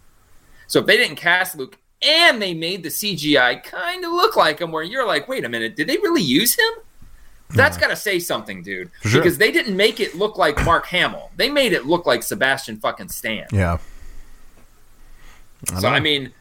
So 0.68 0.80
if 0.80 0.86
they 0.86 0.98
didn't 0.98 1.18
cast 1.18 1.58
Luke 1.58 1.78
and 2.02 2.42
they 2.42 2.54
made 2.54 2.84
the 2.84 2.90
CGI 2.90 3.64
kind 3.64 4.06
of 4.06 4.12
look 4.12 4.36
like 4.36 4.60
him, 4.60 4.72
where 4.72 4.84
you're 4.84 5.06
like, 5.06 5.28
wait 5.28 5.46
a 5.46 5.50
minute, 5.50 5.76
did 5.76 5.88
they 5.88 5.98
really 5.98 6.22
use 6.22 6.56
him? 6.56 6.72
That's 7.52 7.78
got 7.78 7.88
to 7.88 7.96
say 7.96 8.20
something, 8.20 8.62
dude. 8.62 8.92
Sure. 9.02 9.20
Because 9.20 9.40
they 9.40 9.52
didn't 9.52 9.76
make 9.76 10.00
it 10.00 10.14
look 10.14 10.38
like 10.38 10.64
Mark 10.64 10.86
Hamill. 10.86 11.32
They 11.36 11.50
made 11.50 11.74
it 11.74 11.86
look 11.86 12.06
like 12.06 12.22
Sebastian 12.22 12.78
fucking 12.78 13.10
Stan. 13.10 13.48
Yeah. 13.52 13.80
So 15.80 15.88
I 15.88 16.00
mean, 16.00 16.32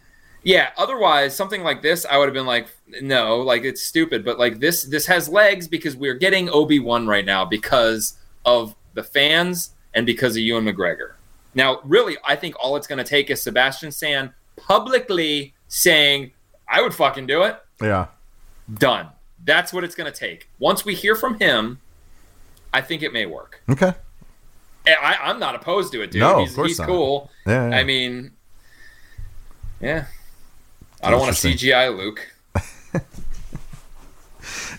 yeah. 0.43 0.71
Otherwise, 0.77 1.35
something 1.35 1.63
like 1.63 1.81
this, 1.81 2.05
I 2.05 2.19
would 2.19 2.27
have 2.27 2.35
been 2.35 2.47
like, 2.47 2.69
no, 3.01 3.39
like 3.39 3.65
it's 3.65 3.83
stupid. 3.83 4.23
But 4.23 4.39
like 4.39 4.61
this, 4.61 4.83
this 4.85 5.07
has 5.07 5.31
legs 5.31 5.67
because 5.67 5.97
we're 5.97 6.15
getting 6.15 6.51
Obi 6.51 6.79
Wan 6.79 7.07
right 7.07 7.25
now 7.25 7.45
because 7.45 8.19
of 8.45 8.75
the 8.93 9.03
fans 9.03 9.71
and 9.95 10.05
because 10.05 10.37
of 10.37 10.43
Ewan 10.43 10.67
McGregor. 10.67 11.13
Now, 11.59 11.81
really, 11.83 12.17
I 12.25 12.37
think 12.37 12.55
all 12.63 12.77
it's 12.77 12.87
going 12.87 12.99
to 12.99 13.05
take 13.05 13.31
is 13.31 13.43
Sebastian 13.43 13.91
Stan 13.91 14.33
publicly 14.57 15.55
saying, 15.67 16.31
"I 16.69 16.81
would 16.81 16.95
fucking 16.95 17.27
do 17.27 17.43
it." 17.43 17.61
Yeah. 17.83 18.07
Done. 18.73 19.09
That's 19.45 19.73
what 19.73 19.83
it's 19.83 19.97
going 19.97 20.11
to 20.11 20.17
take. 20.17 20.49
Once 20.61 20.85
we 20.85 20.95
hear 20.95 21.17
from 21.17 21.41
him, 21.41 21.81
I 22.73 22.81
think 22.81 23.03
it 23.03 23.13
may 23.13 23.27
work. 23.27 23.61
Okay. 23.69 23.93
Eh, 24.87 24.95
I, 25.03 25.17
I'm 25.21 25.41
not 25.41 25.57
opposed 25.57 25.91
to 25.95 26.03
it, 26.03 26.13
dude. 26.13 26.21
No, 26.21 26.43
of 26.43 26.47
he's 26.47 26.55
course 26.55 26.69
he's 26.69 26.79
not. 26.79 26.87
cool. 26.87 27.31
Yeah, 27.45 27.71
yeah. 27.71 27.77
I 27.77 27.83
mean, 27.83 28.31
yeah. 29.81 30.07
I 31.03 31.11
don't 31.11 31.19
want 31.19 31.35
to 31.35 31.49
CGI 31.49 31.97
Luke. 31.97 32.25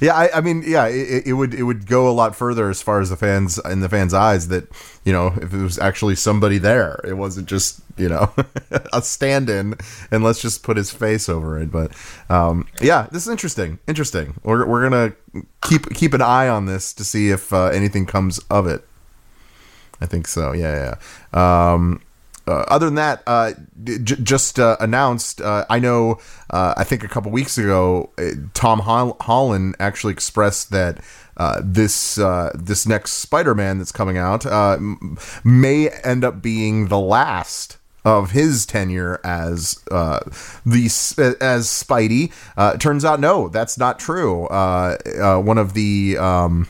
Yeah, 0.01 0.15
I, 0.15 0.37
I 0.37 0.41
mean, 0.41 0.63
yeah, 0.65 0.87
it, 0.87 1.27
it 1.27 1.33
would 1.33 1.53
it 1.53 1.63
would 1.63 1.85
go 1.85 2.09
a 2.09 2.11
lot 2.11 2.35
further 2.35 2.69
as 2.69 2.81
far 2.81 3.01
as 3.01 3.09
the 3.09 3.17
fans 3.17 3.59
in 3.65 3.81
the 3.81 3.89
fans' 3.89 4.13
eyes 4.13 4.47
that 4.49 4.67
you 5.03 5.13
know 5.13 5.33
if 5.41 5.53
it 5.53 5.61
was 5.61 5.77
actually 5.79 6.15
somebody 6.15 6.57
there, 6.57 6.99
it 7.03 7.13
wasn't 7.13 7.47
just 7.47 7.81
you 7.97 8.09
know 8.09 8.33
a 8.93 9.01
stand-in, 9.01 9.75
and 10.11 10.23
let's 10.23 10.41
just 10.41 10.63
put 10.63 10.77
his 10.77 10.91
face 10.91 11.29
over 11.29 11.59
it. 11.59 11.71
But 11.71 11.91
um, 12.29 12.67
yeah, 12.81 13.07
this 13.11 13.25
is 13.25 13.31
interesting. 13.31 13.79
Interesting. 13.87 14.35
We're 14.43 14.65
we're 14.65 14.89
gonna 14.89 15.13
keep 15.61 15.93
keep 15.93 16.13
an 16.13 16.21
eye 16.21 16.47
on 16.47 16.65
this 16.65 16.93
to 16.93 17.03
see 17.03 17.29
if 17.29 17.51
uh, 17.53 17.65
anything 17.65 18.05
comes 18.05 18.39
of 18.49 18.67
it. 18.67 18.85
I 20.01 20.05
think 20.05 20.27
so. 20.27 20.53
Yeah, 20.53 20.95
yeah. 21.33 21.73
Um, 21.73 22.01
uh, 22.49 22.65
other 22.67 22.87
than 22.87 22.95
that, 22.95 23.21
uh, 23.27 23.53
j- 23.83 24.15
just 24.21 24.59
uh, 24.59 24.75
announced. 24.79 25.41
Uh, 25.41 25.65
I 25.69 25.79
know. 25.79 26.19
Uh, 26.49 26.73
I 26.75 26.83
think 26.83 27.03
a 27.03 27.07
couple 27.07 27.31
weeks 27.31 27.57
ago, 27.57 28.09
uh, 28.17 28.31
Tom 28.53 28.79
Hol- 28.79 29.17
Holland 29.21 29.75
actually 29.79 30.13
expressed 30.13 30.71
that 30.71 30.99
this 31.63 32.15
this 32.55 32.85
next 32.87 33.13
Spider-Man 33.13 33.77
that's 33.77 33.91
coming 33.91 34.17
out 34.17 34.45
may 35.43 35.89
end 36.03 36.25
up 36.25 36.41
being 36.41 36.87
the 36.87 36.99
last 36.99 37.77
of 38.05 38.31
his 38.31 38.65
tenure 38.65 39.19
as 39.23 39.83
uh, 39.91 40.19
the 40.65 40.85
as 41.41 41.67
Spidey. 41.67 42.31
Uh, 42.57 42.77
turns 42.77 43.05
out, 43.05 43.19
no, 43.19 43.49
that's 43.49 43.77
not 43.77 43.99
true. 43.99 44.47
Uh, 44.47 45.41
one 45.41 45.57
of 45.57 45.73
the 45.73 46.17
um, 46.17 46.67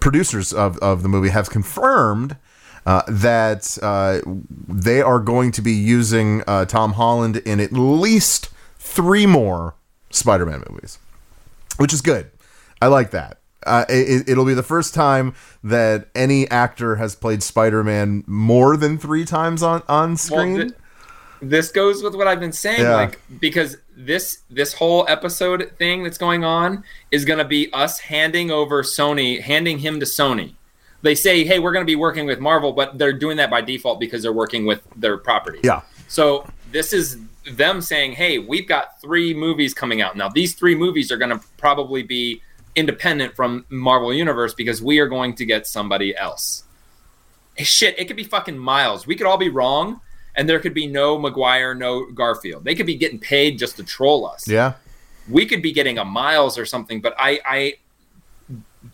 producers 0.00 0.52
of, 0.52 0.78
of 0.78 1.02
the 1.02 1.08
movie 1.08 1.28
have 1.28 1.50
confirmed 1.50 2.36
uh, 2.86 3.02
that 3.08 3.78
uh, 3.82 4.20
they 4.68 5.00
are 5.02 5.18
going 5.20 5.50
to 5.52 5.62
be 5.62 5.72
using 5.72 6.42
uh, 6.46 6.64
Tom 6.64 6.92
Holland 6.94 7.38
in 7.38 7.60
at 7.60 7.72
least 7.72 8.50
three 8.78 9.26
more 9.26 9.74
Spider-Man 10.10 10.62
movies, 10.70 10.98
which 11.78 11.92
is 11.92 12.00
good. 12.00 12.30
I 12.82 12.88
like 12.88 13.10
that. 13.12 13.38
Uh, 13.66 13.86
it, 13.88 14.28
it'll 14.28 14.44
be 14.44 14.52
the 14.54 14.62
first 14.62 14.92
time 14.92 15.34
that 15.62 16.08
any 16.14 16.46
actor 16.50 16.96
has 16.96 17.16
played 17.16 17.42
Spider-Man 17.42 18.22
more 18.26 18.76
than 18.76 18.98
three 18.98 19.24
times 19.24 19.62
on 19.62 19.82
on 19.88 20.10
Well, 20.10 20.16
screen. 20.18 20.74
this 21.40 21.70
goes 21.72 22.02
with 22.02 22.14
what 22.14 22.26
I've 22.26 22.40
been 22.40 22.52
saying, 22.52 22.82
Yeah. 22.82 22.94
like 22.94 23.20
because 23.40 23.78
this 23.96 24.40
this 24.50 24.74
whole 24.74 25.06
episode 25.08 25.72
thing 25.78 26.02
that's 26.02 26.18
going 26.18 26.44
on 26.44 26.84
is 27.10 27.24
going 27.24 27.38
to 27.38 27.44
be 27.46 27.72
us 27.72 28.00
handing 28.00 28.50
over 28.50 28.82
Sony, 28.82 29.40
handing 29.40 29.78
him 29.78 29.98
to 30.00 30.04
Sony. 30.06 30.52
They 31.04 31.14
say, 31.14 31.44
"Hey, 31.44 31.58
we're 31.58 31.72
going 31.72 31.84
to 31.84 31.90
be 31.90 31.96
working 31.96 32.26
with 32.26 32.40
Marvel," 32.40 32.72
but 32.72 32.98
they're 32.98 33.12
doing 33.12 33.36
that 33.36 33.50
by 33.50 33.60
default 33.60 34.00
because 34.00 34.22
they're 34.22 34.32
working 34.32 34.64
with 34.66 34.80
their 34.96 35.16
property. 35.18 35.60
yeah, 35.62 35.82
So 36.08 36.46
this 36.72 36.92
is 36.92 37.18
them 37.52 37.80
saying, 37.80 38.12
"Hey, 38.12 38.38
we've 38.38 38.66
got 38.66 39.00
three 39.02 39.34
movies 39.34 39.74
coming 39.74 40.00
out 40.00 40.16
now. 40.16 40.28
These 40.30 40.54
three 40.54 40.74
movies 40.74 41.12
are 41.12 41.18
going 41.18 41.30
to 41.38 41.40
probably 41.58 42.02
be 42.02 42.40
independent 42.74 43.36
from 43.36 43.66
Marvel 43.68 44.12
Universe 44.12 44.54
because 44.54 44.82
we 44.82 44.98
are 44.98 45.06
going 45.06 45.34
to 45.36 45.44
get 45.44 45.66
somebody 45.66 46.16
else." 46.16 46.64
Hey, 47.54 47.64
shit, 47.64 47.98
it 47.98 48.06
could 48.06 48.16
be 48.16 48.24
fucking 48.24 48.58
Miles. 48.58 49.06
We 49.06 49.14
could 49.14 49.26
all 49.26 49.36
be 49.38 49.50
wrong, 49.50 50.00
and 50.34 50.48
there 50.48 50.58
could 50.58 50.74
be 50.74 50.86
no 50.86 51.18
Maguire, 51.18 51.74
no 51.74 52.06
Garfield. 52.10 52.64
They 52.64 52.74
could 52.74 52.86
be 52.86 52.96
getting 52.96 53.18
paid 53.20 53.58
just 53.58 53.76
to 53.76 53.84
troll 53.84 54.26
us. 54.26 54.48
yeah, 54.48 54.72
We 55.28 55.46
could 55.46 55.62
be 55.62 55.70
getting 55.70 55.98
a 55.98 56.04
Miles 56.04 56.58
or 56.58 56.66
something, 56.66 57.00
but 57.00 57.14
I, 57.16 57.40
I 57.46 57.74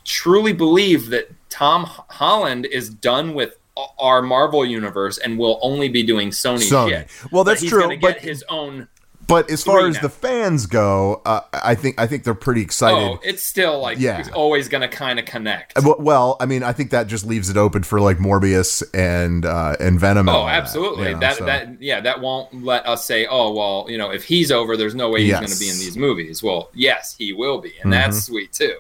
truly 0.05 0.53
believe 0.53 1.11
that 1.11 1.31
Tom 1.51 1.85
Holland 1.85 2.67
is 2.67 2.89
done 2.91 3.35
with 3.35 3.57
our 3.99 4.21
Marvel 4.23 4.65
universe 4.65 5.19
and 5.19 5.39
will 5.39 5.59
only 5.63 5.89
be 5.89 6.03
doing 6.03 6.31
Sony, 6.31 6.69
Sony. 6.71 6.89
shit. 6.91 7.09
Well, 7.33 7.45
But 7.45 7.51
that's 7.53 7.61
he's 7.63 7.71
true, 7.71 7.97
but- 8.01 8.19
his 8.19 8.45
own. 8.49 8.89
but 9.27 9.49
as 9.51 9.63
far 9.63 9.87
as 9.87 9.95
now. 9.95 10.03
the 10.03 10.09
fans 10.11 10.67
go, 10.67 11.23
uh, 11.25 11.41
I 11.53 11.77
think 11.77 11.99
I 12.01 12.07
think 12.07 12.25
they're 12.25 12.35
pretty 12.35 12.61
excited. 12.63 12.99
Oh, 12.99 13.21
it's 13.23 13.43
still 13.43 13.81
like 13.81 13.99
Yeah. 13.99 14.19
it's 14.19 14.29
always 14.31 14.69
going 14.69 14.81
to 14.83 14.89
kind 14.89 15.19
of 15.19 15.25
connect. 15.25 15.79
Uh, 15.79 15.95
Well- 15.99 16.37
I 16.41 16.47
mean, 16.47 16.63
I 16.65 16.73
think 16.73 16.91
that 16.91 17.07
just 17.07 17.25
leaves 17.25 17.49
it 17.49 17.57
open 17.57 17.83
for 17.85 18.01
like 18.01 18.19
Morbius 18.19 18.83
and 18.93 19.47
uh, 19.47 19.77
and 19.81 19.99
Venom. 20.01 20.29
and 20.29 20.37
Oh, 20.37 20.45
that, 20.47 20.57
absolutely. 20.63 21.07
you 21.09 21.15
know, 21.15 21.21
that 21.21 21.37
so- 21.37 21.47
that 21.47 21.81
yeah, 21.81 22.01
that 22.01 22.21
won't 22.21 22.65
let 22.65 22.87
us 22.87 23.07
say, 23.07 23.27
oh 23.31 23.53
well, 23.53 23.87
you 23.89 23.97
know, 23.97 24.11
if 24.11 24.25
he's 24.25 24.51
over, 24.51 24.77
there's 24.77 24.95
no 24.97 25.09
way 25.11 25.21
he's 25.21 25.29
Yes. 25.31 25.41
going 25.41 25.53
to 25.53 25.59
be 25.59 25.69
in 25.71 25.79
these 25.79 25.97
movies. 25.97 26.43
Well, 26.43 26.71
yes, 26.75 27.15
he 27.17 27.33
will 27.33 27.61
be, 27.61 27.73
and 27.83 27.91
Mhm. 27.93 27.97
that's 27.97 28.25
sweet 28.27 28.53
too. 28.53 28.77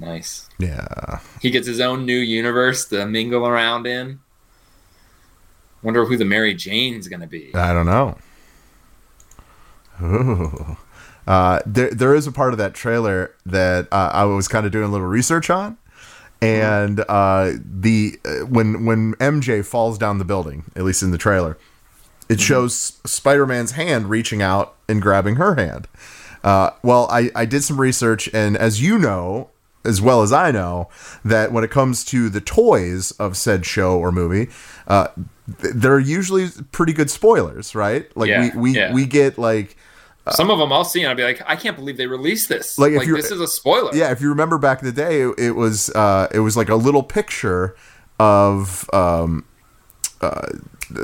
Nice. 0.00 0.48
yeah. 0.58 1.20
He 1.40 1.50
gets 1.50 1.66
his 1.66 1.80
own 1.80 2.04
new 2.06 2.18
universe 2.18 2.86
to 2.86 3.06
mingle 3.06 3.46
around 3.46 3.86
in. 3.86 4.20
Wonder 5.82 6.04
who 6.04 6.16
the 6.16 6.24
Mary 6.24 6.54
Jane's 6.54 7.08
going 7.08 7.20
to 7.20 7.26
be. 7.26 7.54
I 7.54 7.72
don't 7.72 7.86
know. 7.86 8.18
Ooh. 10.02 10.76
Uh, 11.26 11.60
there, 11.66 11.90
there 11.90 12.14
is 12.14 12.26
a 12.26 12.32
part 12.32 12.52
of 12.52 12.58
that 12.58 12.74
trailer 12.74 13.34
that 13.44 13.86
uh, 13.92 14.10
I 14.12 14.24
was 14.24 14.48
kind 14.48 14.64
of 14.64 14.72
doing 14.72 14.86
a 14.86 14.88
little 14.88 15.06
research 15.06 15.50
on, 15.50 15.76
and 16.40 17.00
uh, 17.08 17.52
the 17.62 18.18
uh, 18.24 18.46
when 18.46 18.86
when 18.86 19.14
MJ 19.16 19.64
falls 19.64 19.98
down 19.98 20.18
the 20.18 20.24
building, 20.24 20.64
at 20.74 20.84
least 20.84 21.02
in 21.02 21.10
the 21.10 21.18
trailer, 21.18 21.58
it 22.28 22.40
shows 22.40 22.98
Spider-Man's 23.04 23.72
hand 23.72 24.08
reaching 24.08 24.40
out 24.40 24.74
and 24.88 25.02
grabbing 25.02 25.36
her 25.36 25.56
hand. 25.56 25.86
Uh, 26.42 26.70
well, 26.82 27.06
I, 27.10 27.30
I 27.34 27.44
did 27.44 27.62
some 27.62 27.80
research, 27.80 28.30
and 28.32 28.56
as 28.56 28.80
you 28.80 28.98
know, 28.98 29.50
as 29.88 30.00
well 30.00 30.22
as 30.22 30.32
I 30.32 30.50
know, 30.50 30.88
that 31.24 31.50
when 31.52 31.64
it 31.64 31.70
comes 31.70 32.04
to 32.12 32.28
the 32.28 32.40
toys 32.40 33.10
of 33.12 33.36
said 33.36 33.64
show 33.66 33.98
or 33.98 34.12
movie, 34.12 34.50
uh, 34.86 35.08
they're 35.46 35.98
usually 35.98 36.48
pretty 36.72 36.92
good 36.92 37.10
spoilers, 37.10 37.74
right? 37.74 38.04
Like 38.16 38.28
Yeah, 38.28 38.40
we 38.54 38.60
we, 38.60 38.70
yeah. 38.76 38.92
we 38.92 39.06
get 39.06 39.38
like 39.38 39.76
Some 40.30 40.50
of 40.50 40.58
them 40.58 40.70
I'll 40.72 40.84
see 40.84 41.00
and 41.00 41.08
I'll 41.08 41.16
be 41.16 41.22
like, 41.24 41.40
I 41.46 41.56
can't 41.56 41.74
believe 41.76 41.96
they 41.96 42.06
released 42.06 42.48
this. 42.50 42.78
Like, 42.78 42.92
Like, 42.92 43.08
this 43.08 43.30
is 43.30 43.40
a 43.40 43.48
spoiler. 43.48 43.90
yeah, 43.94 44.10
if 44.12 44.20
you 44.20 44.28
remember 44.28 44.58
back 44.58 44.80
in 44.82 44.86
the 44.86 44.92
day, 44.92 45.22
it, 45.22 45.34
it 45.38 45.50
was 45.52 45.88
uh, 45.90 46.28
it 46.32 46.40
was 46.40 46.54
like 46.56 46.68
a 46.68 46.76
little 46.76 47.02
picture 47.02 47.74
of 48.20 48.88
um, 48.92 49.44
uh, 50.20 50.48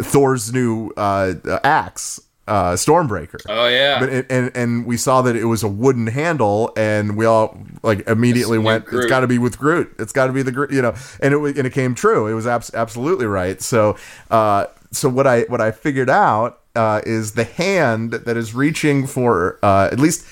Thor's 0.03 0.53
new 0.53 0.93
uh, 0.97 1.35
axe, 1.65 2.21
uh, 2.47 2.73
Stormbreaker. 2.73 3.41
Oh 3.49 3.69
yeah. 3.69 4.01
But 4.01 4.09
it, 4.11 4.27
and 4.31 4.51
and 4.55 4.87
we 4.87 4.97
saw 4.97 5.23
that 5.23 5.37
it 5.37 5.45
was 5.45 5.63
a 5.63 5.69
wooden 5.69 6.07
handle, 6.07 6.73
and 6.77 7.17
we 7.17 7.25
all 7.25 7.59
like 7.83 8.07
immediately 8.09 8.59
It's 8.59 8.65
went, 8.65 8.85
"It's 8.93 9.07
got 9.07 9.21
to 9.21 9.27
be 9.27 9.39
with 9.39 9.59
Groot. 9.59 9.95
It's 9.99 10.13
got 10.13 10.27
to 10.27 10.33
be 10.33 10.43
the 10.43 10.53
Groot," 10.53 10.71
you 10.71 10.83
know. 10.83 10.95
And 11.21 11.35
it 11.35 11.59
and 11.59 11.67
it 11.67 11.73
came 11.73 11.95
true. 11.95 12.27
It 12.27 12.35
was 12.35 12.47
abs- 12.47 12.75
absolutely 12.75 13.27
right. 13.27 13.61
So 13.63 13.97
uh, 14.31 14.67
so 14.91 15.09
what 15.09 15.27
I 15.27 15.43
what 15.43 15.61
I 15.61 15.71
figured 15.71 16.11
out 16.11 16.61
uh, 16.77 17.01
is 17.07 17.33
the 17.33 17.45
hand 17.45 18.13
that 18.13 18.37
is 18.37 18.55
reaching 18.55 19.07
for 19.07 19.59
uh, 19.63 19.89
at 19.91 19.99
least. 19.99 20.27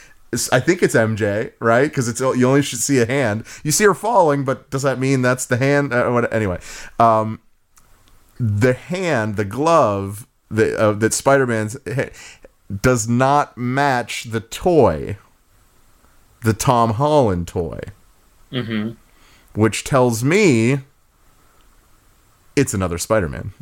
I 0.51 0.60
think 0.60 0.82
it's 0.82 0.94
MJ, 0.94 1.52
right? 1.60 1.90
Because 1.90 2.09
it's 2.09 2.20
you 2.20 2.48
only 2.48 2.62
should 2.62 2.78
see 2.78 2.98
a 3.01 3.06
hand. 3.06 3.44
You 3.62 3.70
see 3.70 3.84
her 3.84 3.93
falling, 3.93 4.44
but 4.47 4.70
does 4.70 4.80
that 4.80 4.98
mean 4.98 5.20
that's 5.20 5.44
the 5.44 5.59
hand? 5.59 5.93
Uh, 5.93 6.09
what, 6.09 6.32
anyway, 6.32 6.59
um, 6.98 7.39
the 8.40 8.72
hand, 8.72 9.36
the 9.36 9.44
glove 9.44 10.26
that 10.53 10.77
uh, 10.79 10.93
that 10.93 11.12
Spider 11.15 11.47
Man's 11.47 11.77
does 12.81 13.09
not 13.09 13.57
match 13.59 14.24
the 14.24 14.41
toy, 14.41 15.16
the 16.43 16.53
Tom 16.53 16.95
Holland 16.95 17.49
toy, 17.49 17.81
hmm 18.51 18.91
which 19.55 19.85
tells 19.85 20.24
me 20.24 20.79
it's 22.57 22.73
another 22.73 22.97
Spider 22.99 23.29
Man. 23.29 23.53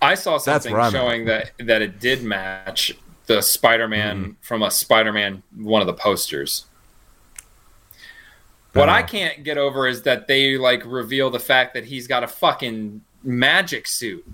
I 0.00 0.14
saw 0.14 0.38
something 0.38 0.72
I'm 0.74 0.80
at. 0.80 0.92
showing 0.92 1.24
that 1.26 1.50
that 1.58 1.82
it 1.82 1.98
did 2.00 2.22
match 2.22 2.92
the 3.26 3.42
Spider-Man 3.42 4.16
Mm-hmm. 4.22 4.30
from 4.40 4.62
a 4.62 4.70
Spider-Man 4.70 5.42
one 5.56 5.82
of 5.82 5.86
the 5.86 5.92
posters. 5.92 6.64
What 8.74 8.88
I 8.88 9.02
Oh. 9.02 9.06
can't 9.06 9.42
get 9.44 9.58
over 9.58 9.86
is 9.86 10.02
that 10.02 10.28
they 10.28 10.56
like 10.56 10.82
reveal 10.86 11.30
the 11.30 11.38
fact 11.40 11.74
that 11.74 11.84
he's 11.86 12.06
got 12.06 12.22
a 12.22 12.28
fucking 12.28 13.00
magic 13.22 13.86
suit. 13.86 14.24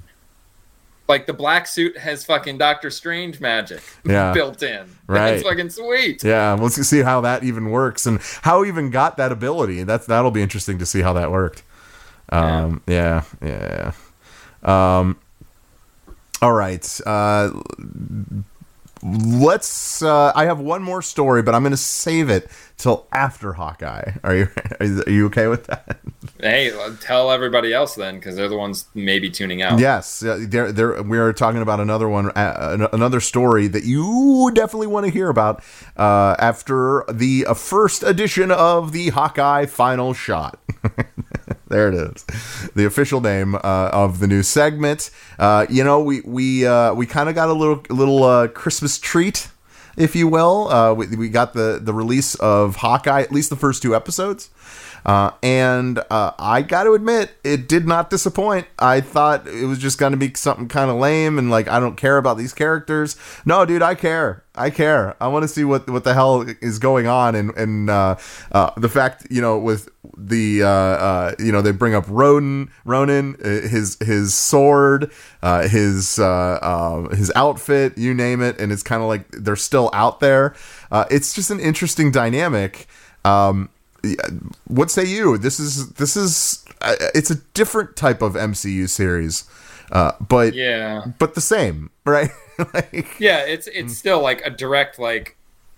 Like 1.07 1.27
the 1.27 1.35
black 1.35 1.67
suit 1.67 1.99
has 1.99 2.25
fucking 2.25 2.57
Doctor 2.59 2.89
Strange 2.91 3.39
magic 3.41 3.83
Yeah. 4.07 4.33
built 4.33 4.63
in. 4.63 4.87
Right. 5.07 5.35
It's 5.35 5.43
fucking 5.43 5.69
sweet. 5.71 6.25
Yeah, 6.25 6.55
let's 6.55 6.77
see 6.77 7.03
how 7.03 7.21
that 7.21 7.45
even 7.45 7.71
works 7.71 8.07
and 8.07 8.21
how 8.43 8.63
he 8.63 8.69
even 8.69 8.89
got 8.91 9.19
that 9.19 9.31
ability. 9.31 9.83
That's 9.83 10.07
that'll 10.07 10.31
be 10.31 10.41
interesting 10.43 10.79
to 10.79 10.87
see 10.87 11.03
how 11.03 11.13
that 11.13 11.31
worked. 11.31 11.63
Um, 12.31 12.81
yeah, 12.87 13.25
yeah. 13.43 13.93
yeah. 14.63 14.99
Um, 14.99 15.19
all 16.41 16.53
right. 16.53 17.01
Uh, 17.05 17.51
let's. 19.03 20.03
Uh, 20.03 20.33
I 20.35 20.47
have 20.47 20.59
one 20.59 20.83
more 20.83 21.03
story, 21.03 21.43
but 21.43 21.55
I'm 21.55 21.63
going 21.63 21.73
to 21.73 21.77
save 21.77 22.31
it 22.31 22.49
till 22.77 23.07
after 23.13 23.55
Hawkeye. 23.55 24.13
Are 24.23 24.35
you 24.35 24.49
are 24.81 25.11
you, 25.11 25.27
okay 25.27 25.47
with 25.47 25.67
that? 25.67 25.99
Hey, 26.41 26.73
tell 27.01 27.31
everybody 27.31 27.73
else 27.73 27.95
then, 27.95 28.17
because 28.17 28.37
they're 28.37 28.49
the 28.49 28.57
ones 28.57 28.87
maybe 28.95 29.31
tuning 29.31 29.63
out. 29.63 29.79
Yes, 29.79 30.21
there, 30.21 30.73
there. 30.73 31.03
We 31.03 31.19
are 31.19 31.33
talking 31.33 31.63
about 31.63 31.81
another 31.81 32.09
one, 32.09 32.31
uh, 32.31 32.89
another 32.93 33.21
story 33.21 33.69
that 33.69 33.85
you 33.85 34.51
definitely 34.55 34.89
want 34.89 35.07
to 35.07 35.13
hear 35.13 35.29
about 35.29 35.63
uh, 35.97 36.37
after 36.39 37.05
the 37.11 37.47
uh, 37.47 37.55
first 37.55 38.03
edition 38.03 38.51
of 38.51 38.93
the 38.93 39.11
Hawkeye 39.11 39.67
Final 39.67 40.13
Shot. 40.13 40.59
there 41.69 41.89
it 41.89 41.95
is, 41.95 42.25
the 42.75 42.85
official 42.85 43.21
name 43.21 43.55
uh, 43.55 43.91
of 43.93 44.19
the 44.21 44.27
new 44.27 44.43
segment. 44.43 45.11
Uh, 45.39 45.67
you 45.69 45.85
know, 45.85 46.01
we 46.01 46.21
we 46.23 46.67
uh, 46.67 46.93
we 46.95 47.07
kind 47.07 47.29
of 47.29 47.35
got 47.35 47.49
a 47.49 47.53
little 47.53 47.83
little 47.91 48.25
uh, 48.25 48.49
Christmas 48.49 48.99
treat. 48.99 49.49
If 49.97 50.17
you 50.17 50.29
will, 50.29 50.69
uh, 50.69 50.95
we, 50.95 51.07
we 51.17 51.29
got 51.29 51.53
the 51.53 51.79
the 51.81 51.93
release 51.93 52.35
of 52.37 52.77
Hawkeye, 52.77 53.23
at 53.23 53.33
least 53.33 53.51
the 53.51 53.57
first 53.57 53.83
two 53.83 53.95
episodes. 53.95 54.51
Uh, 55.05 55.31
and 55.43 55.99
uh, 56.11 56.33
I 56.39 56.63
got 56.63 56.85
to 56.85 56.95
admit, 56.95 57.33
it 57.45 57.69
did 57.69 57.87
not 57.87 58.11
disappoint. 58.11 58.67
I 58.79 59.01
thought 59.01 59.47
it 59.47 59.67
was 59.67 59.79
just 59.79 59.99
going 59.99 60.13
to 60.13 60.17
be 60.17 60.33
something 60.35 60.69
kind 60.69 60.91
of 60.91 60.97
lame 60.97 61.39
and 61.39 61.51
like 61.51 61.69
I 61.69 61.79
don't 61.79 61.97
care 61.97 62.17
about 62.17 62.39
these 62.39 62.55
characters. 62.55 63.17
No, 63.45 63.65
dude, 63.67 63.83
I 63.83 63.95
care. 63.95 64.45
I 64.57 64.71
care. 64.71 65.17
I 65.21 65.29
want 65.29 65.43
to 65.43 65.49
see 65.49 65.65
what 65.65 65.91
what 65.91 66.05
the 66.05 66.15
hell 66.15 66.43
is 66.61 66.79
going 66.79 67.07
on 67.07 67.35
and 67.35 67.51
and 67.57 67.91
uh, 67.91 68.17
uh, 68.53 68.71
the 68.77 68.89
fact 68.89 69.27
you 69.29 69.43
know 69.43 69.59
with 69.59 69.89
the 70.17 70.63
uh, 70.63 70.69
uh, 70.69 71.35
you 71.41 71.51
know 71.51 71.61
they 71.61 71.73
bring 71.73 71.95
up 71.95 72.05
Ronin 72.09 72.71
Ronin 72.85 73.37
uh, 73.45 73.69
his 73.69 73.99
his 74.01 74.33
sword 74.33 75.11
uh, 75.43 75.69
his 75.69 76.17
his 76.17 77.33
outfit 77.35 77.99
you 77.99 78.15
name 78.15 78.41
it 78.41 78.61
and 78.61 78.71
it's 78.71 78.85
kind 78.85 79.03
of 79.03 79.09
like 79.09 79.29
they're 79.33 79.57
still 79.57 79.91
out 79.93 80.21
there. 80.21 80.55
It's 81.11 81.35
just 81.35 81.51
an 81.51 81.59
interesting 81.59 82.13
dynamic. 82.13 82.87
Um, 83.25 83.71
what 84.67 84.91
say 84.91 85.05
you? 85.05 85.39
This 85.39 85.59
is 85.61 85.91
this 85.95 86.17
is 86.17 86.65
uh, 86.81 86.95
it's 87.15 87.31
a 87.31 87.37
different 87.55 87.97
type 87.97 88.23
of 88.23 88.35
MCU 88.35 88.89
series, 88.89 89.45
uh, 89.93 90.13
but 90.21 90.55
Yeah. 90.55 91.05
but 91.19 91.35
the 91.35 91.41
same, 91.41 91.91
right? 92.05 92.31
like, 92.75 93.19
Yeah, 93.19 93.41
it's 93.45 93.67
it's 93.67 93.97
still 93.97 94.21
like 94.23 94.43
a 94.45 94.51
direct 94.51 94.99
like 94.99 95.37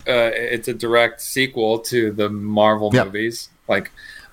uh 0.08 0.30
it's 0.34 0.68
a 0.68 0.74
direct 0.74 1.20
sequel 1.20 1.78
to 1.80 2.12
the 2.12 2.28
Marvel 2.28 2.90
Yep. 2.92 3.06
movies. 3.06 3.48
Like 3.68 3.90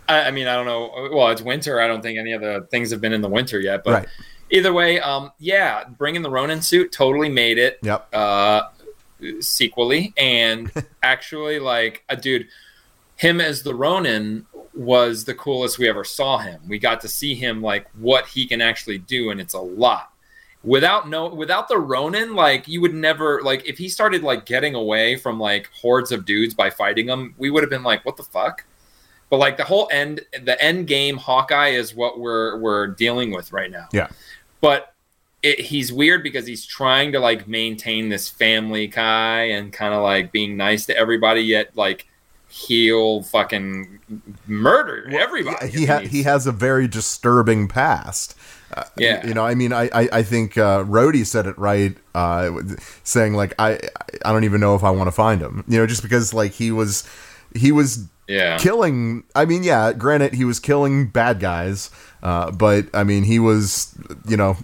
I, 0.07 0.23
I 0.25 0.31
mean, 0.31 0.47
I 0.47 0.55
don't 0.55 0.65
know. 0.65 1.09
Well, 1.13 1.29
it's 1.29 1.41
winter. 1.41 1.79
I 1.79 1.87
don't 1.87 2.01
think 2.01 2.19
any 2.19 2.33
of 2.33 2.41
the 2.41 2.67
things 2.69 2.91
have 2.91 2.99
been 3.01 3.13
in 3.13 3.21
the 3.21 3.29
winter 3.29 3.59
yet, 3.59 3.83
but 3.83 3.93
Right. 3.93 4.07
either 4.49 4.73
way, 4.73 4.99
um 4.99 5.31
yeah, 5.39 5.85
bringing 5.85 6.21
the 6.21 6.29
Ronin 6.29 6.61
suit 6.61 6.91
totally 6.91 7.29
made 7.29 7.57
it. 7.57 7.79
Yep. 7.81 8.13
Uh 8.13 8.63
sequely 9.39 10.13
and 10.17 10.71
actually 11.03 11.59
like 11.59 12.03
a 12.09 12.15
dude 12.17 12.47
him 13.23 13.39
as 13.39 13.63
the 13.63 13.73
Ronin 13.73 14.45
was 14.75 15.23
the 15.23 15.33
coolest 15.33 15.79
we 15.79 15.87
ever 15.87 16.03
saw 16.03 16.39
him. 16.39 16.59
We 16.67 16.77
got 16.77 16.99
to 17.01 17.07
see 17.07 17.35
him 17.35 17.61
like 17.61 17.87
what 17.95 18.27
he 18.27 18.45
can 18.45 18.59
actually 18.59 18.97
do, 18.97 19.29
and 19.29 19.39
it's 19.39 19.53
a 19.53 19.59
lot. 19.59 20.11
Without 20.61 21.07
no, 21.07 21.33
without 21.33 21.69
the 21.69 21.77
Ronin, 21.77 22.35
like 22.35 22.67
you 22.67 22.81
would 22.81 22.93
never 22.93 23.41
like 23.41 23.65
if 23.65 23.77
he 23.77 23.87
started 23.87 24.23
like 24.23 24.45
getting 24.45 24.75
away 24.75 25.15
from 25.15 25.39
like 25.39 25.69
hordes 25.73 26.11
of 26.11 26.25
dudes 26.25 26.53
by 26.53 26.69
fighting 26.69 27.05
them, 27.05 27.33
we 27.37 27.49
would 27.49 27.63
have 27.63 27.69
been 27.69 27.83
like, 27.83 28.03
what 28.05 28.17
the 28.17 28.23
fuck? 28.23 28.65
But 29.29 29.37
like 29.37 29.55
the 29.55 29.63
whole 29.63 29.87
end, 29.89 30.21
the 30.43 30.61
end 30.61 30.87
game 30.87 31.15
Hawkeye 31.15 31.69
is 31.69 31.95
what 31.95 32.19
we're 32.19 32.59
we're 32.59 32.87
dealing 32.87 33.31
with 33.31 33.53
right 33.53 33.71
now 33.71 33.87
yeah, 33.93 34.09
but 34.59 34.93
it, 35.41 35.61
he's 35.61 35.91
weird 35.93 36.23
because 36.23 36.45
he's 36.45 36.65
trying 36.65 37.13
to 37.13 37.19
like 37.19 37.47
maintain 37.47 38.09
this 38.09 38.29
family 38.29 38.87
guy 38.87 39.43
and 39.43 39.71
kind 39.71 39.93
of 39.93 40.03
like 40.03 40.31
being 40.31 40.55
nice 40.55 40.85
to 40.85 40.97
everybody 40.97 41.41
yet 41.41 41.75
like 41.75 42.05
he'll 42.55 43.23
fucking 43.23 43.99
murder 44.45 45.09
everybody 45.11 45.67
he 45.69 45.85
ha- 45.87 45.99
he 45.99 46.21
has 46.23 46.45
a 46.45 46.51
very 46.51 46.87
disturbing 46.87 47.67
past. 47.67 48.35
Uh, 48.75 48.83
Yeah. 48.95 49.25
you 49.25 49.33
know, 49.33 49.43
I 49.45 49.55
mean, 49.55 49.73
I 49.73 49.89
I, 49.93 50.09
I 50.19 50.23
think 50.23 50.57
uh, 50.57 50.83
Rhodey 50.83 51.25
said 51.25 51.47
it 51.47 51.57
right, 51.57 51.97
uh, 52.13 52.51
saying 53.03 53.33
like 53.33 53.53
I 53.57 53.79
I 54.23 54.31
don't 54.31 54.43
even 54.43 54.61
know 54.61 54.75
if 54.75 54.83
I 54.83 54.91
want 54.91 55.07
to 55.07 55.11
find 55.11 55.41
him. 55.41 55.63
You 55.67 55.79
know, 55.79 55.87
just 55.87 56.03
because 56.03 56.33
like 56.33 56.51
he 56.51 56.71
was 56.71 57.03
he 57.55 57.71
was 57.71 58.07
yeah 58.27 58.57
killing 58.57 59.25
i 59.35 59.43
mean 59.43 59.63
yeah 59.63 59.91
granted 59.91 60.33
he 60.33 60.45
was 60.45 60.57
killing 60.57 61.07
bad 61.07 61.41
guys 61.41 61.91
uh, 62.23 62.49
but 62.51 62.85
i 62.93 63.03
mean 63.03 63.23
he 63.23 63.37
was 63.37 63.93
you 64.29 64.37
know 64.37 64.55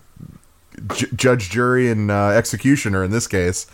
j- 0.95 1.07
judge 1.13 1.49
jury 1.49 1.89
and 1.91 2.09
uh, 2.09 2.29
executioner 2.29 3.03
in 3.03 3.11
this 3.11 3.27
case 3.27 3.67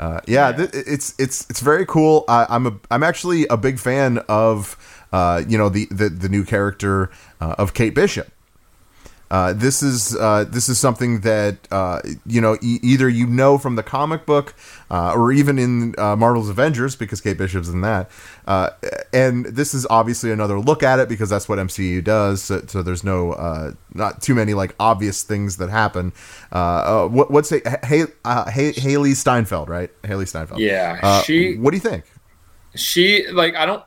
uh, 0.00 0.20
yeah, 0.26 0.50
th- 0.50 0.70
it's 0.72 1.14
it's 1.18 1.48
it's 1.50 1.60
very 1.60 1.84
cool. 1.84 2.24
I, 2.26 2.46
i'm 2.48 2.66
a 2.66 2.80
i'm 2.90 3.02
actually 3.02 3.46
a 3.48 3.56
big 3.58 3.78
fan 3.78 4.18
of 4.28 4.76
uh, 5.12 5.42
you 5.46 5.58
know 5.58 5.68
the 5.68 5.86
the, 5.90 6.08
the 6.08 6.28
new 6.28 6.44
character 6.44 7.10
uh, 7.40 7.54
of 7.58 7.74
kate 7.74 7.94
bishop 7.94 8.32
uh, 9.30 9.52
this 9.52 9.82
is 9.82 10.16
uh, 10.16 10.44
this 10.48 10.68
is 10.68 10.78
something 10.78 11.20
that 11.20 11.56
uh, 11.70 12.00
you 12.26 12.40
know 12.40 12.56
e- 12.62 12.80
either 12.82 13.08
you 13.08 13.26
know 13.26 13.58
from 13.58 13.76
the 13.76 13.82
comic 13.82 14.26
book 14.26 14.54
uh, 14.90 15.12
or 15.14 15.30
even 15.32 15.58
in 15.58 15.94
uh, 15.98 16.16
Marvel's 16.16 16.48
Avengers 16.48 16.96
because 16.96 17.20
Kate 17.20 17.38
Bishop's 17.38 17.68
in 17.68 17.80
that, 17.82 18.10
uh, 18.46 18.70
and 19.12 19.46
this 19.46 19.72
is 19.74 19.86
obviously 19.88 20.32
another 20.32 20.58
look 20.58 20.82
at 20.82 20.98
it 20.98 21.08
because 21.08 21.30
that's 21.30 21.48
what 21.48 21.58
MCU 21.58 22.02
does. 22.02 22.42
So, 22.42 22.62
so 22.66 22.82
there's 22.82 23.04
no 23.04 23.32
uh, 23.32 23.72
not 23.94 24.20
too 24.20 24.34
many 24.34 24.54
like 24.54 24.74
obvious 24.80 25.22
things 25.22 25.58
that 25.58 25.70
happen. 25.70 26.12
Uh, 26.52 26.56
uh, 27.04 27.08
what, 27.08 27.30
what's? 27.30 27.50
Hey, 27.50 28.04
uh, 28.24 28.44
Hailee 28.46 29.14
Steinfeld, 29.14 29.68
right? 29.68 29.90
Hailee 30.02 30.26
Steinfeld. 30.26 30.60
Yeah, 30.60 31.22
she- 31.22 31.56
What 31.56 31.70
do 31.70 31.76
you 31.76 31.80
think? 31.82 32.04
she 32.76 33.26
like 33.32 33.56
i 33.56 33.66
don't 33.66 33.82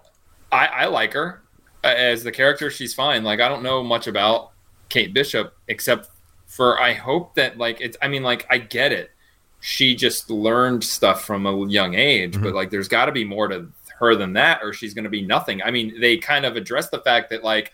i 0.52 0.66
i 0.66 0.86
like 0.88 1.14
her 1.14 1.42
as 1.86 2.22
the 2.26 2.34
character 2.34 2.70
she's 2.70 2.94
fine 2.94 3.24
like 3.24 3.40
i 3.40 3.48
don't 3.48 3.64
know 3.64 3.82
much 3.82 4.08
about 4.08 4.52
kate 4.94 5.14
bishop 5.14 5.56
except 5.68 6.10
for 6.46 6.80
i 6.80 6.94
hope 6.94 7.34
that 7.34 7.58
like 7.58 7.82
it's 7.82 7.98
i 8.02 8.08
mean 8.08 8.22
like 8.22 8.46
i 8.50 8.58
get 8.60 8.92
it. 8.92 9.10
She 9.66 9.96
just 9.96 10.30
learned 10.30 10.84
stuff 10.84 11.24
from 11.24 11.46
a 11.46 11.68
young 11.68 11.96
age 11.96 12.40
but 12.40 12.54
like 12.54 12.70
there's 12.70 12.90
got 12.90 13.06
to 13.06 13.12
be 13.12 13.24
more 13.24 13.48
to 13.48 13.68
her 14.00 14.14
than 14.16 14.34
that 14.34 14.60
or 14.62 14.74
she's 14.74 14.94
going 14.94 15.06
to 15.06 15.10
be 15.10 15.22
nothing. 15.22 15.64
I 15.64 15.72
mean 15.72 16.00
they 16.02 16.18
kind 16.18 16.46
of 16.46 16.58
address 16.58 16.90
the 16.90 17.00
fact 17.00 17.30
that 17.30 17.44
like 17.44 17.72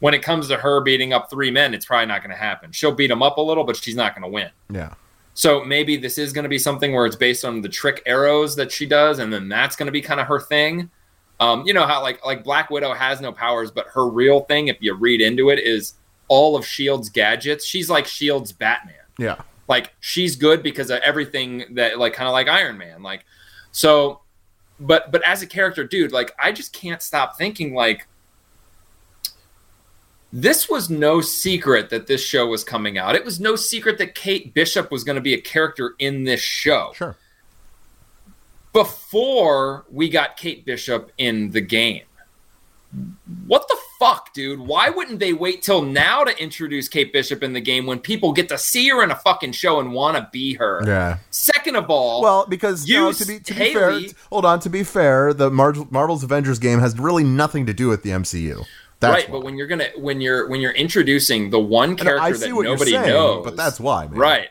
when 0.00 0.12
it 0.12 0.22
comes 0.22 0.48
to 0.48 0.58
her 0.58 0.80
beating 0.82 1.14
up 1.14 1.30
three 1.30 1.50
men 1.50 1.72
it's 1.72 1.86
probably 1.86 2.06
not 2.06 2.20
going 2.20 2.30
to 2.30 2.36
happen. 2.36 2.72
She'll 2.72 2.92
beat 2.92 3.08
them 3.08 3.22
up 3.22 3.38
a 3.38 3.40
little 3.40 3.64
but 3.64 3.76
she's 3.76 3.96
not 3.96 4.14
going 4.14 4.22
to 4.22 4.28
win. 4.28 4.50
Yeah. 4.70 4.92
so 5.32 5.64
maybe 5.64 5.96
this 5.96 6.18
is 6.18 6.32
going 6.34 6.42
to 6.42 6.48
be 6.50 6.58
something 6.58 6.92
where 6.92 7.06
it's 7.06 7.16
based 7.16 7.44
on 7.44 7.62
the 7.62 7.68
trick 7.68 8.02
arrows 8.04 8.54
that 8.56 8.70
she 8.70 8.84
does, 8.86 9.18
and 9.18 9.32
then 9.32 9.48
that's 9.48 9.76
going 9.76 9.86
to 9.86 9.92
be 9.92 10.02
kind 10.02 10.20
of 10.20 10.26
her 10.26 10.38
thing. 10.40 10.90
Um, 11.40 11.64
you 11.66 11.72
know 11.72 11.86
how 11.86 12.02
like 12.02 12.24
like 12.24 12.44
Black 12.44 12.68
Widow 12.70 12.92
has 12.92 13.22
no 13.22 13.32
powers, 13.32 13.70
but 13.70 13.86
her 13.94 14.06
real 14.06 14.40
thing, 14.40 14.68
if 14.68 14.76
you 14.80 14.92
read 14.94 15.22
into 15.22 15.48
it, 15.48 15.58
is 15.58 15.94
all 16.30 16.56
of 16.56 16.64
Shield's 16.64 17.10
gadgets. 17.10 17.66
She's 17.66 17.90
like 17.90 18.06
Shield's 18.06 18.52
Batman. 18.52 18.94
Yeah. 19.18 19.36
Like 19.68 19.92
she's 20.00 20.36
good 20.36 20.62
because 20.62 20.88
of 20.88 21.00
everything 21.00 21.64
that 21.74 21.98
like 21.98 22.14
kind 22.14 22.28
of 22.28 22.32
like 22.32 22.48
Iron 22.48 22.78
Man. 22.78 23.02
Like 23.02 23.26
so, 23.72 24.20
but 24.78 25.12
but 25.12 25.22
as 25.26 25.42
a 25.42 25.46
character, 25.46 25.84
dude, 25.84 26.12
like 26.12 26.34
I 26.38 26.52
just 26.52 26.72
can't 26.72 27.02
stop 27.02 27.36
thinking 27.36 27.74
like 27.74 28.06
this 30.32 30.70
was 30.70 30.88
no 30.88 31.20
secret 31.20 31.90
that 31.90 32.06
this 32.06 32.24
show 32.24 32.46
was 32.46 32.62
coming 32.62 32.96
out. 32.96 33.16
It 33.16 33.24
was 33.24 33.40
no 33.40 33.56
secret 33.56 33.98
that 33.98 34.14
Kate 34.14 34.54
Bishop 34.54 34.90
was 34.92 35.02
going 35.02 35.16
to 35.16 35.20
be 35.20 35.34
a 35.34 35.40
character 35.40 35.94
in 35.98 36.22
this 36.22 36.40
show. 36.40 36.92
Sure. 36.94 37.16
Before 38.72 39.84
we 39.90 40.08
got 40.08 40.36
Kate 40.36 40.64
Bishop 40.64 41.10
in 41.18 41.50
the 41.50 41.60
game. 41.60 42.04
What 43.46 43.66
the 43.66 43.76
fuck, 44.00 44.32
dude? 44.34 44.58
Why 44.58 44.90
wouldn't 44.90 45.20
they 45.20 45.32
wait 45.32 45.62
till 45.62 45.82
now 45.82 46.24
to 46.24 46.36
introduce 46.42 46.88
Kate 46.88 47.12
Bishop 47.12 47.44
in 47.44 47.52
the 47.52 47.60
game 47.60 47.86
when 47.86 48.00
people 48.00 48.32
get 48.32 48.48
to 48.48 48.58
see 48.58 48.88
her 48.88 49.04
in 49.04 49.12
a 49.12 49.14
fucking 49.16 49.52
show 49.52 49.78
and 49.78 49.92
want 49.92 50.16
to 50.16 50.28
be 50.32 50.54
her? 50.54 50.82
Yeah. 50.84 51.18
Second 51.30 51.76
of 51.76 51.88
all, 51.90 52.22
Well, 52.22 52.46
because 52.48 52.88
no, 52.88 53.08
use 53.08 53.18
to 53.18 53.26
be 53.26 53.38
to 53.38 53.54
be 53.54 53.72
fair, 53.74 54.00
hold 54.30 54.44
on. 54.44 54.58
To 54.60 54.68
be 54.70 54.82
fair, 54.82 55.32
the 55.32 55.50
Mar- 55.50 55.74
Marvel's 55.90 56.24
Avengers 56.24 56.58
game 56.58 56.80
has 56.80 56.98
really 56.98 57.22
nothing 57.22 57.66
to 57.66 57.72
do 57.74 57.86
with 57.88 58.02
the 58.02 58.10
MCU. 58.10 58.64
That's 58.98 59.14
right, 59.14 59.28
why. 59.30 59.38
but 59.38 59.44
when 59.44 59.56
you're 59.56 59.66
gonna 59.68 59.88
when 59.96 60.20
you're 60.20 60.48
when 60.48 60.60
you're 60.60 60.72
introducing 60.72 61.50
the 61.50 61.60
one 61.60 61.96
character 61.96 62.36
that 62.36 62.48
nobody 62.50 62.90
saying, 62.90 63.06
knows, 63.08 63.44
but 63.44 63.56
that's 63.56 63.78
why, 63.78 64.06
man. 64.06 64.18
right? 64.18 64.48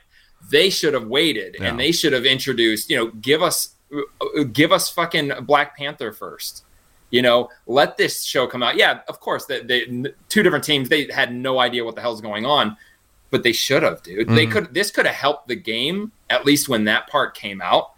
They 0.50 0.70
should 0.72 0.94
have 0.96 1.06
waited, 1.08 1.58
Yeah. 1.60 1.68
and 1.68 1.80
they 1.80 1.92
should 1.92 2.14
have 2.14 2.26
introduced. 2.26 2.90
You 2.90 2.98
know, 2.98 3.08
give 3.12 3.44
us 3.44 3.76
uh, 3.94 4.44
give 4.52 4.72
us 4.72 4.90
fucking 4.90 5.32
Black 5.42 5.78
Panther 5.78 6.12
first. 6.12 6.64
You 7.12 7.22
know, 7.22 7.50
let 7.66 7.98
this 7.98 8.24
show 8.24 8.46
come 8.48 8.62
out. 8.62 8.76
Yeah, 8.76 9.00
of 9.08 9.20
course, 9.20 9.46
they, 9.46 9.62
they 9.62 9.86
two 10.30 10.44
different 10.44 10.64
teams. 10.64 10.90
They 10.90 11.08
had 11.12 11.34
no 11.34 11.60
idea 11.60 11.84
what 11.84 11.96
the 11.96 12.02
hell's 12.02 12.22
going 12.22 12.46
on, 12.46 12.78
but 13.32 13.44
they 13.44 13.52
should 13.52 13.82
have, 13.84 14.04
dude. 14.04 14.28
They 14.30 14.46
Mhm. 14.46 14.52
could. 14.52 14.74
This 14.74 14.92
could 14.92 15.06
have 15.08 15.16
helped 15.16 15.48
the 15.48 15.56
game 15.56 16.12
at 16.30 16.46
least 16.46 16.70
when 16.70 16.84
that 16.86 17.08
part 17.08 17.36
came 17.36 17.62
out. 17.62 17.92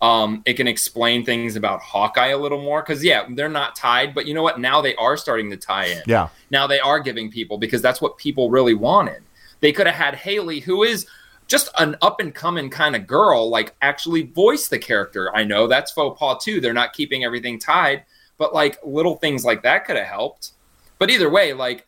Um, 0.00 0.42
it 0.46 0.54
can 0.54 0.68
explain 0.68 1.24
things 1.24 1.56
about 1.56 1.80
Hawkeye 1.80 2.28
a 2.28 2.38
little 2.38 2.60
more 2.62 2.82
because 2.82 3.02
yeah, 3.02 3.24
they're 3.30 3.48
not 3.48 3.74
tied, 3.74 4.14
but 4.14 4.26
you 4.26 4.34
know 4.34 4.42
what? 4.44 4.60
Now 4.60 4.80
they 4.80 4.94
are 4.94 5.16
starting 5.16 5.50
to 5.50 5.56
tie 5.56 5.86
in. 5.86 6.02
Yeah. 6.06 6.28
Now 6.50 6.66
they 6.68 6.78
are 6.78 7.00
giving 7.00 7.30
people 7.32 7.58
because 7.58 7.82
that's 7.82 8.00
what 8.00 8.16
people 8.16 8.48
really 8.50 8.74
wanted. 8.74 9.22
They 9.60 9.72
could 9.72 9.86
have 9.88 9.96
had 9.96 10.14
Hailee, 10.14 10.62
who 10.62 10.84
is 10.84 11.06
just 11.48 11.68
an 11.80 11.96
up 12.00 12.20
and 12.20 12.32
coming 12.32 12.70
kind 12.70 12.94
of 12.94 13.08
girl, 13.08 13.48
like 13.50 13.74
actually 13.82 14.22
voice 14.22 14.68
the 14.68 14.78
character. 14.78 15.34
I 15.34 15.42
know 15.42 15.66
that's 15.66 15.90
faux 15.90 16.16
pas 16.16 16.44
too. 16.44 16.60
They're 16.60 16.72
not 16.74 16.92
keeping 16.92 17.24
everything 17.24 17.58
tied, 17.58 18.04
but 18.38 18.54
like 18.54 18.78
little 18.84 19.16
things 19.16 19.44
like 19.44 19.62
that 19.62 19.84
could 19.84 19.96
have 19.96 20.06
helped. 20.06 20.52
But 20.98 21.10
either 21.10 21.28
way, 21.28 21.52
like 21.52 21.86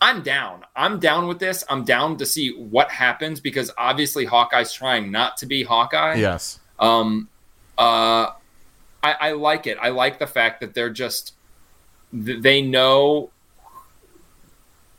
I'm 0.00 0.22
down. 0.22 0.64
I'm 0.74 0.98
down 0.98 1.28
with 1.28 1.38
this. 1.38 1.62
I'm 1.68 1.84
down 1.84 2.16
to 2.18 2.26
see 2.26 2.54
what 2.56 2.90
happens 2.90 3.40
because 3.40 3.70
obviously 3.76 4.24
Hawkeye's 4.24 4.72
trying 4.72 5.10
not 5.10 5.36
to 5.38 5.46
be 5.46 5.62
Hawkeye. 5.62 6.14
Yes. 6.14 6.58
Um, 6.78 7.28
uh, 7.76 8.32
I, 9.02 9.12
I 9.20 9.32
like 9.32 9.66
it. 9.66 9.76
I 9.80 9.90
like 9.90 10.18
the 10.18 10.26
fact 10.26 10.60
that 10.60 10.74
they're 10.74 10.90
just 10.90 11.34
they 12.12 12.60
know 12.60 13.30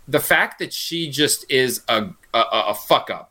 the 0.08 0.20
fact 0.20 0.60
that 0.60 0.72
she 0.72 1.10
just 1.10 1.50
is 1.50 1.84
a 1.88 2.10
a, 2.34 2.40
a 2.40 2.64
a 2.70 2.74
fuck 2.74 3.10
up. 3.10 3.31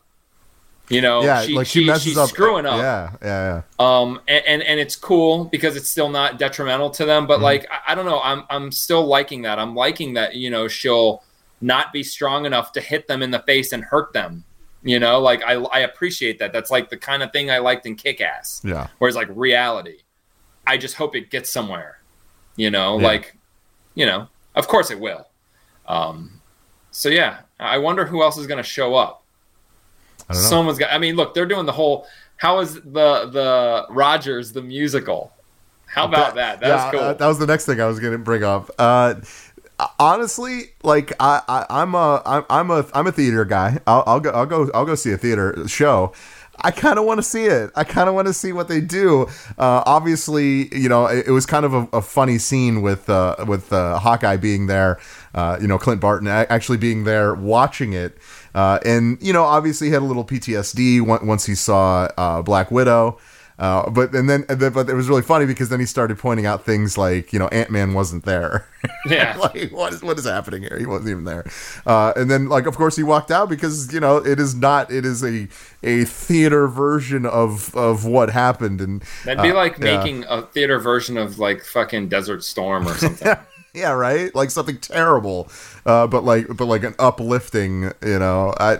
You 0.91 1.01
know, 1.01 1.23
yeah, 1.23 1.43
she, 1.43 1.55
like 1.55 1.67
she, 1.69 1.87
messes 1.87 2.03
she's 2.03 2.19
up 2.19 2.29
screwing 2.31 2.67
up. 2.67 2.79
Yeah, 2.79 3.13
yeah, 3.23 3.63
Um, 3.79 4.21
and, 4.27 4.45
and 4.45 4.63
and 4.65 4.81
it's 4.81 4.97
cool 4.97 5.45
because 5.45 5.77
it's 5.77 5.89
still 5.89 6.09
not 6.09 6.37
detrimental 6.39 6.91
to 6.91 7.05
them. 7.05 7.27
But 7.29 7.39
Mhm. 7.39 7.43
like, 7.43 7.67
I, 7.71 7.93
I 7.93 7.95
don't 7.95 8.07
know, 8.07 8.21
I'm 8.21 8.43
I'm 8.51 8.73
still 8.73 9.07
liking 9.07 9.43
that. 9.43 9.59
I'm 9.61 9.75
liking 9.77 10.15
that. 10.15 10.35
You 10.35 10.51
know, 10.51 10.67
she'll 10.67 11.23
not 11.61 11.93
be 11.93 12.03
strong 12.03 12.45
enough 12.45 12.73
to 12.73 12.81
hit 12.81 13.07
them 13.07 13.23
in 13.23 13.31
the 13.31 13.39
face 13.41 13.73
and 13.73 13.85
hurt 13.85 14.13
them. 14.13 14.43
You 14.83 14.99
know, 14.99 15.21
like 15.21 15.43
I 15.45 15.53
I 15.55 15.79
appreciate 15.81 16.41
that. 16.41 16.53
That's 16.53 16.73
like 16.73 16.91
the 16.91 16.97
kind 16.97 17.23
of 17.23 17.33
thing 17.33 17.51
I 17.53 17.59
liked 17.59 17.87
in 17.87 17.95
Kick 17.95 18.21
Ass. 18.21 18.61
yeah, 18.65 18.73
yeah. 18.75 18.87
Whereas 18.99 19.15
like 19.15 19.29
reality, 19.31 19.99
I 20.67 20.77
just 20.77 20.97
hope 20.97 21.15
it 21.15 21.31
gets 21.31 21.51
somewhere. 21.51 21.99
You 22.57 22.71
know, 22.71 22.99
Yeah. 22.99 23.07
like, 23.07 23.37
you 23.95 24.07
know, 24.07 24.27
of 24.57 24.67
course 24.67 24.91
it 24.91 24.99
will. 24.99 25.29
Um, 25.87 26.41
so 26.91 27.09
yeah, 27.09 27.39
I 27.61 27.79
wonder 27.79 28.05
who 28.07 28.23
else 28.25 28.37
is 28.37 28.49
going 28.49 28.59
to 28.59 28.69
show 28.69 28.97
up. 28.97 29.20
I 30.31 30.35
don't 30.35 30.43
know. 30.43 30.49
Someone's 30.49 30.79
got. 30.79 30.93
I 30.93 30.99
mean, 30.99 31.17
look, 31.17 31.35
they're 31.35 31.47
doing 31.47 31.67
the 31.67 31.73
whole. 31.73 32.07
How 32.37 32.61
is 32.61 32.75
the 32.75 32.81
the 33.27 33.87
Rogers 33.91 34.53
the 34.53 34.63
musical? 34.63 35.33
How 35.87 36.07
about 36.07 36.37
that? 36.37 36.61
That's 36.61 36.85
yeah, 36.85 36.91
cool. 36.93 37.01
uh, 37.01 37.13
that 37.15 37.27
was 37.27 37.39
the 37.39 37.47
next 37.47 37.67
thing 37.67 37.81
I 37.81 37.87
was 37.87 37.99
going 37.99 38.13
to 38.13 38.19
bring 38.19 38.45
up. 38.45 38.71
Uh, 38.79 39.15
honestly, 39.99 40.71
like 40.85 41.13
I, 41.19 41.43
I, 41.49 41.67
I'm 41.69 41.95
a, 41.95 42.23
I'm, 42.25 42.45
I'm 42.49 42.71
a, 42.71 42.87
I'm 42.95 43.07
a 43.09 43.13
theater 43.13 43.45
guy. 43.45 43.79
I'll, 43.87 44.05
I'll 44.07 44.21
go, 44.21 44.31
I'll 44.31 44.47
go, 44.47 44.71
I'll 44.73 44.85
go 44.85 44.95
see 44.95 45.11
a 45.13 45.19
theater 45.19 45.67
show. 45.67 46.13
I 46.63 46.71
kind 46.71 46.99
of 46.99 47.07
want 47.07 47.19
to 47.19 47.23
see 47.23 47.45
it. 47.45 47.71
I 47.75 47.85
kind 47.85 48.09
of 48.09 48.15
want 48.15 48.29
to 48.29 48.35
see 48.35 48.53
what 48.53 48.69
they 48.69 48.81
do. 48.81 49.23
Uh, 49.59 49.83
obviously, 49.87 50.75
you 50.77 50.89
know, 50.89 51.07
it, 51.07 51.29
it 51.29 51.31
was 51.31 51.47
kind 51.47 51.65
of 51.65 51.73
a, 51.73 51.89
a 51.95 52.03
funny 52.03 52.39
scene 52.39 52.83
with 52.83 53.09
uh, 53.09 53.37
with 53.49 53.73
uh, 53.73 53.99
Hawkeye 53.99 54.37
being 54.37 54.67
there. 54.67 55.01
Uh, 55.35 55.59
you 55.61 55.67
know, 55.67 55.79
Clint 55.79 56.01
Barton 56.01 56.29
actually 56.29 56.79
being 56.79 57.05
there 57.05 57.35
watching 57.35 57.93
it, 57.95 58.19
uh, 58.55 58.79
and 58.85 59.19
you 59.21 59.33
know, 59.33 59.45
obviously 59.45 59.89
he 59.89 59.93
had 59.93 60.03
a 60.03 60.05
little 60.05 60.25
PTSD 60.25 61.01
once 61.01 61.47
he 61.47 61.55
saw 61.55 62.09
uh, 62.17 62.43
Black 62.43 62.71
Widow. 62.71 63.19
Uh, 63.61 63.91
but 63.91 64.15
and 64.15 64.29
then, 64.31 64.43
but 64.49 64.89
it 64.89 64.95
was 64.95 65.07
really 65.07 65.21
funny 65.21 65.45
because 65.45 65.69
then 65.69 65.79
he 65.79 65.85
started 65.85 66.19
pointing 66.19 66.47
out 66.47 66.65
things 66.65 66.97
like, 66.97 67.31
you 67.31 67.39
know, 67.39 67.47
Ant 67.49 67.71
Man 67.71 67.93
wasn't 67.93 68.25
there. 68.25 68.67
yeah. 69.07 69.37
like, 69.37 69.71
what 69.71 69.93
is 69.93 70.03
what 70.03 70.19
is 70.19 70.25
happening 70.25 70.63
here? 70.63 70.79
He 70.79 70.87
wasn't 70.87 71.11
even 71.11 71.25
there. 71.25 71.45
Uh, 71.85 72.15
and 72.17 72.31
then, 72.31 72.49
like, 72.49 72.65
of 72.65 72.75
course, 72.79 72.97
he 72.97 73.03
walked 73.03 73.31
out 73.31 73.51
because 73.51 73.93
you 73.93 74.01
know 74.01 74.17
it 74.17 74.41
is 74.41 74.55
not. 74.55 74.91
It 74.91 75.05
is 75.05 75.23
a 75.23 75.47
a 75.83 76.07
theater 76.07 76.69
version 76.69 77.27
of 77.27 77.75
of 77.77 78.07
what 78.07 78.31
happened. 78.31 78.81
And 78.81 79.05
That'd 79.27 79.43
be 79.43 79.51
uh, 79.51 79.55
like 79.57 79.77
yeah. 79.77 79.99
making 79.99 80.25
a 80.31 80.41
theater 80.41 80.79
version 80.79 81.19
of 81.19 81.39
like 81.39 81.63
fucking 81.63 82.09
Desert 82.09 82.43
Storm 82.43 82.89
or 82.89 82.95
something. 82.95 83.29
yeah, 83.75 83.93
right. 83.93 84.35
Like 84.35 84.51
something 84.51 84.79
terrible, 84.79 85.49
uh, 85.87 86.07
but 86.07 86.25
like 86.25 86.47
but 86.57 86.67
like 86.67 86.83
an 86.83 86.95
uplifting. 86.99 87.93
You 88.03 88.19
know, 88.19 88.53
I, 88.59 88.79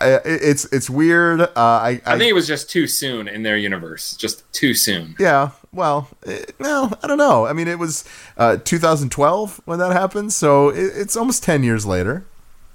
I 0.00 0.20
it's 0.24 0.64
it's 0.66 0.88
weird. 0.88 1.40
Uh, 1.40 1.50
I, 1.56 2.00
I 2.06 2.18
think 2.18 2.30
it 2.30 2.34
was 2.34 2.46
just 2.46 2.70
too 2.70 2.86
soon 2.86 3.28
in 3.28 3.42
their 3.42 3.56
universe. 3.56 4.16
Just 4.16 4.50
too 4.52 4.74
soon. 4.74 5.16
Yeah, 5.18 5.50
well, 5.72 6.08
eh, 6.26 6.44
well, 6.58 6.96
I 7.02 7.06
don't 7.06 7.18
know. 7.18 7.46
I 7.46 7.52
mean, 7.52 7.68
it 7.68 7.78
was 7.78 8.04
uh, 8.36 8.56
2012 8.58 9.62
when 9.64 9.78
that 9.78 9.92
happened, 9.92 10.32
so 10.32 10.68
it, 10.68 10.92
it's 10.94 11.16
almost 11.16 11.42
10 11.42 11.64
years 11.64 11.84
later. 11.84 12.24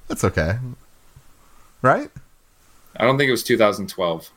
That's 0.08 0.24
okay, 0.24 0.58
right? 1.82 2.10
I 2.98 3.06
don't 3.06 3.18
think 3.18 3.30
it 3.30 3.32
was 3.32 3.44
2012. 3.44 4.32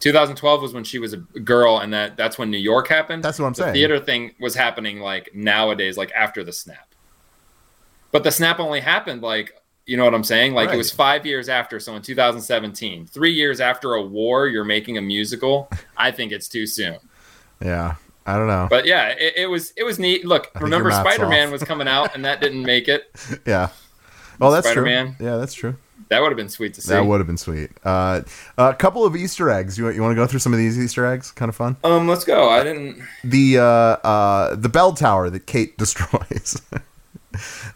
2012 0.00 0.62
was 0.62 0.72
when 0.74 0.84
she 0.84 0.98
was 0.98 1.12
a 1.12 1.16
girl, 1.16 1.78
and 1.78 1.92
that 1.92 2.16
that's 2.16 2.38
when 2.38 2.50
New 2.50 2.58
York 2.58 2.88
happened. 2.88 3.22
That's 3.22 3.38
what 3.38 3.46
I'm 3.46 3.52
the 3.52 3.62
saying. 3.62 3.74
Theater 3.74 3.98
thing 3.98 4.34
was 4.40 4.54
happening 4.54 5.00
like 5.00 5.30
nowadays, 5.34 5.96
like 5.96 6.12
after 6.12 6.44
the 6.44 6.52
snap. 6.52 6.94
But 8.12 8.24
the 8.24 8.30
snap 8.30 8.58
only 8.60 8.80
happened 8.80 9.22
like 9.22 9.54
you 9.86 9.96
know 9.96 10.04
what 10.04 10.14
I'm 10.14 10.24
saying? 10.24 10.52
Like 10.52 10.68
Right. 10.68 10.74
it 10.74 10.78
was 10.78 10.90
five 10.90 11.24
years 11.24 11.48
after, 11.48 11.80
so 11.80 11.96
in 11.96 12.02
2017, 12.02 13.06
three 13.06 13.32
years 13.32 13.58
after 13.58 13.94
a 13.94 14.02
war, 14.02 14.46
you're 14.46 14.64
making 14.64 14.98
a 14.98 15.02
musical. 15.02 15.70
I 15.96 16.10
think 16.10 16.30
it's 16.30 16.46
too 16.46 16.66
soon. 16.66 16.98
Yeah, 17.64 17.94
I 18.26 18.36
don't 18.36 18.48
know. 18.48 18.66
But 18.68 18.84
yeah, 18.84 19.08
it, 19.08 19.32
it 19.36 19.46
was 19.46 19.72
it 19.76 19.84
was 19.84 19.98
neat. 19.98 20.24
Look, 20.26 20.52
think 20.52 20.62
remember 20.62 20.90
Spider 20.90 21.26
Man 21.26 21.50
was 21.50 21.62
coming 21.64 21.88
out, 21.88 22.14
and 22.14 22.24
that 22.26 22.40
didn't 22.40 22.62
make 22.62 22.86
it. 22.86 23.10
yeah. 23.46 23.70
Well, 24.38 24.52
that's 24.52 24.66
Spider-Man. 24.66 25.16
true. 25.16 25.26
Yeah, 25.26 25.36
that's 25.38 25.54
true. 25.54 25.76
That 26.08 26.22
would 26.22 26.30
have 26.30 26.36
been 26.36 26.48
sweet 26.48 26.74
to 26.74 26.80
see. 26.80 26.88
That 26.90 27.04
would 27.04 27.20
have 27.20 27.26
been 27.26 27.36
sweet. 27.36 27.70
Uh, 27.84 28.22
a 28.56 28.74
couple 28.74 29.04
of 29.04 29.14
Easter 29.14 29.50
eggs. 29.50 29.76
You 29.76 29.90
you 29.90 30.00
want 30.00 30.12
to 30.12 30.16
go 30.16 30.26
through 30.26 30.38
some 30.40 30.52
of 30.52 30.58
these 30.58 30.78
Easter 30.78 31.04
eggs? 31.06 31.30
Kind 31.32 31.48
of 31.48 31.56
fun. 31.56 31.76
Um, 31.84 32.08
let's 32.08 32.24
go. 32.24 32.48
I 32.48 32.64
didn't. 32.64 33.02
the 33.24 33.58
uh, 33.58 33.62
uh, 33.62 34.54
the 34.54 34.68
bell 34.68 34.92
tower 34.92 35.28
that 35.30 35.46
Kate 35.46 35.76
destroys. 35.78 36.62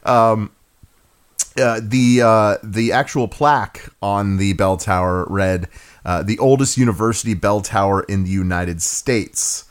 um, 0.05 0.51
uh, 1.61 1.81
the 1.83 2.23
uh, 2.23 2.57
the 2.63 2.93
actual 2.93 3.29
plaque 3.29 3.91
on 4.01 4.39
the 4.39 4.55
bell 4.55 4.77
tower 4.79 5.27
read 5.29 5.69
uh, 6.05 6.23
the 6.23 6.39
oldest 6.39 6.79
university 6.79 7.35
bell 7.35 7.61
tower 7.61 8.03
in 8.05 8.25
the 8.25 8.31
United 8.31 8.81
States. 8.81 9.65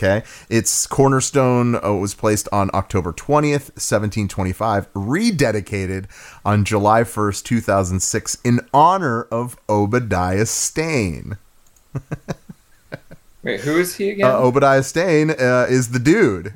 Okay, 0.00 0.22
its 0.48 0.86
cornerstone 0.86 1.74
uh, 1.84 1.92
was 1.92 2.14
placed 2.14 2.48
on 2.52 2.70
October 2.72 3.12
twentieth, 3.12 3.72
seventeen 3.76 4.28
twenty-five, 4.28 4.92
rededicated 4.92 6.06
on 6.44 6.64
July 6.64 7.02
first, 7.02 7.44
two 7.44 7.60
thousand 7.60 7.98
six, 8.00 8.38
in 8.44 8.60
honor 8.72 9.22
of 9.24 9.56
Obadiah 9.68 10.46
Stane. 10.46 11.36
Wait, 13.42 13.60
who 13.62 13.76
is 13.78 13.96
he 13.96 14.10
again? 14.10 14.30
Uh, 14.30 14.38
Obadiah 14.38 14.84
Stane 14.84 15.30
uh, 15.30 15.66
is 15.68 15.90
the 15.90 15.98
dude. 15.98 16.54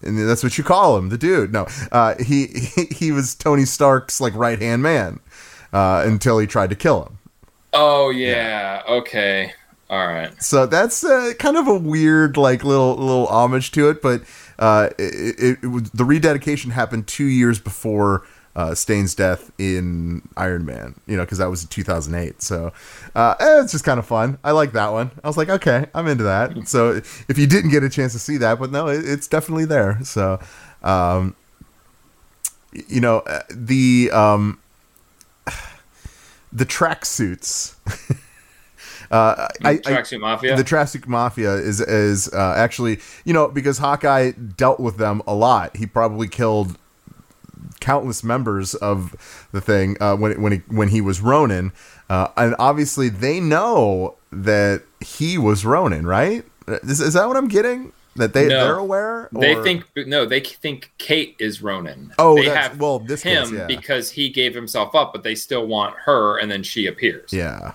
And 0.00 0.28
that's 0.28 0.42
what 0.42 0.56
you 0.56 0.64
call 0.64 0.96
him, 0.96 1.10
the 1.10 1.18
dude. 1.18 1.52
No, 1.52 1.66
uh, 1.92 2.14
he, 2.22 2.46
he 2.46 2.84
he 2.86 3.12
was 3.12 3.34
Tony 3.34 3.64
Stark's 3.66 4.20
like 4.20 4.34
right 4.34 4.58
hand 4.58 4.82
man 4.82 5.20
uh, 5.74 6.04
until 6.06 6.38
he 6.38 6.46
tried 6.46 6.70
to 6.70 6.76
kill 6.76 7.04
him. 7.04 7.18
oh 7.74 8.08
yeah. 8.10 8.82
Okay. 8.88 9.52
All 9.92 10.06
right. 10.06 10.42
So 10.42 10.64
that's 10.64 11.04
uh, 11.04 11.34
kind 11.38 11.58
of 11.58 11.68
a 11.68 11.74
weird 11.74 12.38
like 12.38 12.64
little 12.64 12.96
little 12.96 13.26
homage 13.26 13.72
to 13.72 13.90
it, 13.90 14.00
but 14.00 14.22
uh, 14.58 14.88
it, 14.98 15.58
it, 15.62 15.94
the 15.94 16.04
rededication 16.06 16.70
happened 16.70 17.06
two 17.06 17.26
years 17.26 17.60
before 17.60 18.26
uh, 18.56 18.74
Stane's 18.74 19.14
death 19.14 19.52
in 19.58 20.26
Iron 20.34 20.64
Man. 20.64 20.94
You 21.06 21.18
know, 21.18 21.24
because 21.24 21.36
that 21.36 21.50
was 21.50 21.64
in 21.64 21.68
2008. 21.68 22.40
So 22.40 22.72
uh, 23.14 23.34
eh, 23.38 23.60
it's 23.60 23.72
just 23.72 23.84
kind 23.84 23.98
of 23.98 24.06
fun. 24.06 24.38
I 24.42 24.52
like 24.52 24.72
that 24.72 24.92
one. 24.92 25.10
I 25.22 25.26
was 25.26 25.36
like, 25.36 25.50
okay, 25.50 25.84
I'm 25.94 26.06
into 26.06 26.24
that. 26.24 26.66
So 26.68 26.92
if 27.28 27.36
you 27.36 27.46
didn't 27.46 27.70
get 27.70 27.82
a 27.82 27.90
chance 27.90 28.14
to 28.14 28.18
see 28.18 28.38
that, 28.38 28.58
but 28.58 28.72
no, 28.72 28.88
it, 28.88 29.06
it's 29.06 29.28
definitely 29.28 29.66
there. 29.66 30.02
So. 30.04 30.40
Um, 30.82 31.36
you 32.88 33.02
know 33.02 33.18
uh, 33.18 33.42
the 33.50 34.10
um, 34.10 34.58
the 36.52 36.64
track 36.64 37.04
suits. 37.04 37.76
uh, 39.12 39.48
I, 39.62 39.70
I, 39.70 39.76
Tracksuit 39.76 40.20
Mafia. 40.20 40.56
the 40.56 40.64
Tracksuit 40.64 41.06
Mafia 41.06 41.54
is 41.54 41.80
is 41.80 42.32
uh, 42.32 42.54
actually 42.56 42.98
you 43.24 43.32
know 43.32 43.48
because 43.48 43.78
Hawkeye 43.78 44.32
dealt 44.32 44.80
with 44.80 44.96
them 44.96 45.22
a 45.26 45.34
lot. 45.34 45.76
He 45.76 45.86
probably 45.86 46.28
killed 46.28 46.78
countless 47.80 48.24
members 48.24 48.74
of 48.74 49.46
the 49.52 49.60
thing 49.60 49.96
uh, 50.00 50.16
when 50.16 50.40
when 50.40 50.52
he 50.52 50.58
when 50.68 50.88
he 50.88 51.00
was 51.00 51.20
Ronin, 51.20 51.72
uh, 52.08 52.28
and 52.36 52.56
obviously 52.58 53.08
they 53.08 53.38
know 53.38 54.16
that 54.30 54.82
he 55.00 55.36
was 55.38 55.64
Ronin, 55.64 56.06
right? 56.06 56.44
Is, 56.66 57.00
is 57.00 57.14
that 57.14 57.28
what 57.28 57.36
I'm 57.36 57.48
getting? 57.48 57.92
that 58.16 58.34
they 58.34 58.46
No. 58.46 58.64
they're 58.64 58.76
aware. 58.76 59.28
They 59.32 59.54
think 59.62 59.84
no, 59.96 60.26
they 60.26 60.40
think 60.40 60.92
Kate 60.98 61.34
is 61.38 61.62
Ronin. 61.62 62.12
Oh, 62.18 62.36
they 62.36 62.48
have 62.48 62.78
well, 62.78 62.98
this 62.98 63.22
him 63.22 63.44
case, 63.44 63.52
yeah. 63.52 63.66
because 63.66 64.10
he 64.10 64.28
gave 64.28 64.54
himself 64.54 64.94
up, 64.94 65.12
but 65.12 65.22
they 65.22 65.34
still 65.34 65.66
want 65.66 65.94
her, 66.04 66.38
and 66.38 66.50
then 66.50 66.62
she 66.62 66.86
appears. 66.86 67.32
yeah, 67.32 67.72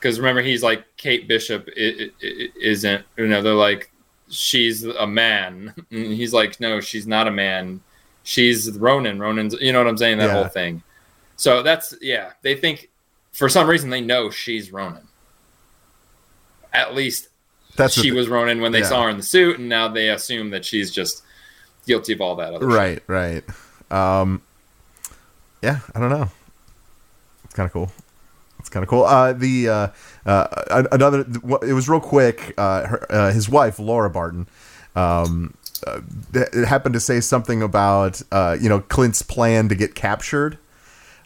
Because 0.00 0.18
remember, 0.18 0.40
he's 0.40 0.62
like 0.62 0.84
Kate 0.96 1.28
Bishop 1.28 1.68
i- 1.76 1.80
i- 1.80 2.10
i- 2.26 2.48
isn't. 2.60 3.04
You 3.18 3.26
know, 3.28 3.42
they're 3.42 3.52
like 3.54 3.90
she's 4.30 4.84
a 4.84 5.06
man. 5.06 5.74
And 5.90 6.12
he's 6.12 6.32
like, 6.32 6.58
no, 6.60 6.80
she's 6.80 7.06
not 7.06 7.26
a 7.28 7.30
man. 7.30 7.80
She's 8.22 8.70
Ronin. 8.78 9.18
Ronin's. 9.18 9.54
You 9.60 9.72
know 9.72 9.78
what 9.78 9.88
I'm 9.88 9.98
saying? 9.98 10.18
That 10.18 10.26
Yeah. 10.28 10.34
whole 10.34 10.48
thing. 10.48 10.82
So 11.36 11.62
that's 11.62 11.94
yeah. 12.00 12.32
They 12.42 12.54
think 12.54 12.88
for 13.32 13.48
some 13.48 13.68
reason 13.68 13.90
they 13.90 14.00
know 14.00 14.30
she's 14.30 14.72
Ronin. 14.72 15.06
At 16.72 16.94
least 16.94 17.28
that's 17.76 17.94
she 17.94 18.02
thi- 18.10 18.12
was 18.12 18.28
Ronan 18.28 18.60
when 18.60 18.72
they 18.72 18.80
yeah. 18.80 18.86
saw 18.88 19.02
her 19.04 19.10
in 19.10 19.16
the 19.16 19.22
suit, 19.22 19.58
and 19.58 19.68
now 19.68 19.88
they 19.88 20.10
assume 20.10 20.50
that 20.50 20.64
she's 20.64 20.90
just 20.90 21.22
guilty 21.86 22.12
of 22.12 22.20
all 22.20 22.36
that 22.36 22.54
other 22.54 22.70
shit. 22.70 23.02
right, 23.08 23.42
right. 23.90 24.20
Um, 24.20 24.42
yeah, 25.62 25.80
I 25.94 25.98
don't 26.00 26.10
know. 26.10 26.30
It's 27.44 27.54
kind 27.54 27.66
of 27.66 27.72
cool. 27.72 27.90
It's 28.70 28.74
kind 28.74 28.84
of 28.84 28.88
cool. 28.88 29.02
Uh, 29.02 29.32
the 29.32 29.68
uh, 29.68 29.88
uh, 30.24 30.84
another. 30.92 31.26
It 31.66 31.72
was 31.72 31.88
real 31.88 31.98
quick. 31.98 32.54
Uh, 32.56 32.86
her, 32.86 33.06
uh, 33.12 33.32
his 33.32 33.48
wife 33.48 33.80
Laura 33.80 34.08
Barton. 34.08 34.46
Um, 34.94 35.54
uh, 35.84 36.02
it 36.32 36.66
happened 36.68 36.92
to 36.92 37.00
say 37.00 37.18
something 37.20 37.62
about 37.62 38.22
uh, 38.30 38.56
you 38.60 38.68
know 38.68 38.78
Clint's 38.78 39.22
plan 39.22 39.68
to 39.70 39.74
get 39.74 39.96
captured, 39.96 40.56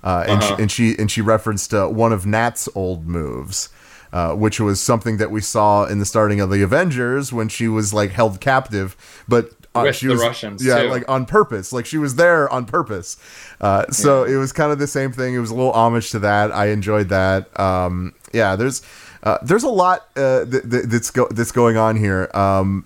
uh, 0.02 0.24
and, 0.26 0.42
Uh-huh. 0.42 0.56
she, 0.56 0.62
and 0.62 0.72
she 0.72 0.98
and 0.98 1.10
she 1.10 1.20
referenced 1.20 1.74
uh, 1.74 1.86
one 1.88 2.14
of 2.14 2.24
Nat's 2.24 2.66
old 2.74 3.06
moves, 3.06 3.68
uh, 4.10 4.32
which 4.32 4.58
was 4.58 4.80
something 4.80 5.18
that 5.18 5.30
we 5.30 5.42
saw 5.42 5.84
in 5.84 5.98
the 5.98 6.06
starting 6.06 6.40
of 6.40 6.48
the 6.48 6.62
Avengers 6.62 7.30
when 7.30 7.50
she 7.50 7.68
was 7.68 7.92
like 7.92 8.12
held 8.12 8.40
captive, 8.40 8.96
but 9.28 9.50
uh, 9.74 9.82
With 9.82 9.96
she 9.96 10.06
the 10.06 10.12
was 10.12 10.22
Russians, 10.22 10.64
yeah, 10.64 10.82
too. 10.82 10.88
like 10.88 11.08
on 11.08 11.26
purpose, 11.26 11.72
like 11.72 11.84
she 11.86 11.98
was 11.98 12.14
there 12.14 12.48
on 12.52 12.64
purpose. 12.64 13.16
Uh, 13.60 13.86
so 13.90 14.22
it 14.24 14.36
was 14.36 14.52
kind 14.52 14.70
of 14.70 14.78
the 14.78 14.86
same 14.86 15.10
thing. 15.12 15.34
It 15.34 15.38
was 15.40 15.50
a 15.50 15.54
little 15.54 15.72
homage 15.72 16.10
to 16.12 16.18
that. 16.20 16.52
I 16.52 16.66
enjoyed 16.68 17.08
that. 17.08 17.58
Um, 17.58 18.14
yeah, 18.32 18.54
there's 18.56 18.82
uh, 19.24 19.38
there's 19.42 19.64
a 19.64 19.68
lot 19.68 20.06
uh, 20.16 20.44
th- 20.44 20.62
th- 20.70 20.84
that's 20.86 21.10
go- 21.10 21.28
that's 21.30 21.50
going 21.52 21.76
on 21.76 21.96
here. 21.96 22.30
Um, 22.34 22.84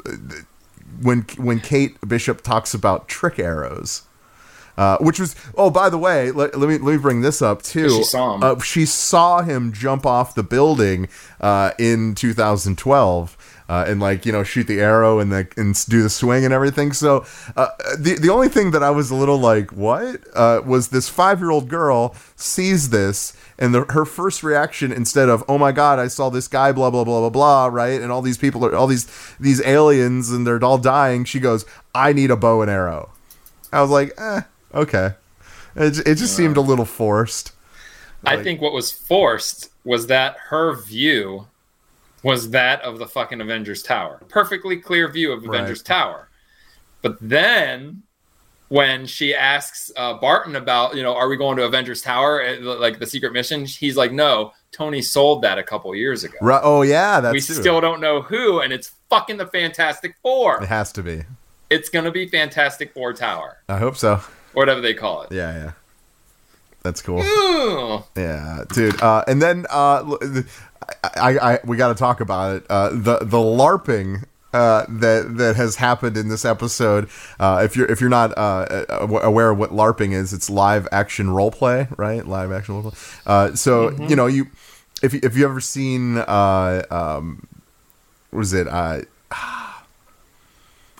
when 1.02 1.22
when 1.36 1.60
Kate 1.60 1.96
Bishop 2.06 2.40
talks 2.42 2.74
about 2.74 3.08
trick 3.08 3.38
arrows. 3.38 4.02
Uh, 4.76 4.96
which 4.98 5.18
was 5.18 5.34
oh 5.56 5.70
by 5.70 5.90
the 5.90 5.98
way 5.98 6.30
let, 6.30 6.56
let 6.56 6.68
me 6.68 6.78
let 6.78 6.92
me 6.92 6.98
bring 6.98 7.20
this 7.20 7.42
up 7.42 7.62
too. 7.62 7.90
She 7.90 8.04
saw 8.04 8.36
him. 8.36 8.42
Uh, 8.44 8.60
she 8.60 8.86
saw 8.86 9.42
him 9.42 9.72
jump 9.72 10.06
off 10.06 10.36
the 10.36 10.44
building 10.44 11.08
uh, 11.40 11.72
in 11.80 12.14
2012 12.14 13.36
uh, 13.68 13.84
and 13.86 14.00
like 14.00 14.24
you 14.24 14.32
know 14.32 14.42
shoot 14.42 14.66
the 14.66 14.80
arrow 14.80 15.18
and 15.18 15.30
the 15.30 15.46
and 15.56 15.74
do 15.88 16.02
the 16.02 16.08
swing 16.08 16.44
and 16.44 16.54
everything. 16.54 16.92
So 16.92 17.26
uh, 17.56 17.68
the 17.98 18.14
the 18.14 18.30
only 18.30 18.48
thing 18.48 18.70
that 18.70 18.82
I 18.82 18.90
was 18.90 19.10
a 19.10 19.14
little 19.14 19.38
like 19.38 19.72
what 19.72 20.20
uh, 20.34 20.62
was 20.64 20.88
this 20.88 21.08
five 21.08 21.40
year 21.40 21.50
old 21.50 21.68
girl 21.68 22.14
sees 22.36 22.90
this 22.90 23.34
and 23.58 23.74
the, 23.74 23.84
her 23.90 24.04
first 24.04 24.42
reaction 24.42 24.90
instead 24.90 25.28
of 25.28 25.44
oh 25.48 25.58
my 25.58 25.72
god 25.72 25.98
I 25.98 26.08
saw 26.08 26.30
this 26.30 26.48
guy 26.48 26.72
blah 26.72 26.90
blah 26.90 27.04
blah 27.04 27.20
blah 27.20 27.30
blah 27.30 27.66
right 27.66 28.00
and 28.00 28.10
all 28.10 28.22
these 28.22 28.38
people 28.38 28.64
are 28.64 28.74
all 28.74 28.86
these 28.86 29.06
these 29.38 29.64
aliens 29.66 30.30
and 30.30 30.46
they're 30.46 30.62
all 30.64 30.78
dying. 30.78 31.24
She 31.24 31.40
goes 31.40 31.66
I 31.94 32.12
need 32.12 32.30
a 32.30 32.36
bow 32.36 32.62
and 32.62 32.70
arrow. 32.70 33.10
I 33.72 33.82
was 33.82 33.90
like 33.90 34.12
eh 34.18 34.42
okay. 34.74 35.14
It, 35.76 35.98
it 36.08 36.14
just 36.16 36.34
seemed 36.34 36.56
a 36.56 36.60
little 36.60 36.86
forced. 36.86 37.52
I 38.24 38.42
think 38.42 38.60
what 38.60 38.72
was 38.72 38.90
forced 38.90 39.70
was 39.84 40.08
that 40.08 40.36
her 40.48 40.74
view 40.74 41.46
was 42.22 42.50
that 42.50 42.82
of 42.82 42.98
the 42.98 43.06
fucking 43.06 43.40
Avengers 43.40 43.82
Tower. 43.82 44.20
Perfectly 44.28 44.76
clear 44.76 45.08
view 45.10 45.32
of 45.32 45.44
Avengers 45.44 45.82
Tower. 45.82 46.28
But 47.02 47.16
then 47.20 48.02
when 48.68 49.06
she 49.06 49.34
asks 49.34 49.90
uh, 49.96 50.14
Barton 50.14 50.56
about, 50.56 50.94
you 50.94 51.02
know, 51.02 51.14
are 51.14 51.28
we 51.28 51.36
going 51.36 51.56
to 51.56 51.64
Avengers 51.64 52.02
Tower, 52.02 52.42
uh, 52.42 52.78
like 52.78 52.98
the 52.98 53.06
secret 53.06 53.32
mission? 53.32 53.64
He's 53.64 53.96
like, 53.96 54.12
no, 54.12 54.52
Tony 54.72 55.00
sold 55.00 55.42
that 55.42 55.58
a 55.58 55.62
couple 55.62 55.94
years 55.94 56.24
ago. 56.24 56.36
Right, 56.40 56.60
oh 56.62 56.82
yeah, 56.82 57.20
that's 57.20 57.32
we 57.32 57.40
true. 57.40 57.54
still 57.54 57.80
don't 57.80 58.00
know 58.00 58.20
who, 58.22 58.60
and 58.60 58.72
it's 58.72 58.92
fucking 59.08 59.38
the 59.38 59.46
Fantastic 59.46 60.16
Four. 60.22 60.62
It 60.62 60.66
has 60.66 60.92
to 60.92 61.02
be. 61.02 61.24
It's 61.70 61.88
gonna 61.88 62.10
be 62.10 62.26
Fantastic 62.28 62.92
Four 62.92 63.12
Tower, 63.12 63.58
I 63.68 63.78
hope 63.78 63.96
so. 63.96 64.14
or 64.14 64.20
whatever 64.52 64.80
they 64.80 64.94
call 64.94 65.22
it. 65.22 65.32
Yeah, 65.32 65.54
yeah. 65.54 65.72
That's 66.82 67.02
cool. 67.02 67.22
Ooh. 67.22 68.04
Yeah, 68.16 68.64
dude. 68.72 69.00
Uh, 69.02 69.24
and 69.26 69.42
then 69.42 69.66
uh, 69.68 70.18
I, 71.04 71.10
I, 71.16 71.52
I 71.54 71.58
we 71.64 71.76
got 71.76 71.88
to 71.88 71.94
talk 71.94 72.20
about 72.20 72.56
it. 72.56 72.66
Uh, 72.68 72.90
the 72.90 73.18
the 73.20 73.38
larping 73.38 74.24
uh, 74.52 74.86
that 74.88 75.36
that 75.36 75.56
has 75.56 75.76
happened 75.76 76.16
in 76.16 76.28
this 76.28 76.44
episode. 76.44 77.08
Uh, 77.38 77.62
if 77.64 77.76
you're 77.76 77.86
if 77.90 78.00
you're 78.00 78.10
not 78.10 78.36
uh, 78.36 78.84
aware 78.88 79.50
of 79.50 79.58
what 79.58 79.70
larping 79.70 80.12
is, 80.12 80.32
it's 80.32 80.48
live 80.48 80.88
action 80.90 81.30
role 81.30 81.50
play, 81.50 81.88
right? 81.96 82.26
Live 82.26 82.50
action 82.52 82.74
role 82.74 82.90
play. 82.90 83.00
Uh, 83.26 83.54
so 83.54 83.90
you 84.08 84.16
know 84.16 84.26
you 84.26 84.46
if 85.02 85.14
you, 85.14 85.20
if 85.22 85.36
you 85.36 85.44
ever 85.44 85.60
seen 85.60 86.18
uh, 86.18 86.82
um, 86.90 87.46
what 88.30 88.38
was 88.38 88.52
it? 88.52 88.66
Uh, 88.66 89.02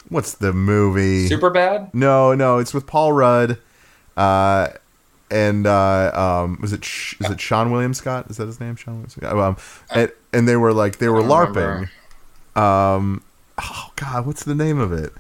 what's 0.09 0.35
the 0.35 0.53
movie? 0.53 1.29
Superbad. 1.29 1.93
No, 1.95 2.35
no, 2.35 2.59
it's 2.59 2.75
with 2.75 2.87
Paul 2.87 3.13
Rudd, 3.13 3.59
uh, 4.17 4.69
and 5.31 5.67
uh, 5.67 6.11
um, 6.45 6.59
was 6.61 6.73
it 6.73 6.85
Sh- 6.85 7.15
is 7.21 7.31
it 7.31 7.39
Seann 7.39 7.71
William 7.71 7.95
Scott? 7.95 8.31
Is 8.31 8.37
that 8.39 8.47
his 8.47 8.61
name? 8.61 8.77
Seann 8.77 8.93
William 8.95 9.09
Scott. 9.09 9.37
Um, 9.37 9.57
and, 9.91 10.13
and 10.33 10.49
they 10.49 10.57
were 10.57 10.73
like 10.73 10.99
they 10.99 11.09
were 11.09 11.23
larping. 11.23 11.57
remember. 11.57 11.91
Um, 12.57 13.23
oh 13.63 13.91
God, 13.97 14.27
what's 14.27 14.45
the 14.45 14.55
name 14.55 14.79
of 14.79 14.93
it? 14.93 15.13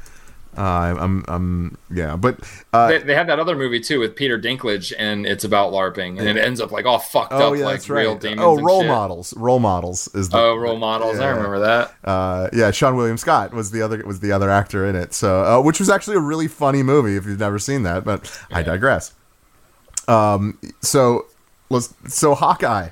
Uh, 0.57 0.97
I'm, 0.99 1.25
I'm, 1.29 1.79
yeah, 1.89 2.17
but 2.17 2.41
uh, 2.73 2.89
they, 2.89 2.99
they 2.99 3.15
have 3.15 3.29
that 3.29 3.39
other 3.39 3.55
movie 3.55 3.79
too 3.79 4.01
with 4.01 4.17
Peter 4.17 4.37
Dinklage, 4.41 4.93
and 4.99 5.25
it's 5.25 5.45
about 5.45 5.73
LARPing, 5.73 6.19
and 6.19 6.27
it 6.27 6.37
ends 6.37 6.61
up 6.61 6.73
like 6.73 6.85
all 6.85 6.99
fucked 6.99 7.33
oh 7.33 7.53
up, 7.53 7.59
yeah, 7.59 7.65
like 7.65 7.89
right. 7.89 8.01
real 8.01 8.17
demons. 8.17 8.41
oh, 8.43 8.57
role 8.61 8.81
shit. 8.81 8.89
models. 8.89 9.33
Role 9.37 9.61
models 9.61 10.13
is 10.17 10.31
the 10.31 10.37
Oh, 10.39 10.57
role 10.57 10.77
models. 10.77 11.21
I 11.21 11.29
remember 11.29 11.61
that. 11.61 11.95
uh, 12.03 12.49
yeah, 12.53 12.73
Seann 12.73 12.97
William 12.97 13.19
Scott 13.19 13.53
was 13.55 13.71
the 13.71 13.83
other 13.83 14.03
was 14.05 14.19
the 14.19 14.33
other 14.33 14.51
actor 14.51 14.85
in 14.85 14.97
it. 14.97 15.15
So, 15.15 15.45
uh, 15.45 15.63
which 15.63 15.79
was 15.79 15.89
actually 15.89 16.17
a 16.17 16.21
really 16.21 16.49
funny 16.49 16.83
movie 16.83 17.15
if 17.15 17.25
you've 17.25 17.39
never 17.39 17.61
seen 17.61 17.85
that. 17.85 18.03
But 18.05 18.29
I 18.51 18.65
digress. 18.65 19.13
Um, 20.09 20.59
so 20.81 21.27
let's 21.71 21.95
so 22.09 22.35
Hawkeye 22.35 22.89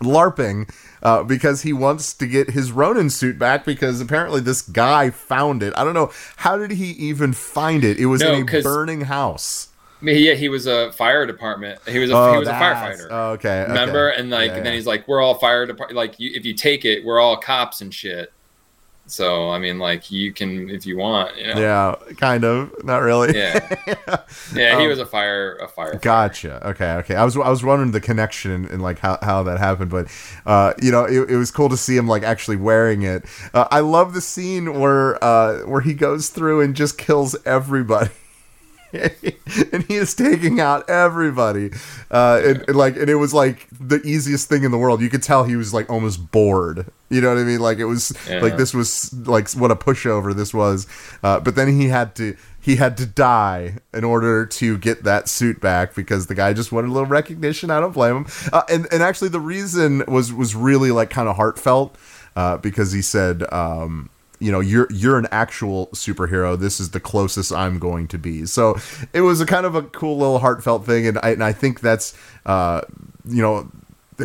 larping 0.00 0.72
uh, 1.02 1.22
because 1.24 1.62
he 1.62 1.72
wants 1.72 2.14
to 2.14 2.26
get 2.26 2.50
his 2.50 2.72
Ronin 2.72 3.10
suit 3.10 3.38
back 3.38 3.64
because 3.64 4.00
apparently 4.00 4.40
this 4.40 4.62
guy 4.62 5.10
found 5.10 5.62
it. 5.62 5.72
I 5.76 5.84
don't 5.84 5.94
know 5.94 6.10
how 6.36 6.56
did 6.56 6.70
he 6.72 6.90
even 6.92 7.32
find 7.32 7.84
it. 7.84 7.98
It 7.98 8.06
was 8.06 8.20
No, 8.20 8.32
in 8.32 8.48
a 8.48 8.62
burning 8.62 9.02
house. 9.02 9.68
I 10.00 10.04
mean, 10.04 10.22
yeah, 10.24 10.32
he 10.34 10.48
was 10.48 10.66
a 10.66 10.92
fire 10.92 11.26
department. 11.26 11.78
He 11.86 11.98
was 11.98 12.10
a 12.10 12.16
Oh, 12.16 12.32
he 12.32 12.38
was 12.38 12.48
a 12.48 12.52
firefighter. 12.52 13.08
oh, 13.10 13.30
okay, 13.32 13.62
okay. 13.62 13.68
Remember? 13.68 14.08
And 14.08 14.30
like, 14.30 14.50
Yeah, 14.50 14.56
and 14.56 14.64
then 14.66 14.72
yeah. 14.72 14.76
he's 14.76 14.86
like, 14.86 15.06
"We're 15.06 15.20
all 15.20 15.34
fire 15.34 15.66
department. 15.66 15.96
Like, 15.96 16.18
you, 16.18 16.30
if 16.32 16.46
you 16.46 16.54
take 16.54 16.86
it, 16.86 17.04
we're 17.04 17.20
all 17.20 17.36
cops 17.36 17.82
and 17.82 17.92
shit." 17.92 18.32
So 19.10 19.50
I 19.50 19.58
mean, 19.58 19.78
like, 19.78 20.10
you 20.10 20.32
can 20.32 20.70
if 20.70 20.86
you 20.86 20.96
want. 20.96 21.36
You 21.36 21.48
know? 21.54 21.60
Yeah, 21.60 22.14
kind 22.16 22.44
of. 22.44 22.72
Not 22.84 22.98
really. 23.02 23.36
Yeah. 23.36 23.58
Yeah, 24.54 24.78
he 24.78 24.84
Um, 24.84 24.88
was 24.88 24.98
a 24.98 25.06
fire 25.06 25.56
a 25.56 25.68
fire. 25.68 25.98
Gotcha. 26.00 26.68
Okay. 26.70 26.92
Okay. 26.94 27.14
I 27.16 27.24
was 27.24 27.36
I 27.36 27.48
was 27.50 27.64
wondering 27.64 27.92
the 27.92 28.00
connection 28.00 28.50
and, 28.52 28.70
and 28.70 28.82
like 28.82 28.98
how, 29.00 29.18
how 29.22 29.42
that 29.44 29.58
happened, 29.58 29.90
but 29.90 30.06
uh, 30.46 30.72
you 30.80 30.90
know, 30.92 31.04
it, 31.04 31.30
it 31.30 31.36
was 31.36 31.50
cool 31.50 31.68
to 31.68 31.76
see 31.76 31.96
him 31.96 32.06
like 32.06 32.22
actually 32.22 32.56
wearing 32.56 33.02
it. 33.02 33.24
Uh, 33.54 33.66
I 33.70 33.80
love 33.80 34.14
the 34.14 34.20
scene 34.20 34.78
where 34.80 35.22
uh, 35.22 35.60
where 35.66 35.80
he 35.80 35.94
goes 35.94 36.28
through 36.30 36.60
and 36.60 36.74
just 36.74 36.98
kills 36.98 37.36
everybody. 37.44 38.10
and 39.72 39.84
he 39.84 39.94
is 39.96 40.14
taking 40.14 40.60
out 40.60 40.88
everybody, 40.90 41.70
uh, 42.10 42.40
and, 42.44 42.64
and, 42.68 42.76
like, 42.76 42.96
and 42.96 43.08
it 43.08 43.16
was 43.16 43.32
like 43.32 43.66
the 43.70 44.00
easiest 44.02 44.48
thing 44.48 44.64
in 44.64 44.70
the 44.70 44.78
world. 44.78 45.00
You 45.00 45.08
could 45.10 45.22
tell 45.22 45.44
he 45.44 45.56
was 45.56 45.72
like 45.74 45.88
almost 45.90 46.30
bored. 46.32 46.86
You 47.08 47.20
know 47.20 47.28
what 47.28 47.38
I 47.38 47.44
mean? 47.44 47.60
Like 47.60 47.78
it 47.78 47.86
was 47.86 48.12
Yeah. 48.28 48.40
like 48.40 48.56
this 48.56 48.72
was 48.72 49.12
like 49.26 49.50
what 49.52 49.70
a 49.70 49.76
pushover 49.76 50.34
this 50.34 50.54
was. 50.54 50.86
Uh, 51.22 51.40
but 51.40 51.56
then 51.56 51.68
he 51.80 51.88
had 51.88 52.14
to 52.16 52.36
he 52.60 52.76
had 52.76 52.96
to 52.98 53.06
die 53.06 53.78
in 53.94 54.04
order 54.04 54.44
to 54.46 54.78
get 54.78 55.02
that 55.04 55.28
suit 55.28 55.60
back 55.60 55.94
because 55.94 56.26
the 56.26 56.34
guy 56.34 56.52
just 56.52 56.70
wanted 56.72 56.88
a 56.88 56.92
little 56.92 57.08
recognition. 57.08 57.70
I 57.70 57.80
don't 57.80 57.92
blame 57.92 58.16
him. 58.18 58.26
Uh, 58.52 58.62
and 58.68 58.86
and 58.92 59.02
actually 59.02 59.30
the 59.30 59.40
reason 59.40 60.04
was 60.06 60.32
was 60.32 60.54
really 60.54 60.90
like 60.92 61.10
kind 61.10 61.28
of 61.28 61.36
heartfelt 61.36 61.96
uh, 62.36 62.56
because 62.58 62.92
he 62.92 63.02
said. 63.02 63.42
Um, 63.52 64.10
you 64.40 64.50
know 64.50 64.60
you're 64.60 64.88
you're 64.90 65.18
an 65.18 65.28
actual 65.30 65.86
superhero 65.88 66.58
this 66.58 66.80
is 66.80 66.90
the 66.90 67.00
closest 67.00 67.52
i'm 67.52 67.78
going 67.78 68.08
to 68.08 68.18
be 68.18 68.46
so 68.46 68.74
it 69.12 69.20
was 69.20 69.40
a 69.40 69.46
kind 69.46 69.66
of 69.66 69.74
a 69.74 69.82
cool 69.82 70.16
little 70.16 70.38
heartfelt 70.38 70.84
thing 70.86 71.06
and 71.06 71.18
i, 71.22 71.30
and 71.30 71.44
I 71.44 71.52
think 71.52 71.80
that's 71.80 72.16
uh 72.46 72.80
you 73.26 73.42
know 73.42 73.70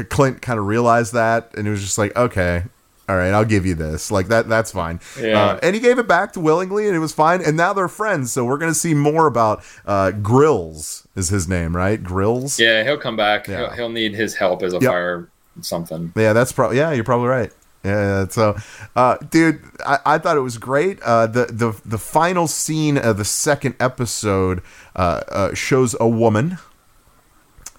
clint 0.10 0.42
kind 0.42 0.58
of 0.60 0.66
realized 0.66 1.14
that 1.14 1.52
and 1.58 1.68
it 1.68 1.72
was 1.72 1.82
just 1.82 1.98
like 1.98 2.16
okay 2.16 2.64
all 3.08 3.16
right 3.16 3.32
i'll 3.34 3.46
give 3.46 3.66
you 3.66 3.76
this 3.76 4.10
like 4.10 4.28
that 4.30 4.48
that's 4.50 4.72
fine 4.72 5.00
Yeah. 5.20 5.42
uh, 5.52 5.60
and 5.62 5.76
he 5.76 5.80
gave 5.82 6.00
it 6.00 6.08
back 6.08 6.34
to 6.34 6.40
willingly 6.40 6.88
and 6.88 6.96
it 6.96 7.00
was 7.00 7.14
fine 7.14 7.42
and 7.42 7.56
now 7.56 7.72
they're 7.74 7.88
friends 7.88 8.32
so 8.32 8.44
we're 8.46 8.58
gonna 8.58 8.74
see 8.74 8.94
more 8.94 9.28
about 9.28 9.64
uh 9.86 10.12
grills 10.12 11.08
is 11.16 11.30
his 11.30 11.48
name 11.48 11.76
right 11.76 12.02
grills 12.04 12.60
Yeah, 12.60 12.84
he'll 12.84 12.98
come 12.98 13.16
back. 13.16 13.48
Yeah. 13.48 13.68
He'll, 13.68 13.70
he'll 13.76 13.90
need 13.90 14.16
his 14.16 14.36
help 14.36 14.64
as 14.64 14.74
a 14.74 14.80
Yep. 14.80 14.90
fire 14.92 15.30
something. 15.62 16.12
yeah 16.16 16.34
that's 16.34 16.52
probably 16.52 16.78
yeah 16.78 16.92
you're 16.92 17.04
probably 17.06 17.28
right 17.28 17.52
Yeah, 17.86 18.28
so, 18.30 18.58
uh, 18.96 19.18
dude, 19.30 19.62
I, 19.86 20.00
I 20.06 20.18
thought 20.18 20.38
it 20.38 20.42
was 20.42 20.58
great. 20.58 21.00
Uh, 21.04 21.28
the 21.28 21.46
the 21.46 21.80
the 21.86 22.00
final 22.00 22.48
scene 22.48 22.98
of 22.98 23.18
the 23.18 23.26
second 23.26 23.76
episode 23.80 24.64
uh, 24.96 25.22
uh, 25.28 25.54
shows 25.54 25.96
a 26.00 26.08
woman, 26.08 26.58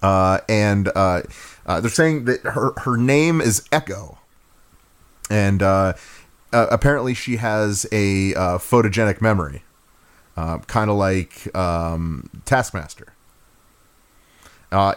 uh, 0.03 0.39
and 0.49 0.93
uh, 0.95 1.23
they're 1.67 1.91
saying 1.91 2.27
that 2.27 2.43
her 2.43 2.73
her 2.77 2.97
name 2.97 3.41
is 3.41 3.67
Echo, 3.73 4.19
and 5.29 5.61
apparently 6.53 7.13
she 7.13 7.39
has 7.39 7.85
a 7.91 8.33
photogenic 8.35 9.21
memory, 9.21 9.65
kind 10.37 10.89
of 10.89 10.97
like 10.97 11.53
um, 11.57 12.31
Taskmaster. 12.45 13.13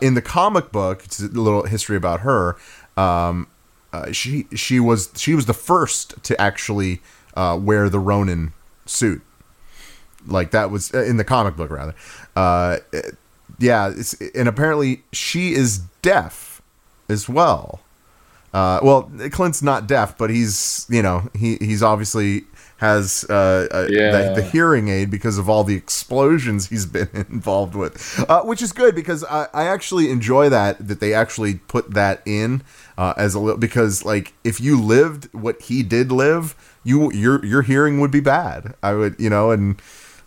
In 0.02 0.14
the 0.14 0.22
comic 0.22 0.72
book, 0.72 1.02
it's 1.06 1.20
a 1.20 1.30
little 1.30 1.64
history 1.64 1.98
about 1.98 2.20
her. 2.20 2.58
Um, 2.96 3.48
uh, 3.94 4.12
she 4.12 4.48
she 4.56 4.80
was 4.80 5.10
she 5.16 5.34
was 5.36 5.46
the 5.46 5.54
first 5.54 6.22
to 6.24 6.40
actually 6.40 7.02
uh, 7.36 7.58
wear 7.62 7.90
the 7.90 8.00
Ronin 8.00 8.54
suit. 8.86 9.22
Like 10.28 10.52
that 10.52 10.70
was 10.70 10.94
uh, 10.94 11.04
in 11.04 11.18
the 11.18 11.24
comic 11.24 11.56
book, 11.56 11.72
rather. 11.72 11.96
Uh, 12.36 12.78
yeah, 13.58 13.90
it's, 13.90 14.14
and 14.36 14.48
apparently 14.48 15.04
she 15.12 15.54
is 15.54 15.80
deaf 16.02 16.62
as 17.10 17.28
well. 17.28 17.82
Uh, 18.54 18.80
well, 18.82 19.12
Clint's 19.32 19.62
not 19.62 19.88
deaf, 19.88 20.18
but 20.18 20.30
he's 20.30 20.86
you 20.90 21.02
know 21.02 21.30
he 21.38 21.58
he's 21.62 21.82
obviously 21.84 22.44
has 22.78 23.26
uh, 23.30 23.68
uh, 23.72 23.88
Yeah. 23.90 24.12
the, 24.30 24.36
the 24.36 24.42
hearing 24.42 24.88
aid 24.88 25.12
because 25.12 25.38
of 25.38 25.50
all 25.50 25.66
the 25.66 25.76
explosions 25.76 26.70
he's 26.70 26.86
been 26.86 27.10
involved 27.14 27.76
with, 27.76 28.24
uh, 28.30 28.42
which 28.44 28.62
is 28.62 28.72
good 28.72 28.96
because 28.96 29.24
I, 29.26 29.48
I 29.54 29.66
actually 29.66 30.10
enjoy 30.10 30.48
that 30.50 30.88
that 30.88 31.00
they 31.02 31.14
actually 31.14 31.56
put 31.56 31.92
that 31.94 32.22
in 32.26 32.64
uh, 33.00 33.14
as 33.18 33.34
a 33.36 33.40
little 33.40 33.60
because 33.68 34.04
like 34.06 34.34
if 34.44 34.60
you 34.60 34.74
lived 34.98 35.24
what 35.34 35.58
he 35.70 35.84
did 35.84 36.12
live, 36.12 36.44
you 36.84 37.12
your 37.14 37.44
your 37.46 37.64
hearing 37.64 38.00
would 38.02 38.12
be 38.12 38.20
bad. 38.38 38.76
I 38.84 38.92
would 39.00 39.16
you 39.20 39.30
know 39.30 39.52
and 39.56 39.82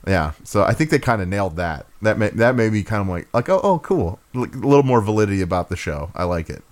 yeah, 0.07 0.33
so 0.43 0.65
I 0.65 0.73
think 0.75 0.91
they 0.91 0.99
kind 0.99 1.23
of 1.23 1.29
nailed 1.29 1.57
that. 1.57 1.87
That 2.03 2.19
may, 2.19 2.31
that 2.31 2.57
made 2.57 2.73
me 2.73 2.83
kind 2.83 3.03
of 3.03 3.09
like 3.09 3.29
like 3.35 3.49
oh 3.49 3.61
oh 3.63 3.79
cool, 3.81 4.19
like, 4.35 4.55
a 4.55 4.59
little 4.59 4.83
more 4.93 5.01
validity 5.01 5.43
about 5.43 5.69
the 5.69 5.77
show. 5.77 6.11
I 6.17 6.25
like 6.25 6.51
it. 6.51 6.63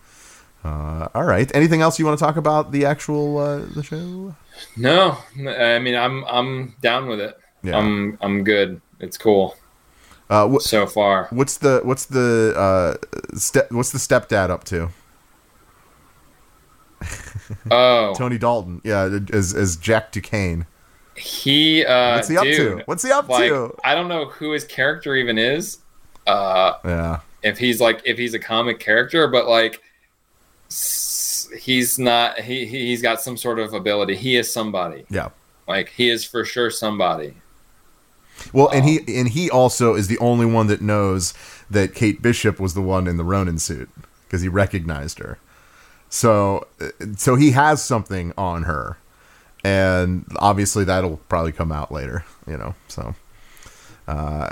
Uh, 0.65 1.09
all 1.15 1.25
right. 1.25 1.51
Anything 1.55 1.81
else 1.81 1.99
you 1.99 2.05
want 2.07 2.19
to 2.19 2.25
talk 2.25 2.37
about 2.37 2.73
the 2.73 2.85
actual 2.85 3.39
uh, 3.39 3.59
the 3.75 3.83
show? 3.83 4.35
No, 4.77 5.17
I 5.49 5.79
mean 5.79 5.95
I'm 5.97 6.25
I'm 6.25 6.75
down 6.83 7.07
with 7.09 7.21
it. 7.21 7.37
Yeah. 7.63 7.79
I'm 7.79 8.19
I'm 8.21 8.45
good. 8.45 8.81
It's 9.01 9.17
cool 9.17 9.57
Uh, 10.29 10.49
wh- 10.49 10.61
so 10.61 10.87
far. 10.87 11.29
what's 11.31 11.57
the 11.59 11.81
what's 11.85 12.07
the 12.07 12.55
uh, 12.57 12.95
step 13.37 13.71
what's 13.73 13.93
the 13.93 13.99
stepdad 13.99 14.51
up 14.51 14.65
to? 14.65 14.91
Oh, 17.71 18.15
Tony 18.15 18.39
Dalton, 18.39 18.81
yeah, 18.85 19.19
as 19.33 19.55
as 19.55 19.77
Jack 19.77 20.13
Duquesne. 20.13 20.67
he 21.17 21.85
uh, 21.85 22.17
What's 22.17 22.29
he 22.29 22.37
up 22.37 22.45
dude, 22.45 22.79
to? 22.79 22.85
What's 22.87 23.03
he 23.03 23.11
up 23.11 23.29
like, 23.29 23.51
to? 23.51 23.75
I 23.85 23.95
don't 23.95 24.09
know 24.09 24.27
who 24.27 24.53
his 24.53 24.65
character 24.65 25.15
even 25.17 25.39
is. 25.39 25.79
Uh, 26.27 26.75
Yeah, 26.85 27.21
if 27.43 27.59
he's 27.59 27.81
like 27.81 28.03
if 28.05 28.17
he's 28.19 28.35
a 28.35 28.39
comic 28.39 28.79
character, 28.81 29.27
but 29.29 29.47
like 29.49 29.83
he's 31.59 31.99
not. 31.99 32.39
He 32.41 32.67
he- 32.67 32.87
he's 32.87 33.03
got 33.03 33.21
some 33.21 33.37
sort 33.37 33.59
of 33.59 33.73
ability. 33.75 34.17
He 34.17 34.37
is 34.37 34.53
somebody. 34.53 35.05
yeah. 35.11 35.31
Like 35.67 35.89
he 35.91 36.11
is 36.11 36.25
for 36.25 36.45
sure 36.45 36.71
somebody. 36.71 37.35
Well, 38.53 38.69
and 38.71 38.85
he 38.85 39.01
and 39.19 39.29
he 39.29 39.51
also 39.51 39.95
is 39.95 40.09
the 40.09 40.19
only 40.19 40.47
one 40.47 40.67
that 40.69 40.81
knows 40.81 41.35
that 41.71 41.95
Kate 41.95 42.21
Bishop 42.23 42.59
was 42.59 42.75
the 42.75 42.81
one 42.81 43.07
in 43.07 43.17
the 43.19 43.25
Ronin 43.25 43.59
suit 43.59 43.89
because 44.27 44.41
he 44.43 44.49
recognized 44.49 45.19
her. 45.19 45.39
So, 46.11 46.67
so 47.17 47.37
he 47.37 47.53
has 47.53 47.83
something 47.83 48.33
on 48.37 48.65
her, 48.65 48.99
and 49.65 50.27
obviously 50.41 50.85
that'll 50.85 51.19
probably 51.29 51.53
come 51.53 51.73
out 51.73 51.91
later. 51.93 52.25
You 52.47 52.59
know, 52.59 52.75
so. 52.89 53.15
Uh, 54.09 54.49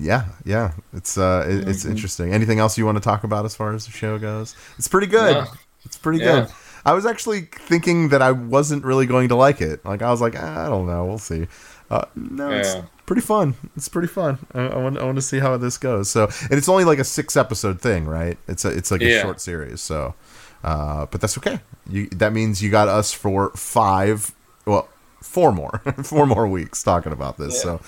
yeah, 0.00 0.24
yeah, 0.44 0.72
it's 0.92 1.16
uh, 1.16 1.46
it, 1.48 1.68
it's 1.68 1.84
interesting. 1.84 2.32
Anything 2.34 2.58
else 2.58 2.76
you 2.76 2.84
want 2.84 2.96
to 2.96 3.04
talk 3.04 3.22
about 3.22 3.44
as 3.44 3.54
far 3.54 3.72
as 3.72 3.86
the 3.86 3.92
show 3.92 4.18
goes? 4.18 4.56
It's 4.78 4.88
pretty 4.88 5.06
good. 5.06 5.34
No. 5.34 5.46
It's 5.84 5.96
pretty 5.96 6.18
Yeah. 6.18 6.40
good. 6.46 6.48
I 6.84 6.92
was 6.94 7.06
actually 7.06 7.42
thinking 7.42 8.08
that 8.08 8.20
I 8.20 8.32
wasn't 8.32 8.84
really 8.84 9.06
going 9.06 9.28
to 9.28 9.36
like 9.36 9.60
it. 9.60 9.84
Like 9.84 10.02
I 10.02 10.10
was 10.10 10.20
like, 10.20 10.34
"Ah, 10.36 10.66
I 10.66 10.68
don't 10.68 10.86
know, 10.88 11.04
we'll 11.04 11.18
see. 11.18 11.46
Uh, 11.88 12.04
no, 12.16 12.50
it's 12.50 12.74
pretty 13.06 13.22
fun. 13.22 13.54
It's 13.76 13.88
pretty 13.88 14.08
fun. 14.08 14.38
I, 14.54 14.62
I 14.62 14.76
want 14.78 14.98
I 14.98 15.04
want 15.04 15.16
to 15.16 15.22
see 15.22 15.38
how 15.38 15.56
this 15.56 15.78
goes. 15.78 16.10
So, 16.10 16.24
and 16.44 16.52
it's 16.52 16.68
only 16.68 16.84
like 16.84 16.98
a 16.98 17.04
six 17.04 17.36
episode 17.36 17.80
thing, 17.80 18.06
right? 18.06 18.38
It's 18.48 18.64
a 18.64 18.70
it's 18.70 18.90
like 18.90 19.02
a 19.02 19.20
short 19.20 19.40
series. 19.40 19.80
So, 19.80 20.14
uh, 20.62 21.06
but 21.06 21.20
that's 21.20 21.36
okay. 21.38 21.60
You 21.88 22.08
that 22.10 22.32
means 22.32 22.62
you 22.62 22.70
got 22.70 22.88
us 22.88 23.12
for 23.12 23.50
five. 23.50 24.34
Well, 24.66 24.88
four 25.22 25.52
more, 25.52 25.82
four 26.02 26.26
more 26.26 26.46
weeks 26.46 26.82
talking 26.82 27.12
about 27.12 27.38
this. 27.38 27.60
So, 27.60 27.80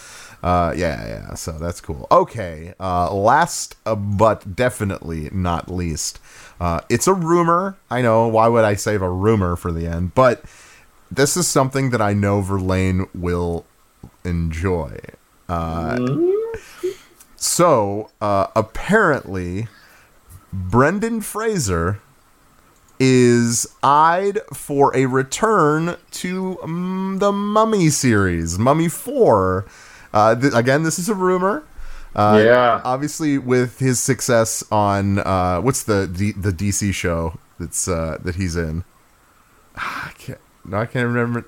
uh, 0.42 0.74
yeah, 0.76 1.06
yeah. 1.06 1.34
So 1.34 1.52
that's 1.52 1.80
cool. 1.80 2.06
Okay. 2.10 2.74
Uh, 2.80 3.12
last 3.14 3.76
uh, 3.86 3.94
but 3.94 4.56
definitely 4.56 5.28
not 5.32 5.70
least, 5.70 6.20
uh, 6.60 6.80
it's 6.88 7.06
a 7.06 7.14
rumor. 7.14 7.76
I 7.90 8.02
know. 8.02 8.28
Why 8.28 8.48
would 8.48 8.64
I 8.64 8.74
save 8.74 9.02
a 9.02 9.10
rumor 9.10 9.56
for 9.56 9.72
the 9.72 9.86
end? 9.86 10.14
But 10.14 10.44
this 11.10 11.36
is 11.36 11.46
something 11.46 11.90
that 11.90 12.00
I 12.00 12.14
know 12.14 12.40
Verlaine 12.40 13.06
will 13.14 13.66
enjoy. 14.24 14.98
Uh, 15.48 15.98
so 17.36 18.10
uh, 18.20 18.46
apparently, 18.56 19.68
Brendan 20.52 21.20
Fraser 21.20 22.00
is 23.04 23.66
eyed 23.82 24.38
for 24.54 24.94
a 24.96 25.06
return 25.06 25.96
to 26.12 26.56
um, 26.62 27.16
the 27.18 27.32
Mummy 27.32 27.88
series, 27.88 28.60
Mummy 28.60 28.88
Four. 28.88 29.66
Uh, 30.14 30.36
th- 30.36 30.52
again, 30.54 30.84
this 30.84 31.00
is 31.00 31.08
a 31.08 31.14
rumor. 31.14 31.64
Uh, 32.14 32.40
Yeah. 32.44 32.80
Obviously, 32.84 33.38
with 33.38 33.80
his 33.80 33.98
success 33.98 34.62
on 34.70 35.18
uh, 35.18 35.60
what's 35.60 35.82
the 35.82 36.06
D- 36.06 36.30
the 36.32 36.52
DC 36.52 36.94
show 36.94 37.38
that's 37.58 37.88
uh, 37.88 38.18
that 38.22 38.36
he's 38.36 38.54
in. 38.54 38.84
Ah, 39.76 40.10
I 40.10 40.12
can't. 40.12 40.38
No, 40.64 40.76
I 40.76 40.86
can't 40.86 41.06
remember. 41.08 41.44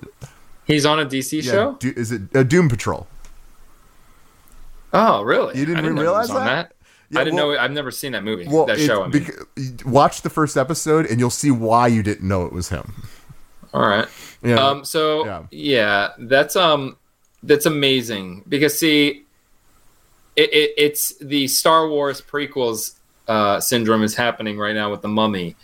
He's 0.65 0.85
on 0.85 0.99
a 0.99 1.05
DC 1.05 1.41
Yeah, 1.41 1.51
show. 1.51 1.75
Do- 1.79 1.93
is 1.95 2.11
it 2.11 2.23
uh, 2.35 2.43
Doom 2.43 2.67
Patrol? 2.67 3.07
Oh, 4.91 5.21
really? 5.23 5.57
You 5.57 5.65
didn't 5.65 5.83
didn't 5.83 5.99
realize 5.99 6.29
on 6.29 6.45
that? 6.45 6.73
Yeah, 7.09 7.19
I 7.19 7.23
didn't 7.23 7.35
well- 7.37 7.51
know. 7.53 7.59
I've 7.59 7.71
never 7.71 7.91
seen 7.91 8.11
that 8.13 8.23
movie. 8.23 8.47
Well, 8.47 8.65
that 8.65 8.79
show. 8.79 9.03
I 9.03 9.07
mean. 9.07 9.25
bec- 9.55 9.85
watch 9.85 10.21
the 10.21 10.29
first 10.29 10.57
episode 10.57 11.05
and 11.05 11.19
you'll 11.19 11.29
see 11.29 11.51
why 11.51 11.87
you 11.87 12.01
didn't 12.03 12.27
know 12.27 12.45
it 12.45 12.53
was 12.53 12.69
him. 12.69 13.03
All 13.73 13.87
right. 13.87 14.07
Yeah. 14.43 14.55
Um. 14.55 14.85
So 14.85 15.25
Yeah. 15.25 15.43
yeah. 15.51 16.09
that's 16.19 16.55
um, 16.55 16.97
that's 17.43 17.65
amazing 17.65 18.43
because 18.47 18.79
see, 18.79 19.25
it, 20.35 20.53
it 20.53 20.71
it's 20.77 21.17
the 21.19 21.47
Star 21.47 21.89
Wars 21.89 22.21
prequels 22.21 22.95
uh, 23.27 23.59
syndrome 23.59 24.03
is 24.03 24.15
happening 24.15 24.57
right 24.57 24.73
now 24.75 24.89
with 24.91 25.01
the 25.01 25.07
Mummy. 25.09 25.55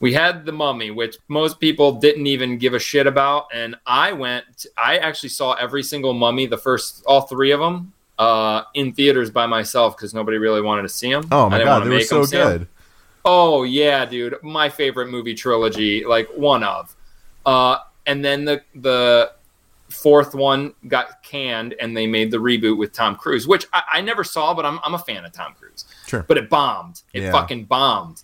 We 0.00 0.12
had 0.12 0.44
the 0.44 0.52
Mummy, 0.52 0.90
which 0.90 1.16
most 1.28 1.60
people 1.60 1.92
didn't 1.92 2.26
even 2.26 2.58
give 2.58 2.74
a 2.74 2.78
shit 2.78 3.06
about, 3.06 3.46
and 3.54 3.74
I 3.86 4.12
went. 4.12 4.66
I 4.76 4.98
actually 4.98 5.30
saw 5.30 5.54
every 5.54 5.82
single 5.82 6.12
Mummy, 6.12 6.44
the 6.46 6.58
first, 6.58 7.02
all 7.06 7.22
three 7.22 7.52
of 7.52 7.60
them, 7.60 7.93
uh, 8.18 8.62
in 8.74 8.92
theaters 8.92 9.30
by 9.30 9.46
myself 9.46 9.96
because 9.96 10.14
nobody 10.14 10.38
really 10.38 10.60
wanted 10.60 10.82
to 10.82 10.88
see 10.88 11.10
them. 11.10 11.26
oh 11.32 11.48
my 11.50 11.62
god, 11.62 11.84
they 11.84 11.90
were 11.90 12.00
so 12.00 12.24
good. 12.26 12.66
Oh 13.24 13.62
yeah, 13.62 14.04
dude, 14.04 14.36
my 14.42 14.68
favorite 14.68 15.08
movie 15.08 15.34
trilogy, 15.34 16.04
like 16.04 16.28
one 16.36 16.62
of. 16.62 16.94
Uh, 17.46 17.78
and 18.06 18.24
then 18.24 18.44
the 18.44 18.62
the 18.74 19.32
fourth 19.88 20.34
one 20.34 20.74
got 20.88 21.22
canned, 21.22 21.74
and 21.80 21.96
they 21.96 22.06
made 22.06 22.30
the 22.30 22.36
reboot 22.38 22.76
with 22.76 22.92
Tom 22.92 23.16
Cruise, 23.16 23.46
which 23.46 23.66
I, 23.72 23.82
I 23.94 24.00
never 24.00 24.24
saw, 24.24 24.52
but 24.54 24.66
I'm 24.66 24.78
I'm 24.84 24.94
a 24.94 24.98
fan 24.98 25.24
of 25.24 25.32
Tom 25.32 25.54
Cruise. 25.58 25.84
Sure. 26.06 26.22
But 26.26 26.36
it 26.38 26.50
bombed. 26.50 27.02
It 27.12 27.22
Yeah. 27.22 27.32
fucking 27.32 27.64
bombed. 27.64 28.22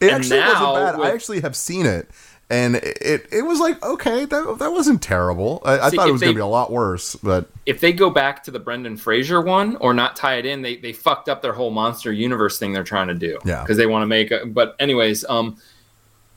It 0.00 0.06
and 0.12 0.16
actually 0.16 0.40
wasn't 0.40 0.74
bad. 0.74 0.94
I 1.00 1.12
actually 1.12 1.40
have 1.42 1.54
seen 1.54 1.86
it, 1.86 2.08
and 2.52 2.76
it 2.76 3.26
it 3.32 3.46
was 3.46 3.58
like 3.60 3.82
okay, 3.82 4.26
that 4.26 4.56
that 4.58 4.70
wasn't 4.70 5.02
terrible. 5.02 5.62
I, 5.64 5.78
I 5.78 5.88
See, 5.90 5.96
thought 5.96 6.08
it 6.08 6.12
was 6.12 6.20
gonna 6.20 6.34
be 6.34 6.40
a 6.40 6.46
lot 6.46 6.70
worse, 6.70 7.16
but 7.16 7.48
If 7.64 7.80
they 7.80 7.94
go 7.94 8.10
back 8.10 8.42
to 8.44 8.50
the 8.50 8.58
Brendan 8.60 8.98
Fraser 8.98 9.40
one 9.40 9.76
or 9.76 9.94
not 9.94 10.16
tie 10.16 10.34
it 10.34 10.44
in, 10.44 10.60
they 10.60 10.76
they 10.76 10.92
fucked 10.92 11.30
up 11.30 11.40
their 11.40 11.54
whole 11.54 11.70
monster 11.70 12.12
universe 12.12 12.58
thing 12.58 12.74
they're 12.74 12.84
trying 12.84 13.08
to 13.08 13.14
do. 13.14 13.38
Yeah. 13.44 13.62
Because 13.62 13.78
they 13.78 13.86
want 13.86 14.02
to 14.02 14.06
make 14.06 14.30
a, 14.30 14.44
but 14.44 14.76
anyways, 14.78 15.24
um 15.24 15.56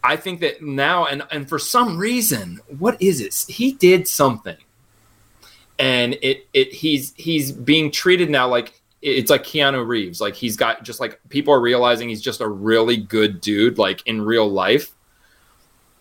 I 0.05 0.15
think 0.15 0.39
that 0.39 0.61
now 0.61 1.05
and 1.05 1.23
and 1.31 1.49
for 1.49 1.59
some 1.59 1.97
reason, 1.97 2.61
what 2.79 3.01
is 3.01 3.19
it? 3.19 3.53
He 3.53 3.73
did 3.73 4.07
something. 4.07 4.57
And 5.77 6.17
it 6.21 6.47
it 6.53 6.71
he's 6.71 7.13
he's 7.17 7.51
being 7.51 7.91
treated 7.91 8.29
now 8.29 8.47
like 8.47 8.81
it's 9.01 9.29
like 9.29 9.43
Keanu 9.43 9.85
Reeves. 9.85 10.21
Like 10.21 10.35
he's 10.35 10.55
got 10.55 10.83
just 10.83 11.01
like 11.01 11.19
people 11.27 11.53
are 11.53 11.59
realizing 11.59 12.07
he's 12.07 12.21
just 12.21 12.39
a 12.39 12.47
really 12.47 12.95
good 12.95 13.41
dude, 13.41 13.77
like 13.77 14.01
in 14.07 14.21
real 14.21 14.49
life. 14.49 14.94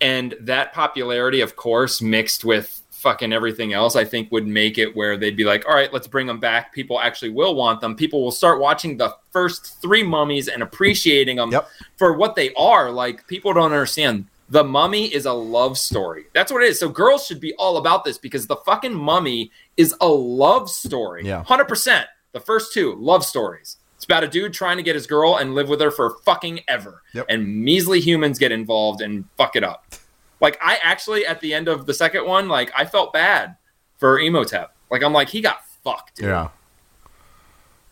And 0.04 0.34
that 0.40 0.72
popularity, 0.74 1.40
of 1.40 1.56
course, 1.56 2.02
mixed 2.02 2.44
with 2.44 2.82
fucking 2.90 3.32
everything 3.32 3.72
else, 3.72 3.96
I 3.96 4.04
think 4.04 4.30
would 4.32 4.46
make 4.46 4.76
it 4.78 4.94
where 4.96 5.16
they'd 5.16 5.36
be 5.36 5.44
like, 5.44 5.66
all 5.68 5.74
right, 5.74 5.92
let's 5.92 6.06
bring 6.06 6.26
them 6.26 6.40
back. 6.40 6.72
People 6.74 7.00
actually 7.00 7.30
will 7.30 7.54
want 7.54 7.80
them. 7.80 7.94
People 7.96 8.22
will 8.22 8.30
start 8.30 8.60
watching 8.60 8.96
the 8.98 9.14
first 9.30 9.80
three 9.80 10.02
mummies 10.02 10.48
and 10.48 10.62
appreciating 10.62 11.36
them 11.36 11.50
Yep. 11.52 11.68
for 11.96 12.12
what 12.14 12.34
they 12.34 12.52
are. 12.54 12.90
Like 12.90 13.26
people 13.26 13.52
don't 13.54 13.72
understand 13.72 14.26
The 14.50 14.62
Mummy 14.64 15.06
is 15.06 15.24
a 15.24 15.32
love 15.32 15.78
story. 15.78 16.26
That's 16.34 16.52
what 16.52 16.62
it 16.62 16.68
is. 16.68 16.78
So 16.78 16.88
girls 16.90 17.26
should 17.26 17.40
be 17.40 17.54
all 17.54 17.78
about 17.78 18.04
this 18.04 18.18
because 18.18 18.46
the 18.46 18.56
fucking 18.56 18.94
Mummy 18.94 19.50
is 19.78 19.94
a 20.02 20.08
love 20.08 20.68
story. 20.68 21.24
Yeah. 21.24 21.42
100%. 21.44 22.04
The 22.32 22.40
first 22.40 22.74
two 22.74 22.94
love 22.96 23.24
stories. 23.24 23.78
It's 24.04 24.12
about 24.12 24.22
a 24.22 24.28
dude 24.28 24.52
trying 24.52 24.76
to 24.76 24.82
get 24.82 24.94
his 24.94 25.06
girl 25.06 25.36
and 25.38 25.54
live 25.54 25.70
with 25.70 25.80
her 25.80 25.90
for 25.90 26.18
fucking 26.26 26.60
ever. 26.68 27.00
Yep. 27.14 27.24
And 27.30 27.64
measly 27.64 28.00
humans 28.00 28.38
get 28.38 28.52
involved 28.52 29.00
and 29.00 29.24
fuck 29.38 29.56
it 29.56 29.64
up. 29.64 29.94
Like 30.42 30.58
I 30.60 30.78
actually 30.82 31.24
at 31.24 31.40
the 31.40 31.54
end 31.54 31.68
of 31.68 31.86
the 31.86 31.94
second 31.94 32.26
one, 32.26 32.46
like 32.46 32.70
I 32.76 32.84
felt 32.84 33.14
bad 33.14 33.56
for 33.96 34.20
Imhotep. 34.20 34.76
Like 34.90 35.02
I'm 35.02 35.14
like 35.14 35.30
he 35.30 35.40
got 35.40 35.66
fucked. 35.82 36.16
Dude. 36.16 36.26
Yeah. 36.26 36.48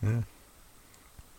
Yeah. 0.03 0.21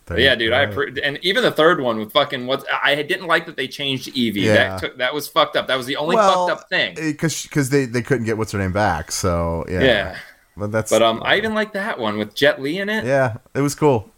But 0.07 0.19
yeah, 0.19 0.35
dude. 0.35 0.53
I 0.53 0.65
and 1.05 1.21
even 1.23 1.45
the 1.45 1.53
third 1.53 1.81
one 1.81 2.01
with 2.01 2.11
fucking 2.13 2.49
what 2.49 2.67
I 2.83 3.01
didn't 3.01 3.29
like 3.29 3.47
that 3.47 3.55
they 3.55 3.69
changed 3.69 4.09
Evie. 4.09 4.41
Yeah. 4.41 4.55
That 4.55 4.81
took 4.81 4.99
that 4.99 5.15
was 5.15 5.29
fucked 5.29 5.55
up. 5.55 5.69
That 5.69 5.77
was 5.77 5.87
the 5.87 5.99
only 5.99 6.17
Well, 6.17 6.49
fucked 6.49 6.63
up 6.63 6.69
thing. 6.69 6.97
because 6.97 7.45
because 7.45 7.71
they 7.71 7.85
they 7.85 8.03
couldn't 8.03 8.25
get 8.27 8.37
what's 8.37 8.51
her 8.51 8.59
name 8.59 8.73
back. 8.73 9.13
So 9.13 9.65
yeah. 9.69 9.85
yeah. 9.85 10.17
But 10.57 10.73
that's 10.73 10.91
But 10.91 11.03
um, 11.03 11.23
I 11.25 11.37
even 11.37 11.55
like 11.55 11.75
that 11.75 12.01
one 12.01 12.19
with 12.19 12.35
Jet 12.35 12.61
Li 12.61 12.79
in 12.79 12.89
it. 12.89 13.05
yeah, 13.05 13.37
it 13.55 13.61
was 13.61 13.77
cool. 13.77 14.11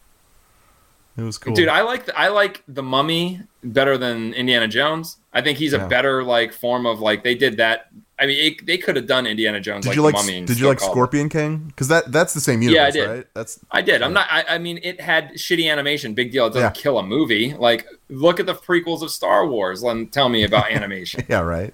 It 1.19 1.23
was 1.23 1.39
cool, 1.39 1.55
Dude, 1.55 1.69
I 1.69 1.81
like 1.83 2.07
the, 2.07 2.19
I 2.19 2.29
like 2.29 2.63
the 2.69 2.83
Mummy 2.83 3.41
better 3.65 3.97
than 3.97 4.35
Indiana 4.35 4.69
Jones. 4.69 5.17
I 5.33 5.41
think 5.41 5.57
he's 5.59 5.73
a 5.73 5.79
better 5.87 6.23
like 6.23 6.53
form 6.53 6.85
of 6.87 7.01
like 7.01 7.25
they 7.25 7.35
did 7.35 7.57
that. 7.57 7.89
I 8.19 8.25
mean, 8.27 8.53
it, 8.53 8.67
they 8.67 8.79
could 8.79 8.97
have 8.97 9.07
done 9.07 9.27
Indiana 9.27 9.61
Jones 9.61 9.83
did 9.85 9.91
like 9.91 9.97
you 9.97 10.03
the 10.03 10.07
like 10.07 10.15
Mummy. 10.15 10.45
did 10.45 10.59
you 10.59 10.69
like 10.69 10.79
called 10.79 10.91
it- 10.91 10.93
Scorpion 10.93 11.29
King? 11.29 11.59
Because 11.69 11.89
that 11.89 12.13
that's 12.13 12.33
the 12.35 12.41
same 12.41 12.61
universe, 12.63 12.77
Yeah, 12.77 12.87
I 12.87 12.91
did. 12.91 13.09
right? 13.11 13.27
That's 13.35 13.61
I 13.71 13.83
did. 13.83 14.03
I'm 14.03 14.13
not. 14.13 14.27
I, 14.31 14.45
I 14.57 14.59
mean, 14.59 14.79
it 14.83 15.01
had 15.01 15.33
shitty 15.35 15.71
animation. 15.71 16.13
Big 16.15 16.33
deal. 16.33 16.47
It 16.47 16.51
doesn't 16.55 16.63
Yeah. 16.63 16.71
kill 16.83 16.99
a 16.99 17.03
movie. 17.03 17.55
Like, 17.55 17.87
look 18.09 18.39
at 18.41 18.47
the 18.47 18.55
prequels 18.55 19.03
of 19.03 19.11
Star 19.11 19.47
Wars 19.47 19.83
and 19.83 20.11
tell 20.13 20.29
me 20.29 20.45
about 20.45 20.71
animation. 20.71 21.25
yeah, 21.29 21.41
right. 21.41 21.73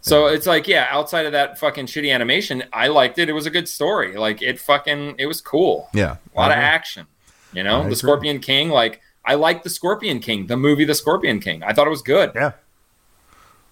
So 0.00 0.26
it's 0.26 0.46
like, 0.46 0.68
yeah, 0.68 0.86
outside 0.90 1.24
of 1.26 1.32
that 1.32 1.58
fucking 1.58 1.86
shitty 1.86 2.12
animation, 2.12 2.62
I 2.72 2.88
liked 2.88 3.18
it. 3.18 3.28
It 3.28 3.32
was 3.32 3.46
a 3.46 3.50
good 3.50 3.68
story. 3.68 4.16
Like, 4.16 4.42
it 4.42 4.60
fucking, 4.60 5.14
it 5.18 5.24
was 5.26 5.40
cool. 5.40 5.88
Yeah, 5.94 6.16
A 6.34 6.38
lot 6.40 6.50
I 6.50 6.54
of 6.56 6.60
action. 6.60 7.06
You 7.54 7.62
know, 7.62 7.78
I 7.78 7.82
the 7.82 7.86
agree. 7.86 7.94
Scorpion 7.96 8.38
King. 8.40 8.68
Like, 8.70 9.00
I 9.24 9.34
liked 9.34 9.64
the 9.64 9.70
Scorpion 9.70 10.20
King, 10.20 10.46
the 10.46 10.56
movie, 10.56 10.84
The 10.84 10.94
Scorpion 10.94 11.40
King. 11.40 11.62
I 11.62 11.72
thought 11.72 11.86
it 11.86 11.90
was 11.90 12.02
good. 12.02 12.32
Yeah. 12.34 12.52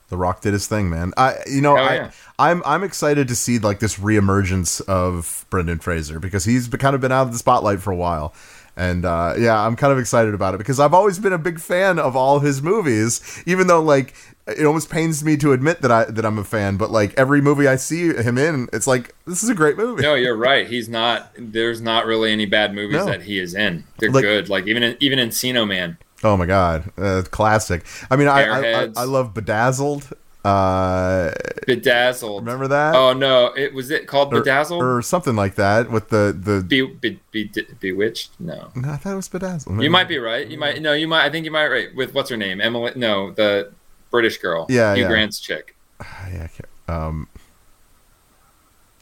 The 0.09 0.19
Rock 0.19 0.43
did 0.43 0.53
his 0.53 0.67
thing, 0.67 0.91
man. 0.91 1.15
I 1.17 1.37
you 1.47 1.63
know 1.63 1.75
Hell 1.75 1.89
I 1.89 1.95
yeah. 1.95 2.11
I'm 2.39 2.63
I'm 2.67 2.85
excited 2.85 3.29
to 3.29 3.35
see 3.35 3.59
like 3.59 3.81
this 3.81 3.99
reemergence 3.99 4.81
of 4.83 5.47
Brendan 5.49 5.79
Fraser 5.79 6.21
because 6.21 6.45
he's 6.45 6.69
be- 6.69 6.77
kind 6.77 6.95
of 6.95 7.01
been 7.01 7.13
out 7.13 7.23
of 7.27 7.33
the 7.33 7.39
spotlight 7.39 7.81
for 7.81 7.93
a 7.93 7.97
while. 7.97 8.35
And 8.77 9.07
uh, 9.07 9.35
yeah, 9.39 9.59
I'm 9.59 9.75
kind 9.75 9.93
of 9.93 9.99
excited 9.99 10.35
about 10.35 10.55
it 10.55 10.59
because 10.59 10.81
I've 10.81 10.93
always 10.93 11.19
been 11.19 11.33
a 11.33 11.39
big 11.39 11.59
fan 11.61 11.99
of 11.99 12.15
all 12.15 12.41
his 12.41 12.63
movies, 12.63 13.43
even 13.47 13.69
though 13.69 13.83
like 13.83 14.15
it 14.47 14.65
almost 14.67 14.91
pains 14.91 15.23
me 15.25 15.37
to 15.39 15.53
admit 15.53 15.83
that 15.83 15.91
I 15.93 16.05
that 16.05 16.25
I'm 16.27 16.39
a 16.39 16.45
fan. 16.45 16.77
But 16.77 16.91
like 16.91 17.15
every 17.19 17.41
movie 17.41 17.67
I 17.69 17.77
see 17.77 18.13
him 18.13 18.39
in, 18.39 18.69
it's 18.73 18.87
like 18.87 19.15
this 19.27 19.43
is 19.43 19.49
a 19.49 19.55
great 19.55 19.77
movie. 19.77 20.03
No, 20.03 20.15
you're 20.15 20.37
right. 20.37 20.67
He's 20.67 20.89
not. 20.89 21.31
There's 21.39 21.81
not 21.81 22.07
really 22.07 22.33
any 22.33 22.47
bad 22.47 22.75
movies 22.75 22.97
No. 22.97 23.05
that 23.07 23.23
he 23.23 23.39
is 23.39 23.55
in. 23.55 23.85
They're 23.99 24.11
Like- 24.11 24.23
good. 24.23 24.49
Like 24.49 24.67
even 24.67 24.83
in, 24.83 24.97
even 25.01 25.19
Encino 25.19 25.67
Man. 25.67 25.99
Oh 26.25 26.37
my 26.37 26.47
god, 26.47 26.91
uh, 26.99 27.23
classic. 27.31 27.85
I 28.11 28.17
mean, 28.17 28.29
I 28.29 28.45
I, 28.45 28.83
I 28.85 28.89
I 28.97 29.05
love 29.05 29.35
Bedazzled. 29.35 30.09
Uh, 30.45 31.31
Bedazzled. 31.67 32.45
remember 32.45 32.67
that? 32.69 32.95
Oh 32.95 33.13
no, 33.13 33.47
it 33.57 33.73
was 33.75 33.91
it 33.91 34.07
called 34.07 34.35
or, 34.35 34.41
Bedazzled? 34.41 34.83
or 34.83 35.03
something 35.03 35.37
like 35.37 35.55
that 35.57 35.91
with 35.91 36.09
the 36.09 36.37
the. 36.39 36.63
Be, 36.63 36.83
be, 36.83 37.21
be, 37.31 37.51
Bewitched? 37.81 38.33
No. 38.41 38.71
No, 38.75 38.91
I 38.91 38.97
thought 38.97 39.13
it 39.13 39.17
was 39.17 39.29
Bedazzled. 39.29 39.83
You 39.83 39.91
might 39.91 40.09
be 40.09 40.19
right. 40.19 40.47
You 40.47 40.59
might 40.59 40.81
no. 40.83 40.93
You 40.93 41.07
might. 41.09 41.25
I 41.25 41.31
think 41.31 41.45
you 41.45 41.51
might 41.53 41.69
right 41.69 41.95
with 41.95 42.15
what's 42.15 42.31
her 42.31 42.37
name? 42.37 42.61
Emily? 42.61 42.93
No, 42.97 43.31
the 43.33 43.71
British 44.13 44.39
girl. 44.39 44.67
Yeah, 44.69 44.95
Hugh 44.95 45.03
yeah. 45.03 45.09
Grant's 45.09 45.41
chick. 45.41 45.75
Yeah, 46.33 46.45
I 46.45 46.49
can't, 46.49 46.69
um, 46.89 47.29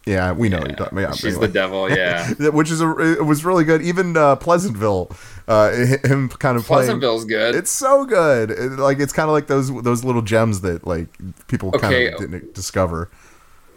yeah, 0.06 0.32
we 0.32 0.48
know. 0.48 0.60
talking- 0.60 0.98
yeah, 0.98 1.12
She's 1.12 1.26
anyway. 1.34 1.46
the 1.46 1.52
devil. 1.52 1.90
Yeah. 1.90 2.32
Which 2.50 2.70
is 2.70 2.80
a, 2.80 3.18
it 3.18 3.24
was 3.24 3.44
really 3.44 3.64
good. 3.64 3.82
Even 3.82 4.16
uh, 4.16 4.36
Pleasantville, 4.36 5.10
uh, 5.46 5.70
him 5.72 6.28
kind 6.30 6.56
of 6.56 6.64
playing. 6.64 6.82
Pleasantville's 6.86 7.24
good. 7.26 7.54
It's 7.54 7.70
so 7.70 8.04
good. 8.06 8.50
It- 8.50 8.72
like 8.78 8.98
it's 8.98 9.12
kind 9.12 9.28
of 9.28 9.32
like 9.34 9.46
those 9.46 9.70
those 9.82 10.02
little 10.04 10.22
gems 10.22 10.62
that 10.62 10.86
like 10.86 11.08
people 11.48 11.68
Okay. 11.74 11.80
kind 12.10 12.14
of 12.14 12.20
didn't 12.20 12.54
discover. 12.54 13.10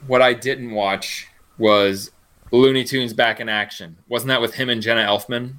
what 0.07 0.21
I 0.21 0.33
didn't 0.33 0.71
watch 0.71 1.27
was 1.57 2.11
Looney 2.51 2.83
Tunes 2.85 3.13
back 3.13 3.39
in 3.39 3.49
action. 3.49 3.97
Wasn't 4.07 4.27
that 4.29 4.41
with 4.41 4.55
him 4.55 4.69
and 4.69 4.81
Jenna 4.81 5.01
Elfman? 5.01 5.55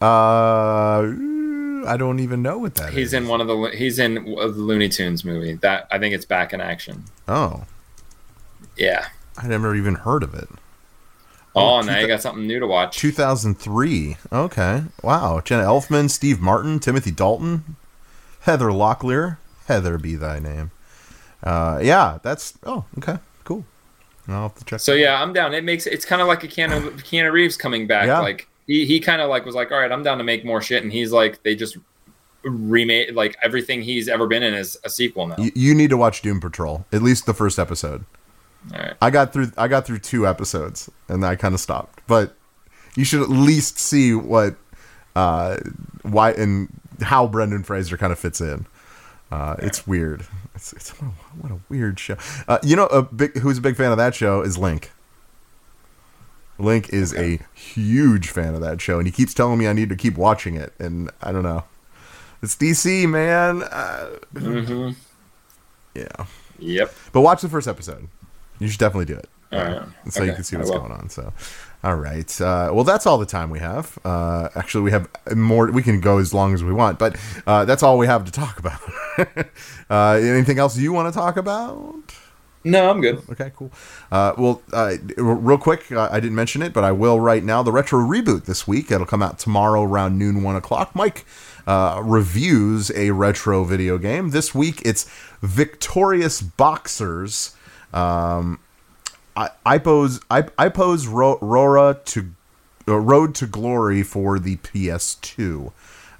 Uh, 0.00 1.02
I 1.86 1.96
don't 1.96 2.20
even 2.20 2.42
know 2.42 2.58
what 2.58 2.74
that 2.76 2.90
is. 2.90 2.94
He's 2.94 3.12
in 3.14 3.28
one 3.28 3.40
of 3.40 3.46
the. 3.46 3.70
He's 3.74 3.98
in 3.98 4.14
the 4.14 4.20
Looney 4.46 4.88
Tunes 4.88 5.24
movie. 5.24 5.54
That 5.54 5.86
I 5.90 5.98
think 5.98 6.14
it's 6.14 6.24
back 6.24 6.52
in 6.52 6.60
action. 6.60 7.04
Oh, 7.28 7.64
Yeah. 8.76 9.08
I 9.38 9.46
never 9.48 9.74
even 9.74 9.96
heard 9.96 10.22
of 10.22 10.34
it. 10.34 10.48
Oh, 11.54 11.76
Oh, 11.76 11.80
now 11.82 11.94
two 11.96 12.00
you 12.02 12.06
got 12.06 12.22
something 12.22 12.46
new 12.46 12.58
to 12.60 12.66
watch. 12.66 12.96
2003. 12.98 14.16
Okay. 14.32 14.82
Wow. 15.02 15.40
Jenna 15.44 15.64
Elfman, 15.64 16.10
Steve 16.10 16.40
Martin, 16.40 16.78
Timothy 16.78 17.10
Dalton, 17.10 17.76
Heather 18.40 18.68
Locklear. 18.68 19.38
Heather 19.66 19.98
be 19.98 20.14
thy 20.14 20.38
name. 20.38 20.70
Uh, 21.42 21.80
yeah, 21.82 22.18
that's. 22.22 22.54
Oh, 22.64 22.84
okay. 22.98 23.18
Cool. 23.44 23.64
I'll 24.28 24.42
have 24.42 24.54
to 24.56 24.64
check. 24.64 24.80
So 24.80 24.92
yeah, 24.94 25.20
I'm 25.22 25.32
down. 25.32 25.54
It 25.54 25.64
makes 25.64 25.86
it's 25.86 26.04
kind 26.04 26.20
of 26.22 26.28
like 26.28 26.42
a 26.44 26.48
Keanu, 26.48 26.92
Keanu 27.02 27.30
Reeves 27.32 27.56
coming 27.56 27.86
back. 27.86 28.06
Yeah. 28.06 28.20
Like 28.20 28.48
he 28.66 28.86
he 28.86 29.00
kind 29.00 29.20
of 29.20 29.28
like 29.28 29.44
was 29.44 29.54
like, 29.54 29.70
all 29.72 29.78
right, 29.78 29.90
I'm 29.92 30.02
down 30.02 30.18
to 30.18 30.24
make 30.24 30.44
more 30.44 30.60
shit, 30.60 30.82
and 30.82 30.92
he's 30.92 31.12
like, 31.12 31.42
they 31.42 31.54
just 31.54 31.76
remade 32.42 33.14
like 33.14 33.36
everything 33.42 33.82
he's 33.82 34.08
ever 34.08 34.26
been 34.26 34.42
in 34.42 34.54
is 34.54 34.78
a 34.84 34.90
sequel 34.90 35.26
now. 35.26 35.34
you, 35.38 35.50
you 35.54 35.74
need 35.74 35.90
to 35.90 35.96
watch 35.96 36.22
Doom 36.22 36.40
Patrol. 36.40 36.84
At 36.92 37.02
least 37.02 37.26
the 37.26 37.34
first 37.34 37.58
episode. 37.58 38.04
All 38.72 38.78
right. 38.80 38.94
I 39.00 39.10
got 39.10 39.32
through. 39.32 39.52
I 39.56 39.68
got 39.68 39.86
through 39.86 39.98
two 39.98 40.26
episodes, 40.26 40.90
and 41.08 41.24
I 41.24 41.36
kind 41.36 41.54
of 41.54 41.60
stopped. 41.60 42.00
But 42.06 42.36
you 42.96 43.04
should 43.04 43.22
at 43.22 43.30
least 43.30 43.78
see 43.78 44.14
what, 44.14 44.56
uh, 45.14 45.58
why 46.02 46.32
and 46.32 46.68
how 47.02 47.26
Brendan 47.26 47.62
Fraser 47.62 47.96
kind 47.96 48.12
of 48.12 48.18
fits 48.18 48.40
in. 48.40 48.66
Uh, 49.30 49.56
It's 49.58 49.86
weird. 49.86 50.26
It's, 50.54 50.72
it's 50.72 50.90
what, 51.00 51.08
a, 51.08 51.12
what 51.42 51.52
a 51.52 51.60
weird 51.68 52.00
show. 52.00 52.16
Uh, 52.48 52.58
you 52.62 52.74
know, 52.76 52.86
a 52.86 53.02
big 53.02 53.36
who's 53.38 53.58
a 53.58 53.60
big 53.60 53.76
fan 53.76 53.90
of 53.90 53.98
that 53.98 54.14
show 54.14 54.40
is 54.40 54.56
Link. 54.56 54.90
Link 56.58 56.88
is 56.90 57.14
a 57.14 57.38
huge 57.54 58.28
fan 58.30 58.54
of 58.54 58.60
that 58.62 58.80
show, 58.80 58.98
and 58.98 59.06
he 59.06 59.12
keeps 59.12 59.34
telling 59.34 59.58
me 59.58 59.68
I 59.68 59.72
need 59.72 59.88
to 59.90 59.96
keep 59.96 60.16
watching 60.16 60.56
it. 60.56 60.72
And 60.78 61.10
I 61.22 61.32
don't 61.32 61.42
know. 61.42 61.64
It's 62.42 62.54
DC, 62.56 63.08
man. 63.08 63.62
Uh, 63.62 64.06
hmm 64.36 64.90
yeah, 65.94 66.26
Yep. 66.58 66.94
but 67.12 67.22
watch 67.22 67.40
the 67.40 67.48
first 67.48 67.66
episode. 67.66 68.08
You 68.58 68.68
should 68.68 68.80
definitely 68.80 69.06
do 69.06 69.14
it. 69.18 69.28
All 69.52 69.62
right. 69.62 69.82
so 70.10 70.24
you 70.24 70.32
can 70.32 70.44
see 70.44 70.56
what's 70.56 70.70
going 70.70 70.90
on. 70.92 71.08
So, 71.08 71.32
all 71.84 71.94
right. 71.94 72.28
Uh, 72.40 72.70
well, 72.72 72.84
that's 72.84 73.06
all 73.06 73.16
the 73.16 73.24
time 73.26 73.48
we 73.48 73.60
have. 73.60 73.98
Uh, 74.04 74.48
actually, 74.54 74.82
we 74.82 74.90
have 74.90 75.08
more. 75.34 75.70
We 75.70 75.82
can 75.82 76.00
go 76.00 76.18
as 76.18 76.34
long 76.34 76.52
as 76.52 76.62
we 76.64 76.72
want, 76.72 76.98
but 76.98 77.16
uh, 77.46 77.64
that's 77.64 77.82
all 77.82 77.96
we 77.96 78.06
have 78.06 78.24
to 78.24 78.32
talk 78.32 78.58
about. 78.58 78.80
uh, 79.90 80.18
anything 80.20 80.58
else 80.58 80.76
you 80.76 80.92
want 80.92 81.12
to 81.12 81.18
talk 81.18 81.36
about? 81.36 81.94
No, 82.66 82.90
I'm 82.90 83.00
good. 83.00 83.22
Okay, 83.30 83.52
cool. 83.54 83.70
Uh, 84.10 84.32
well, 84.36 84.60
uh, 84.72 84.96
real 85.16 85.56
quick, 85.56 85.92
uh, 85.92 86.08
I 86.10 86.18
didn't 86.18 86.34
mention 86.34 86.62
it, 86.62 86.72
but 86.72 86.82
I 86.82 86.90
will 86.90 87.20
right 87.20 87.44
now. 87.44 87.62
The 87.62 87.70
retro 87.70 88.00
reboot 88.00 88.44
this 88.44 88.66
week. 88.66 88.90
It'll 88.90 89.06
come 89.06 89.22
out 89.22 89.38
tomorrow 89.38 89.84
around 89.84 90.18
noon, 90.18 90.42
one 90.42 90.56
o'clock. 90.56 90.92
Mike 90.92 91.24
uh, 91.68 92.00
reviews 92.04 92.90
a 92.96 93.12
retro 93.12 93.62
video 93.62 93.98
game 93.98 94.30
this 94.30 94.52
week. 94.52 94.82
It's 94.84 95.08
Victorious 95.42 96.42
Boxers. 96.42 97.54
Um, 97.94 98.58
I, 99.36 99.50
Ippo's 99.64 100.20
I, 100.28 100.42
Ippo's 100.42 101.06
Ro- 101.06 101.38
Rora 101.40 102.00
to 102.06 102.32
uh, 102.88 102.96
Road 102.96 103.36
to 103.36 103.46
Glory 103.46 104.02
for 104.02 104.40
the 104.40 104.56
PS2. 104.56 105.72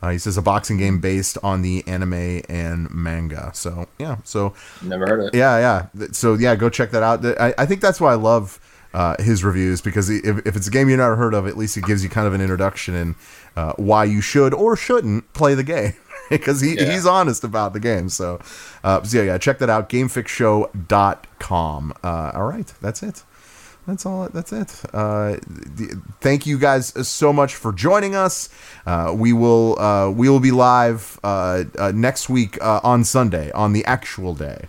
Uh, 0.03 0.11
he 0.11 0.19
says 0.19 0.37
a 0.37 0.43
boxing 0.43 0.77
game 0.77 1.01
based 1.01 1.39
on 1.43 1.63
the 1.63 1.83
anime 1.87 2.43
and 2.49 2.91
manga. 2.91 3.51
So 3.55 3.87
yeah, 3.99 4.17
so 4.25 4.53
Never 4.83 5.07
heard 5.07 5.21
of 5.21 5.27
it. 5.29 5.35
yeah, 5.35 5.87
yeah. 5.97 6.07
So 6.13 6.35
yeah, 6.35 6.55
go 6.57 6.69
check 6.69 6.91
that 6.91 7.03
out. 7.03 7.25
I, 7.41 7.55
I 7.59 7.67
think 7.67 7.81
that's 7.81 8.01
why 8.01 8.13
I 8.13 8.17
love 8.17 8.61
uh, 8.95 9.17
his 9.23 9.45
reviews 9.45 9.81
because 9.81 10.09
if, 10.11 10.47
if 10.47 10.57
it's 10.57 10.69
a 10.69 10.71
game 10.71 10.89
you've 10.89 10.99
never 10.99 11.17
heard 11.17 11.35
of, 11.35 11.47
at 11.47 11.57
least 11.57 11.77
it 11.77 11.85
gives 11.85 12.03
you 12.03 12.09
kind 12.11 12.27
of 12.27 12.35
an 12.35 12.41
introduction 12.41 12.95
in 12.95 13.15
uh, 13.57 13.73
why 13.77 14.05
you 14.05 14.21
should 14.21 14.55
or 14.55 14.77
shouldn't 14.77 15.33
play 15.35 15.55
the 15.55 15.63
game 15.65 15.93
because 16.31 16.61
he, 16.61 16.77
Yeah. 16.77 16.93
he's 16.93 17.07
honest 17.07 17.45
about 17.45 17.73
the 17.73 17.81
game. 17.81 18.09
So, 18.09 18.41
uh, 18.85 19.03
so 19.03 19.19
yeah, 19.19 19.25
yeah, 19.25 19.39
check 19.39 19.59
that 19.59 19.71
out. 19.71 19.89
Gamefixshow.com. 19.89 21.93
Uh, 22.03 22.33
all 22.35 22.47
right, 22.47 22.73
that's 22.81 23.03
it. 23.03 23.23
That's 23.87 24.05
all. 24.05 24.29
That's 24.33 24.53
it. 24.53 24.83
Uh, 24.93 25.37
th- 25.79 25.93
thank 26.21 26.45
you 26.47 26.59
guys 26.59 26.93
so 27.07 27.33
much 27.33 27.55
for 27.55 27.73
joining 27.73 28.17
us. 28.17 28.49
Uh, 28.85 29.13
we 29.17 29.33
will 29.33 29.79
uh, 29.79 30.11
we 30.11 30.29
will 30.29 30.41
be 30.41 30.51
live 30.51 31.21
uh, 31.23 31.65
uh, 31.79 31.93
next 31.95 32.29
week 32.29 32.59
uh, 32.61 32.81
on 32.83 33.05
Sunday 33.05 33.53
on 33.53 33.73
the 33.73 33.85
actual 33.85 34.35
day. 34.35 34.67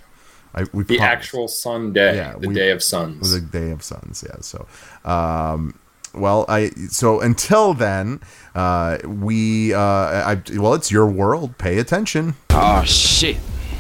I, 0.53 0.65
we 0.72 0.84
The 0.84 0.98
promise. 0.98 1.02
actual 1.18 1.48
Sunday, 1.48 2.15
Yeah, 2.15 2.34
the 2.39 2.48
we- 2.49 2.53
day 2.53 2.69
of 2.72 2.84
suns. 2.84 3.31
the 3.31 3.41
day 3.41 3.72
of 3.72 3.81
suns. 3.84 4.23
Yeah. 4.27 4.38
So, 4.41 4.68
um, 5.03 5.73
well, 6.14 6.45
I 6.48 6.69
so 6.89 7.19
until 7.19 7.73
then, 7.73 8.19
uh, 8.53 8.98
we 9.03 9.73
uh, 9.73 9.80
I 9.80 10.41
well, 10.57 10.76
it's 10.76 10.91
your 10.91 11.07
world. 11.07 11.57
Pay 11.57 11.80
attention. 11.80 12.35
Oh 12.52 12.84
shit. 12.84 13.38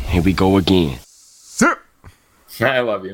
Here 0.07 0.21
we 0.23 0.33
go 0.33 0.57
again. 0.57 0.97
Sir. 1.05 1.77
I 2.61 2.79
love 2.79 3.05
you. 3.05 3.13